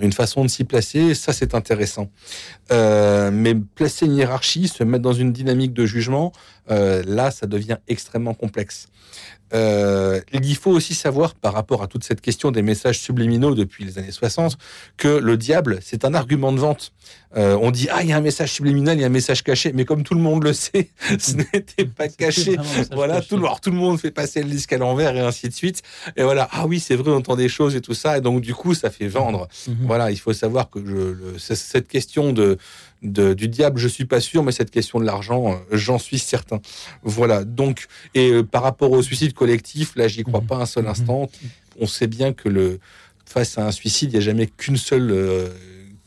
une 0.00 0.12
façon 0.12 0.44
de 0.44 0.48
s'y 0.48 0.64
placer, 0.64 1.14
ça 1.14 1.32
c'est 1.32 1.54
intéressant. 1.54 2.10
Euh, 2.72 3.30
mais 3.32 3.54
placer 3.54 4.06
une 4.06 4.16
hiérarchie, 4.16 4.68
se 4.68 4.84
mettre 4.84 5.02
dans 5.02 5.12
une 5.12 5.32
dynamique 5.32 5.72
de 5.72 5.84
jugement, 5.84 6.32
euh, 6.70 7.02
là 7.06 7.30
ça 7.30 7.46
devient 7.46 7.78
extrêmement 7.88 8.34
complexe. 8.34 8.88
Euh, 9.54 10.20
il 10.32 10.56
faut 10.56 10.72
aussi 10.72 10.94
savoir, 10.94 11.34
par 11.34 11.52
rapport 11.52 11.82
à 11.82 11.86
toute 11.86 12.04
cette 12.04 12.20
question 12.20 12.50
des 12.50 12.62
messages 12.62 12.98
subliminaux 12.98 13.54
depuis 13.54 13.84
les 13.84 13.98
années 13.98 14.10
60, 14.10 14.58
que 14.96 15.08
le 15.08 15.36
diable, 15.36 15.78
c'est 15.82 16.04
un 16.04 16.14
argument 16.14 16.52
de 16.52 16.58
vente. 16.58 16.92
Euh, 17.36 17.56
on 17.60 17.70
dit, 17.70 17.88
ah, 17.90 18.02
il 18.02 18.08
y 18.08 18.12
a 18.12 18.16
un 18.16 18.20
message 18.20 18.52
subliminal, 18.52 18.96
il 18.96 19.02
y 19.02 19.04
a 19.04 19.06
un 19.06 19.10
message 19.10 19.42
caché, 19.42 19.72
mais 19.72 19.84
comme 19.84 20.02
tout 20.02 20.14
le 20.14 20.20
monde 20.20 20.42
le 20.42 20.52
sait, 20.52 20.90
ce 21.18 21.36
n'était 21.36 21.84
pas 21.84 22.08
caché. 22.08 22.56
Voilà, 22.92 23.20
tout 23.20 23.36
le, 23.36 23.46
tout 23.60 23.70
le 23.70 23.76
monde 23.76 24.00
fait 24.00 24.10
passer 24.10 24.42
le 24.42 24.48
disque 24.48 24.72
à 24.72 24.78
l'envers 24.78 25.16
et 25.16 25.20
ainsi 25.20 25.48
de 25.48 25.54
suite. 25.54 25.82
Et 26.16 26.22
voilà, 26.22 26.48
ah 26.50 26.66
oui, 26.66 26.80
c'est 26.80 26.96
vrai, 26.96 27.12
on 27.12 27.16
entend 27.16 27.36
des 27.36 27.48
choses 27.48 27.76
et 27.76 27.80
tout 27.80 27.94
ça, 27.94 28.18
et 28.18 28.20
donc 28.20 28.40
du 28.40 28.54
coup, 28.54 28.74
ça 28.74 28.90
fait 28.90 29.08
vendre. 29.08 29.48
Mhm. 29.68 29.76
Voilà, 29.82 30.10
il 30.10 30.18
faut 30.18 30.32
savoir 30.32 30.70
que 30.70 30.80
je, 30.84 31.54
cette 31.54 31.88
question 31.88 32.32
de, 32.32 32.58
du 33.06 33.48
diable, 33.48 33.78
je 33.78 33.88
suis 33.88 34.04
pas 34.04 34.20
sûr, 34.20 34.42
mais 34.42 34.52
cette 34.52 34.70
question 34.70 34.98
de 34.98 35.04
l'argent, 35.04 35.52
euh, 35.52 35.56
j'en 35.72 35.98
suis 35.98 36.18
certain. 36.18 36.60
Voilà. 37.02 37.44
Donc, 37.44 37.86
et 38.14 38.30
euh, 38.30 38.42
par 38.42 38.62
rapport 38.62 38.90
au 38.90 39.02
suicide 39.02 39.32
collectif, 39.32 39.96
là, 39.96 40.08
j'y 40.08 40.22
crois 40.22 40.40
mhm. 40.40 40.46
pas 40.46 40.56
un 40.56 40.66
seul 40.66 40.84
mhm. 40.84 40.90
instant. 40.90 41.30
On 41.78 41.86
sait 41.86 42.06
bien 42.06 42.32
que 42.32 42.48
le 42.48 42.78
face 43.24 43.58
à 43.58 43.66
un 43.66 43.72
suicide, 43.72 44.10
il 44.10 44.12
n'y 44.12 44.18
a 44.18 44.20
jamais 44.20 44.46
qu'une 44.46 44.76
seule 44.76 45.10
euh, 45.10 45.48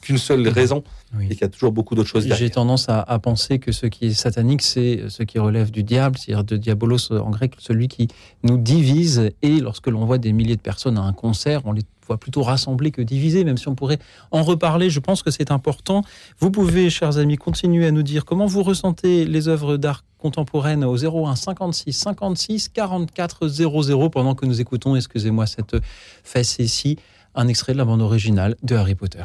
qu'une 0.01 0.17
seule 0.17 0.47
raison 0.47 0.83
et 1.21 1.27
qu'il 1.29 1.41
y 1.41 1.43
a 1.43 1.49
toujours 1.49 1.73
beaucoup 1.73 1.93
d'autres 1.93 2.07
choses 2.07 2.25
J'ai 2.33 2.49
tendance 2.49 2.85
à, 2.87 3.19
penser 3.19 3.59
que 3.59 3.73
ce 3.73 3.85
qui 3.85 4.05
est 4.05 4.13
satanique, 4.13 4.61
c'est 4.61 5.09
ce 5.09 5.23
qui 5.23 5.39
relève 5.39 5.71
du 5.71 5.83
diable, 5.83 6.17
c'est-à-dire 6.17 6.45
de 6.45 6.55
diabolos 6.55 7.11
en 7.11 7.29
grec, 7.31 7.55
celui 7.57 7.89
qui 7.89 8.07
nous 8.43 8.57
divise. 8.57 9.29
Et 9.41 9.59
lorsque 9.59 9.87
l'on 9.87 10.05
voit 10.05 10.19
des 10.19 10.31
milliers 10.31 10.55
de 10.55 10.61
personnes 10.61 10.97
à 10.97 11.01
un 11.01 11.11
concert, 11.11 11.63
on 11.65 11.73
les 11.73 11.81
plutôt 12.17 12.43
rassembler 12.43 12.91
que 12.91 13.01
diviser, 13.01 13.43
même 13.43 13.57
si 13.57 13.67
on 13.67 13.75
pourrait 13.75 13.99
en 14.31 14.43
reparler. 14.43 14.89
Je 14.89 14.99
pense 14.99 15.23
que 15.23 15.31
c'est 15.31 15.51
important. 15.51 16.03
Vous 16.39 16.51
pouvez, 16.51 16.89
chers 16.89 17.17
amis, 17.17 17.37
continuer 17.37 17.87
à 17.87 17.91
nous 17.91 18.03
dire 18.03 18.25
comment 18.25 18.45
vous 18.45 18.63
ressentez 18.63 19.25
les 19.25 19.47
œuvres 19.47 19.77
d'art 19.77 20.03
contemporaines 20.17 20.83
au 20.83 20.97
01 20.97 21.35
56 21.35 21.93
56 21.93 22.69
44 22.69 23.47
00 23.47 24.09
pendant 24.09 24.35
que 24.35 24.45
nous 24.45 24.61
écoutons, 24.61 24.95
excusez-moi, 24.95 25.47
cette 25.47 25.77
fesse 26.23 26.57
ici, 26.59 26.97
un 27.35 27.47
extrait 27.47 27.73
de 27.73 27.77
la 27.77 27.85
bande 27.85 28.01
originale 28.01 28.55
de 28.63 28.75
Harry 28.75 28.95
Potter. 28.95 29.23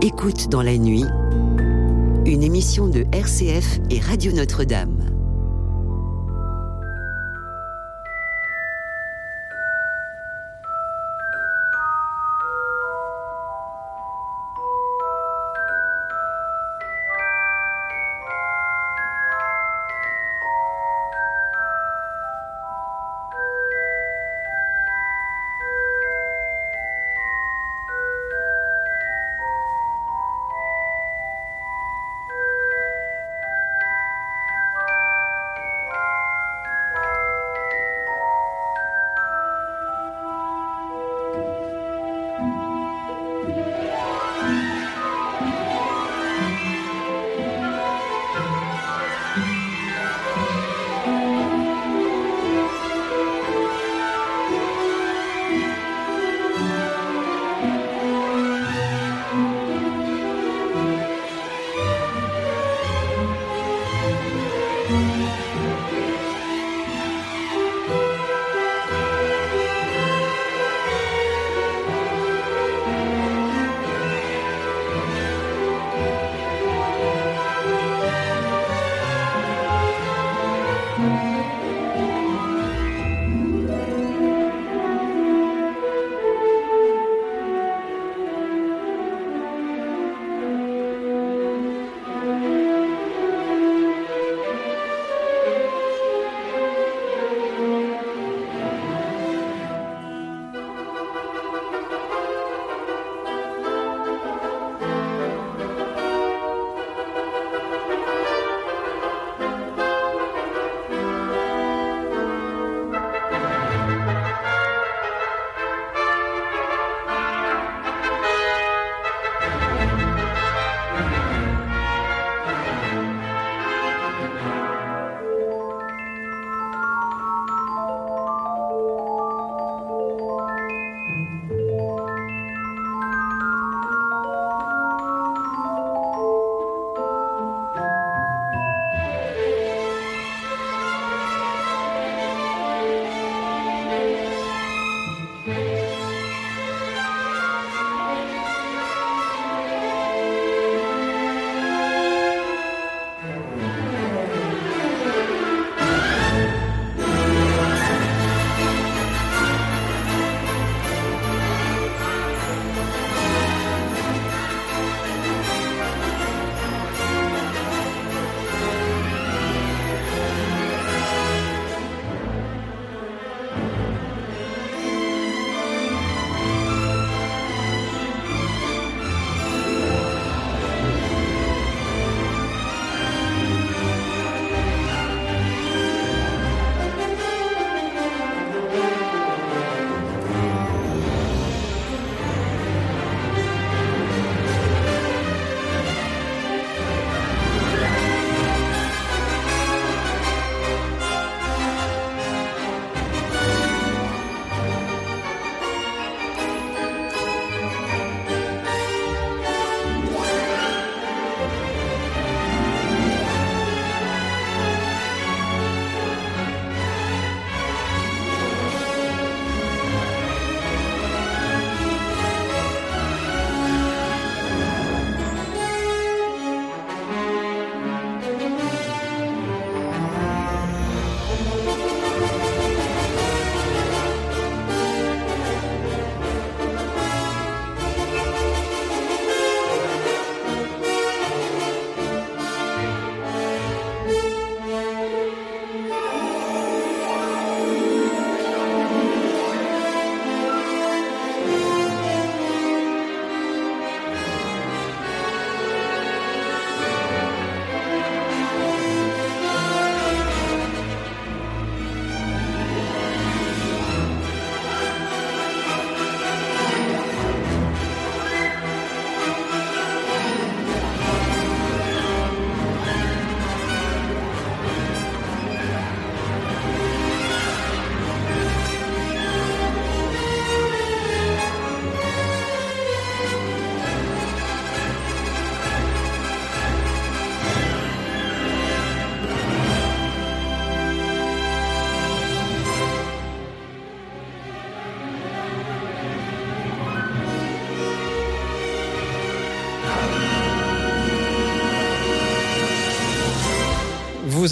Écoute 0.00 0.48
dans 0.48 0.62
la 0.62 0.76
nuit, 0.76 1.04
une 2.26 2.42
émission 2.42 2.88
de 2.88 3.04
RCF 3.12 3.80
et 3.90 4.00
Radio 4.00 4.32
Notre-Dame. 4.32 5.23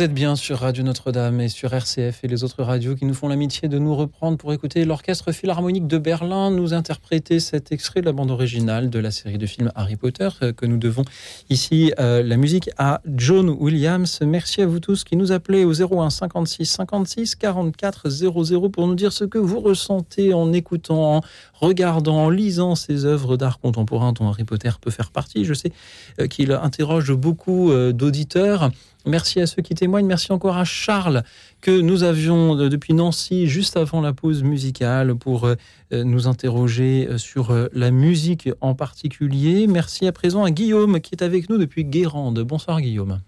Vous 0.02 0.06
êtes 0.06 0.14
bien 0.14 0.34
sur 0.34 0.58
Radio 0.58 0.82
Notre-Dame 0.82 1.40
et 1.40 1.48
sur 1.48 1.72
RCF 1.72 2.24
et 2.24 2.26
les 2.26 2.42
autres 2.42 2.64
radios 2.64 2.96
qui 2.96 3.04
nous 3.04 3.14
font 3.14 3.28
l'amitié 3.28 3.68
de 3.68 3.78
nous 3.78 3.94
reprendre 3.94 4.36
pour 4.36 4.52
écouter 4.52 4.84
l'Orchestre 4.84 5.30
Philharmonique 5.30 5.86
de 5.86 5.96
Berlin 5.96 6.50
nous 6.50 6.74
interpréter 6.74 7.38
cet 7.38 7.70
extrait 7.70 8.00
de 8.00 8.06
la 8.06 8.12
bande 8.12 8.32
originale 8.32 8.90
de 8.90 8.98
la 8.98 9.12
série 9.12 9.38
de 9.38 9.46
films 9.46 9.70
Harry 9.76 9.94
Potter 9.94 10.28
euh, 10.42 10.52
que 10.52 10.66
nous 10.66 10.76
devons 10.76 11.04
ici 11.50 11.92
euh, 12.00 12.20
la 12.24 12.36
musique 12.36 12.68
à 12.78 13.00
John 13.14 13.48
Williams. 13.48 14.18
Merci 14.22 14.62
à 14.62 14.66
vous 14.66 14.80
tous 14.80 15.04
qui 15.04 15.14
nous 15.14 15.30
appelez 15.30 15.64
au 15.64 15.72
01 15.72 16.10
56 16.10 16.66
56 16.66 17.36
44 17.36 18.10
00 18.10 18.70
pour 18.70 18.88
nous 18.88 18.96
dire 18.96 19.12
ce 19.12 19.22
que 19.22 19.38
vous 19.38 19.60
ressentez 19.60 20.34
en 20.34 20.52
écoutant, 20.52 21.18
en 21.18 21.20
regardant, 21.54 22.24
en 22.24 22.28
lisant 22.28 22.74
ces 22.74 23.04
œuvres 23.04 23.36
d'art 23.36 23.60
contemporain 23.60 24.12
dont 24.12 24.28
Harry 24.28 24.42
Potter 24.42 24.70
peut 24.80 24.90
faire 24.90 25.12
partie. 25.12 25.44
Je 25.44 25.54
sais 25.54 25.70
euh, 26.18 26.26
qu'il 26.26 26.50
interroge 26.50 27.12
beaucoup 27.12 27.70
d'auditeurs. 27.92 28.72
Merci 29.06 29.40
à 29.40 29.46
ceux 29.46 29.62
qui 29.62 29.74
témoignent. 29.74 30.06
Merci 30.06 30.32
encore 30.32 30.56
à 30.56 30.64
Charles 30.64 31.22
que 31.60 31.80
nous 31.80 32.04
avions 32.04 32.56
euh, 32.56 32.68
depuis 32.68 32.94
Nancy 32.94 33.46
juste 33.48 33.76
avant 33.76 34.00
la 34.00 34.12
pause 34.12 34.44
musicale 34.44 35.16
pour 35.16 35.44
euh, 35.44 35.54
euh, 35.92 36.04
nous 36.04 36.28
interroger 36.28 37.18
sur 37.18 37.52
la 37.72 37.90
musique 37.90 38.48
en 38.60 38.74
particulier. 38.74 39.66
Merci 39.66 40.06
à 40.06 40.12
présent 40.12 40.44
à 40.44 40.50
Guillaume 40.50 41.00
qui 41.00 41.14
est 41.14 41.22
avec 41.22 41.50
nous 41.50 41.58
depuis 41.58 41.84
Guérande. 41.84 42.40
Bonsoir 42.40 42.80
Guillaume. 42.80 43.20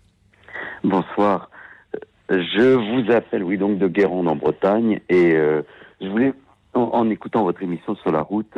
Bonsoir. 0.84 1.50
Je 2.30 2.74
vous 2.74 3.12
appelle, 3.12 3.42
oui, 3.42 3.58
donc 3.58 3.78
de 3.78 3.88
Guérande 3.88 4.28
en 4.28 4.36
Bretagne 4.36 5.00
et 5.08 5.32
je 6.00 6.08
voulais, 6.08 6.32
en, 6.72 7.10
écoutant 7.10 7.44
votre 7.44 7.62
émission 7.62 7.96
sur 7.96 8.10
la 8.12 8.22
route, 8.22 8.52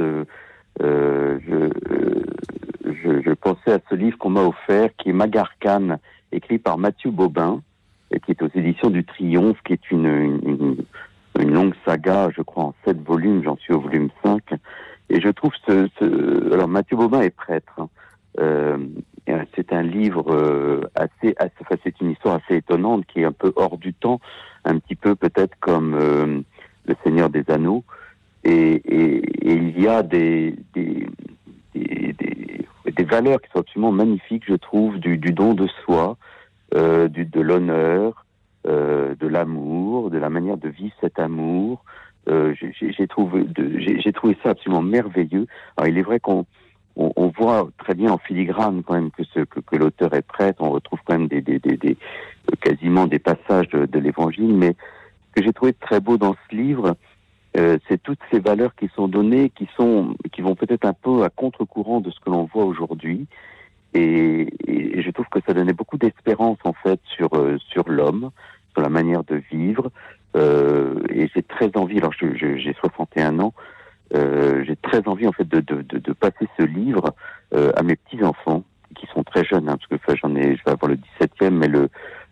je, 0.78 1.64
pensais 3.34 3.72
à 3.72 3.80
ce 3.90 3.94
livre 3.97 4.16
qu'on 4.18 4.30
m'a 4.30 4.43
offert 4.43 4.90
qui 4.97 5.10
est 5.10 5.12
Magarkane 5.12 5.98
écrit 6.32 6.59
par 6.59 6.78
Mathieu 6.78 7.11
Bobin, 7.11 7.62
qui 8.24 8.31
est 8.31 8.43
aux 8.43 8.51
éditions 8.55 8.90
du 8.90 9.05
Triomphe, 9.05 9.59
qui 9.65 9.73
est 9.73 9.90
une, 9.90 10.77
une, 11.39 11.53
longue 11.53 11.74
saga, 11.85 12.31
je 12.35 12.43
crois, 12.43 12.65
en 12.65 12.74
sept 12.85 13.01
volumes, 13.03 13.43
j'en 13.44 13.57
suis 13.57 13.73
au 13.73 13.81
volume 13.81 14.09
5. 14.23 14.43
Et 15.11 15.20
je 15.20 15.28
trouve 15.28 15.53
ce... 15.66 16.53
alors 16.53 16.69
Mathieu 16.69 16.97
Bobin 16.97 17.20
est 17.20 17.31
prêtre. 17.31 17.73
Hein. 17.78 17.89
Euh, 18.40 18.78
c'est 19.55 19.73
un 19.73 19.82
livre 19.82 20.32
euh, 20.32 20.82
assez, 20.94 21.35
assez 21.39 21.53
enfin, 21.61 21.77
c'est 21.82 22.01
une 22.01 22.11
histoire 22.11 22.36
assez 22.36 22.59
étonnante 22.59 23.07
qui 23.07 23.20
est 23.20 23.24
un 23.24 23.32
peu 23.32 23.53
hors 23.57 23.78
du 23.78 23.93
temps, 23.94 24.20
un 24.65 24.78
petit 24.78 24.94
peu 24.94 25.15
peut-être 25.15 25.57
comme 25.61 25.94
euh, 25.94 26.40
Le 26.85 26.94
Seigneur 27.03 27.31
des 27.31 27.44
Anneaux. 27.48 27.85
Et, 28.44 28.82
il 29.43 29.81
y 29.81 29.89
a 29.89 30.03
des, 30.03 30.55
des, 31.77 33.05
valeurs 33.05 33.40
qui 33.40 33.51
sont 33.53 33.61
absolument 33.61 33.93
magnifiques, 33.93 34.44
je 34.48 34.55
trouve, 34.55 34.98
du, 34.98 35.19
don 35.19 35.55
de 35.55 35.66
soi, 35.85 36.16
euh, 36.74 37.09
de 37.09 37.40
l'honneur, 37.40 38.24
euh, 38.66 39.15
de 39.15 39.27
l'amour, 39.27 40.11
de 40.11 40.19
la 40.19 40.31
manière 40.31 40.57
de 40.57 40.69
vivre 40.69 40.94
cet 41.01 41.19
amour. 41.19 41.85
Euh, 42.28 42.55
j'ai 42.59 43.07
trouvé, 43.07 43.47
ça 44.43 44.51
absolument 44.51 44.82
merveilleux. 44.82 45.47
Alors 45.77 45.89
il 45.89 45.98
est 45.98 46.03
vrai 46.03 46.19
qu'on 46.19 46.44
on, 46.97 47.12
on, 47.15 47.28
voit 47.28 47.69
très 47.78 47.94
bien 47.94 48.11
en 48.11 48.19
filigrane 48.19 48.82
quand 48.82 48.94
même 48.94 49.11
que, 49.12 49.77
l'auteur 49.77 50.12
est 50.15 50.27
prêtre. 50.27 50.61
On 50.62 50.70
retrouve 50.70 50.98
quand 51.05 51.19
même 51.19 51.28
quasiment 52.61 53.07
des 53.07 53.20
passages 53.20 53.69
de 53.69 53.98
l'Évangile. 53.98 54.55
Mais 54.55 54.74
ce 55.28 55.40
que 55.40 55.47
j'ai 55.47 55.53
trouvé 55.53 55.73
très 55.73 56.01
beau 56.01 56.16
dans 56.16 56.35
ce 56.51 56.57
livre, 56.57 56.97
euh, 57.57 57.78
c'est 57.89 58.03
toutes 58.03 58.20
ces 58.31 58.39
valeurs 58.39 58.74
qui 58.74 58.89
sont 58.95 59.09
données, 59.09 59.51
qui 59.51 59.69
sont, 59.77 60.15
qui 60.33 60.43
vont 60.43 60.55
peut-être 60.55 60.85
un 60.85 60.93
peu 60.93 61.23
à 61.23 61.31
contre-courant 61.31 62.01
de 62.01 62.11
ce 62.11 62.20
que 62.20 62.31
l'on 62.31 62.45
voit 62.45 62.65
aujourd'hui. 62.65 63.27
Et, 63.95 64.53
je 64.99 65.11
trouve 65.12 65.27
que 65.31 65.39
ça 65.47 65.55
donnait 65.55 65.73
beaucoup 65.73 65.99
d'espérance 65.99 66.59
en 66.65 66.73
fait 66.73 67.01
sur 67.05 67.35
euh, 67.35 67.59
sur 67.70 67.89
l'homme, 67.89 68.31
sur 68.73 68.83
la 68.83 68.89
manière 68.89 69.23
de 69.24 69.37
vivre. 69.51 69.91
Euh, 70.37 71.01
et 71.11 71.31
j'ai 71.35 71.43
très 71.43 71.70
envie. 71.77 71.99
Alors 71.99 72.12
j'ai 72.12 72.74
61 72.81 73.39
ans. 73.39 73.55
Euh, 74.15 74.65
j'ai 74.66 74.77
très 74.77 75.07
envie 75.07 75.27
en 75.27 75.33
fait 75.33 75.49
de, 75.49 75.61
de, 75.61 75.83
de, 75.83 76.12
passer 76.12 76.47
ce 76.59 76.65
livre 76.65 77.15
à 77.53 77.83
mes 77.83 77.97
petits 77.97 78.23
enfants 78.24 78.65
qui 78.97 79.07
sont 79.07 79.23
très 79.23 79.45
jeunes, 79.45 79.69
hein, 79.69 79.77
parce 79.77 79.87
que 79.87 79.95
enfin, 79.95 80.15
j'en 80.20 80.35
ai, 80.35 80.57
je 80.57 80.65
vais 80.65 80.73
avoir 80.73 80.91
le 80.91 80.99
17e, 81.20 81.51
mais 81.51 81.69
le 81.69 81.89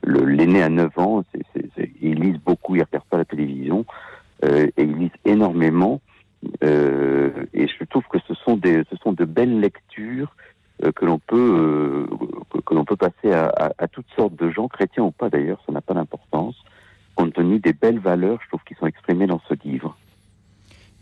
l'aîné 0.06 0.62
à 0.62 0.68
9 0.68 0.98
ans, 0.98 1.24
c'est, 1.32 1.66
c'est, 1.76 1.90
ils 2.02 2.20
lisent 2.20 2.40
beaucoup, 2.44 2.76
ils 2.76 2.82
regardent 2.82 3.04
pas 3.04 3.18
la 3.18 3.24
télévision 3.24 3.86
et 4.42 4.72
ils 4.76 4.96
lisent 4.96 5.10
énormément. 5.24 6.00
Euh, 6.62 7.30
et 7.52 7.66
je 7.68 7.84
trouve 7.84 8.04
que 8.10 8.18
ce 8.26 8.34
sont 8.34 8.56
des, 8.56 8.82
ce 8.90 8.96
sont 9.02 9.12
de 9.12 9.24
belles 9.24 9.60
lectures 9.60 10.34
euh, 10.82 10.92
que 10.92 11.04
l'on 11.04 11.18
peut 11.18 11.36
euh, 11.36 12.06
que, 12.66 12.74
l'on 12.74 12.84
peut 12.84 12.96
passer 12.96 13.32
à, 13.32 13.72
à, 13.78 13.88
toutes 13.88 14.06
sortes 14.16 14.36
de 14.36 14.50
gens, 14.50 14.68
chrétiens 14.68 15.04
ou 15.04 15.10
pas 15.10 15.30
d'ailleurs, 15.30 15.60
ça 15.66 15.72
n'a 15.72 15.80
pas 15.80 15.94
d'importance, 15.94 16.56
compte 17.14 17.32
tenu 17.34 17.58
des 17.60 17.72
belles 17.72 17.98
valeurs, 17.98 18.38
je 18.42 18.48
trouve, 18.48 18.62
qui 18.66 18.74
sont 18.74 18.86
exprimées 18.86 19.26
dans 19.26 19.40
ce 19.48 19.54
livre. 19.64 19.96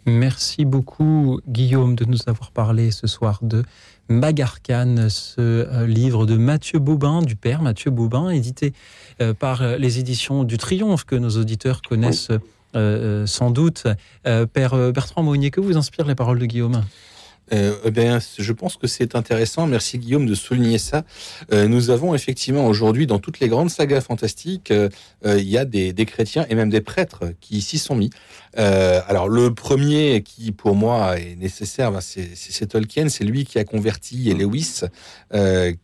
Merci 0.04 0.64
beaucoup 0.64 1.40
Guillaume 1.46 1.94
de 1.94 2.04
nous 2.04 2.18
avoir 2.26 2.50
parlé 2.50 2.90
ce 2.90 3.06
soir 3.06 3.38
de 3.40 3.62
Magarkane, 4.09 5.09
ce 5.09 5.40
euh, 5.40 5.86
livre 5.86 6.26
de 6.26 6.36
Mathieu 6.36 6.80
Bobin, 6.80 7.22
du 7.22 7.36
père 7.36 7.62
Mathieu 7.62 7.90
Bobin, 7.90 8.30
édité 8.30 8.72
par 9.38 9.62
les 9.78 10.00
éditions 10.00 10.42
du 10.42 10.59
Triomphe 10.59 11.04
que 11.04 11.14
nos 11.14 11.30
auditeurs 11.30 11.80
connaissent 11.80 12.32
sans 12.74 13.51
doute. 13.51 13.86
Père 14.24 14.93
Bertrand 14.93 15.23
Monnier, 15.23 15.51
que 15.51 15.61
vous 15.61 15.77
inspirent 15.77 16.07
les 16.07 16.15
paroles 16.15 16.39
de 16.39 16.47
Guillaume? 16.47 16.82
Euh, 17.53 17.74
eh 17.85 17.90
bien, 17.90 18.19
je 18.39 18.53
pense 18.53 18.77
que 18.77 18.86
c'est 18.86 19.15
intéressant. 19.15 19.66
Merci 19.66 19.99
Guillaume 19.99 20.27
de 20.27 20.35
souligner 20.35 20.78
ça. 20.78 21.05
Euh, 21.53 21.69
nous 21.69 21.90
avons 21.90 22.15
effectivement 22.15 22.66
aujourd'hui 22.66 23.07
dans 23.07 23.19
toutes 23.19 23.40
les 23.40 23.49
grandes 23.49 23.70
sagas 23.70 24.01
fantastiques, 24.01 24.70
euh, 24.70 24.89
euh 25.27 25.39
il 25.39 25.49
y 25.49 25.59
a 25.59 25.65
des, 25.65 25.93
chrétiens 26.07 26.47
et 26.49 26.55
même 26.55 26.70
des 26.70 26.81
prêtres 26.81 27.24
qui 27.40 27.61
s'y 27.61 27.78
sont 27.78 27.94
mis. 27.94 28.11
Euh, 28.59 29.01
alors 29.07 29.28
le 29.28 29.53
premier 29.55 30.23
qui 30.23 30.53
pour 30.53 30.74
moi 30.74 31.19
est 31.19 31.36
nécessaire, 31.36 31.90
ben, 31.93 32.01
c'est 32.01 32.66
Tolkien. 32.66 33.09
C'est 33.09 33.24
lui 33.24 33.44
qui 33.44 33.59
a 33.59 33.65
converti 33.65 34.32
Lewis, 34.35 34.82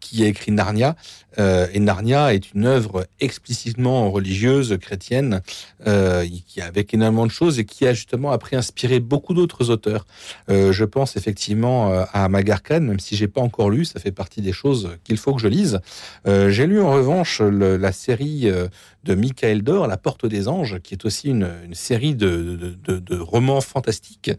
qui 0.01 0.25
a 0.25 0.27
écrit 0.27 0.53
Narnia. 0.53 0.97
Et 1.39 1.81
Narnia 1.81 2.35
est 2.35 2.53
une 2.53 2.67
œuvre 2.67 3.07
explicitement 3.21 4.11
religieuse 4.11 4.77
chrétienne, 4.81 5.43
qui 5.85 6.61
avec 6.61 6.93
énormément 6.93 7.27
de 7.27 7.31
choses 7.31 7.59
et 7.59 7.65
qui 7.65 7.87
a 7.87 7.95
justement 7.95 8.31
après 8.31 8.57
inspiré 8.57 9.01
beaucoup 9.01 9.35
d'autres 9.35 9.71
auteurs. 9.71 10.07
je 10.49 10.85
pense 10.85 11.17
effectivement 11.17 11.93
euh, 11.93 12.05
à 12.13 12.29
Magarkan, 12.29 12.81
même 12.81 13.01
si 13.01 13.17
j'ai 13.17 13.29
pas 13.29 13.41
encore 13.41 13.71
lu, 13.71 13.85
ça 13.85 14.01
fait 14.01 14.13
partie 14.13 14.41
des 14.41 14.53
choses 14.53 14.91
qu'il 15.05 15.17
faut 15.17 15.35
que 15.35 15.41
je 15.41 15.49
lise. 15.49 15.81
Euh, 16.27 16.51
j'ai 16.51 16.67
lu 16.67 16.81
en 16.81 16.91
revanche 16.91 17.41
la 17.41 17.93
série 17.93 18.49
euh, 18.49 18.69
de 19.05 19.15
Michael 19.15 19.63
Dor, 19.63 19.87
La 19.87 19.97
Porte 19.97 20.27
des 20.27 20.49
Anges, 20.49 20.81
qui 20.83 20.95
est 20.95 21.05
aussi 21.05 21.29
une, 21.29 21.49
série 21.73 22.15
de, 22.15 22.77
romans 23.21 23.61
fantastiques 23.61 24.31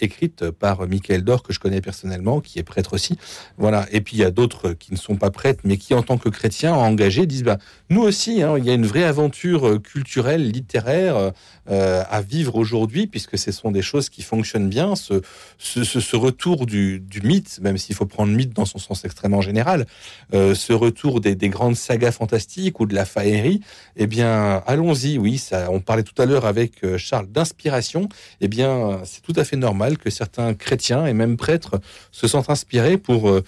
écrite 0.00 0.50
par 0.50 0.86
Michael 0.86 1.22
Dor 1.22 1.42
que 1.42 1.52
je 1.52 1.60
connais 1.60 1.80
personnellement, 1.80 2.40
qui 2.40 2.58
est 2.58 2.62
prêtre 2.62 2.94
aussi. 2.94 3.16
Voilà. 3.56 3.86
Et 3.92 4.00
puis 4.00 4.16
il 4.16 4.20
y 4.20 4.24
a 4.24 4.30
d'autres 4.30 4.72
qui 4.72 4.92
ne 4.92 4.98
sont 4.98 5.16
pas 5.16 5.30
prêtres, 5.30 5.60
mais 5.64 5.76
qui 5.76 5.94
en 5.94 6.02
tant 6.02 6.15
que 6.18 6.28
chrétiens 6.28 6.74
engagés 6.74 7.26
disent 7.26 7.44
bah 7.44 7.58
nous 7.90 8.02
aussi, 8.02 8.42
hein, 8.42 8.56
il 8.58 8.64
y 8.64 8.70
a 8.70 8.74
une 8.74 8.86
vraie 8.86 9.04
aventure 9.04 9.80
culturelle, 9.82 10.50
littéraire 10.50 11.32
à 11.68 12.20
vivre 12.22 12.56
aujourd'hui, 12.56 13.06
puisque 13.06 13.38
ce 13.38 13.50
sont 13.52 13.70
des 13.70 13.82
choses 13.82 14.08
qui 14.08 14.22
fonctionnent 14.22 14.68
bien. 14.68 14.94
Ce, 14.96 16.16
retour 16.16 16.66
du, 16.66 17.02
mythe, 17.22 17.60
même 17.60 17.78
s'il 17.78 17.94
faut 17.94 18.06
prendre 18.06 18.32
mythe 18.32 18.52
dans 18.52 18.64
son 18.64 18.78
sens 18.78 19.04
extrêmement 19.04 19.40
général, 19.40 19.86
euh, 20.34 20.54
ce 20.54 20.72
retour 20.72 21.20
des, 21.20 21.36
grandes 21.48 21.76
sagas 21.76 22.12
fantastiques 22.12 22.80
ou 22.80 22.86
de 22.86 22.94
la 22.94 23.04
faérie, 23.04 23.60
eh 23.96 24.06
bien, 24.06 24.62
allons-y. 24.66 25.18
Oui, 25.18 25.38
ça, 25.38 25.70
on 25.70 25.80
parlait 25.80 26.02
tout 26.02 26.20
à 26.20 26.26
l'heure 26.26 26.44
avec 26.46 26.84
euh, 26.84 26.98
Charles 26.98 27.26
d'inspiration. 27.28 28.08
Eh 28.40 28.48
bien, 28.48 29.00
c'est 29.04 29.22
tout 29.22 29.34
à 29.36 29.44
fait 29.44 29.56
normal 29.56 29.98
que 29.98 30.10
certains 30.10 30.54
chrétiens 30.54 31.06
et 31.06 31.12
même 31.12 31.36
prêtres 31.36 31.80
se 32.10 32.26
sentent 32.26 32.50
inspirés 32.50 32.98
pour 32.98 33.28
euh, 33.28 33.42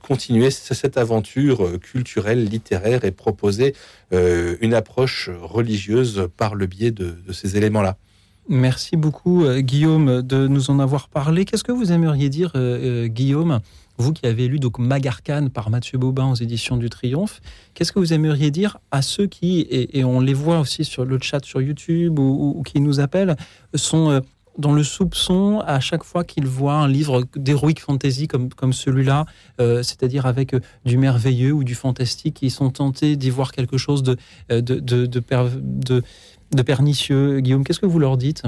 continuer 0.00 0.50
cette 0.50 0.96
aventure 0.96 1.80
culturelle, 1.80 2.11
littéraire 2.16 3.04
et 3.04 3.10
proposer 3.10 3.74
une 4.10 4.74
approche 4.74 5.30
religieuse 5.40 6.28
par 6.36 6.54
le 6.54 6.66
biais 6.66 6.90
de 6.90 7.14
ces 7.32 7.56
éléments-là. 7.56 7.96
Merci 8.48 8.96
beaucoup, 8.96 9.44
euh, 9.44 9.60
Guillaume, 9.60 10.20
de 10.22 10.48
nous 10.48 10.70
en 10.70 10.80
avoir 10.80 11.08
parlé. 11.08 11.44
Qu'est-ce 11.44 11.62
que 11.62 11.70
vous 11.70 11.92
aimeriez 11.92 12.28
dire, 12.28 12.52
euh, 12.56 13.04
euh, 13.04 13.06
Guillaume, 13.06 13.60
vous 13.98 14.12
qui 14.12 14.26
avez 14.26 14.48
lu 14.48 14.58
donc 14.58 14.80
Magarkane 14.80 15.48
par 15.48 15.70
Mathieu 15.70 15.96
Bobin 15.96 16.32
aux 16.32 16.34
éditions 16.34 16.76
du 16.76 16.90
Triomphe, 16.90 17.40
qu'est-ce 17.74 17.92
que 17.92 18.00
vous 18.00 18.12
aimeriez 18.12 18.50
dire 18.50 18.78
à 18.90 19.00
ceux 19.00 19.26
qui, 19.26 19.66
et, 19.70 20.02
on 20.02 20.18
les 20.18 20.34
voit 20.34 20.58
aussi 20.58 20.84
sur 20.84 21.04
le 21.04 21.18
chat 21.20 21.44
sur 21.44 21.60
YouTube 21.60 22.18
ou, 22.18 22.62
qui 22.66 22.80
nous 22.80 22.98
appellent, 22.98 23.36
sont 23.74 24.20
dans 24.58 24.72
le 24.72 24.82
soupçon 24.82 25.62
à 25.66 25.80
chaque 25.80 26.04
fois 26.04 26.24
qu'ils 26.24 26.46
voient 26.46 26.74
un 26.74 26.88
livre 26.88 27.22
d'héroïque 27.36 27.80
fantasy 27.80 28.28
comme, 28.28 28.50
comme 28.50 28.72
celui-là, 28.72 29.24
c'est-à-dire 29.58 30.26
avec 30.26 30.54
du 30.84 30.98
merveilleux 30.98 31.52
ou 31.52 31.64
du 31.64 31.74
fantastique, 31.74 32.42
ils 32.42 32.50
sont 32.50 32.70
tentés 32.70 33.16
d'y 33.16 33.30
voir 33.30 33.52
quelque 33.52 33.78
chose 33.78 34.02
de, 34.02 34.16
de, 34.50 34.78
de, 34.78 35.06
de 35.06 36.62
pernicieux. 36.62 37.40
Guillaume, 37.40 37.64
qu'est-ce 37.64 37.80
que 37.80 37.86
vous 37.86 37.98
leur 37.98 38.16
dites? 38.16 38.42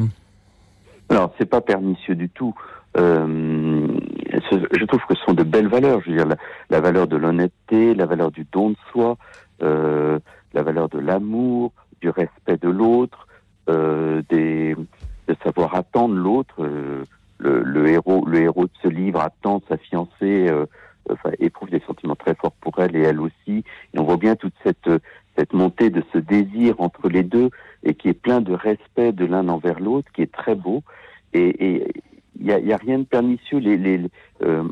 Alors, 1.09 1.33
c'est 1.39 1.49
pas 1.49 1.61
pernicieux 1.61 2.15
du 2.15 2.29
tout. 2.29 2.55
Euh, 2.97 3.87
je 4.31 4.85
trouve 4.85 5.01
que 5.09 5.15
ce 5.15 5.25
sont 5.25 5.35
de 5.35 5.43
belles 5.43 5.69
valeurs. 5.69 6.01
Je 6.05 6.11
veux 6.11 6.17
dire, 6.17 6.37
la, 6.71 6.81
valeur 6.81 7.07
de 7.07 7.17
l'honnêteté, 7.17 7.95
la 7.95 8.07
valeur 8.07 8.31
du 8.31 8.47
don 8.51 8.71
de 8.71 8.77
soi, 8.93 9.17
euh, 9.63 10.19
la 10.53 10.63
valeur 10.63 10.89
de 10.89 10.99
l'amour, 10.99 11.73
du 12.01 12.11
respect 12.11 12.57
de 12.57 12.69
l'autre, 12.69 13.27
euh, 13.69 14.23
des, 14.31 14.77
de 15.29 15.37
savoir 15.43 15.75
attendre 15.75 16.15
l'autre. 16.15 16.55
Euh, 16.61 17.05
le, 17.39 17.63
le, 17.63 17.89
héros, 17.89 18.25
le 18.27 18.41
héros 18.41 18.65
de 18.65 18.71
ce 18.83 18.89
livre 18.89 19.21
attend 19.21 19.61
sa 19.69 19.77
fiancée, 19.77 20.49
euh, 20.49 20.67
enfin, 21.11 21.31
éprouve 21.39 21.71
des 21.71 21.83
sentiments 21.87 22.15
très 22.15 22.35
forts 22.35 22.55
pour 22.61 22.79
elle 22.79 22.97
et 22.97 23.03
elle 23.03 23.21
aussi. 23.21 23.65
Et 23.93 23.99
on 23.99 24.05
voit 24.05 24.17
bien 24.17 24.37
toute 24.37 24.55
cette, 24.63 24.89
cette 25.37 25.53
montée 25.53 25.91
de 25.91 26.03
ce 26.13 26.19
désir 26.19 26.81
entre 26.81 27.09
les 27.09 27.23
deux 27.23 27.51
et 27.83 27.95
qui 27.95 28.09
est 28.09 28.15
plein 28.15 28.41
de 28.41 28.55
respect 28.55 29.13
de 29.13 29.25
l'un 29.25 29.49
envers 29.49 29.81
l'autre, 29.81 30.11
qui 30.13 30.23
est 30.23 30.33
très 30.33 30.55
beau. 30.55 30.83
Et 31.33 31.85
il 32.39 32.47
n'y 32.47 32.53
a, 32.53 32.61
y 32.61 32.73
a, 32.73 32.77
rien 32.77 33.01
de 33.01 33.05
pernicieux. 33.05 33.59
Les, 33.59 33.77
les, 33.77 34.01
euh, 34.43 34.63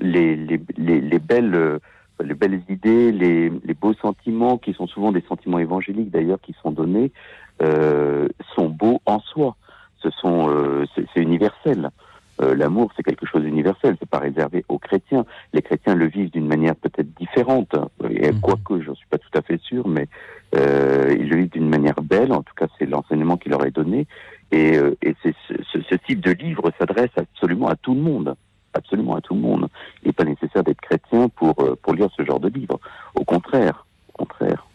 les, 0.00 0.36
les, 0.36 0.60
les, 0.76 1.00
les, 1.00 1.18
belles 1.20 1.80
les 2.22 2.34
belles 2.34 2.62
idées, 2.68 3.12
les, 3.12 3.50
les, 3.50 3.74
beaux 3.74 3.94
sentiments, 3.94 4.58
qui 4.58 4.72
sont 4.72 4.86
souvent 4.86 5.12
des 5.12 5.22
sentiments 5.28 5.58
évangéliques 5.58 6.10
d'ailleurs, 6.10 6.40
qui 6.40 6.54
sont 6.62 6.70
donnés, 6.70 7.12
euh, 7.62 8.28
sont 8.54 8.68
beaux 8.68 9.00
en 9.06 9.20
soi. 9.20 9.56
Ce 10.06 10.10
sont, 10.20 10.48
euh, 10.48 10.84
c'est 10.94 11.20
universel. 11.20 11.90
Euh, 12.40 12.54
L'amour, 12.54 12.92
c'est 12.96 13.02
quelque 13.02 13.26
chose 13.26 13.42
d'universel. 13.42 13.96
C'est 13.98 14.08
pas 14.08 14.18
réservé 14.18 14.64
aux 14.68 14.78
chrétiens. 14.78 15.24
Les 15.52 15.62
chrétiens 15.62 15.94
le 15.94 16.06
vivent 16.06 16.30
d'une 16.30 16.46
manière 16.46 16.76
peut-être 16.76 17.12
différente. 17.18 17.74
Et 18.10 18.30
mmh. 18.30 18.40
quoique, 18.40 18.80
j'en 18.82 18.94
suis 18.94 19.06
pas 19.08 19.18
tout 19.18 19.36
à 19.36 19.42
fait 19.42 19.60
sûr, 19.60 19.88
mais 19.88 20.06
euh, 20.54 21.16
ils 21.18 21.28
le 21.28 21.36
vivent 21.38 21.50
d'une 21.50 21.68
manière 21.68 22.00
belle. 22.02 22.32
En 22.32 22.42
tout 22.42 22.54
cas, 22.54 22.66
c'est 22.78 22.86
l'enseignement 22.86 23.36
qui 23.36 23.48
leur 23.48 23.64
est 23.66 23.72
donné. 23.72 24.06
Et, 24.52 24.76
et 25.02 25.16
ce, 25.24 25.30
ce, 25.48 25.80
ce 25.80 25.94
type 26.06 26.20
de 26.20 26.30
livre 26.30 26.70
s'adresse 26.78 27.10
absolument 27.16 27.68
à 27.68 27.74
tout 27.76 27.94
le 27.94 28.00
monde 28.00 28.34
absolument 28.74 29.16
à 29.16 29.22
tout 29.22 29.34
le 29.34 29.40
monde. 29.40 29.68
Il 30.02 30.08
n'est 30.08 30.12
pas 30.12 30.24
nécessaire 30.24 30.62
d'être 30.62 30.82
chrétien 30.82 31.30
pour, 31.30 31.54
pour 31.54 31.94
lire 31.94 32.10
ce 32.14 32.22
genre 32.26 32.38
de 32.38 32.48
livre. 32.50 32.78
Au 33.14 33.24
contraire, 33.24 33.86
au 34.10 34.18
contraire. 34.18 34.66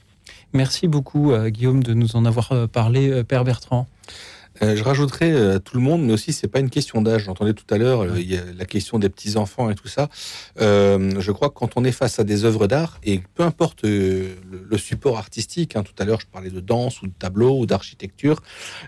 Merci 0.53 0.87
beaucoup, 0.87 1.31
Guillaume, 1.49 1.83
de 1.83 1.93
nous 1.93 2.15
en 2.15 2.25
avoir 2.25 2.67
parlé, 2.67 3.23
Père 3.23 3.43
Bertrand. 3.43 3.85
Euh, 4.63 4.75
je 4.75 4.83
rajouterais 4.83 5.31
euh, 5.31 5.59
tout 5.59 5.75
le 5.75 5.83
monde, 5.83 6.03
mais 6.03 6.13
aussi 6.13 6.33
c'est 6.33 6.47
pas 6.47 6.59
une 6.59 6.69
question 6.69 7.01
d'âge. 7.01 7.23
J'entendais 7.25 7.53
tout 7.53 7.65
à 7.73 7.77
l'heure 7.77 8.01
euh, 8.01 8.19
il 8.19 8.31
y 8.31 8.37
a 8.37 8.41
la 8.57 8.65
question 8.65 8.99
des 8.99 9.09
petits 9.09 9.37
enfants 9.37 9.69
et 9.69 9.75
tout 9.75 9.87
ça. 9.87 10.09
Euh, 10.59 11.19
je 11.19 11.31
crois 11.31 11.49
que 11.49 11.55
quand 11.55 11.71
on 11.75 11.83
est 11.83 11.91
face 11.91 12.19
à 12.19 12.23
des 12.23 12.45
œuvres 12.45 12.67
d'art 12.67 12.99
et 13.03 13.21
peu 13.35 13.43
importe 13.43 13.83
le, 13.83 14.35
le, 14.69 14.77
support 14.77 15.17
artistique, 15.17 15.75
hein, 15.75 15.83
tout 15.83 15.93
à 15.99 16.05
l'heure 16.05 16.19
je 16.19 16.27
parlais 16.27 16.49
de 16.49 16.59
danse 16.59 17.01
ou 17.01 17.07
de 17.07 17.13
tableau 17.17 17.59
ou 17.59 17.65
d'architecture, 17.65 18.41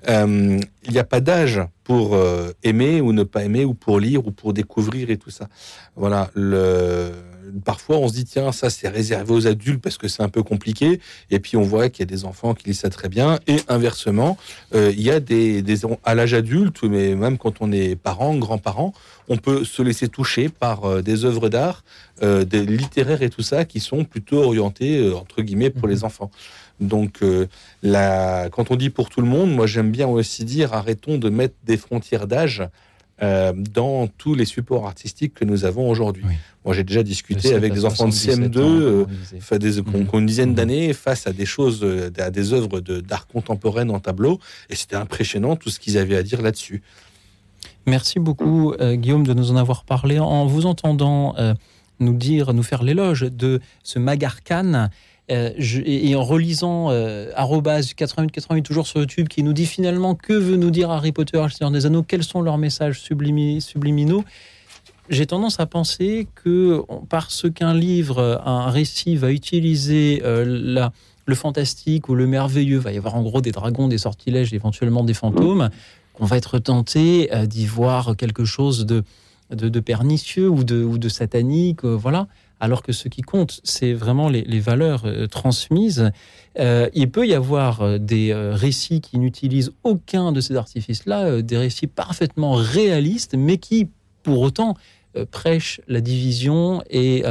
il 0.08 0.60
n'y 0.90 1.00
a 1.00 1.04
pas 1.04 1.22
d'âge 1.22 1.62
pour 1.84 2.18
aimer 2.64 3.02
ou 3.02 3.14
ne 3.14 3.24
pas 3.24 3.44
aimer 3.44 3.66
ou 3.66 3.74
pour 3.74 4.00
lire 4.00 4.26
ou 4.26 4.32
pour 4.32 4.54
découvrir 4.54 5.10
et 5.10 5.18
tout 5.18 5.30
ça. 5.30 5.48
Voilà 5.96 6.30
le 6.34 7.12
parfois 7.66 7.98
on 7.98 8.08
se 8.08 8.14
dit 8.14 8.26
tiens 8.26 8.52
ça 8.52 8.70
c'est 8.70 8.88
réservé 8.88 9.34
aux 9.34 9.48
adultes 9.48 9.82
parce 9.82 9.98
que 9.98 10.08
c'est 10.08 10.24
un 10.24 10.30
peu 10.30 10.44
compliqué. 10.44 11.00
Et 11.32 11.40
puis 11.40 11.58
on 11.58 11.64
voit 11.64 11.90
qu'il 11.90 12.02
y 12.02 12.08
a 12.08 12.12
des 12.14 12.26
enfants 12.26 12.54
qui 12.54 12.68
lisent 12.68 12.80
ça 12.80 12.90
très 12.90 13.10
bien. 13.10 13.40
Et 13.48 13.58
inversement 13.68 14.38
euh, 14.76 14.92
il 14.92 15.02
y 15.02 15.12
a 15.12 15.20
des, 15.20 15.62
des 15.62 15.82
à 16.04 16.16
l'âge 16.16 16.34
adulte 16.34 16.84
mais 16.84 17.16
même 17.16 17.38
quand 17.38 17.62
on 17.62 17.72
est 17.72 17.96
parent 17.96 18.36
grands-parents 18.36 18.94
on 19.30 19.38
peut 19.38 19.64
se 19.64 19.82
laisser 19.82 20.08
toucher 20.08 20.50
par 20.50 20.86
euh, 20.86 21.02
des 21.02 21.26
œuvres 21.26 21.50
d'art 21.50 21.84
euh, 22.22 22.46
des 22.46 22.64
littéraires 22.64 23.24
et 23.24 23.30
tout 23.32 23.42
ça 23.42 23.66
qui 23.66 23.80
sont 23.80 24.06
plutôt 24.06 24.44
orientés 24.44 25.00
euh, 25.00 25.16
entre 25.16 25.42
guillemets 25.42 25.72
pour 25.72 25.88
les 25.88 25.98
mhm. 25.98 26.04
enfants. 26.06 26.32
Donc 26.80 27.24
euh, 27.24 27.48
la, 27.82 28.50
quand 28.52 28.70
on 28.70 28.76
dit 28.76 28.92
pour 28.92 29.10
tout 29.10 29.20
le 29.20 29.28
monde 29.28 29.52
moi 29.52 29.66
j'aime 29.66 29.92
bien 29.92 30.08
aussi 30.08 30.46
dire 30.46 30.74
arrêtons 30.74 31.18
de 31.18 31.30
mettre 31.30 31.56
des 31.64 31.76
frontières 31.76 32.28
d'âge 32.28 32.64
euh, 33.22 33.54
dans 33.54 34.08
tous 34.08 34.34
les 34.34 34.46
supports 34.46 34.88
artistiques 34.88 35.34
que 35.34 35.46
nous 35.46 35.66
avons 35.66 35.90
aujourd'hui. 35.90 36.24
Oui. 36.28 36.36
Moi, 36.66 36.74
j'ai 36.74 36.84
déjà 36.84 37.04
discuté 37.04 37.54
avec 37.54 37.74
des 37.74 37.84
enfants 37.84 38.08
de 38.08 38.14
CM2, 38.14 38.58
euh, 38.58 39.06
des, 39.60 39.82
mmh. 39.82 40.08
une 40.14 40.26
dizaine 40.26 40.52
mmh. 40.52 40.56
d'années, 40.56 40.94
face 40.94 41.28
à 41.28 41.34
des 41.34 41.46
choses, 41.46 41.84
euh, 41.84 42.10
à 42.18 42.32
des 42.32 42.54
œuvres 42.54 42.80
d'art 42.80 43.28
contemporaine 43.28 43.92
en 43.92 44.00
tableau, 44.00 44.40
et 44.70 44.76
c'était 44.76 44.96
impressionnant 44.96 45.56
tout 45.58 45.70
ce 45.70 45.80
qu'ils 45.80 45.98
avaient 45.98 46.16
à 46.16 46.24
dire 46.24 46.42
là-dessus. 46.42 46.82
Merci 47.86 48.20
beaucoup, 48.20 48.74
euh, 48.80 48.96
Guillaume, 48.96 49.28
de 49.28 49.34
nous 49.34 49.52
en 49.52 49.58
avoir 49.58 49.84
parlé. 49.84 50.20
En 50.20 50.46
vous 50.46 50.66
entendant 50.66 51.36
nous 52.00 52.14
dire, 52.14 52.54
nous 52.54 52.64
faire 52.64 52.84
l'éloge 52.84 53.22
de 53.22 53.60
ce 53.84 54.00
Magarkan, 54.00 54.90
euh, 55.32 55.52
et 55.58 56.16
en 56.16 56.24
relisant 56.24 56.90
euh, 56.92 57.32
88 57.32 57.94
88 57.96 58.62
toujours 58.62 58.88
sur 58.88 59.00
YouTube 59.00 59.30
qui 59.30 59.42
nous 59.42 59.54
dit 59.54 59.66
finalement 59.66 60.16
que 60.16 60.34
veut 60.34 60.58
nous 60.58 60.70
dire 60.70 60.92
Harry 60.92 61.14
Potter, 61.14 61.42
le 61.42 61.50
Seigneur 61.50 61.72
des 61.72 61.86
Anneaux, 61.86 62.04
quels 62.04 62.26
sont 62.26 62.42
leurs 62.42 62.58
messages 62.58 63.00
sublimi, 63.00 63.62
subliminaux? 63.62 64.26
J'ai 65.10 65.26
tendance 65.26 65.60
à 65.62 65.66
penser 65.66 66.28
que 66.36 66.82
parce 67.10 67.50
qu'un 67.50 67.74
livre, 67.74 68.42
un 68.46 68.70
récit 68.70 69.16
va 69.16 69.32
utiliser 69.32 70.22
euh, 70.26 70.90
le 71.26 71.36
fantastique 71.36 72.10
ou 72.10 72.16
le 72.16 72.28
merveilleux, 72.28 72.80
va 72.80 72.92
y 72.92 72.98
avoir 72.98 73.16
en 73.16 73.24
gros 73.24 73.40
des 73.40 73.52
dragons, 73.52 73.88
des 73.88 73.98
sortilèges, 73.98 74.54
éventuellement 74.54 75.06
des 75.06 75.14
fantômes, 75.14 75.70
qu'on 76.14 76.26
va 76.26 76.36
être 76.38 76.60
tenté 76.60 77.34
euh, 77.34 77.46
d'y 77.46 77.66
voir 77.66 78.16
quelque 78.18 78.44
chose 78.44 78.86
de, 78.86 79.04
pernicieux 79.80 80.50
ou 80.50 80.66
de, 80.66 80.84
ou 80.84 80.98
de 80.98 81.08
satanique, 81.08 81.86
voilà 81.86 82.28
alors 82.64 82.82
que 82.82 82.94
ce 82.94 83.10
qui 83.10 83.22
compte, 83.22 83.60
c'est 83.66 83.92
vraiment 83.92 84.30
les, 84.30 84.60
valeurs 84.62 85.04
euh, 85.06 85.28
transmises. 85.28 86.12
Euh, 86.58 86.90
il 86.94 87.12
peut 87.12 87.28
y 87.28 87.34
avoir 87.34 87.82
euh, 87.82 87.98
des 87.98 88.34
récits 88.34 89.02
qui 89.02 89.20
n'utilisent 89.20 89.74
aucun 89.84 90.32
de 90.32 90.40
ces 90.40 90.56
artifices-là, 90.56 91.42
des 91.42 91.58
récits 91.58 91.88
parfaitement 91.88 92.54
réalistes, 92.54 93.36
mais 93.38 93.58
qui, 93.58 93.90
pour 94.24 94.40
autant, 94.40 94.76
euh, 95.18 95.26
prêchent 95.30 95.82
la 95.90 96.00
division 96.00 96.82
et, 96.90 97.24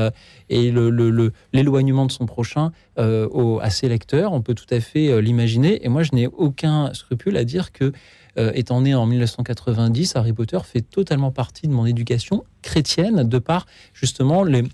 et 0.50 0.70
l'éloignement 0.70 2.02
le, 2.02 2.08
de 2.08 2.12
son 2.12 2.26
prochain 2.26 2.70
au, 2.98 3.58
à 3.62 3.70
ses 3.70 3.88
lecteurs. 3.88 4.34
On 4.34 4.42
peut 4.42 4.54
tout 4.54 4.68
à 4.70 4.80
fait 4.80 5.22
l'imaginer. 5.22 5.82
Et 5.82 5.88
moi, 5.88 6.02
je 6.02 6.10
n'ai 6.12 6.26
aucun 6.26 6.92
scrupule 6.92 7.38
à 7.38 7.44
dire 7.44 7.72
que 7.72 7.92
étant 8.36 8.82
né 8.82 8.94
en 8.94 9.06
1990, 9.06 10.16
Harry 10.16 10.32
Potter 10.32 10.58
fait 10.64 10.82
totalement 10.82 11.30
partie 11.30 11.68
de 11.68 11.72
mon 11.72 11.86
éducation 11.86 12.44
chrétienne, 12.62 13.28
de 13.28 13.38
par 13.38 13.66
justement 13.94 14.42
les, 14.42 14.64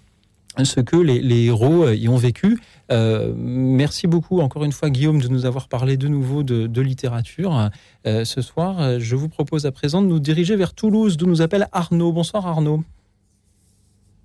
ce 0.64 0.80
que 0.80 0.97
les, 0.97 1.20
les, 1.20 1.44
héros 1.44 1.85
euh, 1.85 1.94
y 1.94 2.09
ont 2.09 2.16
vécu. 2.16 2.59
Euh, 2.90 3.32
merci 3.36 4.06
beaucoup 4.06 4.40
encore 4.40 4.64
une 4.64 4.72
fois 4.72 4.90
Guillaume 4.90 5.20
de 5.20 5.28
nous 5.28 5.47
avoir 5.47 5.68
parlé 5.68 5.97
de 5.97 6.09
nouveau 6.09 6.43
de, 6.43 6.66
de 6.66 6.80
littérature 6.80 7.70
euh, 8.06 8.24
ce 8.24 8.40
soir. 8.40 8.98
Je 8.98 9.16
vous 9.16 9.28
propose 9.28 9.66
à 9.66 9.72
présent 9.72 10.02
de 10.02 10.06
nous 10.06 10.18
diriger 10.18 10.56
vers 10.56 10.74
Toulouse 10.74 11.16
d'où 11.16 11.26
nous 11.26 11.43
appelle 11.43 11.68
Arnaud. 11.72 12.12
Bonsoir 12.12 12.47
Arnaud. 12.47 12.82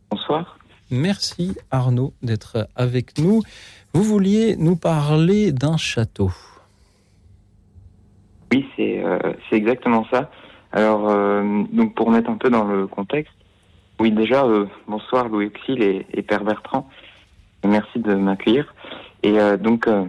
Bonsoir. 0.10 0.58
Merci 0.92 1.56
Arnaud 1.72 2.14
d'être 2.22 2.68
avec 2.76 3.18
nous. 3.18 3.42
Vous 3.94 4.04
vouliez 4.04 4.56
nous 4.58 4.76
parler 4.76 5.52
d'un 5.52 5.78
château. 5.78 6.32
Oui, 8.52 8.66
c'est 8.76 9.04
euh, 9.04 9.34
exactement 9.52 10.06
ça. 10.12 10.30
Alors, 10.72 11.08
donc 11.72 11.94
pour 11.94 12.10
mettre 12.10 12.32
un 12.32 12.38
peu 12.38 12.50
dans 12.50 12.64
le 12.64 12.88
contexte, 12.88 13.36
oui, 14.00 14.12
déjà, 14.12 14.44
euh, 14.44 14.66
bonsoir 14.88 15.30
Louis 15.30 15.48
Auxil 15.48 15.82
et, 15.84 16.06
et, 16.14 16.24
Père 16.24 16.44
Bertrand. 16.44 16.90
Merci 17.64 18.00
de 18.00 18.16
m'accueillir. 18.16 18.74
Et 19.22 19.40
euh, 19.40 19.56
donc, 19.56 19.88
euh, 19.88 20.06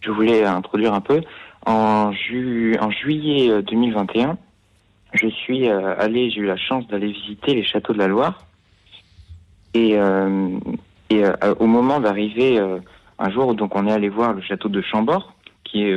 je 0.00 0.10
voulais 0.10 0.44
introduire 0.44 0.92
un 0.92 1.00
peu. 1.00 1.22
En, 1.66 2.12
ju 2.12 2.76
en 2.78 2.90
juillet 2.90 3.62
2021, 3.62 4.36
je 5.14 5.28
suis 5.28 5.68
euh, 5.68 5.94
allé, 5.98 6.30
j'ai 6.30 6.40
eu 6.40 6.46
la 6.46 6.58
chance 6.58 6.86
d'aller 6.88 7.10
visiter 7.10 7.54
les 7.54 7.64
châteaux 7.64 7.94
de 7.94 7.98
la 7.98 8.06
Loire. 8.06 8.46
Et, 9.72 9.96
euh, 9.96 10.58
et 11.08 11.22
au 11.58 11.66
moment 11.66 12.00
d'arriver 12.00 12.60
un 13.18 13.30
jour, 13.30 13.54
donc 13.54 13.74
on 13.74 13.86
est 13.86 13.92
allé 13.92 14.08
voir 14.08 14.32
le 14.32 14.42
château 14.42 14.68
de 14.68 14.80
Chambord, 14.82 15.32
qui 15.64 15.84
est, 15.84 15.96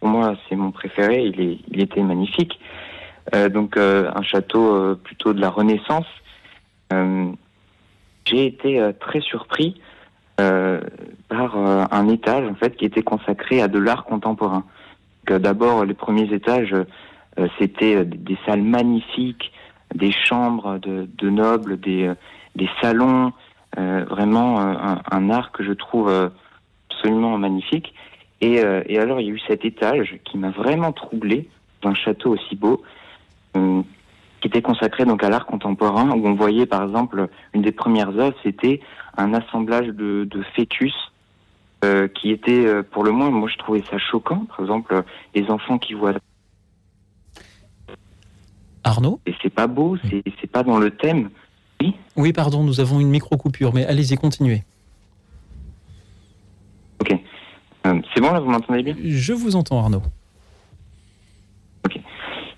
pour 0.00 0.08
moi, 0.08 0.36
c'est 0.48 0.56
mon 0.56 0.70
préféré. 0.70 1.24
Il, 1.24 1.40
est, 1.40 1.58
il 1.68 1.80
était 1.80 2.02
magnifique. 2.02 2.60
donc, 3.50 3.76
un 3.76 4.22
château 4.22 4.96
plutôt 4.96 5.32
de 5.32 5.40
la 5.40 5.50
Renaissance 5.50 6.06
euh, 6.06 6.21
j'ai 8.24 8.46
été 8.46 8.80
euh, 8.80 8.92
très 8.98 9.20
surpris 9.20 9.80
euh, 10.40 10.80
par 11.28 11.56
un 11.56 12.08
étage 12.08 12.48
en 12.48 12.54
fait 12.54 12.76
qui 12.76 12.84
était 12.84 13.02
consacré 13.02 13.60
à 13.60 13.68
de 13.68 13.78
l'art 13.78 14.04
contemporain. 14.04 14.64
D'abord, 15.26 15.84
les 15.84 15.94
premiers 15.94 16.32
étages, 16.34 16.74
c'était 17.58 18.04
des 18.04 18.36
salles 18.44 18.62
magnifiques, 18.62 19.52
des 19.94 20.10
chambres 20.10 20.78
de, 20.78 21.30
nobles, 21.30 21.78
des, 21.78 22.10
salons, 22.80 23.32
euh, 23.78 24.04
vraiment 24.10 24.58
un, 24.58 25.30
art 25.30 25.52
que 25.52 25.62
je 25.62 25.72
trouve 25.72 26.30
absolument 26.90 27.38
magnifique. 27.38 27.94
Et, 28.42 28.58
euh, 28.58 28.82
alors 29.00 29.20
il 29.20 29.26
y 29.28 29.30
a 29.30 29.32
eu 29.32 29.40
cet 29.46 29.64
étage 29.64 30.18
qui 30.24 30.36
m'a 30.36 30.50
vraiment 30.50 30.92
troublé 30.92 31.48
d'un 31.80 31.94
château 31.94 32.34
aussi 32.34 32.56
beau, 32.56 32.82
euh, 33.56 33.82
qui 34.42 34.48
était 34.48 34.60
consacré 34.60 35.04
donc 35.04 35.22
à 35.22 35.30
l'art 35.30 35.46
contemporain, 35.46 36.10
où 36.10 36.26
on 36.26 36.34
voyait 36.34 36.66
par 36.66 36.82
exemple 36.82 37.28
une 37.54 37.62
des 37.62 37.70
premières 37.70 38.10
œuvres, 38.18 38.36
c'était 38.42 38.80
un 39.16 39.32
assemblage 39.34 39.86
de, 39.86 40.24
de 40.24 40.42
fœtus 40.56 40.92
euh, 41.84 42.08
qui 42.08 42.32
était 42.32 42.66
euh, 42.66 42.82
pour 42.82 43.04
le 43.04 43.12
moins, 43.12 43.30
moi 43.30 43.48
je 43.50 43.56
trouvais 43.58 43.84
ça 43.88 43.98
choquant. 43.98 44.44
Par 44.46 44.60
exemple, 44.60 45.04
les 45.34 45.48
enfants 45.48 45.78
qui 45.78 45.94
voient. 45.94 46.14
Arnaud? 48.82 49.20
Et 49.26 49.34
c'est 49.42 49.54
pas 49.54 49.68
beau, 49.68 49.96
c'est 50.40 50.50
pas 50.50 50.64
dans 50.64 50.78
le 50.78 50.90
thème. 50.90 51.30
Oui 51.80 51.94
Oui, 52.16 52.32
pardon, 52.32 52.64
nous 52.64 52.80
avons 52.80 52.98
une 52.98 53.10
micro-coupure, 53.10 53.72
mais 53.72 53.86
allez-y, 53.86 54.16
continuez. 54.16 54.64
Ok. 57.00 57.16
bon 57.84 58.32
là, 58.32 58.40
vous 58.40 58.50
m'entendez 58.50 58.82
bien? 58.82 58.96
Je 59.04 59.32
vous 59.32 59.54
entends, 59.54 59.78
Arnaud. 59.78 60.02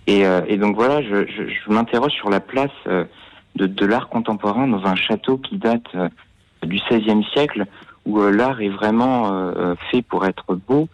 Euh, 0.09 0.43
et 0.47 0.56
donc 0.56 0.76
voilà, 0.76 1.02
je, 1.02 1.72
m'interroge 1.72 2.12
sur 2.12 2.31
la 2.31 2.40
place 2.40 2.70
euh, 2.86 3.05
de, 3.56 3.86
l'art 3.86 4.09
contemporain 4.09 4.66
dans 4.66 4.85
un 4.85 4.97
château 4.97 5.39
qui 5.39 5.56
date 5.56 5.86
euh, 5.94 6.09
du 6.62 6.81
XVIe 6.90 7.24
siècle, 7.32 7.66
où 8.05 8.20
l'art 8.20 8.60
est 8.60 8.68
vraiment 8.68 9.55
fait 9.90 10.02
pour 10.02 10.26
être 10.26 10.55
beau. 10.55 10.89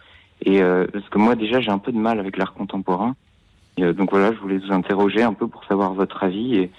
Et 0.45 0.61
parce 0.61 1.07
que 1.09 1.17
moi 1.17 1.35
déjà, 1.35 1.59
j'ai 1.59 1.69
un 1.69 1.77
peu 1.77 1.91
de 1.91 1.97
mal 1.97 2.19
avec 2.19 2.37
l'art 2.37 2.53
contemporain. 2.53 3.15
Donc 3.77 4.11
voilà, 4.11 4.33
je 4.33 4.39
voulais 4.39 4.59
vous 4.59 4.71
interroger 4.71 5.21
un 5.21 5.33
peu 5.33 5.47
pour 5.47 5.65
savoir 5.65 5.93
votre 5.93 6.23
avis. 6.23 6.69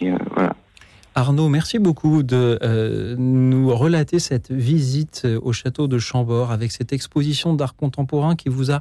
Et, 0.00 0.12
voilà. 0.34 0.54
Arnaud, 1.14 1.50
merci 1.50 1.78
beaucoup 1.78 2.22
de 2.22 3.14
nous 3.18 3.74
relater 3.74 4.18
cette 4.18 4.50
visite 4.50 5.26
au 5.42 5.52
château 5.52 5.86
de 5.86 5.98
Chambord 5.98 6.50
avec 6.50 6.72
cette 6.72 6.94
exposition 6.94 7.52
d'art 7.52 7.76
contemporain 7.76 8.36
qui 8.36 8.48
vous 8.48 8.70
a 8.70 8.80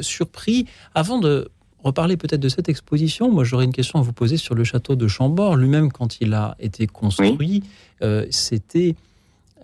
surpris. 0.00 0.66
Avant 0.94 1.18
de 1.18 1.50
reparler 1.82 2.16
peut-être 2.16 2.40
de 2.40 2.48
cette 2.48 2.68
exposition, 2.68 3.30
moi 3.30 3.44
j'aurais 3.44 3.64
une 3.64 3.72
question 3.72 3.98
à 3.98 4.02
vous 4.02 4.12
poser 4.12 4.36
sur 4.36 4.54
le 4.54 4.64
château 4.64 4.96
de 4.96 5.08
Chambord. 5.08 5.56
Lui-même, 5.56 5.90
quand 5.90 6.20
il 6.20 6.34
a 6.34 6.56
été 6.58 6.86
construit, 6.86 7.62
euh, 8.02 8.26
c'était 8.30 8.94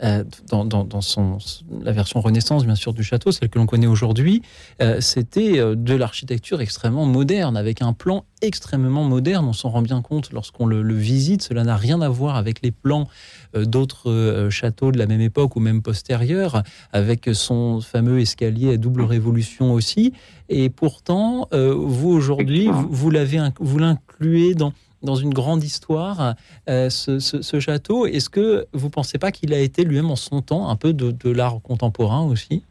euh, 0.02 0.24
dans, 0.48 0.64
dans- 0.64 0.84
dans 0.84 1.00
son, 1.00 1.38
la 1.82 1.92
version 1.92 2.20
Renaissance, 2.20 2.64
bien 2.64 2.74
sûr, 2.74 2.92
du 2.92 3.02
château, 3.02 3.32
celle 3.32 3.48
que 3.48 3.58
l'on 3.58 3.66
connaît 3.66 3.86
aujourd'hui, 3.86 4.42
euh, 4.80 5.00
c'était 5.00 5.58
euh, 5.58 5.74
de 5.74 5.94
l'architecture 5.94 6.60
extrêmement 6.60 7.04
moderne, 7.06 7.56
avec 7.56 7.82
un 7.82 7.92
plan 7.92 8.24
extrêmement 8.40 9.04
moderne. 9.04 9.46
On 9.46 9.52
s'en 9.52 9.70
rend 9.70 9.82
bien 9.82 10.00
compte 10.02 10.32
lorsqu'on 10.32 10.66
le, 10.66 10.82
le 10.82 10.94
visite. 10.94 11.42
Cela 11.42 11.64
n'a 11.64 11.76
rien 11.76 12.00
à 12.00 12.08
voir 12.08 12.36
avec 12.36 12.62
les 12.62 12.70
plans 12.70 13.08
euh, 13.56 13.64
d'autres 13.64 14.48
châteaux 14.50 14.92
de 14.92 14.98
la 14.98 15.06
même 15.06 15.20
époque 15.20 15.56
ou 15.56 15.60
même 15.60 15.82
postérieurs, 15.82 16.62
avec 16.92 17.28
son 17.32 17.80
fameux 17.80 18.20
escalier 18.20 18.74
à 18.74 18.76
double 18.76 19.02
révolution 19.02 19.72
aussi. 19.72 20.12
Et 20.48 20.70
pourtant, 20.70 21.48
vous 21.52 22.08
aujourd'hui, 22.10 22.68
vous, 22.68 22.88
vous 22.90 23.10
l'avez, 23.10 23.36
inc- 23.38 23.52
vous 23.60 23.78
l'incluez 23.78 24.54
dans 24.54 24.72
dans 25.02 25.14
une 25.14 25.32
grande 25.32 25.62
histoire, 25.62 26.34
euh, 26.68 26.90
ce, 26.90 27.60
château. 27.60 28.06
Est-ce 28.06 28.30
que 28.30 28.66
vous 28.72 28.90
pensez 28.90 29.18
pas 29.18 29.30
qu'il 29.30 29.52
a 29.54 29.58
été 29.58 29.84
lui-même 29.84 30.10
en 30.10 30.16
son 30.16 30.42
temps 30.42 30.68
un 30.68 30.76
peu 30.76 30.92
de, 30.92 31.30
l'art 31.30 31.60
contemporain 31.62 32.24
aussi? 32.24 32.64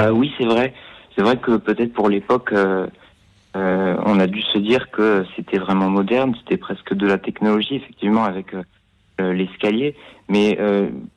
Euh, 0.00 0.10
oui, 0.10 0.32
c'est 0.38 0.46
vrai. 0.46 0.72
C'est 1.16 1.22
vrai 1.22 1.36
que 1.36 1.56
peut-être 1.56 1.92
pour 1.92 2.08
l'époque, 2.08 2.52
euh, 2.52 2.86
euh, 3.56 3.96
on 4.06 4.20
a 4.20 4.28
dû 4.28 4.40
se 4.42 4.58
dire 4.58 4.90
que 4.90 5.24
c'était 5.34 5.58
vraiment 5.58 5.88
moderne, 5.88 6.34
c'était 6.40 6.56
presque 6.56 6.94
de 6.94 7.06
la 7.06 7.18
technologie, 7.18 7.76
effectivement, 7.76 8.24
avec 8.24 8.54
l'escalier. 9.18 9.96
Mais 10.28 10.56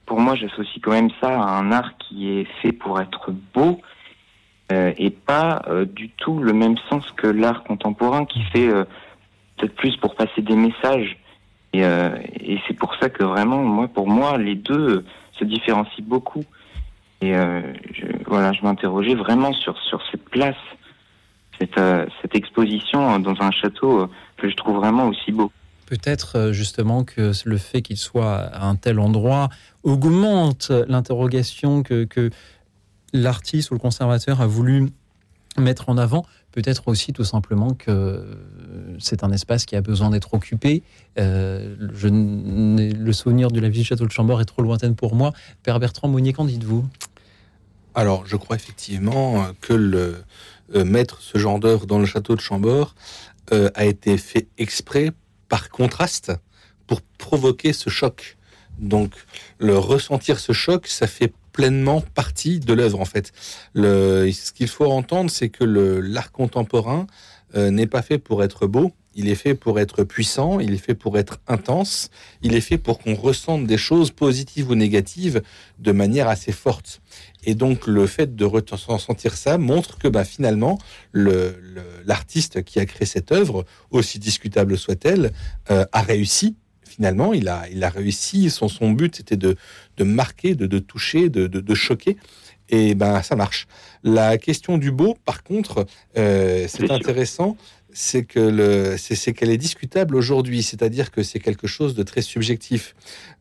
pour 0.08 0.20
moi, 0.20 0.34
j'associe 0.34 0.82
quand 0.82 0.92
même 0.92 1.12
ça 1.22 1.40
à 1.40 1.60
un 1.60 1.72
art 1.72 1.92
qui 2.00 2.32
est 2.32 2.48
fait 2.64 2.72
pour 2.72 3.00
être 3.00 3.32
beau 3.54 3.80
et 4.98 5.10
pas 5.10 5.62
euh, 5.68 5.86
du 5.86 6.10
tout 6.10 6.40
le 6.40 6.54
même 6.54 6.76
sens 6.90 7.04
que 7.12 7.28
l'art 7.28 7.64
contemporain 7.64 8.26
qui 8.26 8.42
fait 8.54 8.70
euh, 8.70 8.86
peut-être 9.58 9.76
plus 9.76 9.98
pour 9.98 10.16
passer 10.16 10.42
des 10.42 10.56
messages. 10.56 11.18
Et, 11.74 11.84
euh, 11.84 12.10
c'est 12.68 12.78
pour 12.78 12.96
ça 12.96 13.10
que 13.10 13.24
vraiment, 13.24 13.64
moi, 13.64 13.88
pour 13.88 14.08
moi, 14.08 14.38
les 14.38 14.56
deux 14.56 14.98
euh, 14.98 15.06
se 15.40 15.46
différencient 15.46 16.04
beaucoup. 16.06 16.44
Et 17.22 17.36
euh, 17.36 17.62
je, 17.94 18.06
voilà, 18.28 18.52
je 18.52 18.62
m'interrogeais 18.64 19.16
vraiment 19.16 19.54
sur, 19.54 19.78
sur 19.80 20.02
cette 20.12 20.28
place, 20.30 20.56
cette, 21.60 21.78
euh, 21.78 22.06
exposition 22.34 23.20
dans 23.20 23.36
un 23.42 23.52
château 23.52 24.02
euh, 24.02 24.10
que 24.38 24.50
je 24.50 24.56
trouve 24.56 24.78
vraiment 24.78 25.08
aussi 25.08 25.32
beau. 25.32 25.52
Peut-être 25.86 26.38
euh, 26.38 26.52
justement 26.54 27.04
que 27.04 27.32
le 27.46 27.58
fait 27.58 27.82
qu'il 27.82 27.98
soit 27.98 28.36
à 28.36 28.66
un 28.66 28.76
tel 28.76 29.00
endroit 29.00 29.50
augmente 29.84 30.72
l'interrogation 30.88 31.84
que 31.84 32.08
l'artiste 33.14 33.72
ou 33.72 33.74
le 33.74 33.80
conservateur 33.80 34.42
a 34.42 34.48
voulu 34.48 34.90
mettre 35.58 35.90
en 35.90 35.98
avant. 35.98 36.26
Peut-être 36.52 36.88
aussi 36.88 37.14
tout 37.14 37.24
simplement 37.24 37.74
que 37.74 38.26
c'est 39.00 39.24
un 39.24 39.32
espace 39.32 39.66
qui 39.66 39.76
a 39.76 39.82
besoin 39.82 40.10
d'être 40.10 40.34
occupé. 40.34 40.84
Euh, 41.18 41.76
je 41.94 42.08
le 42.08 43.14
souvenir 43.14 43.50
de 43.50 43.60
la 43.60 43.70
vie 43.70 43.80
du 43.80 43.86
château 43.86 44.06
de 44.06 44.12
Chambord 44.12 44.42
est 44.42 44.46
trop 44.46 44.62
lointaine 44.62 44.96
pour 44.96 45.16
moi. 45.16 45.34
Père 45.64 45.80
Bertrand 45.80 46.08
Monnier, 46.08 46.34
qu'en 46.34 46.46
dites-vous? 46.46 46.86
Alors, 47.96 48.26
je 48.26 48.38
crois 48.38 48.56
effectivement 48.56 49.48
que 49.60 49.74
le 49.74 50.24
euh, 50.76 50.86
mettre 50.86 51.22
ce 51.22 51.38
genre 51.38 51.60
d'œuvre 51.60 51.86
dans 51.86 52.00
le 52.00 52.06
château 52.06 52.36
de 52.36 52.42
Chambord 52.42 52.96
euh, 53.52 53.70
a 53.76 53.86
été 53.86 54.18
fait 54.18 54.48
exprès 54.58 55.12
par 55.50 55.70
contraste 55.70 56.32
pour 56.88 57.02
provoquer 57.18 57.74
ce 57.74 57.90
choc. 57.90 58.38
Donc, 58.80 59.14
le 59.60 59.78
ressentir 59.78 60.40
ce 60.40 60.54
choc, 60.54 60.88
ça 60.88 61.08
fait 61.08 61.34
pleinement 61.52 62.02
partie 62.02 62.60
de 62.60 62.74
l'œuvre 62.74 63.00
en 63.00 63.06
fait. 63.06 63.32
Le, 63.74 64.32
ce 64.32 64.52
qu'il 64.52 64.68
faut 64.68 64.92
entendre, 64.92 65.30
c'est 65.30 65.50
que 65.50 65.64
l'art 65.64 66.32
contemporain 66.32 67.08
euh, 67.56 67.70
n'est 67.72 67.88
pas 67.88 68.02
fait 68.02 68.18
pour 68.18 68.44
être 68.44 68.68
beau. 68.68 68.92
Il 69.14 69.28
est 69.28 69.36
fait 69.36 69.56
pour 69.56 69.78
être 69.78 70.06
puissant, 70.06 70.62
il 70.62 70.74
est 70.74 70.78
fait 70.78 70.96
pour 70.96 71.18
être 71.18 71.40
intense, 71.46 72.10
il 72.44 72.56
est 72.56 72.62
fait 72.62 72.78
pour 72.78 72.98
qu'on 72.98 73.14
ressente 73.14 73.68
des 73.68 73.78
choses 73.78 74.10
positives 74.10 74.70
ou 74.70 74.76
négatives 74.76 75.42
de 75.80 75.92
manière 75.92 76.30
assez 76.30 76.54
forte. 76.54 77.02
Et 77.44 77.54
donc 77.54 77.88
le 77.88 78.08
fait 78.08 78.38
de 78.38 78.46
ressentir 78.46 79.36
ça 79.36 79.58
montre 79.58 79.98
que 79.98 80.08
bah, 80.08 80.24
finalement 80.24 80.80
le- 81.12 81.58
le- 81.62 81.84
l'artiste 82.06 82.64
qui 82.64 82.80
a 82.80 82.86
créé 82.86 83.06
cette 83.06 83.34
œuvre, 83.34 83.66
aussi 83.90 84.18
discutable 84.18 84.78
soit-elle, 84.78 85.34
euh, 85.72 85.84
a 85.92 86.02
réussi. 86.02 86.56
Finalement, 86.96 87.34
il 87.34 87.48
a, 87.48 87.60
il 87.74 87.82
a 87.84 87.90
réussi. 87.90 88.50
Son, 88.50 88.68
son 88.68 88.92
but 88.92 89.16
c'était 89.18 89.38
de, 89.48 89.56
de 90.00 90.04
marquer, 90.04 90.56
de, 90.62 90.68
de 90.76 90.80
toucher, 90.80 91.30
de, 91.30 91.48
de, 91.48 91.60
de 91.60 91.76
choquer. 91.76 92.18
Et 92.70 92.96
ben 92.96 93.22
ça 93.22 93.36
marche. 93.36 93.68
La 94.04 94.38
question 94.38 94.78
du 94.78 94.92
beau, 94.92 95.12
par 95.26 95.44
contre, 95.44 95.86
euh, 96.18 96.68
c'est 96.70 96.90
intéressant 96.92 97.58
c'est 97.94 98.24
que 98.24 98.40
le, 98.40 98.96
c'est, 98.98 99.34
qu'elle 99.34 99.50
est 99.50 99.58
discutable 99.58 100.16
aujourd'hui, 100.16 100.64
c'est-à-dire 100.64 101.12
que 101.12 101.24
c'est 101.24 101.40
quelque 101.40 101.68
chose 101.68 101.94
de 101.96 102.04
très 102.04 102.22
subjectif. 102.22 102.96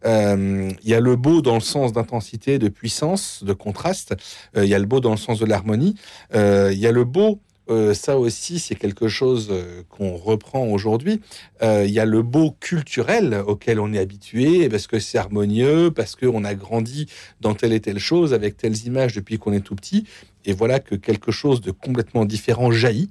Euh, 0.04 0.70
Il 0.82 0.88
y 0.88 0.94
a 0.94 1.00
le 1.00 1.16
beau 1.16 1.40
dans 1.40 1.54
le 1.54 1.60
sens 1.60 1.92
d'intensité, 1.92 2.58
de 2.58 2.68
puissance, 2.68 3.44
de 3.44 3.52
contraste. 3.52 4.14
Euh, 4.56 4.64
Il 4.64 4.70
y 4.70 4.74
a 4.74 4.78
le 4.78 4.86
beau 4.86 5.00
dans 5.00 5.12
le 5.12 5.22
sens 5.26 5.38
de 5.38 5.46
l'harmonie. 5.46 5.94
Euh, 6.34 6.70
Il 6.72 6.78
y 6.78 6.86
a 6.86 6.92
le 6.92 7.04
beau. 7.04 7.40
Euh, 7.70 7.94
ça 7.94 8.18
aussi, 8.18 8.58
c'est 8.58 8.74
quelque 8.74 9.08
chose 9.08 9.48
euh, 9.50 9.82
qu'on 9.88 10.16
reprend 10.16 10.66
aujourd'hui. 10.66 11.20
Euh, 11.62 11.84
Il 11.86 11.92
y 11.92 12.00
a 12.00 12.04
le 12.04 12.22
beau 12.22 12.56
culturel 12.58 13.42
auquel 13.46 13.78
on 13.78 13.92
est 13.92 13.98
habitué, 13.98 14.68
parce 14.68 14.86
que 14.86 14.98
c'est 14.98 15.18
harmonieux, 15.18 15.90
parce 15.90 16.16
qu'on 16.16 16.44
a 16.44 16.54
grandi 16.54 17.06
dans 17.40 17.54
telle 17.54 17.72
et 17.72 17.80
telle 17.80 17.98
chose, 17.98 18.34
avec 18.34 18.56
telles 18.56 18.86
images 18.86 19.14
depuis 19.14 19.38
qu'on 19.38 19.52
est 19.52 19.60
tout 19.60 19.76
petit. 19.76 20.04
Et 20.44 20.52
voilà 20.52 20.80
que 20.80 20.94
quelque 20.94 21.30
chose 21.32 21.60
de 21.60 21.70
complètement 21.70 22.24
différent 22.24 22.70
jaillit. 22.70 23.10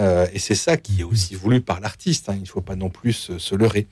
Euh, 0.00 0.26
et 0.32 0.38
c'est 0.38 0.54
ça 0.54 0.76
qui 0.76 1.00
est 1.00 1.04
aussi 1.04 1.34
voulu 1.34 1.60
par 1.60 1.80
l'artiste. 1.80 2.28
hein, 2.28 2.34
il 2.36 2.42
ne 2.42 2.46
faut 2.46 2.60
pas 2.60 2.76
non 2.76 2.90
plus 2.90 3.30
se, 3.38 3.54
leurrer. 3.54 3.86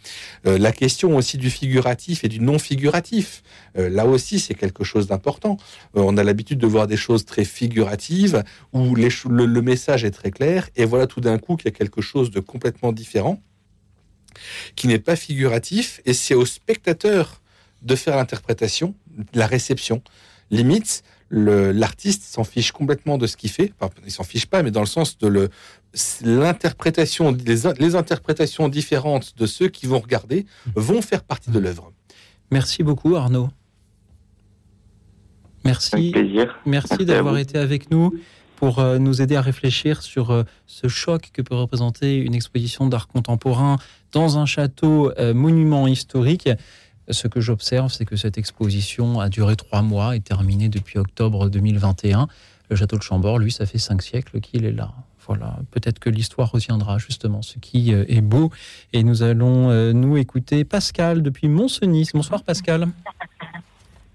Euh, 0.46 0.58
la 0.58 0.72
question 0.72 1.16
aussi 1.16 1.38
du 1.38 1.50
figuratif 1.50 2.24
et 2.24 2.28
du 2.28 2.40
non 2.40 2.58
figuratif. 2.58 3.42
euh, 3.78 3.88
là 3.88 4.06
aussi, 4.06 4.40
c'est 4.40 4.54
quelque 4.54 4.84
chose 4.84 5.06
d'important. 5.06 5.56
On 5.94 6.16
a 6.16 6.24
l'habitude 6.24 6.58
de 6.58 6.66
voir 6.66 6.86
des 6.86 6.96
choses 6.96 7.24
très 7.24 7.44
figuratives 7.44 8.42
où 8.72 8.94
le, 8.94 9.60
message 9.62 10.04
est 10.04 10.10
très 10.10 10.30
clair. 10.30 10.68
Et 10.76 10.84
voilà 10.84 11.06
tout 11.06 11.20
d'un 11.20 11.38
coup 11.38 11.56
qu'il 11.56 11.66
y 11.66 11.74
a 11.74 11.76
quelque 11.76 12.00
chose 12.00 12.30
de 12.30 12.40
complètement 12.40 12.92
différent 12.92 13.40
qui 14.76 14.88
n'est 14.88 14.98
pas 14.98 15.16
figuratif. 15.16 16.00
Et 16.04 16.14
c'est 16.14 16.34
au 16.34 16.46
spectateur 16.46 17.40
de 17.82 17.96
faire 17.96 18.16
l'interprétation, 18.16 18.94
la 19.34 19.46
réception. 19.46 20.02
Limite, 20.50 21.02
l'artiste 21.34 22.22
s'en 22.24 22.44
fiche 22.44 22.72
complètement 22.72 23.16
de 23.16 23.26
ce 23.26 23.36
qu'il 23.38 23.50
fait. 23.50 23.72
Enfin, 23.80 23.90
il 24.04 24.10
s'en 24.12 24.22
fiche 24.22 24.46
pas, 24.46 24.62
mais 24.62 24.70
dans 24.70 24.80
le 24.80 24.86
sens 24.86 25.16
de 25.18 25.26
le 25.26 25.48
l'interprétation, 26.24 27.32
les, 27.44 27.66
in- 27.66 27.74
les 27.78 27.96
interprétations 27.96 28.68
différentes 28.68 29.34
de 29.36 29.46
ceux 29.46 29.68
qui 29.68 29.86
vont 29.86 29.98
regarder 29.98 30.46
vont 30.74 31.02
faire 31.02 31.22
partie 31.24 31.50
de 31.50 31.58
l'œuvre. 31.58 31.92
Merci 32.50 32.82
beaucoup, 32.82 33.16
Arnaud. 33.16 33.48
Merci. 35.64 36.10
plaisir. 36.12 36.54
Merci 36.66 37.04
d'avoir 37.04 37.38
été 37.38 37.56
avec 37.58 37.90
nous 37.90 38.12
pour 38.56 38.78
euh, 38.78 38.98
nous 38.98 39.22
aider 39.22 39.36
à 39.36 39.40
réfléchir 39.40 40.02
sur 40.02 40.30
euh, 40.30 40.42
ce 40.66 40.88
choc 40.88 41.30
que 41.32 41.42
peut 41.42 41.54
représenter 41.54 42.16
une 42.16 42.34
exposition 42.34 42.86
d'art 42.86 43.08
contemporain 43.08 43.76
dans 44.12 44.38
un 44.38 44.46
château 44.46 45.12
euh, 45.18 45.34
monument 45.34 45.86
historique. 45.86 46.48
Ce 47.12 47.28
que 47.28 47.40
j'observe, 47.40 47.92
c'est 47.92 48.04
que 48.04 48.16
cette 48.16 48.38
exposition 48.38 49.20
a 49.20 49.28
duré 49.28 49.56
trois 49.56 49.82
mois 49.82 50.16
et 50.16 50.20
terminée 50.20 50.68
depuis 50.68 50.98
octobre 50.98 51.48
2021. 51.48 52.26
Le 52.70 52.76
château 52.76 52.96
de 52.96 53.02
Chambord, 53.02 53.38
lui, 53.38 53.52
ça 53.52 53.66
fait 53.66 53.78
cinq 53.78 54.02
siècles 54.02 54.40
qu'il 54.40 54.64
est 54.64 54.72
là. 54.72 54.92
Voilà, 55.26 55.58
peut-être 55.70 55.98
que 56.00 56.10
l'histoire 56.10 56.50
retiendra 56.50 56.98
justement 56.98 57.42
ce 57.42 57.58
qui 57.58 57.94
euh, 57.94 58.04
est 58.08 58.22
beau. 58.22 58.50
Et 58.92 59.04
nous 59.04 59.22
allons 59.22 59.70
euh, 59.70 59.92
nous 59.92 60.16
écouter 60.16 60.64
Pascal 60.64 61.22
depuis 61.22 61.48
Moncenis. 61.48 62.10
Bonsoir 62.12 62.42
Pascal. 62.42 62.88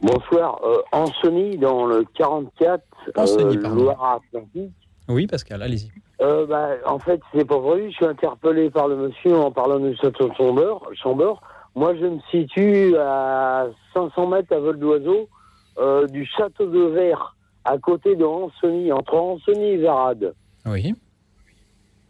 Bonsoir. 0.01 0.59
Euh, 0.63 0.81
Ancenis, 0.91 1.57
dans 1.57 1.85
le 1.85 2.05
44, 2.15 2.83
Ancenis, 3.15 3.57
euh. 3.57 3.69
Loire-Atlantique. 3.69 4.73
Oui 5.07 5.27
Pascal, 5.27 5.61
allez-y. 5.61 5.89
Euh, 6.21 6.45
bah, 6.45 6.69
en 6.85 6.99
fait, 6.99 7.21
c'est 7.33 7.45
pas 7.45 7.57
vrai. 7.57 7.89
Je 7.89 7.95
suis 7.95 8.05
interpellé 8.05 8.69
par 8.69 8.87
le 8.87 8.95
monsieur 8.97 9.35
en 9.37 9.51
parlant 9.51 9.79
du 9.79 9.95
château 9.95 10.29
de 10.29 10.33
Chambord. 10.35 10.89
Chambord. 11.01 11.41
Moi, 11.77 11.93
je 11.93 12.07
me 12.07 12.19
situe 12.31 12.97
à 12.97 13.67
500 13.93 14.25
mètres 14.25 14.51
à 14.51 14.57
vol 14.57 14.79
d'oiseau 14.79 15.29
euh, 15.77 16.07
du 16.07 16.25
château 16.25 16.65
de 16.65 16.79
Verre, 16.85 17.35
à 17.65 17.77
côté 17.77 18.15
de 18.15 18.25
Ancenis, 18.25 18.91
entre 18.91 19.13
Ancenis 19.13 19.73
et 19.73 19.77
Varade. 19.77 20.33
Oui. 20.65 20.95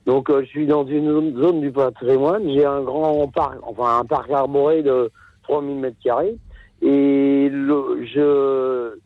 Donc, 0.06 0.30
euh, 0.30 0.42
je 0.44 0.48
suis 0.48 0.68
dans 0.68 0.86
une 0.86 1.12
zone- 1.12 1.36
zone 1.42 1.60
du 1.60 1.70
patrimoine. 1.74 2.50
J'ai 2.50 2.64
un 2.64 2.80
grand 2.82 3.28
parc, 3.28 3.58
enfin 3.62 4.00
un 4.00 4.06
parc 4.06 4.32
arboré 4.32 4.84
de 4.84 5.12
3000 5.44 5.76
mètres 5.76 5.98
carrés. 6.02 6.38
Et 6.82 7.50
le, 7.52 8.06
je, 8.06 8.98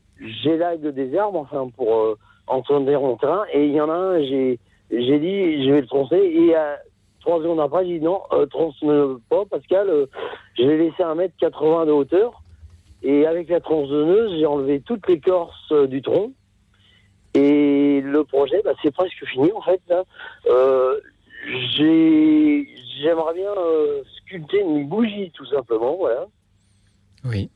j'élève 0.43 0.93
des 0.93 1.17
arbres, 1.17 1.39
enfin, 1.39 1.69
pour 1.75 1.95
euh, 1.95 2.17
entendre 2.45 2.91
mon 2.99 3.15
terrain. 3.17 3.45
Et 3.51 3.65
il 3.65 3.73
y 3.73 3.81
en 3.81 3.89
a 3.89 3.95
un, 3.95 4.19
j'ai, 4.21 4.59
j'ai 4.91 5.17
dit, 5.17 5.65
je 5.65 5.71
vais 5.71 5.81
le 5.81 5.87
troncer. 5.87 6.17
Et 6.17 6.53
trois 7.21 7.39
secondes 7.39 7.59
après, 7.59 7.85
j'ai 7.85 7.99
dit 7.99 8.05
non, 8.05 8.21
euh, 8.33 9.17
pas, 9.29 9.45
Pascal. 9.45 9.89
euh, 9.89 10.05
je 10.57 10.63
l'ai 10.63 10.77
laissé 10.77 11.01
à 11.03 11.13
1m80 11.15 11.87
de 11.87 11.91
hauteur. 11.91 12.41
Et 13.03 13.25
avec 13.25 13.49
la 13.49 13.59
tronçonneuse, 13.61 14.37
j'ai 14.37 14.45
enlevé 14.45 14.81
toute 14.81 15.07
l'écorce 15.07 15.71
euh, 15.71 15.87
du 15.87 16.01
tronc. 16.01 16.33
Et 17.33 18.01
le 18.01 18.23
projet, 18.25 18.61
bah, 18.63 18.73
c'est 18.83 18.91
presque 18.91 19.25
fini 19.25 19.51
en 19.53 19.61
fait. 19.61 19.81
Là. 19.87 20.03
Euh, 20.47 20.99
j'ai, 21.75 22.67
j'aimerais 23.01 23.33
bien 23.33 23.51
sculpter 24.17 24.59
une 24.59 24.87
bougie 24.87 25.31
tout 25.33 25.45
simplement, 25.45 25.95
voilà. 25.95 26.27
Oui. 27.23 27.49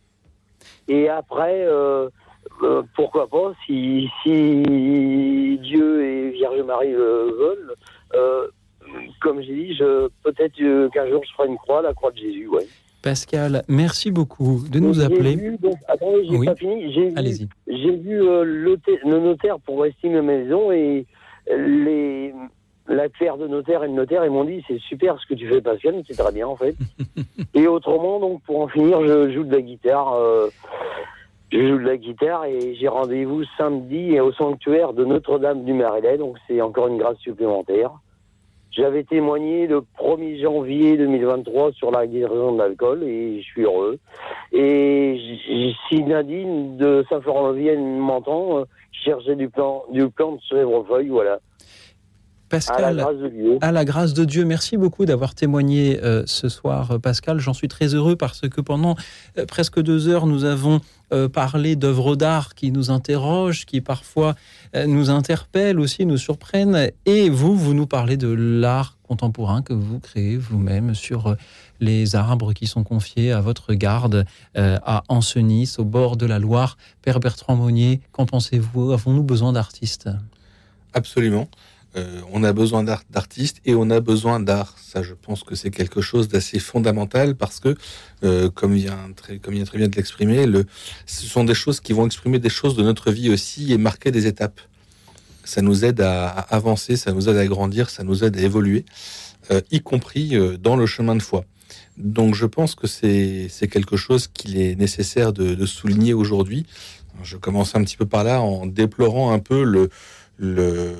Et 0.87 1.09
après, 1.09 1.65
euh, 1.65 2.09
pourquoi 2.95 3.27
pas, 3.27 3.53
si, 3.65 4.09
si 4.23 5.59
Dieu 5.61 6.05
et 6.05 6.29
Vierge 6.31 6.61
Marie 6.61 6.91
le 6.91 7.31
veulent, 7.37 7.73
euh, 8.15 8.47
comme 9.21 9.41
j'ai 9.41 9.53
dit, 9.53 9.75
je, 9.75 10.07
peut-être 10.23 10.59
euh, 10.61 10.89
qu'un 10.89 11.07
jour 11.09 11.21
je 11.27 11.33
ferai 11.35 11.47
une 11.47 11.57
croix, 11.57 11.81
la 11.81 11.93
croix 11.93 12.11
de 12.11 12.17
Jésus, 12.17 12.47
ouais. 12.47 12.65
Pascal, 13.01 13.63
merci 13.67 14.09
beaucoup 14.09 14.63
de 14.69 14.79
nous 14.79 14.99
appeler. 14.99 15.35
vu, 15.35 15.57
donc, 15.61 15.75
attendez, 15.87 16.25
j'ai 16.27 16.37
Oui. 16.37 16.45
pas 16.47 16.55
fini. 16.55 16.91
J'ai 16.91 17.09
vu, 17.09 17.13
Allez-y. 17.15 17.47
j'ai 17.67 17.91
vu 17.95 18.21
euh, 18.23 18.43
le, 18.43 19.19
notaire 19.19 19.59
pour 19.59 19.85
estimer 19.85 20.15
ma 20.21 20.33
maison 20.33 20.71
et 20.71 21.05
les 21.55 22.33
la 22.87 23.09
clerc 23.09 23.37
de 23.37 23.47
notaire 23.47 23.83
et 23.83 23.87
le 23.87 23.93
notaire 23.93 24.23
ils 24.25 24.29
m'ont 24.31 24.43
dit 24.43 24.63
c'est 24.67 24.79
super 24.79 25.19
ce 25.19 25.25
que 25.27 25.33
tu 25.33 25.47
fais 25.47 25.59
Pascal, 25.61 26.03
c'est 26.07 26.15
très 26.17 26.31
bien 26.31 26.47
en 26.47 26.55
fait. 26.55 26.75
et 27.55 27.67
autrement 27.67 28.19
donc 28.19 28.41
pour 28.43 28.61
en 28.61 28.67
finir 28.67 29.01
je 29.05 29.31
joue 29.31 29.43
de 29.43 29.53
la 29.55 29.61
guitare. 29.61 30.13
euh, 30.13 30.49
je 31.51 31.59
joue 31.59 31.77
de 31.77 31.85
la 31.87 31.97
guitare 31.97 32.45
et 32.45 32.75
j'ai 32.75 32.87
rendez-vous 32.87 33.43
samedi 33.57 34.19
au 34.19 34.31
sanctuaire 34.33 34.93
de 34.93 35.05
Notre-Dame 35.05 35.63
du 35.63 35.73
Marais, 35.73 36.17
donc 36.17 36.37
c'est 36.47 36.59
encore 36.61 36.87
une 36.87 36.97
grâce 36.97 37.17
supplémentaire. 37.19 37.91
J'avais 38.75 39.05
témoigné 39.05 39.67
le 39.67 39.83
1er 39.97 40.41
janvier 40.41 40.97
2023 40.97 41.71
sur 41.71 41.91
la 41.91 42.05
guérison 42.05 42.51
de 42.51 42.57
l'alcool 42.57 43.03
et 43.03 43.41
je 43.41 43.45
suis 43.45 43.63
heureux. 43.63 43.99
Et 44.51 45.17
si 45.87 46.03
Nadine 46.03 46.75
de 46.75 47.05
Saint-Florent-Vienne 47.09 47.97
m'entend, 47.97 48.59
euh, 48.59 48.65
je 48.91 49.31
du 49.31 49.49
plan, 49.49 49.85
du 49.91 50.09
plan 50.09 50.33
de 50.33 50.41
chèvrefeuille, 50.41 51.07
voilà. 51.07 51.39
Pascal, 52.49 52.85
À 52.85 52.91
la 52.93 53.03
grâce 53.03 53.17
de 53.21 53.27
Dieu. 53.29 53.57
à 53.61 53.71
la 53.71 53.85
grâce 53.85 54.13
de 54.13 54.23
Dieu, 54.25 54.45
merci 54.45 54.77
beaucoup 54.77 55.05
d'avoir 55.05 55.33
témoigné 55.33 55.99
euh, 56.03 56.23
ce 56.27 56.47
soir, 56.47 56.91
euh, 56.91 56.99
Pascal. 56.99 57.39
J'en 57.39 57.53
suis 57.53 57.67
très 57.67 57.95
heureux 57.95 58.15
parce 58.15 58.41
que 58.47 58.61
pendant 58.61 58.95
euh, 59.37 59.45
presque 59.45 59.81
deux 59.81 60.07
heures, 60.07 60.27
nous 60.27 60.43
avons 60.43 60.79
euh, 61.11 61.27
parlé 61.27 61.75
d'œuvres 61.75 62.15
d'art 62.15 62.53
qui 62.53 62.71
nous 62.71 62.91
interrogent, 62.91 63.65
qui 63.65 63.81
parfois 63.81 64.35
euh, 64.75 64.85
nous 64.85 65.09
interpellent 65.09 65.79
aussi, 65.79 66.05
nous 66.05 66.17
surprennent. 66.17 66.91
Et 67.07 67.29
vous, 67.29 67.55
vous 67.55 67.73
nous 67.73 67.87
parlez 67.87 68.15
de 68.17 68.27
l'art 68.29 68.95
contemporain 69.03 69.61
que 69.61 69.73
vous 69.73 69.99
créez 69.99 70.37
vous-même 70.37 70.93
sur 70.95 71.35
les 71.79 72.15
arbres 72.15 72.53
qui 72.53 72.67
sont 72.67 72.83
confiés 72.83 73.31
à 73.31 73.41
votre 73.41 73.73
garde 73.73 74.25
euh, 74.57 74.77
à 74.85 75.03
Ancenis, 75.09 75.75
au 75.79 75.83
bord 75.83 76.15
de 76.15 76.25
la 76.25 76.39
Loire. 76.39 76.77
Père 77.01 77.19
Bertrand 77.19 77.55
Monnier, 77.55 78.01
qu'en 78.11 78.25
pensez-vous? 78.25 78.91
Avons-nous 78.93 79.23
besoin 79.23 79.51
d'artistes? 79.53 80.09
Absolument. 80.93 81.47
Euh, 81.97 82.21
on 82.31 82.43
a 82.43 82.51
besoin 82.51 82.83
d'art- 82.83 83.03
d'artistes 83.09 83.61
et 83.65 83.73
on 83.73 83.89
a 83.89 83.99
besoin 84.01 84.39
d'art. 84.39 84.75
Ça, 84.79 85.01
je 85.01 85.13
pense 85.13 85.43
que 85.43 85.55
c'est 85.55 85.71
quelque 85.71 86.01
chose 86.01 86.27
d'assez 86.27 86.59
fondamental 86.59 87.35
parce 87.35 87.59
que, 87.59 87.75
euh, 88.23 88.49
comme 88.49 88.73
vient 88.73 89.11
très, 89.15 89.37
comme 89.39 89.61
très 89.63 89.77
bien 89.77 89.87
de 89.87 89.95
l'exprimer, 89.95 90.45
le, 90.45 90.65
ce 91.05 91.25
sont 91.25 91.43
des 91.45 91.53
choses 91.53 91.79
qui 91.79 91.93
vont 91.93 92.05
exprimer 92.05 92.39
des 92.39 92.49
choses 92.49 92.75
de 92.75 92.83
notre 92.83 93.11
vie 93.11 93.29
aussi 93.29 93.71
et 93.71 93.77
marquer 93.77 94.11
des 94.11 94.27
étapes. 94.27 94.59
Ça 95.45 95.61
nous 95.61 95.85
aide 95.85 96.01
à, 96.01 96.27
avancer, 96.27 96.97
ça 96.97 97.11
nous 97.13 97.29
aide 97.29 97.37
à 97.37 97.45
grandir, 97.47 97.89
ça 97.89 98.03
nous 98.03 98.23
aide 98.23 98.35
à 98.37 98.41
évoluer, 98.41 98.83
euh, 99.51 99.61
y 99.71 99.79
compris 99.79 100.33
dans 100.59 100.75
le 100.75 100.85
chemin 100.87 101.15
de 101.15 101.21
foi. 101.21 101.45
Donc, 101.97 102.35
je 102.35 102.45
pense 102.45 102.75
que 102.75 102.87
c'est 102.87 103.47
c'est 103.49 103.69
quelque 103.69 103.95
chose 103.95 104.27
qu'il 104.27 104.59
est 104.59 104.75
nécessaire 104.75 105.31
de, 105.31 105.55
de 105.55 105.65
souligner 105.65 106.13
aujourd'hui. 106.13 106.65
Je 107.23 107.37
commence 107.37 107.75
un 107.75 107.83
petit 107.85 107.95
peu 107.95 108.05
par 108.05 108.25
là 108.25 108.41
en 108.41 108.65
déplorant 108.65 109.31
un 109.31 109.39
peu 109.39 109.63
le, 109.63 109.89
le, 110.37 110.93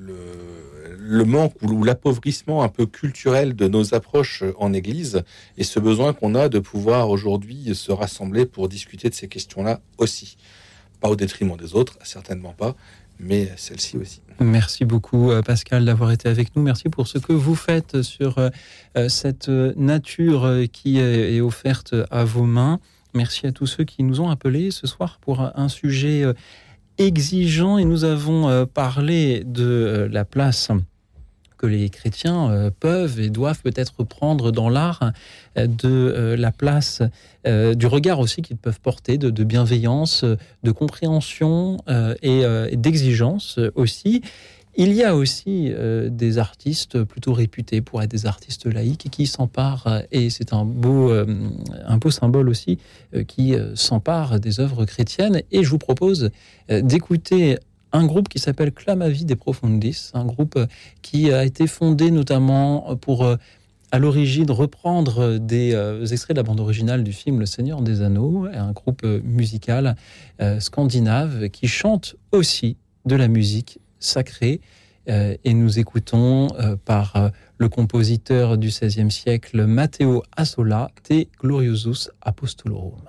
le, 0.00 1.24
manque 1.24 1.54
ou, 1.62 1.84
l'appauvrissement 1.84 2.62
un 2.62 2.68
peu 2.68 2.86
culturel 2.86 3.54
de 3.54 3.68
nos 3.68 3.94
approches 3.94 4.44
en 4.58 4.72
Église 4.72 5.22
et 5.58 5.64
ce 5.64 5.78
besoin 5.80 6.12
qu'on 6.12 6.34
a 6.34 6.48
de 6.48 6.58
pouvoir 6.58 7.10
aujourd'hui 7.10 7.74
se 7.74 7.92
rassembler 7.92 8.46
pour 8.46 8.68
discuter 8.68 9.08
de 9.08 9.14
ces 9.14 9.28
questions-là 9.28 9.80
aussi. 9.98 10.36
Pas 11.00 11.08
au 11.08 11.16
détriment 11.16 11.56
des 11.56 11.74
autres, 11.74 11.98
certainement 12.02 12.52
pas, 12.52 12.74
mais 13.18 13.50
celle-ci 13.56 13.96
aussi. 13.96 14.22
Merci 14.40 14.86
beaucoup 14.86 15.30
euh, 15.30 15.42
Pascal 15.42 15.84
d'avoir 15.84 16.10
été 16.12 16.28
avec 16.28 16.56
nous. 16.56 16.62
Merci 16.62 16.88
pour 16.88 17.06
ce 17.06 17.18
que 17.18 17.32
vous 17.32 17.54
faites 17.54 18.00
sur 18.00 18.38
euh, 18.38 18.48
euh, 18.96 19.08
cette 19.08 19.48
nature 19.48 20.48
qui 20.72 20.98
est 20.98 21.40
offerte 21.40 21.94
à 22.10 22.24
vos 22.24 22.44
mains. 22.44 22.80
Merci 23.12 23.46
à 23.46 23.52
tous 23.52 23.66
ceux 23.66 23.84
qui 23.84 24.02
nous 24.02 24.20
ont 24.20 24.30
appelés 24.30 24.70
ce 24.70 24.86
soir 24.86 25.18
pour 25.20 25.40
un 25.40 25.68
sujet 25.68 26.24
exigeant 27.00 27.78
et 27.78 27.84
nous 27.84 28.04
avons 28.04 28.48
euh, 28.48 28.66
parlé 28.66 29.42
de 29.44 29.64
euh, 29.64 30.08
la 30.08 30.24
place 30.24 30.70
que 31.56 31.66
les 31.66 31.88
chrétiens 31.88 32.50
euh, 32.50 32.70
peuvent 32.78 33.18
et 33.20 33.30
doivent 33.30 33.62
peut-être 33.62 34.04
prendre 34.04 34.50
dans 34.50 34.68
l'art, 34.68 35.12
de 35.56 36.36
la 36.38 36.52
place, 36.52 37.02
du 37.44 37.86
regard 37.86 38.20
aussi 38.20 38.40
qu'ils 38.40 38.56
peuvent 38.56 38.80
porter, 38.80 39.18
de, 39.18 39.30
de 39.30 39.44
bienveillance, 39.44 40.24
de 40.62 40.70
compréhension 40.70 41.78
et, 42.22 42.44
d'exigence 42.76 43.58
aussi. 43.74 44.22
Il 44.76 44.92
y 44.92 45.02
a 45.02 45.16
aussi 45.16 45.72
euh, 45.72 46.08
des 46.10 46.38
artistes 46.38 47.02
plutôt 47.02 47.32
réputés 47.32 47.80
pour 47.80 48.02
être 48.02 48.10
des 48.10 48.26
artistes 48.26 48.66
laïcs 48.66 49.08
qui 49.10 49.26
s'emparent, 49.26 49.88
euh, 49.88 50.00
et 50.12 50.30
c'est 50.30 50.52
un 50.52 50.64
beau, 50.64 51.10
euh, 51.10 51.26
un 51.86 51.96
beau 51.96 52.10
symbole 52.10 52.48
aussi, 52.48 52.78
qui 53.26 53.54
s'emparent 53.74 54.38
des 54.38 54.60
œuvres 54.60 54.84
chrétiennes. 54.84 55.42
Et 55.50 55.64
je 55.64 55.70
vous 55.70 55.78
propose 55.78 56.30
d'écouter 56.68 57.58
un 57.92 58.06
groupe 58.06 58.28
qui 58.28 58.38
s'appelle 58.38 58.70
Clamavi 58.72 59.24
des 59.24 59.34
Profundis, 59.34 60.10
un 60.14 60.24
groupe 60.24 60.58
qui 61.02 61.32
a 61.32 61.44
été 61.44 61.66
fondé 61.66 62.12
notamment 62.12 62.96
pour, 62.96 63.26
à 63.90 63.98
l'origine, 63.98 64.50
reprendre 64.50 65.38
des 65.38 65.72
extraits 66.12 66.36
de 66.36 66.40
la 66.40 66.44
bande 66.44 66.60
originale 66.60 67.02
du 67.02 67.12
film 67.12 67.40
Le 67.40 67.46
Seigneur 67.46 67.82
des 67.82 68.00
Anneaux, 68.00 68.46
un 68.52 68.70
groupe 68.70 69.04
musical 69.24 69.96
scandinave 70.60 71.48
qui 71.48 71.66
chante 71.66 72.14
aussi 72.30 72.76
de 73.06 73.16
la 73.16 73.26
musique 73.26 73.80
sacrée. 74.00 74.60
Euh, 75.08 75.34
et 75.44 75.54
nous 75.54 75.78
écoutons 75.78 76.48
euh, 76.58 76.76
par 76.76 77.16
euh, 77.16 77.28
le 77.58 77.68
compositeur 77.68 78.58
du 78.58 78.68
XVIe 78.68 79.10
siècle, 79.10 79.64
Matteo 79.64 80.22
Assola, 80.36 80.90
Te 81.02 81.24
Gloriosus 81.40 82.10
Apostolorum. 82.20 83.02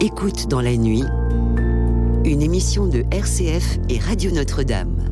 Écoute 0.00 0.48
dans 0.48 0.60
la 0.60 0.76
nuit, 0.76 1.04
une 2.24 2.42
émission 2.42 2.86
de 2.86 3.04
RCF 3.10 3.78
et 3.88 3.98
Radio 3.98 4.30
Notre-Dame. 4.32 5.05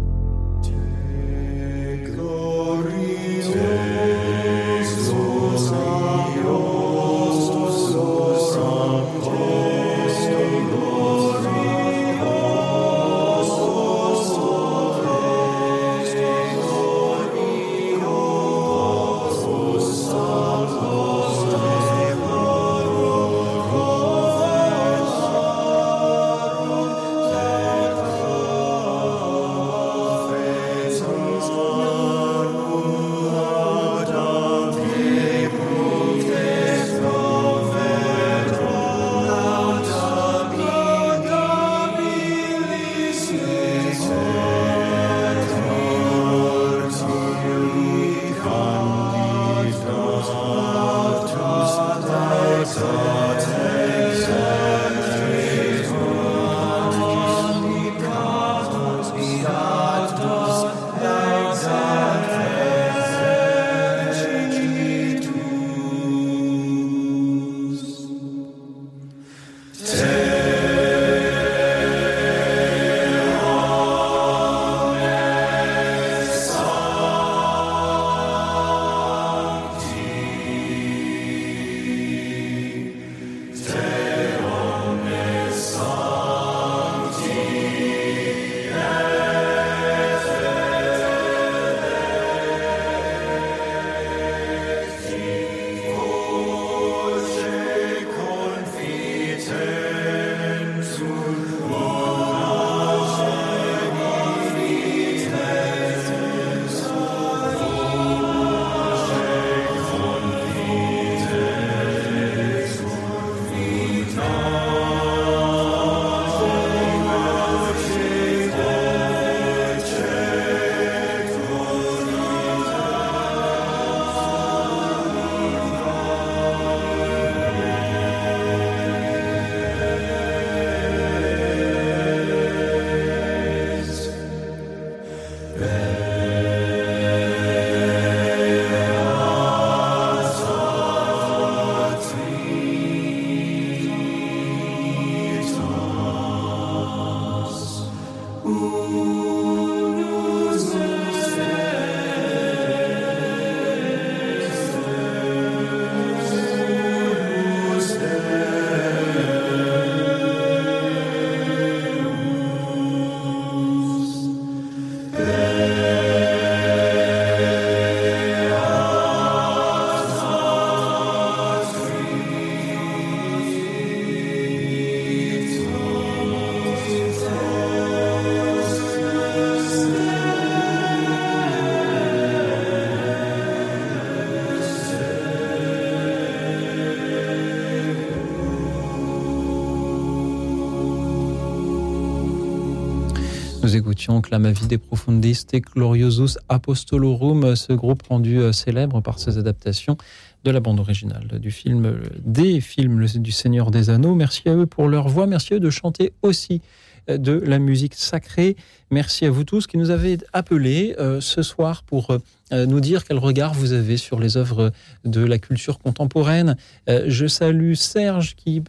Clama 194.06 194.52
Vide 194.52 194.78
Profundis 194.78 195.47
Te 195.47 195.56
Gloriosus 195.56 196.36
Apostolorum, 196.51 197.56
ce 197.56 197.72
groupe 197.72 198.02
rendu 198.02 198.39
euh, 198.39 198.52
célèbre 198.52 199.01
par 199.01 199.18
ses 199.18 199.39
adaptations 199.39 199.97
de 200.44 200.51
la 200.51 200.60
bande 200.60 200.78
originale 200.78 201.39
du 201.40 201.51
film, 201.51 201.86
euh, 201.86 202.02
des 202.22 202.60
films 202.60 203.06
du 203.06 203.32
Seigneur 203.32 203.70
des 203.70 203.89
Anneaux. 203.89 204.14
Merci 204.14 204.48
à 204.51 204.55
eux 204.55 204.66
pour 204.66 204.89
leur 204.89 205.09
voix, 205.09 205.26
merci 205.26 205.55
à 205.55 205.56
eux 205.56 205.60
de 205.60 205.70
chanter 205.70 206.12
aussi 206.20 206.60
euh, 207.09 207.16
de 207.16 207.32
la 207.32 207.59
musique 207.59 207.94
sacrée. 207.94 208.56
Merci 208.90 209.24
à 209.24 209.31
vous 209.31 209.44
tous 209.44 209.66
qui 209.66 209.78
nous 209.78 209.89
avez 209.89 210.18
appelés 210.35 210.94
ce 211.20 211.43
soir 211.43 211.82
pour 211.82 212.16
nous 212.52 212.81
dire 212.81 213.05
quel 213.05 213.18
regard 213.18 213.52
vous 213.55 213.72
avez 213.72 213.97
sur 213.97 214.20
les 214.20 214.36
œuvres 214.36 214.70
de 215.05 215.24
la 215.24 215.39
culture 215.39 215.78
contemporaine. 215.81 216.56
je 216.86 217.26
salue 217.26 217.74
Serge 217.74 218.36
qui 218.36 218.62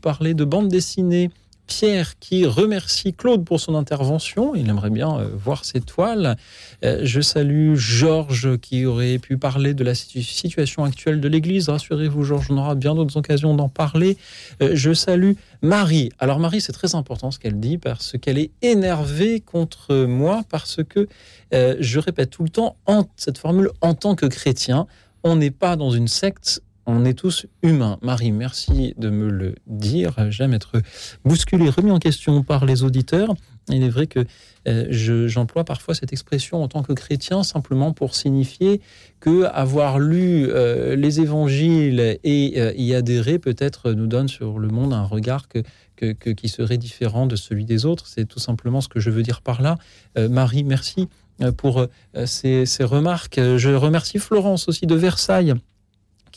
parlait 0.00 0.34
de 0.34 0.44
bande 0.44 0.68
dessinée 0.68 1.30
Pierre 1.68 2.18
qui 2.18 2.46
remercie 2.46 3.14
Claude 3.14 3.44
pour 3.44 3.60
son 3.60 3.76
intervention. 3.76 4.56
Il 4.56 4.68
aimerait 4.68 4.90
bien 4.90 5.16
euh, 5.16 5.28
voir 5.32 5.64
ses 5.64 5.80
toiles. 5.80 6.36
Euh, 6.84 7.02
je 7.04 7.20
salue 7.20 7.76
Georges 7.76 8.58
qui 8.58 8.86
aurait 8.86 9.18
pu 9.18 9.36
parler 9.36 9.74
de 9.74 9.84
la 9.84 9.94
situation 9.94 10.82
actuelle 10.82 11.20
de 11.20 11.28
l'Église. 11.28 11.68
Rassurez-vous, 11.68 12.24
Georges, 12.24 12.48
on 12.50 12.56
aura 12.56 12.74
bien 12.74 12.94
d'autres 12.94 13.18
occasions 13.18 13.54
d'en 13.54 13.68
parler. 13.68 14.16
Euh, 14.62 14.70
je 14.74 14.92
salue 14.92 15.32
Marie. 15.62 16.10
Alors 16.18 16.40
Marie, 16.40 16.60
c'est 16.60 16.72
très 16.72 16.94
important 16.94 17.30
ce 17.30 17.38
qu'elle 17.38 17.60
dit 17.60 17.78
parce 17.78 18.16
qu'elle 18.18 18.38
est 18.38 18.50
énervée 18.62 19.40
contre 19.40 19.94
moi 20.06 20.42
parce 20.50 20.80
que, 20.88 21.06
je 21.52 21.98
répète 21.98 22.30
tout 22.30 22.42
le 22.42 22.50
temps, 22.50 22.76
cette 23.16 23.38
formule 23.38 23.70
en 23.80 23.94
tant 23.94 24.14
que 24.14 24.26
chrétien, 24.26 24.86
on 25.24 25.36
n'est 25.36 25.50
pas 25.50 25.76
dans 25.76 25.90
une 25.90 26.08
secte, 26.08 26.62
on 26.88 27.04
est 27.04 27.12
tous 27.12 27.46
humains. 27.62 27.98
Marie, 28.00 28.32
merci 28.32 28.94
de 28.96 29.10
me 29.10 29.28
le 29.28 29.54
dire. 29.66 30.30
J'aime 30.30 30.54
être 30.54 30.80
bousculé, 31.22 31.68
remis 31.68 31.90
en 31.90 31.98
question 31.98 32.42
par 32.42 32.64
les 32.64 32.82
auditeurs. 32.82 33.34
Il 33.68 33.82
est 33.82 33.90
vrai 33.90 34.06
que 34.06 34.24
euh, 34.66 34.86
j'emploie 35.28 35.64
parfois 35.64 35.94
cette 35.94 36.14
expression 36.14 36.62
en 36.62 36.68
tant 36.68 36.82
que 36.82 36.94
chrétien 36.94 37.42
simplement 37.42 37.92
pour 37.92 38.14
signifier 38.14 38.80
que 39.20 39.44
avoir 39.44 39.98
lu 39.98 40.48
euh, 40.48 40.96
les 40.96 41.20
évangiles 41.20 42.18
et 42.24 42.54
euh, 42.56 42.72
y 42.74 42.94
adhérer 42.94 43.38
peut-être 43.38 43.92
nous 43.92 44.06
donne 44.06 44.28
sur 44.28 44.58
le 44.58 44.68
monde 44.68 44.94
un 44.94 45.04
regard 45.04 45.46
que, 45.48 45.60
qui 45.98 46.48
serait 46.48 46.78
différent 46.78 47.26
de 47.26 47.36
celui 47.36 47.66
des 47.66 47.84
autres. 47.84 48.06
C'est 48.06 48.24
tout 48.24 48.38
simplement 48.38 48.80
ce 48.80 48.88
que 48.88 48.98
je 48.98 49.10
veux 49.10 49.22
dire 49.22 49.42
par 49.42 49.60
là. 49.60 49.76
Marie, 50.16 50.64
merci 50.64 51.08
pour 51.56 51.84
ces, 52.24 52.66
ces 52.66 52.84
remarques. 52.84 53.40
Je 53.56 53.70
remercie 53.70 54.18
Florence 54.18 54.68
aussi 54.68 54.86
de 54.86 54.94
Versailles 54.94 55.54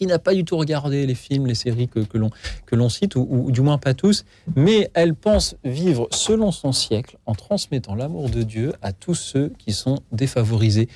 qui 0.02 0.08
n'a 0.08 0.18
pas 0.18 0.34
du 0.34 0.44
tout 0.44 0.58
regardé 0.58 1.06
les 1.06 1.14
films, 1.14 1.46
les 1.46 1.54
séries 1.54 1.88
que, 1.88 2.00
que 2.00 2.76
l'on 2.76 2.90
cite, 2.90 3.16
ou, 3.16 3.52
du 3.52 3.62
moins 3.62 3.78
pas 3.78 3.94
tous, 3.94 4.26
mais 4.56 4.90
elle 4.96 5.14
pense 5.14 5.56
vivre 5.64 6.08
selon 6.10 6.52
son 6.52 6.72
siècle 6.72 7.20
en 7.28 7.36
transmettant 7.36 7.94
l'amour 7.94 8.32
de 8.32 8.42
Dieu 8.42 8.74
à 8.82 8.94
tous 8.94 9.14
ceux 9.14 9.54
qui 9.60 9.74
sont 9.74 10.00
défavorisés. 10.12 10.90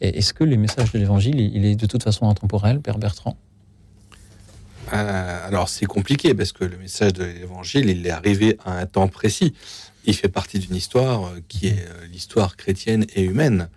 Est-ce 0.00 0.32
que 0.32 0.44
les 0.44 0.56
messages 0.56 0.92
de 0.92 1.00
l'Évangile, 1.00 1.40
il 1.40 1.64
est 1.64 1.74
de 1.74 1.86
toute 1.86 2.04
façon 2.04 2.28
intemporel, 2.28 2.78
Père 2.78 2.98
Bertrand? 2.98 3.36
Euh, 4.92 5.48
Alors 5.48 5.68
c'est 5.68 5.86
compliqué 5.86 6.32
parce 6.32 6.52
que 6.52 6.64
le 6.64 6.78
message 6.78 7.14
de 7.14 7.24
l'Évangile, 7.24 7.90
il 7.90 8.06
est 8.06 8.10
arrivé 8.10 8.56
à 8.64 8.78
un 8.78 8.86
temps 8.86 9.08
précis. 9.08 9.52
Il 10.04 10.14
fait 10.14 10.28
partie 10.28 10.60
d'une 10.60 10.76
histoire 10.76 11.24
euh, 11.24 11.40
qui 11.48 11.66
est 11.66 11.84
euh, 11.88 12.06
l'histoire 12.06 12.56
chrétienne 12.56 13.04
et 13.16 13.22
humaine. 13.22 13.68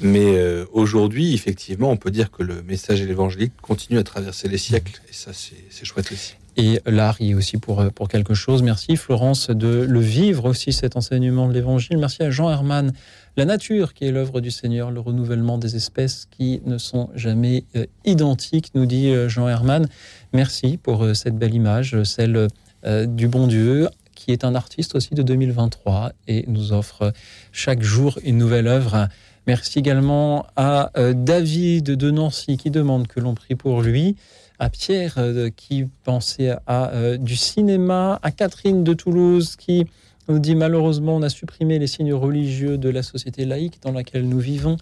Mais 0.00 0.36
euh, 0.36 0.66
aujourd'hui, 0.72 1.34
effectivement, 1.34 1.90
on 1.90 1.96
peut 1.96 2.10
dire 2.10 2.30
que 2.30 2.42
le 2.42 2.62
message 2.62 3.00
évangélique 3.00 3.52
continue 3.62 3.98
à 3.98 4.02
traverser 4.02 4.48
les 4.48 4.58
siècles, 4.58 5.00
et 5.08 5.12
ça, 5.12 5.30
c'est 5.32 5.84
chouette 5.84 6.12
aussi. 6.12 6.34
Et 6.58 6.80
l'art 6.86 7.20
y 7.20 7.30
est 7.30 7.34
aussi 7.34 7.58
pour, 7.58 7.80
euh, 7.80 7.90
pour 7.90 8.08
quelque 8.08 8.34
chose. 8.34 8.62
Merci 8.62 8.96
Florence 8.96 9.50
de 9.50 9.86
le 9.88 10.00
vivre 10.00 10.46
aussi, 10.46 10.72
cet 10.72 10.96
enseignement 10.96 11.48
de 11.48 11.52
l'Évangile. 11.52 11.98
Merci 11.98 12.22
à 12.22 12.30
Jean 12.30 12.50
Herman. 12.50 12.92
La 13.36 13.44
nature 13.44 13.92
qui 13.92 14.06
est 14.06 14.12
l'œuvre 14.12 14.40
du 14.40 14.50
Seigneur, 14.50 14.90
le 14.90 15.00
renouvellement 15.00 15.58
des 15.58 15.76
espèces 15.76 16.26
qui 16.30 16.62
ne 16.64 16.78
sont 16.78 17.10
jamais 17.14 17.64
euh, 17.76 17.84
identiques, 18.06 18.70
nous 18.74 18.86
dit 18.86 19.12
Jean 19.28 19.48
Herman. 19.48 19.86
Merci 20.32 20.78
pour 20.78 21.14
cette 21.14 21.36
belle 21.36 21.54
image, 21.54 22.02
celle 22.04 22.48
du 22.84 23.28
bon 23.28 23.46
Dieu, 23.46 23.88
qui 24.14 24.32
est 24.32 24.44
un 24.44 24.54
artiste 24.54 24.94
aussi 24.94 25.14
de 25.14 25.22
2023 25.22 26.12
et 26.28 26.44
nous 26.48 26.72
offre 26.72 27.12
chaque 27.52 27.82
jour 27.82 28.18
une 28.24 28.38
nouvelle 28.38 28.66
œuvre. 28.66 29.08
Merci 29.46 29.78
également 29.78 30.44
à 30.56 30.90
euh, 30.98 31.12
David 31.14 31.84
de 31.84 32.10
Nancy 32.10 32.56
qui 32.56 32.72
demande 32.72 33.06
que 33.06 33.20
l'on 33.20 33.34
prie 33.34 33.54
pour 33.54 33.80
lui, 33.80 34.16
à 34.58 34.70
Pierre 34.70 35.14
euh, 35.18 35.50
qui 35.54 35.84
pensait 36.02 36.56
à 36.66 36.90
euh, 36.90 37.16
du 37.16 37.36
cinéma, 37.36 38.18
à 38.22 38.32
Catherine 38.32 38.82
de 38.82 38.92
Toulouse 38.92 39.54
qui 39.54 39.86
nous 40.28 40.40
dit 40.40 40.56
malheureusement 40.56 41.14
on 41.14 41.22
a 41.22 41.28
supprimé 41.28 41.78
les 41.78 41.86
signes 41.86 42.12
religieux 42.12 42.76
de 42.76 42.88
la 42.88 43.04
société 43.04 43.44
laïque 43.44 43.80
dans 43.82 43.92
laquelle 43.92 44.28
nous 44.28 44.40
vivons. 44.40 44.78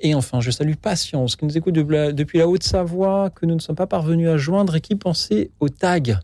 Et 0.00 0.14
enfin, 0.14 0.42
je 0.42 0.50
salue 0.50 0.74
Patience 0.74 1.34
qui 1.36 1.46
nous 1.46 1.56
écoute 1.56 1.74
depuis 1.74 2.38
la 2.38 2.48
Haute-Savoie, 2.48 3.30
que 3.30 3.46
nous 3.46 3.54
ne 3.54 3.60
sommes 3.60 3.76
pas 3.76 3.86
parvenus 3.86 4.28
à 4.28 4.36
joindre 4.36 4.76
et 4.76 4.82
qui 4.82 4.94
pensait 4.94 5.50
aux 5.58 5.70
tags. 5.70 6.20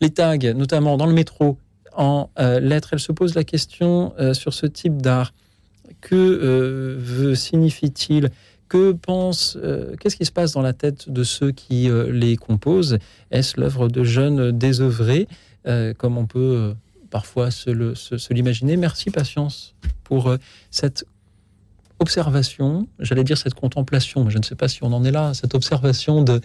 Les 0.00 0.10
tags, 0.10 0.38
notamment 0.54 0.96
dans 0.96 1.06
le 1.06 1.12
métro, 1.12 1.58
en 1.94 2.30
lettres, 2.38 2.88
elle 2.92 2.98
se 2.98 3.12
pose 3.12 3.34
la 3.34 3.44
question 3.44 4.14
sur 4.32 4.54
ce 4.54 4.64
type 4.64 5.02
d'art. 5.02 5.34
Que 6.00 6.14
euh, 6.14 7.34
signifie-t-il? 7.34 8.30
Que 8.68 8.92
pense 8.92 9.58
euh, 9.60 9.96
Qu'est-ce 9.96 10.16
qui 10.16 10.24
se 10.24 10.32
passe 10.32 10.52
dans 10.52 10.62
la 10.62 10.72
tête 10.72 11.10
de 11.10 11.24
ceux 11.24 11.50
qui 11.50 11.88
euh, 11.88 12.10
les 12.12 12.36
composent? 12.36 12.98
Est-ce 13.30 13.60
l'œuvre 13.60 13.88
de 13.88 14.04
jeunes 14.04 14.52
désœuvrés, 14.52 15.26
comme 15.98 16.16
on 16.16 16.26
peut 16.26 16.74
parfois 17.10 17.50
se 17.50 18.32
l'imaginer. 18.32 18.76
Merci, 18.78 19.10
Patience, 19.10 19.74
pour 20.04 20.34
cette 20.70 21.04
observation, 21.98 22.88
j'allais 22.98 23.24
dire 23.24 23.36
cette 23.36 23.52
contemplation, 23.52 24.24
mais 24.24 24.30
je 24.30 24.38
ne 24.38 24.42
sais 24.42 24.54
pas 24.54 24.68
si 24.68 24.82
on 24.82 24.92
en 24.92 25.04
est 25.04 25.10
là, 25.10 25.34
cette 25.34 25.54
observation 25.54 26.22
de, 26.22 26.40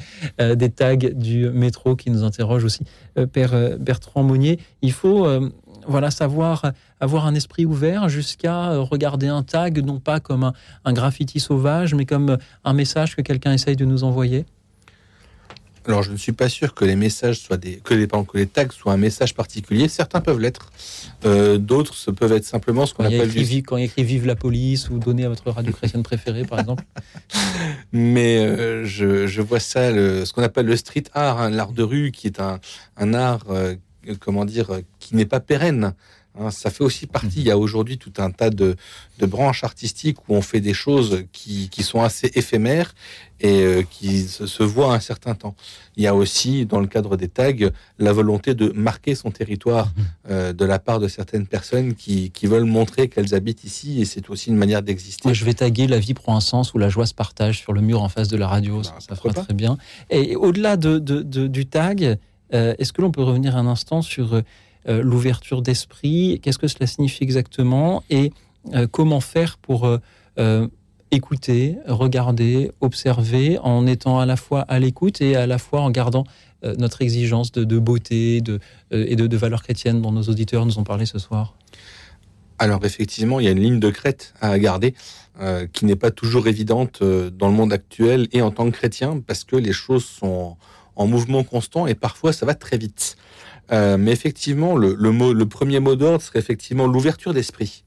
des 0.55 0.69
tags 0.69 0.97
du 0.97 1.49
métro 1.49 1.95
qui 1.95 2.11
nous 2.11 2.23
interroge 2.23 2.65
aussi, 2.65 2.83
Père 3.31 3.77
Bertrand 3.79 4.23
Monnier. 4.23 4.59
Il 4.81 4.91
faut 4.91 5.25
voilà, 5.87 6.11
savoir 6.11 6.71
avoir 6.99 7.25
un 7.25 7.35
esprit 7.35 7.65
ouvert 7.65 8.09
jusqu'à 8.09 8.71
euh, 8.71 8.81
regarder 8.81 9.27
un 9.27 9.43
tag, 9.43 9.83
non 9.83 9.99
pas 9.99 10.19
comme 10.19 10.51
un, 10.85 10.93
graffiti 10.93 11.39
sauvage, 11.39 11.93
mais 11.93 12.05
comme 12.05 12.37
un 12.63 12.73
message 12.73 13.15
que 13.15 13.21
quelqu'un 13.21 13.53
essaye 13.53 13.75
de 13.75 13.85
nous 13.85 14.03
envoyer 14.03 14.45
alors, 15.87 16.01
je 16.01 16.11
ne 16.11 16.17
suis 16.17 16.31
pas 16.31 16.49
sûr 16.49 16.73
que 16.73 16.83
les 16.83 16.95
messages 16.95 17.37
soient 17.37 17.57
des, 17.57 17.75
que 17.75 17.93
les, 17.93 18.07
que 18.07 18.37
les 18.39 18.47
tags 18.47 18.65
soient 18.71 18.93
un 18.93 18.97
message 18.97 19.35
particulier. 19.35 19.87
Certains 19.87 20.19
peuvent 20.19 20.39
l'être. 20.39 20.71
Euh, 21.25 21.59
d'autres, 21.59 21.93
ce 21.93 22.09
peuvent 22.09 22.31
être 22.31 22.43
simplement 22.43 22.87
ce 22.87 22.95
qu'on 22.95 23.03
appelle 23.03 23.29
écrit, 23.37 23.61
quand 23.61 23.77
il 23.77 23.83
écrit 23.83 24.03
"Vive 24.03 24.25
la 24.25 24.35
police" 24.35 24.89
ou 24.89 24.97
"Donnez 24.97 25.25
à 25.25 25.29
votre 25.29 25.47
radio 25.51 25.71
chrétienne 25.71 26.01
préférée", 26.01 26.43
par 26.43 26.59
exemple. 26.59 26.83
Mais 27.93 28.39
euh, 28.39 28.83
je, 28.83 29.41
vois 29.41 29.59
ça, 29.59 29.91
ce 29.91 30.33
qu'on 30.33 30.41
appelle 30.41 30.65
le 30.65 30.75
street 30.75 31.03
art, 31.13 31.39
hein, 31.39 31.51
l'art 31.51 31.71
de 31.71 31.83
rue, 31.83 32.11
qui 32.11 32.25
est 32.25 32.39
un, 32.39 33.13
art 33.13 33.45
comment 34.19 34.45
dire, 34.45 34.71
euh, 34.71 34.81
qui 34.99 35.15
n'est 35.15 35.25
pas 35.25 35.39
pérenne. 35.39 35.93
Hein. 36.39 36.51
ça 36.51 36.69
fait 36.69 36.83
aussi 36.83 37.07
partie. 37.07 37.39
Il 37.39 37.47
y 37.47 37.51
a 37.51 37.57
aujourd'hui 37.57 37.97
tout 37.97 38.13
un 38.17 38.31
tas 38.31 38.49
de, 38.49 38.75
branches 39.19 39.63
artistiques 39.63 40.17
où 40.27 40.35
on 40.35 40.41
fait 40.41 40.61
des 40.61 40.73
choses 40.73 41.23
qui, 41.31 41.69
sont 41.83 42.01
assez 42.01 42.31
éphémères 42.35 42.93
et 43.39 43.61
euh, 43.63 43.83
qui 43.83 44.21
se, 44.21 44.63
voient 44.63 44.93
un 44.93 44.99
certain 44.99 45.35
temps. 45.35 45.55
Il 45.97 46.03
y 46.03 46.07
a 46.07 46.15
aussi, 46.15 46.65
dans 46.65 46.79
le 46.79 46.87
cadre 46.87 47.17
des 47.17 47.27
tags, 47.27 47.53
la 47.99 48.13
volonté 48.13 48.53
de 48.53 48.71
marquer 48.75 49.15
son 49.15 49.31
territoire 49.31 49.87
mhm. 49.87 50.05
euh, 50.29 50.53
de 50.53 50.65
la 50.65 50.79
part 50.79 50.99
de 50.99 51.07
certaines 51.07 51.47
personnes 51.47 51.95
qui, 51.95 52.31
veulent 52.43 52.65
montrer 52.65 53.07
qu'elles 53.07 53.33
habitent 53.33 53.63
ici 53.63 54.01
et 54.01 54.05
c'est 54.05 54.29
aussi 54.29 54.51
une 54.51 54.57
manière 54.57 54.83
d'exister. 54.83 55.33
Je 55.33 55.45
vais 55.45 55.55
taguer 55.55 55.87
La 55.87 55.97
vie 55.97 56.13
prend 56.13 56.35
un 56.35 56.41
sens 56.41 56.75
où 56.75 56.77
la 56.77 56.89
joie 56.89 57.07
se 57.07 57.15
partage 57.15 57.59
sur 57.59 57.73
le 57.73 57.81
mur 57.81 58.03
en 58.03 58.09
face 58.09 58.27
de 58.27 58.37
la 58.37 58.47
radio. 58.47 58.81
Bah, 58.81 58.95
ça, 58.99 59.15
fera 59.15 59.33
très 59.33 59.53
bien. 59.53 59.77
Et 60.11 60.35
au-delà 60.35 60.77
de, 60.77 60.99
du 60.99 61.65
tag, 61.65 62.19
euh, 62.53 62.75
est-ce 62.77 62.93
que 62.93 63.01
l'on 63.01 63.11
peut 63.11 63.23
revenir 63.23 63.57
un 63.57 63.65
instant 63.65 64.03
sur 64.03 64.39
euh, 64.87 65.01
l'ouverture 65.01 65.61
d'esprit 65.61 66.39
Qu'est-ce 66.41 66.59
que 66.59 66.67
cela 66.67 66.87
signifie 66.87 67.23
exactement 67.23 68.03
Et 68.09 68.31
euh, 68.73 68.87
comment 68.89 69.19
faire 69.19 69.57
pour 69.57 69.87
écouter, 71.11 71.77
regarder, 71.87 72.71
observer 72.81 73.57
en 73.59 73.87
étant 73.87 74.19
à 74.19 74.25
la 74.25 74.35
fois 74.35 74.61
à 74.61 74.79
l'écoute 74.79 75.21
et 75.21 75.35
à 75.35 75.47
la 75.47 75.57
fois 75.57 75.81
en 75.81 75.89
gardant 75.89 76.25
notre 76.77 77.03
exigence 77.03 77.51
de, 77.51 77.79
beauté 77.79 78.37
et 78.37 78.41
de, 78.41 79.27
de 79.27 79.37
valeurs 79.37 79.63
chrétiennes 79.63 80.01
dont 80.01 80.11
nos 80.11 80.23
auditeurs 80.23 80.65
nous 80.65 80.77
ont 80.77 80.83
parlé 80.83 81.05
ce 81.05 81.19
soir? 81.19 81.53
Alors 82.57 82.83
effectivement, 82.83 83.39
il 83.39 83.45
y 83.45 83.47
a 83.47 83.51
une 83.51 83.61
ligne 83.61 83.79
de 83.79 83.91
crête 83.91 84.33
à 84.41 84.57
garder 84.59 84.93
qui 85.71 85.85
n'est 85.85 85.95
pas 85.95 86.11
toujours 86.11 86.47
évidente 86.47 87.01
dans 87.01 87.47
le 87.47 87.53
monde 87.53 87.71
actuel 87.71 88.27
et 88.33 88.41
en 88.41 88.51
tant 88.51 88.65
que 88.65 88.75
chrétien 88.75 89.21
parce 89.25 89.45
que 89.45 89.55
les 89.55 89.73
choses 89.73 90.03
sont 90.03 90.57
en 90.95 91.07
mouvement 91.07 91.43
constant 91.43 91.87
et 91.87 91.95
parfois 91.95 92.33
ça 92.33 92.45
va 92.45 92.55
très 92.55 92.77
vite. 92.77 93.15
Euh, 93.71 93.97
mais 93.97 94.11
effectivement, 94.11 94.75
le, 94.75 95.43
premier 95.45 95.79
mot 95.79 95.95
d'ordre 95.95 96.21
serait 96.21 96.39
effectivement 96.39 96.87
l'ouverture 96.87 97.33
d'esprit. 97.33 97.83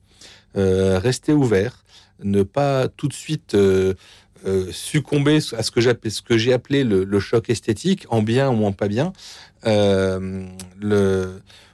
Euh, 0.57 0.99
rester 0.99 1.33
ouvert, 1.33 1.85
ne 2.23 2.43
pas 2.43 2.89
tout 2.89 3.07
de 3.09 3.13
suite 3.13 3.55
euh, 3.55 3.95
succomber 4.73 5.39
à 5.57 5.63
ce 5.63 5.71
que 5.71 6.37
j'ai 6.39 6.53
appelé 6.53 6.85
le, 6.85 7.21
choc 7.21 7.51
esthétique, 7.51 8.07
en 8.11 8.23
bien 8.23 8.51
ou 8.51 8.65
en 8.65 8.73
pas 8.73 8.89
bien. 8.89 9.13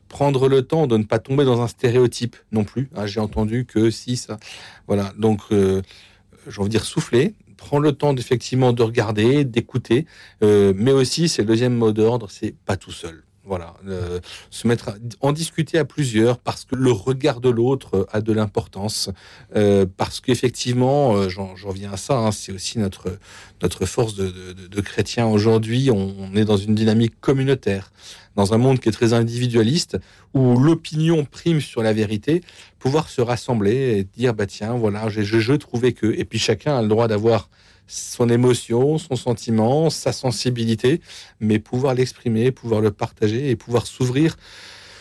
prendre 0.09 0.49
le 0.49 0.63
temps 0.63 0.87
de 0.87 0.97
ne 0.97 1.05
pas 1.05 1.19
tomber 1.19 1.45
dans 1.45 1.61
un 1.61 1.69
stéréotype 1.69 2.37
non 2.53 2.65
plus. 2.65 2.89
Hein, 2.95 3.07
J'ai 3.07 3.21
entendu 3.21 3.65
que 3.65 3.91
si 3.91 4.17
ça, 4.17 4.39
voilà. 4.87 5.13
Donc, 5.19 5.41
j'ai 5.51 6.61
envie 6.61 6.69
de 6.69 6.69
dire 6.69 6.85
souffler, 6.85 7.35
prendre 7.57 7.83
le 7.85 7.93
temps 7.93 8.13
d'effectivement 8.13 8.73
de 8.73 8.83
regarder, 8.83 9.45
d'écouter, 9.45 10.07
mais 10.43 10.93
aussi 10.93 11.29
c'est 11.29 11.43
le 11.43 11.49
deuxième 11.49 11.75
mot 11.75 11.93
d'ordre, 11.93 12.31
c'est 12.31 12.55
pas 12.67 12.77
tout 12.77 12.93
seul. 12.93 13.25
Voilà, 13.47 13.75
euh, 13.87 14.21
se 14.49 14.67
mettre 14.67 14.89
à 14.89 14.95
en 15.21 15.33
discuter 15.33 15.77
à 15.79 15.85
plusieurs 15.85 16.39
parce 16.39 16.65
que 16.65 16.75
le 16.75 16.91
regard 16.93 17.43
de 17.43 17.51
l'autre 17.51 18.07
a 18.11 18.23
de 18.23 18.33
l'importance, 18.33 19.11
euh, 19.55 19.85
parce 19.99 20.21
qu'effectivement, 20.21 21.15
euh, 21.15 21.29
j'en 21.29 21.55
reviens 21.63 21.93
à 21.93 21.99
ça, 21.99 22.17
hein, 22.17 22.33
c'est 22.33 22.53
aussi 22.53 22.79
notre 22.79 23.19
notre 23.61 23.85
force 23.85 24.15
de, 24.15 24.31
de, 24.31 24.67
de 24.67 24.81
chrétiens 24.81 25.27
aujourd'hui. 25.27 25.91
On, 25.91 26.15
on 26.19 26.35
est 26.37 26.47
dans 26.47 26.57
une 26.57 26.75
dynamique 26.75 27.21
communautaire, 27.21 27.93
dans 28.35 28.55
un 28.55 28.59
monde 28.59 28.81
qui 28.81 28.89
est 28.89 28.93
très 28.93 29.13
individualiste, 29.13 29.99
où 30.33 30.59
l'opinion 30.59 31.27
prime 31.27 31.61
sur 31.61 31.83
la 31.83 31.93
vérité. 31.93 32.41
Pouvoir 32.79 33.11
se 33.11 33.21
rassembler 33.21 33.99
et 33.99 34.05
dire 34.05 34.33
bah 34.33 34.47
tiens 34.47 34.73
voilà, 34.73 35.11
j'ai 35.11 35.23
je, 35.23 35.39
je 35.39 35.53
trouvais 35.53 35.93
que, 35.93 36.07
et 36.07 36.25
puis 36.25 36.39
chacun 36.39 36.79
a 36.79 36.83
le 36.83 36.89
droit 36.89 37.09
d'avoir 37.09 37.51
son 37.87 38.29
émotion, 38.29 38.99
son 38.99 39.17
sentiment, 39.17 39.91
sa 39.91 40.13
sensibilité, 40.13 41.01
mais 41.41 41.59
pouvoir 41.59 41.95
l'exprimer, 41.95 42.51
pouvoir 42.51 42.81
le 42.81 42.91
partager 42.91 43.51
et 43.51 43.57
pouvoir 43.57 43.87
s'ouvrir 43.87 44.37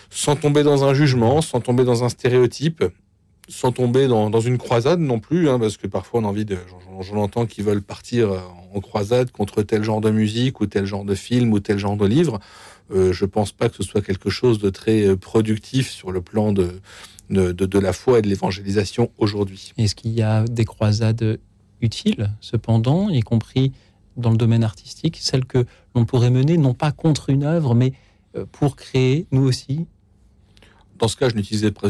sans 0.10 0.35
tomber 0.35 0.64
dans 0.64 0.84
un 0.84 0.93
jugement, 0.93 1.41
sans 1.41 1.60
tomber 1.60 1.85
dans 1.85 2.03
un 2.03 2.10
stéréotype, 2.10 2.84
sans 3.49 3.72
tomber 3.72 4.07
dans, 4.07 4.30
une 4.39 4.57
croisade 4.57 4.99
non 4.99 5.19
plus, 5.19 5.49
hein, 5.49 5.60
parce 5.60 5.77
que 5.77 5.88
parfois 5.88 6.22
on 6.22 6.26
a 6.26 6.27
envie 6.27 6.45
de, 6.45 6.57
j'en- 7.01 7.26
veulent 7.64 7.81
partir 7.81 8.31
euh, 8.31 8.39
en 8.73 8.80
croisade 8.80 9.31
contre 9.31 9.64
tel 9.64 9.84
genre 9.84 10.01
de 10.01 10.11
musique 10.11 10.61
ou 10.61 10.65
tel 10.65 10.85
genre 10.85 11.03
de 11.03 11.15
film 11.15 11.51
ou 11.51 11.60
tel 11.60 11.77
genre 11.77 11.97
de 11.97 12.05
livre. 12.05 12.39
Euh, 12.91 13.11
je 13.11 13.26
pense 13.26 13.51
pas 13.51 13.69
que 13.69 13.76
ce 13.76 13.84
soit 13.84 14.01
quelque 14.01 14.30
chose 14.30 14.60
de 14.60 14.69
très 14.69 15.07
euh, 15.07 15.15
productif 15.15 15.89
sur 15.89 16.11
le 16.11 16.22
plan 16.22 16.51
de, 16.51 16.80
de, 17.30 17.51
de, 17.51 17.65
de 17.65 17.80
la 17.80 17.91
foi 17.93 18.19
et 18.19 18.22
de 18.22 18.30
l'évangélisation 18.30 19.11
aujourd'hui. 19.18 19.73
Est-ce 19.77 19.95
qu'il 19.95 20.11
y 20.11 20.22
a 20.22 20.43
des 20.45 20.65
croisades 20.65 21.39
utiles, 21.84 22.31
cependant, 22.41 23.10
y 23.10 23.22
compris 23.22 23.72
dans 24.18 24.31
le 24.31 24.38
domaine 24.38 24.64
artistique, 24.64 25.18
celles 25.19 25.45
que 25.45 25.65
l'on 25.95 26.05
pourrait 26.05 26.30
mener 26.30 26.57
non 26.57 26.73
pas 26.73 26.91
contre 26.91 27.30
une 27.30 27.43
œuvre, 27.43 27.76
mais 27.76 27.93
euh, 28.35 28.45
pour 28.51 28.76
créer, 28.76 29.27
nous 29.31 29.43
aussi, 29.43 29.85
Dans 30.99 31.07
ce 31.07 31.18
cas, 31.18 31.27
je 31.30 31.35
n'utilisais 31.35 31.72
pas, 31.72 31.89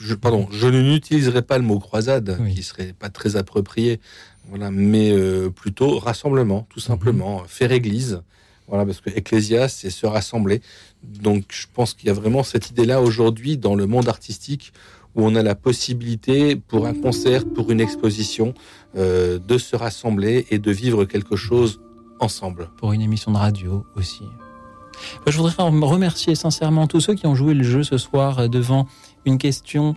je, 0.00 0.14
pardon, 0.14 0.48
je 0.50 0.66
n'utiliserai 0.66 1.42
pas 1.42 1.58
le 1.58 1.64
mot 1.64 1.78
croisade, 1.78 2.38
qui 2.54 2.62
serait 2.62 2.92
pas 2.92 3.10
très 3.10 3.36
approprié, 3.36 4.00
voilà, 4.48 4.70
mais 4.70 5.12
euh, 5.12 5.50
plutôt 5.50 5.98
rassemblement, 5.98 6.66
tout 6.70 6.80
simplement, 6.80 7.44
faire 7.46 7.70
église, 7.72 8.22
voilà, 8.66 8.84
parce 8.84 9.00
que 9.00 9.10
ecclésia, 9.10 9.68
c'est 9.68 9.90
se 9.90 10.06
rassembler. 10.06 10.60
Donc, 11.02 11.44
je 11.50 11.66
pense 11.72 11.94
qu'il 11.94 12.08
y 12.08 12.10
a 12.10 12.14
vraiment 12.14 12.42
cette 12.42 12.70
idée-là 12.70 13.00
aujourd'hui 13.00 13.56
dans 13.56 13.74
le 13.74 13.86
monde 13.86 14.08
artistique 14.08 14.72
où 15.14 15.24
on 15.24 15.34
a 15.34 15.42
la 15.42 15.54
possibilité 15.54 16.56
pour 16.56 16.86
un 16.86 16.94
concert, 16.94 17.44
pour 17.44 17.70
une 17.70 17.80
exposition, 17.80 18.54
euh, 18.96 19.38
de 19.38 19.58
se 19.58 19.76
rassembler 19.76 20.46
et 20.50 20.58
de 20.58 20.70
vivre 20.70 21.04
quelque 21.04 21.36
chose 21.36 21.80
ensemble. 22.20 22.68
pour 22.78 22.92
une 22.92 23.00
émission 23.00 23.30
de 23.32 23.36
radio 23.36 23.84
aussi. 23.96 24.22
Moi, 24.24 25.26
Je 25.28 25.36
voudrais 25.36 25.54
rem- 25.62 25.84
remercier 25.84 26.34
sincèrement 26.34 26.86
tous 26.88 27.00
ceux 27.00 27.14
qui 27.14 27.26
ont 27.26 27.34
joué 27.34 27.54
le 27.54 27.62
jeu 27.62 27.82
ce 27.84 27.96
soir 27.98 28.38
euh, 28.40 28.48
devant 28.48 28.86
une 29.24 29.38
question 29.38 29.94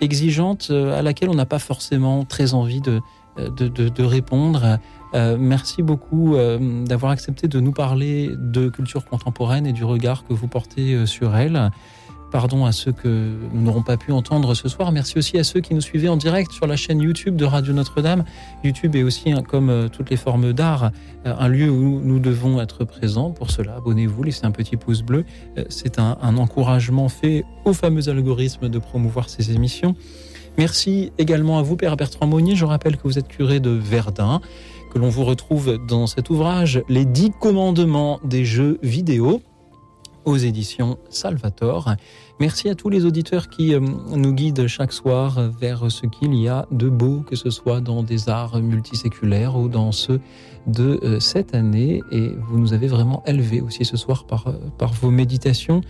exigeante 0.00 0.68
euh, 0.70 0.98
à 0.98 1.02
laquelle 1.02 1.28
on 1.28 1.34
n'a 1.34 1.46
pas 1.46 1.58
forcément 1.58 2.24
très 2.24 2.54
envie 2.54 2.80
de, 2.80 3.00
répondre. 3.98 4.78
Merci 5.38 5.82
beaucoup 5.82 6.36
d'avoir 6.86 7.12
accepté 7.12 7.46
de 7.48 7.60
nous 7.60 7.72
parler 7.72 8.30
de 8.36 8.68
culture 8.68 9.04
contemporaine 9.04 9.64
et 9.66 9.72
du 9.72 9.84
regard 9.84 10.24
que 10.24 10.32
vous 10.32 10.48
portez 10.48 11.06
sur 11.06 11.36
elle. 11.36 11.70
Pardon 12.30 12.64
à 12.64 12.72
ceux 12.72 12.90
que 12.90 13.32
nous 13.52 13.60
n'aurons 13.60 13.82
pas 13.82 13.96
pu 13.96 14.10
entendre 14.10 14.54
ce 14.54 14.68
soir. 14.68 14.90
Merci 14.90 15.18
aussi 15.18 15.38
à 15.38 15.44
ceux 15.44 15.60
qui 15.60 15.72
nous 15.72 15.80
suivaient 15.80 16.08
en 16.08 16.16
direct 16.16 16.50
sur 16.50 16.66
la 16.66 16.74
chaîne 16.76 17.00
YouTube 17.00 17.36
de 17.36 17.44
Radio 17.44 17.72
Notre-Dame. 17.72 18.24
YouTube 18.64 18.96
est 18.96 19.04
aussi, 19.04 19.32
comme 19.48 19.70
euh, 19.70 19.88
toutes 19.88 20.10
les 20.10 20.16
formes 20.16 20.52
d'art, 20.52 20.90
euh, 21.26 21.34
un 21.38 21.48
lieu 21.48 21.70
où 21.70 22.00
nous 22.00 22.18
devons 22.18 22.60
être 22.60 22.84
présents. 22.84 23.30
Pour 23.30 23.50
cela, 23.50 23.76
abonnez-vous, 23.76 24.24
laissez 24.24 24.44
un 24.44 24.50
petit 24.50 24.76
pouce 24.76 25.02
bleu. 25.02 25.24
Euh, 25.58 25.64
C'est 25.68 26.00
un, 26.00 26.18
un 26.20 26.36
encouragement 26.36 27.08
fait 27.08 27.44
au 27.64 27.72
fameux 27.72 28.08
algorithme 28.08 28.68
de 28.68 28.78
promouvoir 28.78 29.28
ces 29.28 29.52
émissions. 29.52 29.94
Merci 30.58 31.12
également 31.18 31.58
à 31.58 31.62
vous, 31.62 31.76
Père 31.76 31.96
Bertrand 31.96 32.26
Monnier. 32.26 32.56
Je 32.56 32.64
rappelle 32.64 32.96
que 32.96 33.02
vous 33.04 33.18
êtes 33.18 33.28
curé 33.28 33.60
de 33.60 33.70
Verdun, 33.70 34.40
que 34.92 34.98
l'on 34.98 35.08
vous 35.08 35.24
retrouve 35.24 35.78
dans 35.88 36.06
cet 36.06 36.30
ouvrage 36.30 36.82
Les 36.88 37.04
dix 37.04 37.30
commandements 37.40 38.20
des 38.24 38.44
jeux 38.44 38.78
vidéo 38.82 39.42
aux 40.24 40.36
éditions 40.36 40.98
Salvator. 41.10 41.94
Merci 42.40 42.68
à 42.68 42.74
tous 42.74 42.88
les 42.88 43.04
auditeurs 43.04 43.48
qui 43.48 43.74
euh, 43.74 43.80
nous 43.80 44.32
guident 44.32 44.66
chaque 44.66 44.92
soir 44.92 45.38
vers 45.60 45.90
ce 45.90 46.06
qu'il 46.06 46.34
y 46.34 46.48
a 46.48 46.66
de 46.70 46.88
beau, 46.88 47.20
que 47.20 47.36
ce 47.36 47.50
soit 47.50 47.80
dans 47.80 48.02
des 48.02 48.28
arts 48.28 48.60
multiséculaires 48.60 49.56
ou 49.56 49.68
dans 49.68 49.92
ceux 49.92 50.20
de 50.66 51.00
euh, 51.02 51.20
cette 51.20 51.54
année. 51.54 52.02
Et 52.10 52.32
vous 52.48 52.58
nous 52.58 52.72
avez 52.72 52.88
vraiment 52.88 53.22
élevés 53.26 53.60
aussi 53.60 53.84
ce 53.84 53.96
soir 53.96 54.24
par, 54.24 54.48
euh, 54.48 54.52
par 54.78 54.92
vos 54.92 55.10
méditations. 55.10 55.80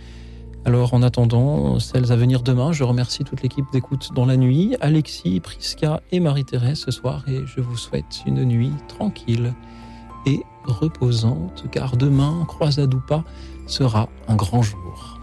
Alors 0.65 0.95
en 0.95 1.03
attendant 1.03 1.77
celles 1.79 2.11
à 2.11 2.15
venir 2.15 2.41
demain, 2.41 2.71
je 2.71 2.83
remercie 2.83 3.23
toute 3.23 3.43
l'équipe 3.43 3.65
d'écoute 3.71 4.09
dans 4.15 4.25
la 4.25 4.35
nuit, 4.35 4.75
Alexis, 4.81 5.39
Prisca 5.39 6.01
et 6.11 6.19
Marie-Thérèse 6.19 6.79
ce 6.79 6.89
soir 6.89 7.23
et 7.27 7.41
je 7.45 7.61
vous 7.61 7.77
souhaite 7.77 8.23
une 8.25 8.43
nuit 8.43 8.71
tranquille 8.87 9.53
et 10.25 10.41
reposante 10.63 11.65
car 11.71 11.97
demain, 11.97 12.45
croisade 12.47 12.95
ou 12.95 12.99
pas, 12.99 13.23
sera 13.67 14.09
un 14.27 14.35
grand 14.35 14.61
jour. 14.61 15.19